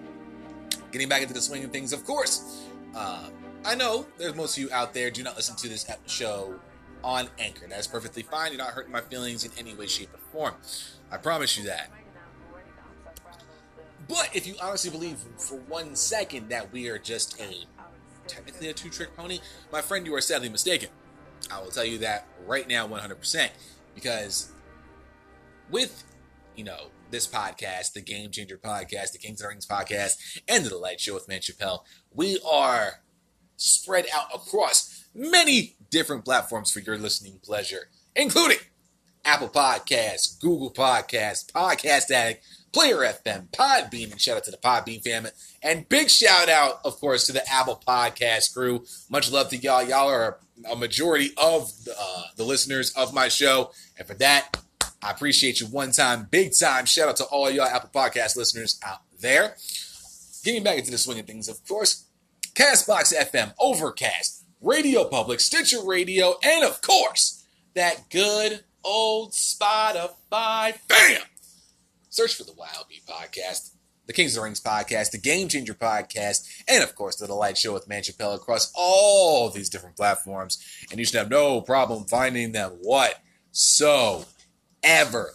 Getting 0.91 1.09
back 1.09 1.23
into 1.23 1.33
the 1.33 1.41
swing 1.41 1.63
of 1.63 1.71
things, 1.71 1.93
of 1.93 2.05
course. 2.05 2.63
Uh, 2.95 3.27
I 3.65 3.73
know 3.73 4.05
there's 4.19 4.35
most 4.35 4.55
of 4.55 4.63
you 4.63 4.71
out 4.71 4.93
there 4.93 5.09
do 5.09 5.23
not 5.23 5.35
listen 5.35 5.55
to 5.55 5.67
this 5.67 5.89
show 6.05 6.59
on 7.03 7.27
Anchor. 7.39 7.65
That's 7.67 7.87
perfectly 7.87 8.21
fine. 8.21 8.51
You're 8.51 8.59
not 8.59 8.69
hurting 8.71 8.91
my 8.91 9.01
feelings 9.01 9.43
in 9.45 9.51
any 9.57 9.73
way, 9.73 9.87
shape, 9.87 10.13
or 10.13 10.19
form. 10.31 10.53
I 11.11 11.17
promise 11.17 11.57
you 11.57 11.63
that. 11.65 11.89
But 14.07 14.29
if 14.35 14.45
you 14.45 14.55
honestly 14.61 14.91
believe 14.91 15.17
for 15.37 15.55
one 15.55 15.95
second 15.95 16.49
that 16.49 16.71
we 16.71 16.87
are 16.87 16.99
just 16.99 17.39
a 17.41 17.65
technically 18.27 18.69
a 18.69 18.73
two-trick 18.73 19.15
pony, 19.17 19.39
my 19.71 19.81
friend, 19.81 20.05
you 20.05 20.13
are 20.13 20.21
sadly 20.21 20.49
mistaken. 20.49 20.89
I 21.51 21.59
will 21.59 21.71
tell 21.71 21.85
you 21.85 21.97
that 21.99 22.27
right 22.45 22.67
now, 22.67 22.87
100%, 22.87 23.49
because 23.95 24.51
with 25.71 26.03
you 26.55 26.63
know 26.63 26.87
this 27.11 27.27
podcast, 27.27 27.93
the 27.93 28.01
Game 28.01 28.31
Changer 28.31 28.57
podcast, 28.57 29.11
the 29.11 29.17
Kings 29.17 29.41
the 29.41 29.47
Rings 29.47 29.67
podcast, 29.67 30.41
and 30.47 30.65
the 30.65 30.77
Light 30.77 30.99
Show 30.99 31.13
with 31.13 31.27
Man 31.27 31.39
Chappelle, 31.39 31.81
we 32.13 32.39
are 32.49 33.01
spread 33.57 34.05
out 34.13 34.27
across 34.33 35.05
many 35.13 35.75
different 35.89 36.25
platforms 36.25 36.71
for 36.71 36.79
your 36.79 36.97
listening 36.97 37.39
pleasure, 37.43 37.89
including 38.15 38.57
Apple 39.23 39.49
Podcasts, 39.49 40.39
Google 40.39 40.71
Podcasts, 40.71 41.51
Podcast 41.51 42.09
Addict, 42.09 42.43
Player 42.71 42.97
FM, 42.97 43.49
Podbean, 43.49 44.11
and 44.11 44.21
shout 44.21 44.37
out 44.37 44.43
to 44.45 44.51
the 44.51 44.57
Podbean 44.57 45.03
family. 45.03 45.31
And 45.61 45.87
big 45.89 46.09
shout 46.09 46.49
out, 46.49 46.79
of 46.85 46.95
course, 46.99 47.27
to 47.27 47.33
the 47.33 47.43
Apple 47.51 47.81
Podcast 47.85 48.53
crew. 48.53 48.85
Much 49.09 49.31
love 49.31 49.49
to 49.49 49.57
y'all. 49.57 49.83
Y'all 49.83 50.09
are 50.09 50.39
a 50.69 50.75
majority 50.75 51.31
of 51.37 51.71
uh, 51.99 52.23
the 52.37 52.43
listeners 52.43 52.91
of 52.91 53.13
my 53.13 53.27
show. 53.27 53.71
And 53.97 54.07
for 54.07 54.13
that, 54.15 54.57
I 55.03 55.11
appreciate 55.11 55.59
you 55.59 55.67
one 55.67 55.91
time, 55.91 56.27
big 56.29 56.53
time. 56.57 56.85
Shout 56.85 57.09
out 57.09 57.17
to 57.17 57.23
all 57.25 57.49
y'all 57.49 57.65
Apple 57.65 57.89
Podcast 57.93 58.35
listeners 58.35 58.79
out 58.85 58.99
there. 59.19 59.55
Getting 60.43 60.63
back 60.63 60.77
into 60.77 60.91
the 60.91 60.97
swing 60.97 61.19
of 61.19 61.25
things, 61.25 61.49
of 61.49 61.65
course, 61.67 62.05
Castbox 62.53 63.13
FM, 63.15 63.53
Overcast, 63.59 64.43
Radio 64.61 65.05
Public, 65.05 65.39
Stitcher 65.39 65.83
Radio, 65.83 66.35
and 66.43 66.63
of 66.63 66.81
course, 66.81 67.43
that 67.73 68.09
good 68.09 68.63
old 68.83 69.31
Spotify 69.31 70.73
fam. 70.87 71.21
Search 72.09 72.35
for 72.35 72.43
the 72.43 72.51
YLP 72.51 73.03
Podcast, 73.07 73.71
the 74.05 74.13
Kings 74.13 74.33
of 74.35 74.41
the 74.41 74.43
Rings 74.43 74.61
Podcast, 74.61 75.11
the 75.11 75.17
Game 75.17 75.47
Changer 75.47 75.73
Podcast, 75.73 76.47
and 76.67 76.83
of 76.83 76.93
course, 76.93 77.15
the 77.15 77.25
Delight 77.25 77.57
Show 77.57 77.73
with 77.73 77.87
Man 77.87 78.03
Chappelle 78.03 78.35
across 78.35 78.71
all 78.75 79.49
these 79.49 79.69
different 79.69 79.95
platforms. 79.95 80.63
And 80.91 80.99
you 80.99 81.05
should 81.05 81.17
have 81.17 81.29
no 81.31 81.61
problem 81.61 82.05
finding 82.05 82.51
them 82.51 82.77
whatsoever. 84.81 85.33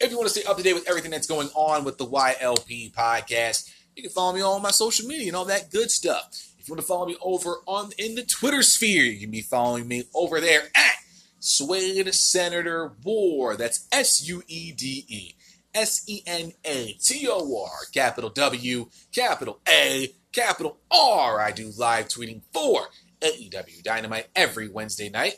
If 0.00 0.10
you 0.10 0.16
want 0.16 0.28
to 0.28 0.38
stay 0.38 0.48
up 0.48 0.56
to 0.56 0.62
date 0.62 0.74
with 0.74 0.88
everything 0.88 1.10
that's 1.10 1.26
going 1.26 1.48
on 1.54 1.84
with 1.84 1.98
the 1.98 2.06
YLP 2.06 2.92
Podcast, 2.92 3.72
you 3.96 4.02
can 4.02 4.12
follow 4.12 4.34
me 4.34 4.42
on 4.42 4.62
my 4.62 4.70
social 4.70 5.06
media 5.06 5.28
and 5.28 5.36
all 5.36 5.44
that 5.46 5.70
good 5.70 5.90
stuff. 5.90 6.28
If 6.58 6.68
you 6.68 6.74
want 6.74 6.80
to 6.80 6.86
follow 6.86 7.06
me 7.06 7.16
over 7.22 7.56
on 7.66 7.92
in 7.98 8.14
the 8.14 8.24
Twitter 8.24 8.62
sphere, 8.62 9.04
you 9.04 9.20
can 9.20 9.30
be 9.30 9.40
following 9.40 9.86
me 9.86 10.04
over 10.14 10.40
there 10.40 10.62
at 10.74 10.94
Suede 11.38 12.12
Senator 12.14 12.92
War. 13.04 13.56
That's 13.56 13.86
S 13.92 14.26
U 14.28 14.42
E 14.48 14.72
D 14.72 15.04
E 15.08 15.34
S 15.74 16.04
E 16.08 16.22
N 16.26 16.52
A 16.64 16.92
T 16.94 17.28
O 17.30 17.64
R, 17.64 17.70
capital 17.92 18.30
W, 18.30 18.88
capital 19.14 19.60
A, 19.68 20.12
capital 20.32 20.78
R. 20.90 21.40
I 21.40 21.52
do 21.52 21.70
live 21.78 22.08
tweeting 22.08 22.42
for 22.52 22.86
AEW 23.20 23.82
Dynamite 23.82 24.28
every 24.34 24.68
Wednesday 24.68 25.08
night, 25.08 25.36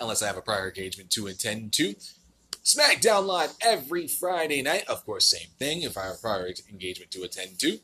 unless 0.00 0.22
I 0.22 0.26
have 0.26 0.36
a 0.36 0.42
prior 0.42 0.68
engagement 0.68 1.10
to 1.10 1.28
attend 1.28 1.72
to. 1.74 1.94
SmackDown 2.66 3.26
Live 3.26 3.54
every 3.60 4.08
Friday 4.08 4.60
night. 4.60 4.82
Of 4.88 5.06
course, 5.06 5.30
same 5.30 5.50
thing 5.56 5.82
if 5.82 5.96
I 5.96 6.06
have 6.06 6.20
prior 6.20 6.50
engagement 6.68 7.12
to 7.12 7.22
attend 7.22 7.60
to. 7.60 7.78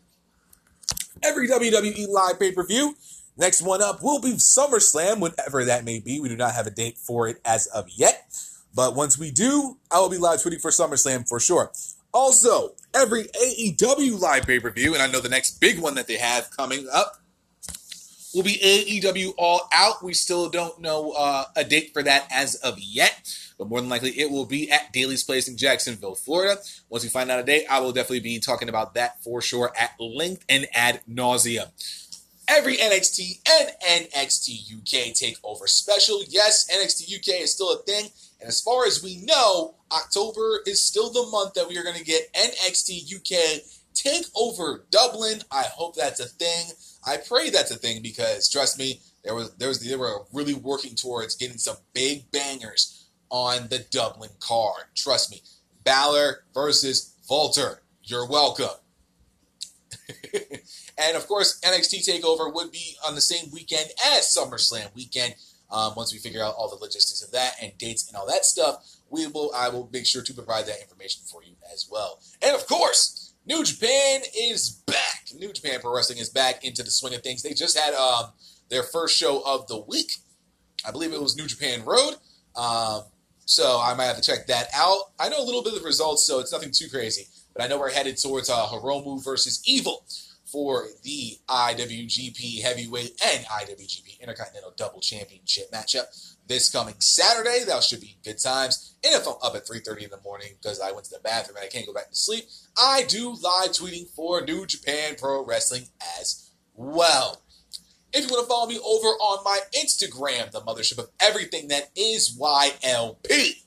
Every 1.23 1.49
WWE 1.49 2.09
Live 2.09 2.41
pay 2.41 2.51
per 2.51 2.67
view. 2.67 2.97
Next 3.37 3.63
one 3.63 3.81
up 3.81 4.03
will 4.03 4.21
be 4.21 4.33
SummerSlam, 4.33 5.21
whenever 5.21 5.65
that 5.65 5.85
may 5.85 6.01
be. 6.01 6.19
We 6.19 6.29
do 6.29 6.37
not 6.37 6.55
have 6.55 6.67
a 6.67 6.71
date 6.71 6.99
for 6.99 7.29
it 7.29 7.41
as 7.45 7.67
of 7.67 7.91
yet. 7.91 8.35
But 8.75 8.97
once 8.97 9.17
we 9.17 9.31
do, 9.31 9.79
I 9.89 10.01
will 10.01 10.09
be 10.09 10.19
live 10.19 10.41
tweeting 10.41 10.61
for 10.61 10.73
SummerSlam 10.73 11.29
for 11.29 11.39
sure. 11.39 11.71
Also, 12.13 12.75
every 12.93 13.27
AEW 13.41 14.21
live 14.21 14.47
pay 14.49 14.59
per 14.59 14.71
view, 14.71 14.95
and 14.95 15.03
I 15.03 15.07
know 15.07 15.21
the 15.21 15.29
next 15.29 15.61
big 15.61 15.79
one 15.79 15.95
that 15.95 16.09
they 16.09 16.17
have 16.17 16.51
coming 16.51 16.89
up 16.93 17.22
will 18.35 18.43
be 18.43 18.59
AEW 19.03 19.35
All 19.37 19.69
Out. 19.73 20.03
We 20.03 20.15
still 20.15 20.49
don't 20.49 20.81
know 20.81 21.13
uh, 21.13 21.45
a 21.57 21.65
date 21.65 21.93
for 21.93 22.03
that 22.03 22.27
as 22.31 22.55
of 22.57 22.79
yet, 22.79 23.35
but 23.59 23.69
more 23.69 23.81
than 23.81 23.91
likely 23.91 24.19
it 24.19 24.31
will 24.31 24.47
be 24.47 24.71
at 24.71 24.93
Daily's 24.93 25.25
Place 25.25 25.49
in 25.49 25.57
Jacksonville, 25.57 26.15
Florida. 26.15 26.61
Once 26.89 27.03
we 27.03 27.11
find 27.11 27.31
out 27.31 27.41
a 27.41 27.45
date, 27.45 27.67
I 27.71 27.81
will 27.81 27.93
definitely 27.93 28.21
be 28.21 28.39
talking 28.39 28.69
about 28.69 28.95
that 28.95 29.23
for 29.23 29.41
sure 29.41 29.73
at 29.79 29.93
length 29.99 30.45
and 30.49 30.67
ad 30.75 31.01
nauseum. 31.11 31.69
Every 32.49 32.77
NXT 32.77 33.49
and 33.49 33.71
NXT 34.11 34.77
UK 34.77 35.15
takeover 35.15 35.69
special. 35.69 36.23
Yes, 36.29 36.69
NXT 36.71 37.17
UK 37.17 37.41
is 37.43 37.53
still 37.53 37.73
a 37.73 37.83
thing. 37.83 38.11
And 38.41 38.49
as 38.49 38.61
far 38.61 38.85
as 38.85 39.03
we 39.03 39.19
know, 39.25 39.77
October 39.93 40.61
is 40.67 40.85
still 40.85 41.11
the 41.11 41.27
month 41.31 41.55
that 41.55 41.69
we 41.69 41.79
are 41.79 41.85
going 41.85 41.97
to 41.97 42.05
get 42.05 42.33
NXT 42.35 43.15
UK 43.15 43.63
Takeover 43.95 44.81
Dublin. 44.91 45.43
I 45.51 45.63
hope 45.63 45.95
that's 45.95 46.21
a 46.21 46.27
thing. 46.27 46.67
I 47.05 47.17
pray 47.17 47.51
that's 47.51 47.71
a 47.71 47.77
thing 47.77 48.03
because 48.03 48.49
trust 48.49 48.79
me, 48.79 49.01
there 49.25 49.35
was 49.35 49.53
there 49.55 49.69
was 49.69 49.81
they 49.81 49.97
were 49.97 50.25
really 50.33 50.55
working 50.55 50.95
towards 50.95 51.37
getting 51.37 51.59
some 51.59 51.77
big 51.95 52.31
bangers 52.31 53.07
on 53.31 53.69
the 53.69 53.79
Dublin 53.91 54.31
card. 54.41 54.85
Trust 54.95 55.31
me, 55.31 55.43
Balor 55.85 56.45
versus 56.55 57.15
WALTER. 57.29 57.83
You're 58.05 58.27
welcome. 58.27 58.77
and 60.99 61.17
of 61.17 61.27
course, 61.27 61.61
NXT 61.61 62.09
Takeover 62.09 62.53
would 62.53 62.73
be 62.73 62.97
on 63.07 63.15
the 63.15 63.21
same 63.21 63.51
weekend 63.53 63.91
as 64.15 64.37
SummerSlam 64.37 64.95
weekend. 64.95 65.35
Um, 65.71 65.95
once 65.97 66.13
we 66.13 66.19
figure 66.19 66.43
out 66.43 66.55
all 66.55 66.69
the 66.69 66.77
logistics 66.77 67.23
of 67.23 67.31
that 67.33 67.55
and 67.63 67.77
dates 67.79 68.07
and 68.07 68.17
all 68.17 68.27
that 68.27 68.45
stuff, 68.45 68.87
we 69.09 69.27
will 69.27 69.51
I 69.55 69.69
will 69.71 69.89
make 69.93 70.07
sure 70.07 70.23
to 70.23 70.35
provide 70.35 70.67
that 70.67 70.81
information 70.81 71.23
for 71.25 71.43
you 71.43 71.55
as 71.73 71.89
well. 71.91 72.21
And 72.43 72.55
of 72.55 72.67
course, 72.67 73.22
New 73.45 73.65
Japan 73.65 74.21
is 74.39 74.83
back. 74.87 75.29
New 75.35 75.53
Japan 75.53 75.81
Pro 75.81 75.95
Wrestling 75.95 76.19
is 76.19 76.29
back 76.29 76.65
into 76.65 76.83
the 76.83 76.91
swing 76.91 77.15
of 77.15 77.23
things. 77.23 77.43
They 77.43 77.55
just 77.55 77.77
had 77.77 77.93
um, 77.95 78.27
their 78.71 78.83
first 78.83 79.17
show 79.17 79.43
of 79.45 79.67
the 79.67 79.81
week. 79.81 80.13
I 80.87 80.93
believe 80.93 81.13
it 81.13 81.21
was 81.21 81.37
New 81.37 81.47
Japan 81.47 81.85
Road. 81.85 82.15
Um, 82.55 83.03
so 83.45 83.81
I 83.83 83.95
might 83.95 84.05
have 84.05 84.17
to 84.17 84.23
check 84.23 84.47
that 84.47 84.69
out. 84.75 85.11
I 85.19 85.29
know 85.29 85.41
a 85.41 85.45
little 85.45 85.63
bit 85.63 85.73
of 85.73 85.81
the 85.81 85.85
results, 85.85 86.27
so 86.27 86.39
it's 86.39 86.53
nothing 86.53 86.71
too 86.71 86.89
crazy. 86.89 87.27
But 87.53 87.65
I 87.65 87.67
know 87.67 87.79
we're 87.79 87.91
headed 87.91 88.17
towards 88.17 88.49
uh, 88.49 88.67
Hiromu 88.67 89.23
versus 89.25 89.63
Evil 89.67 90.05
for 90.45 90.87
the 91.03 91.39
IWGP 91.49 92.63
Heavyweight 92.63 93.21
and 93.25 93.45
IWGP 93.47 94.21
Intercontinental 94.21 94.73
Double 94.77 95.01
Championship 95.01 95.71
matchup 95.73 96.32
this 96.47 96.71
coming 96.71 96.95
Saturday. 96.99 97.65
That 97.67 97.83
should 97.83 98.01
be 98.01 98.19
good 98.25 98.39
times. 98.39 98.95
And 99.05 99.15
if 99.15 99.27
I'm 99.27 99.35
up 99.43 99.55
at 99.57 99.67
3.30 99.67 100.05
in 100.05 100.11
the 100.11 100.21
morning 100.25 100.49
because 100.61 100.81
I 100.81 100.93
went 100.93 101.05
to 101.07 101.11
the 101.11 101.21
bathroom 101.21 101.57
and 101.57 101.65
I 101.65 101.69
can't 101.69 101.87
go 101.87 101.93
back 101.93 102.11
to 102.11 102.17
sleep, 102.17 102.45
I 102.77 103.05
do 103.09 103.31
live 103.31 103.71
tweeting 103.71 104.09
for 104.15 104.41
New 104.43 104.67
Japan 104.67 105.17
Pro 105.19 105.45
Wrestling 105.45 105.85
as 106.19 106.51
well. 106.75 107.43
If 108.13 108.25
you 108.25 108.29
want 108.29 108.45
to 108.45 108.49
follow 108.49 108.67
me 108.67 108.79
over 108.79 109.09
on 109.09 109.43
my 109.45 109.61
Instagram, 109.75 110.51
the 110.51 110.61
mothership 110.61 110.99
of 110.99 111.09
everything 111.21 111.69
that 111.69 111.91
is 111.97 112.39
YLP, 112.39 113.63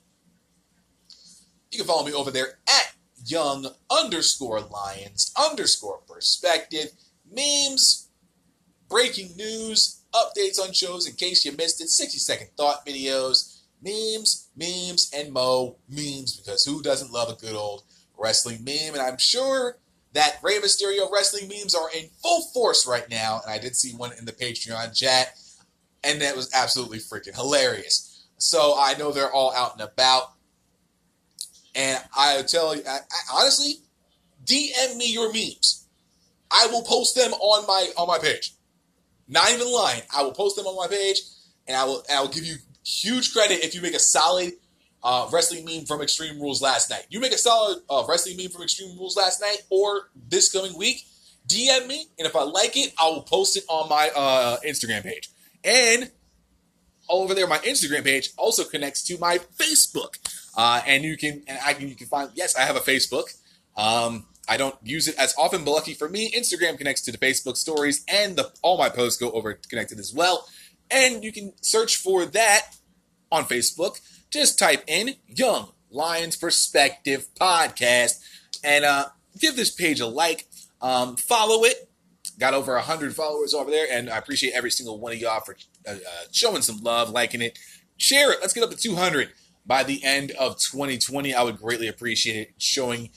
you 1.72 1.78
can 1.78 1.86
follow 1.86 2.06
me 2.06 2.12
over 2.12 2.30
there 2.30 2.58
at 2.68 2.94
young 3.24 3.66
underscore 3.90 4.60
lions 4.60 5.32
underscore 5.36 5.98
perspective, 6.06 6.90
memes, 7.30 8.08
breaking 8.88 9.36
news, 9.36 9.95
updates 10.16 10.60
on 10.60 10.72
shows 10.72 11.06
in 11.06 11.14
case 11.14 11.44
you 11.44 11.52
missed 11.52 11.80
it, 11.80 11.88
60 11.88 12.18
second 12.18 12.48
thought 12.56 12.86
videos, 12.86 13.60
memes, 13.82 14.48
memes, 14.56 15.10
and 15.14 15.32
mo 15.32 15.76
memes 15.88 16.36
because 16.36 16.64
who 16.64 16.82
doesn't 16.82 17.12
love 17.12 17.28
a 17.28 17.34
good 17.34 17.54
old 17.54 17.84
wrestling 18.18 18.64
meme? 18.64 18.94
And 18.94 19.00
I'm 19.00 19.18
sure 19.18 19.78
that 20.12 20.38
Rey 20.42 20.58
Mysterio 20.58 21.10
wrestling 21.12 21.48
memes 21.48 21.74
are 21.74 21.90
in 21.94 22.08
full 22.22 22.42
force 22.54 22.86
right 22.86 23.08
now. 23.10 23.40
And 23.44 23.52
I 23.52 23.58
did 23.58 23.76
see 23.76 23.94
one 23.94 24.12
in 24.18 24.24
the 24.24 24.32
Patreon 24.32 24.96
chat, 24.96 25.34
and 26.02 26.20
that 26.22 26.34
was 26.34 26.50
absolutely 26.54 26.98
freaking 26.98 27.34
hilarious. 27.34 28.26
So 28.38 28.74
I 28.78 28.94
know 28.94 29.12
they're 29.12 29.32
all 29.32 29.54
out 29.54 29.72
and 29.72 29.82
about. 29.82 30.32
And 31.74 32.02
I 32.16 32.42
tell 32.42 32.74
you, 32.74 32.82
I, 32.88 32.96
I, 32.96 33.40
honestly, 33.40 33.74
DM 34.44 34.96
me 34.96 35.12
your 35.12 35.32
memes. 35.32 35.86
I 36.50 36.68
will 36.70 36.82
post 36.82 37.14
them 37.14 37.32
on 37.32 37.66
my 37.66 37.90
on 37.98 38.06
my 38.06 38.18
page. 38.18 38.55
Not 39.28 39.50
even 39.52 39.72
lying. 39.72 40.02
I 40.14 40.22
will 40.22 40.32
post 40.32 40.56
them 40.56 40.66
on 40.66 40.76
my 40.76 40.86
page, 40.88 41.20
and 41.66 41.76
I 41.76 41.84
will 41.84 42.02
I 42.12 42.20
will 42.20 42.28
give 42.28 42.44
you 42.44 42.56
huge 42.84 43.32
credit 43.32 43.64
if 43.64 43.74
you 43.74 43.82
make 43.82 43.94
a 43.94 43.98
solid 43.98 44.52
uh, 45.02 45.28
wrestling 45.32 45.64
meme 45.64 45.84
from 45.84 46.00
Extreme 46.00 46.40
Rules 46.40 46.62
last 46.62 46.90
night. 46.90 47.06
You 47.10 47.20
make 47.20 47.32
a 47.32 47.38
solid 47.38 47.78
uh, 47.90 48.04
wrestling 48.08 48.36
meme 48.36 48.50
from 48.50 48.62
Extreme 48.62 48.96
Rules 48.96 49.16
last 49.16 49.40
night 49.40 49.58
or 49.70 50.08
this 50.28 50.50
coming 50.50 50.76
week. 50.76 51.04
DM 51.48 51.86
me, 51.86 52.06
and 52.18 52.26
if 52.26 52.34
I 52.34 52.42
like 52.42 52.76
it, 52.76 52.92
I 52.98 53.08
will 53.08 53.22
post 53.22 53.56
it 53.56 53.62
on 53.68 53.88
my 53.88 54.10
uh, 54.16 54.56
Instagram 54.66 55.04
page. 55.04 55.28
And 55.62 56.10
over 57.08 57.34
there, 57.34 57.46
my 57.46 57.58
Instagram 57.58 58.02
page 58.02 58.30
also 58.36 58.64
connects 58.64 59.04
to 59.04 59.18
my 59.18 59.38
Facebook, 59.56 60.18
uh, 60.56 60.82
and 60.86 61.04
you 61.04 61.16
can 61.16 61.42
and 61.46 61.58
I 61.64 61.74
can 61.74 61.88
you 61.88 61.94
can 61.94 62.08
find 62.08 62.30
yes, 62.34 62.56
I 62.56 62.62
have 62.62 62.76
a 62.76 62.80
Facebook. 62.80 63.32
Um, 63.76 64.26
I 64.48 64.56
don't 64.56 64.76
use 64.82 65.08
it 65.08 65.16
as 65.16 65.34
often, 65.36 65.64
but 65.64 65.72
lucky 65.72 65.94
for 65.94 66.08
me, 66.08 66.30
Instagram 66.30 66.78
connects 66.78 67.02
to 67.02 67.12
the 67.12 67.18
Facebook 67.18 67.56
stories, 67.56 68.04
and 68.08 68.36
the 68.36 68.52
all 68.62 68.78
my 68.78 68.88
posts 68.88 69.18
go 69.18 69.30
over 69.32 69.54
connected 69.68 69.98
as 69.98 70.14
well. 70.14 70.46
And 70.90 71.24
you 71.24 71.32
can 71.32 71.52
search 71.60 71.96
for 71.96 72.24
that 72.26 72.76
on 73.32 73.44
Facebook. 73.44 74.00
Just 74.30 74.58
type 74.58 74.84
in 74.86 75.16
Young 75.26 75.72
Lions 75.90 76.36
Perspective 76.36 77.26
Podcast 77.40 78.20
and 78.62 78.84
uh, 78.84 79.06
give 79.40 79.56
this 79.56 79.70
page 79.70 80.00
a 80.00 80.06
like. 80.06 80.46
Um, 80.80 81.16
follow 81.16 81.64
it. 81.64 81.88
Got 82.38 82.54
over 82.54 82.74
100 82.74 83.14
followers 83.14 83.54
over 83.54 83.70
there, 83.70 83.86
and 83.90 84.10
I 84.10 84.18
appreciate 84.18 84.52
every 84.54 84.70
single 84.70 85.00
one 85.00 85.12
of 85.12 85.18
y'all 85.18 85.40
for 85.40 85.56
uh, 85.88 85.92
uh, 85.92 86.24
showing 86.32 86.62
some 86.62 86.78
love, 86.82 87.10
liking 87.10 87.40
it. 87.40 87.58
Share 87.96 88.30
it. 88.32 88.38
Let's 88.40 88.52
get 88.52 88.62
up 88.62 88.70
to 88.70 88.76
200 88.76 89.30
by 89.64 89.82
the 89.82 90.04
end 90.04 90.32
of 90.32 90.60
2020. 90.60 91.34
I 91.34 91.42
would 91.42 91.58
greatly 91.58 91.88
appreciate 91.88 92.36
it 92.36 92.54
showing 92.58 93.10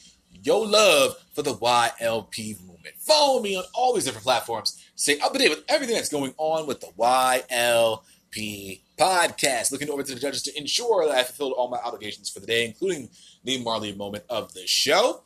your 0.44 0.66
love 0.66 1.16
for 1.34 1.42
the 1.42 1.54
YLP 1.54 2.62
movement. 2.62 2.96
Follow 2.98 3.42
me 3.42 3.56
on 3.58 3.64
all 3.74 3.94
these 3.94 4.06
different 4.06 4.24
platforms. 4.24 4.84
Stay 4.96 5.20
up 5.20 5.34
to 5.34 5.40
date 5.40 5.50
with 5.50 5.64
everything 5.68 5.96
that's 5.96 6.10
going 6.10 6.34
on 6.38 6.68
with 6.68 6.82
the 6.82 6.92
YLP 6.98 8.82
podcast. 8.98 9.72
Looking 9.72 9.90
over 9.90 10.04
to 10.04 10.14
the 10.14 10.20
judges 10.20 10.44
to 10.44 10.58
ensure 10.58 11.06
that 11.06 11.16
I 11.16 11.24
fulfilled 11.24 11.54
all 11.58 11.70
my 11.70 11.78
obligations 11.78 12.30
for 12.30 12.40
the 12.40 12.48
day, 12.48 12.66
including 12.66 13.10
the 13.44 13.62
Marley 13.64 13.94
moment 13.94 14.24
of 14.30 14.54
the 14.54 14.68
show. 14.68 15.24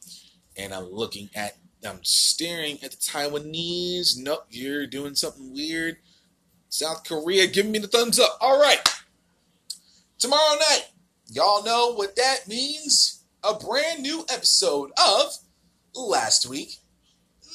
And 0.57 0.73
I'm 0.73 0.91
looking 0.91 1.29
at, 1.35 1.57
I'm 1.87 2.03
staring 2.03 2.77
at 2.83 2.91
the 2.91 2.97
Taiwanese. 2.97 4.17
Nope, 4.17 4.45
you're 4.49 4.87
doing 4.87 5.15
something 5.15 5.53
weird. 5.53 5.97
South 6.69 7.03
Korea, 7.03 7.47
give 7.47 7.65
me 7.65 7.79
the 7.79 7.87
thumbs 7.87 8.19
up. 8.19 8.37
All 8.41 8.59
right. 8.59 8.79
Tomorrow 10.17 10.55
night, 10.55 10.85
y'all 11.27 11.63
know 11.63 11.93
what 11.93 12.15
that 12.15 12.47
means? 12.47 13.22
A 13.45 13.55
brand 13.55 14.01
new 14.01 14.23
episode 14.29 14.91
of 14.97 15.37
Last 15.93 16.47
Week, 16.47 16.77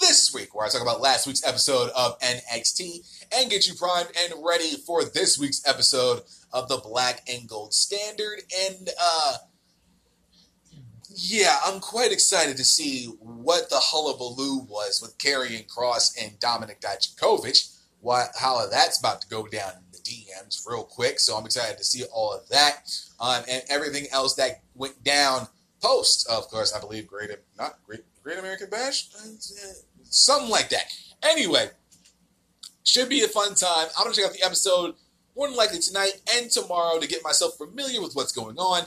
This 0.01 0.35
Week, 0.35 0.55
where 0.55 0.66
I 0.66 0.69
talk 0.69 0.82
about 0.82 1.01
last 1.01 1.27
week's 1.27 1.43
episode 1.43 1.89
of 1.97 2.19
NXT 2.20 3.24
and 3.35 3.48
get 3.48 3.66
you 3.66 3.74
primed 3.74 4.10
and 4.15 4.35
ready 4.44 4.77
for 4.86 5.02
this 5.02 5.39
week's 5.39 5.66
episode 5.66 6.24
of 6.52 6.69
the 6.69 6.77
Black 6.77 7.23
and 7.27 7.48
Gold 7.48 7.73
Standard. 7.73 8.40
And, 8.69 8.90
uh, 9.02 9.36
yeah, 11.09 11.56
I'm 11.65 11.81
quite 11.81 12.12
excited 12.12 12.59
to 12.59 12.65
see 12.65 13.06
what 13.20 13.70
the 13.70 13.81
hullabaloo 13.81 14.66
was 14.69 15.01
with 15.01 15.16
Karrion 15.16 15.66
Kross 15.69 16.15
and 16.23 16.39
Dominik 16.39 16.81
Dijakovic. 16.81 17.78
What, 18.01 18.28
how 18.39 18.66
that's 18.69 19.01
about 19.01 19.23
to 19.23 19.28
go 19.28 19.47
down 19.47 19.73
in 19.78 19.85
the 19.90 19.98
DMs 20.01 20.66
real 20.66 20.85
quick. 20.85 21.19
So 21.19 21.35
I'm 21.35 21.47
excited 21.47 21.78
to 21.78 21.85
see 21.85 22.05
all 22.12 22.35
of 22.35 22.47
that 22.51 22.94
um, 23.19 23.43
and 23.48 23.62
everything 23.70 24.05
else 24.12 24.35
that 24.35 24.60
went 24.74 25.02
down 25.02 25.48
post. 25.80 26.28
Of 26.28 26.48
course, 26.48 26.72
I 26.72 26.80
believe 26.80 27.06
Great, 27.06 27.30
not 27.59 27.78
Great, 27.86 28.00
Great 28.22 28.38
American 28.38 28.70
Bash, 28.70 29.09
something 30.05 30.50
like 30.50 30.68
that. 30.70 30.84
Anyway, 31.22 31.70
should 32.84 33.09
be 33.09 33.22
a 33.22 33.28
fun 33.28 33.55
time. 33.55 33.88
I'm 33.96 34.05
gonna 34.05 34.14
check 34.14 34.26
out 34.26 34.32
the 34.32 34.44
episode 34.44 34.94
more 35.36 35.46
than 35.46 35.56
likely 35.56 35.78
tonight 35.78 36.20
and 36.34 36.50
tomorrow 36.50 36.98
to 36.98 37.06
get 37.06 37.22
myself 37.22 37.56
familiar 37.56 38.00
with 38.00 38.14
what's 38.14 38.32
going 38.32 38.59
on. 38.59 38.84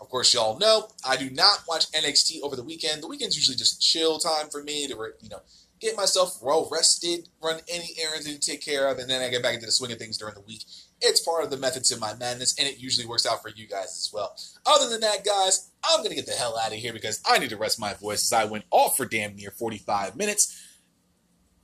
Of 0.00 0.10
course, 0.10 0.34
y'all 0.34 0.58
know 0.58 0.88
I 1.06 1.16
do 1.16 1.30
not 1.30 1.64
watch 1.66 1.90
NXT 1.92 2.42
over 2.42 2.56
the 2.56 2.62
weekend. 2.62 3.02
The 3.02 3.08
weekend's 3.08 3.36
usually 3.36 3.56
just 3.56 3.80
chill 3.80 4.18
time 4.18 4.50
for 4.50 4.62
me 4.62 4.86
to, 4.86 4.94
you 5.22 5.28
know, 5.30 5.40
get 5.80 5.96
myself 5.96 6.42
well 6.42 6.68
rested, 6.70 7.28
run 7.42 7.60
any 7.68 7.94
errands 7.98 8.26
to 8.26 8.38
take 8.38 8.60
care 8.60 8.88
of, 8.88 8.98
and 8.98 9.08
then 9.08 9.22
I 9.22 9.28
get 9.28 9.42
back 9.42 9.54
into 9.54 9.66
the 9.66 9.72
swing 9.72 9.92
of 9.92 9.98
things 9.98 10.18
during 10.18 10.34
the 10.34 10.40
week. 10.40 10.64
It's 11.00 11.20
part 11.20 11.44
of 11.44 11.50
the 11.50 11.56
methods 11.56 11.90
to 11.90 11.98
my 11.98 12.14
madness, 12.14 12.58
and 12.58 12.68
it 12.68 12.78
usually 12.78 13.06
works 13.06 13.26
out 13.26 13.42
for 13.42 13.50
you 13.50 13.66
guys 13.66 13.86
as 13.86 14.10
well. 14.12 14.36
Other 14.64 14.88
than 14.88 15.00
that, 15.00 15.24
guys, 15.24 15.70
I'm 15.84 15.98
going 15.98 16.10
to 16.10 16.16
get 16.16 16.26
the 16.26 16.32
hell 16.32 16.58
out 16.58 16.72
of 16.72 16.78
here 16.78 16.92
because 16.92 17.20
I 17.26 17.38
need 17.38 17.50
to 17.50 17.56
rest 17.56 17.80
my 17.80 17.94
voice 17.94 18.22
as 18.22 18.32
I 18.32 18.44
went 18.44 18.64
off 18.70 18.96
for 18.96 19.04
damn 19.04 19.36
near 19.36 19.50
45 19.50 20.16
minutes. 20.16 20.60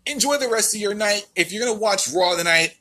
Enjoy 0.07 0.37
the 0.37 0.49
rest 0.49 0.75
of 0.75 0.81
your 0.81 0.95
night. 0.95 1.27
If 1.37 1.53
you're 1.53 1.65
going 1.65 1.77
to 1.77 1.81
watch 1.81 2.09
Raw 2.13 2.37
tonight, 2.37 2.77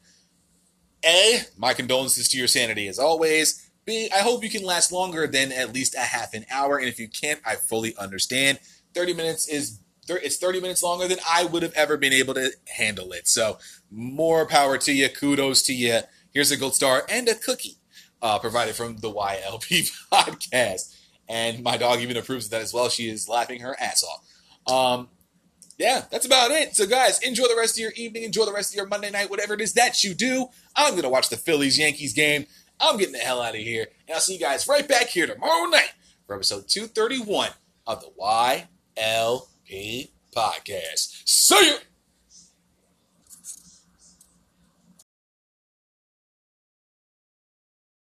A, 1.06 1.42
my 1.58 1.74
condolences 1.74 2.28
to 2.30 2.38
your 2.38 2.48
sanity 2.48 2.88
as 2.88 3.00
always. 3.00 3.70
B, 3.86 4.10
I 4.14 4.20
hope 4.20 4.44
you 4.44 4.50
can 4.50 4.64
last 4.64 4.92
longer 4.92 5.28
than 5.28 5.52
at 5.52 5.74
least 5.74 5.96
a 5.96 6.00
half 6.00 6.34
an 6.34 6.46
hour, 6.52 6.78
and 6.78 6.88
if 6.88 7.00
you 7.00 7.08
can't, 7.08 7.40
I 7.46 7.56
fully 7.56 7.96
understand. 7.98 8.60
30 8.94 9.14
minutes 9.14 9.48
is 9.48 9.80
it's 10.08 10.38
30 10.38 10.62
minutes 10.62 10.82
longer 10.82 11.08
than 11.08 11.20
I 11.30 11.46
would 11.46 11.64
have 11.64 11.74
ever 11.74 11.98
been 11.98 12.14
able 12.14 12.34
to 12.34 12.52
handle 12.76 13.12
it. 13.12 13.28
So, 13.28 13.60
more 13.92 14.46
power 14.48 14.78
to 14.80 14.92
you. 14.92 15.10
Kudos 15.10 15.62
to 15.64 15.74
you. 15.74 16.00
Here's 16.34 16.52
a 16.52 16.58
gold 16.58 16.76
star 16.76 17.04
and 17.10 17.28
a 17.28 17.36
cookie 17.36 17.78
uh, 18.22 18.40
provided 18.40 18.76
from 18.76 18.98
the 18.98 19.12
YLP 19.12 19.92
podcast. 20.12 20.96
And 21.28 21.64
my 21.64 21.78
dog 21.78 22.00
even 22.00 22.18
approves 22.18 22.46
of 22.46 22.52
that 22.52 22.62
as 22.62 22.74
well. 22.74 22.90
She 22.90 23.10
is 23.10 23.30
laughing 23.30 23.62
her 23.62 23.76
ass 23.80 24.04
off. 24.04 24.26
Um, 24.72 25.10
yeah, 25.78 26.06
that's 26.12 26.26
about 26.26 26.52
it. 26.52 26.76
So, 26.76 26.86
guys, 26.86 27.20
enjoy 27.22 27.48
the 27.48 27.56
rest 27.56 27.78
of 27.78 27.82
your 27.82 27.94
evening. 27.94 28.24
Enjoy 28.24 28.46
the 28.46 28.54
rest 28.54 28.74
of 28.74 28.76
your 28.76 28.88
Monday 28.88 29.10
night, 29.12 29.30
whatever 29.30 29.54
it 29.54 29.62
is 29.62 29.74
that 29.74 30.04
you 30.04 30.14
do. 30.14 30.48
I'm 30.76 30.92
going 30.92 31.04
to 31.04 31.10
watch 31.10 31.30
the 31.30 31.38
Phillies 31.38 31.80
Yankees 31.80 32.14
game. 32.14 32.46
I'm 32.80 32.98
getting 32.98 33.14
the 33.14 33.20
hell 33.20 33.42
out 33.42 33.56
of 33.56 33.62
here. 33.62 33.88
And 34.08 34.16
I'll 34.16 34.22
see 34.22 34.34
you 34.34 34.40
guys 34.40 34.68
right 34.68 34.88
back 34.88 35.08
here 35.08 35.28
tomorrow 35.28 35.70
night 35.70 35.94
for 36.28 36.36
episode 36.36 36.68
231 36.68 37.50
of 37.88 38.02
the 38.02 38.12
YLP 38.20 40.10
podcast. 40.36 41.22
See 41.26 41.70
you. 41.70 41.78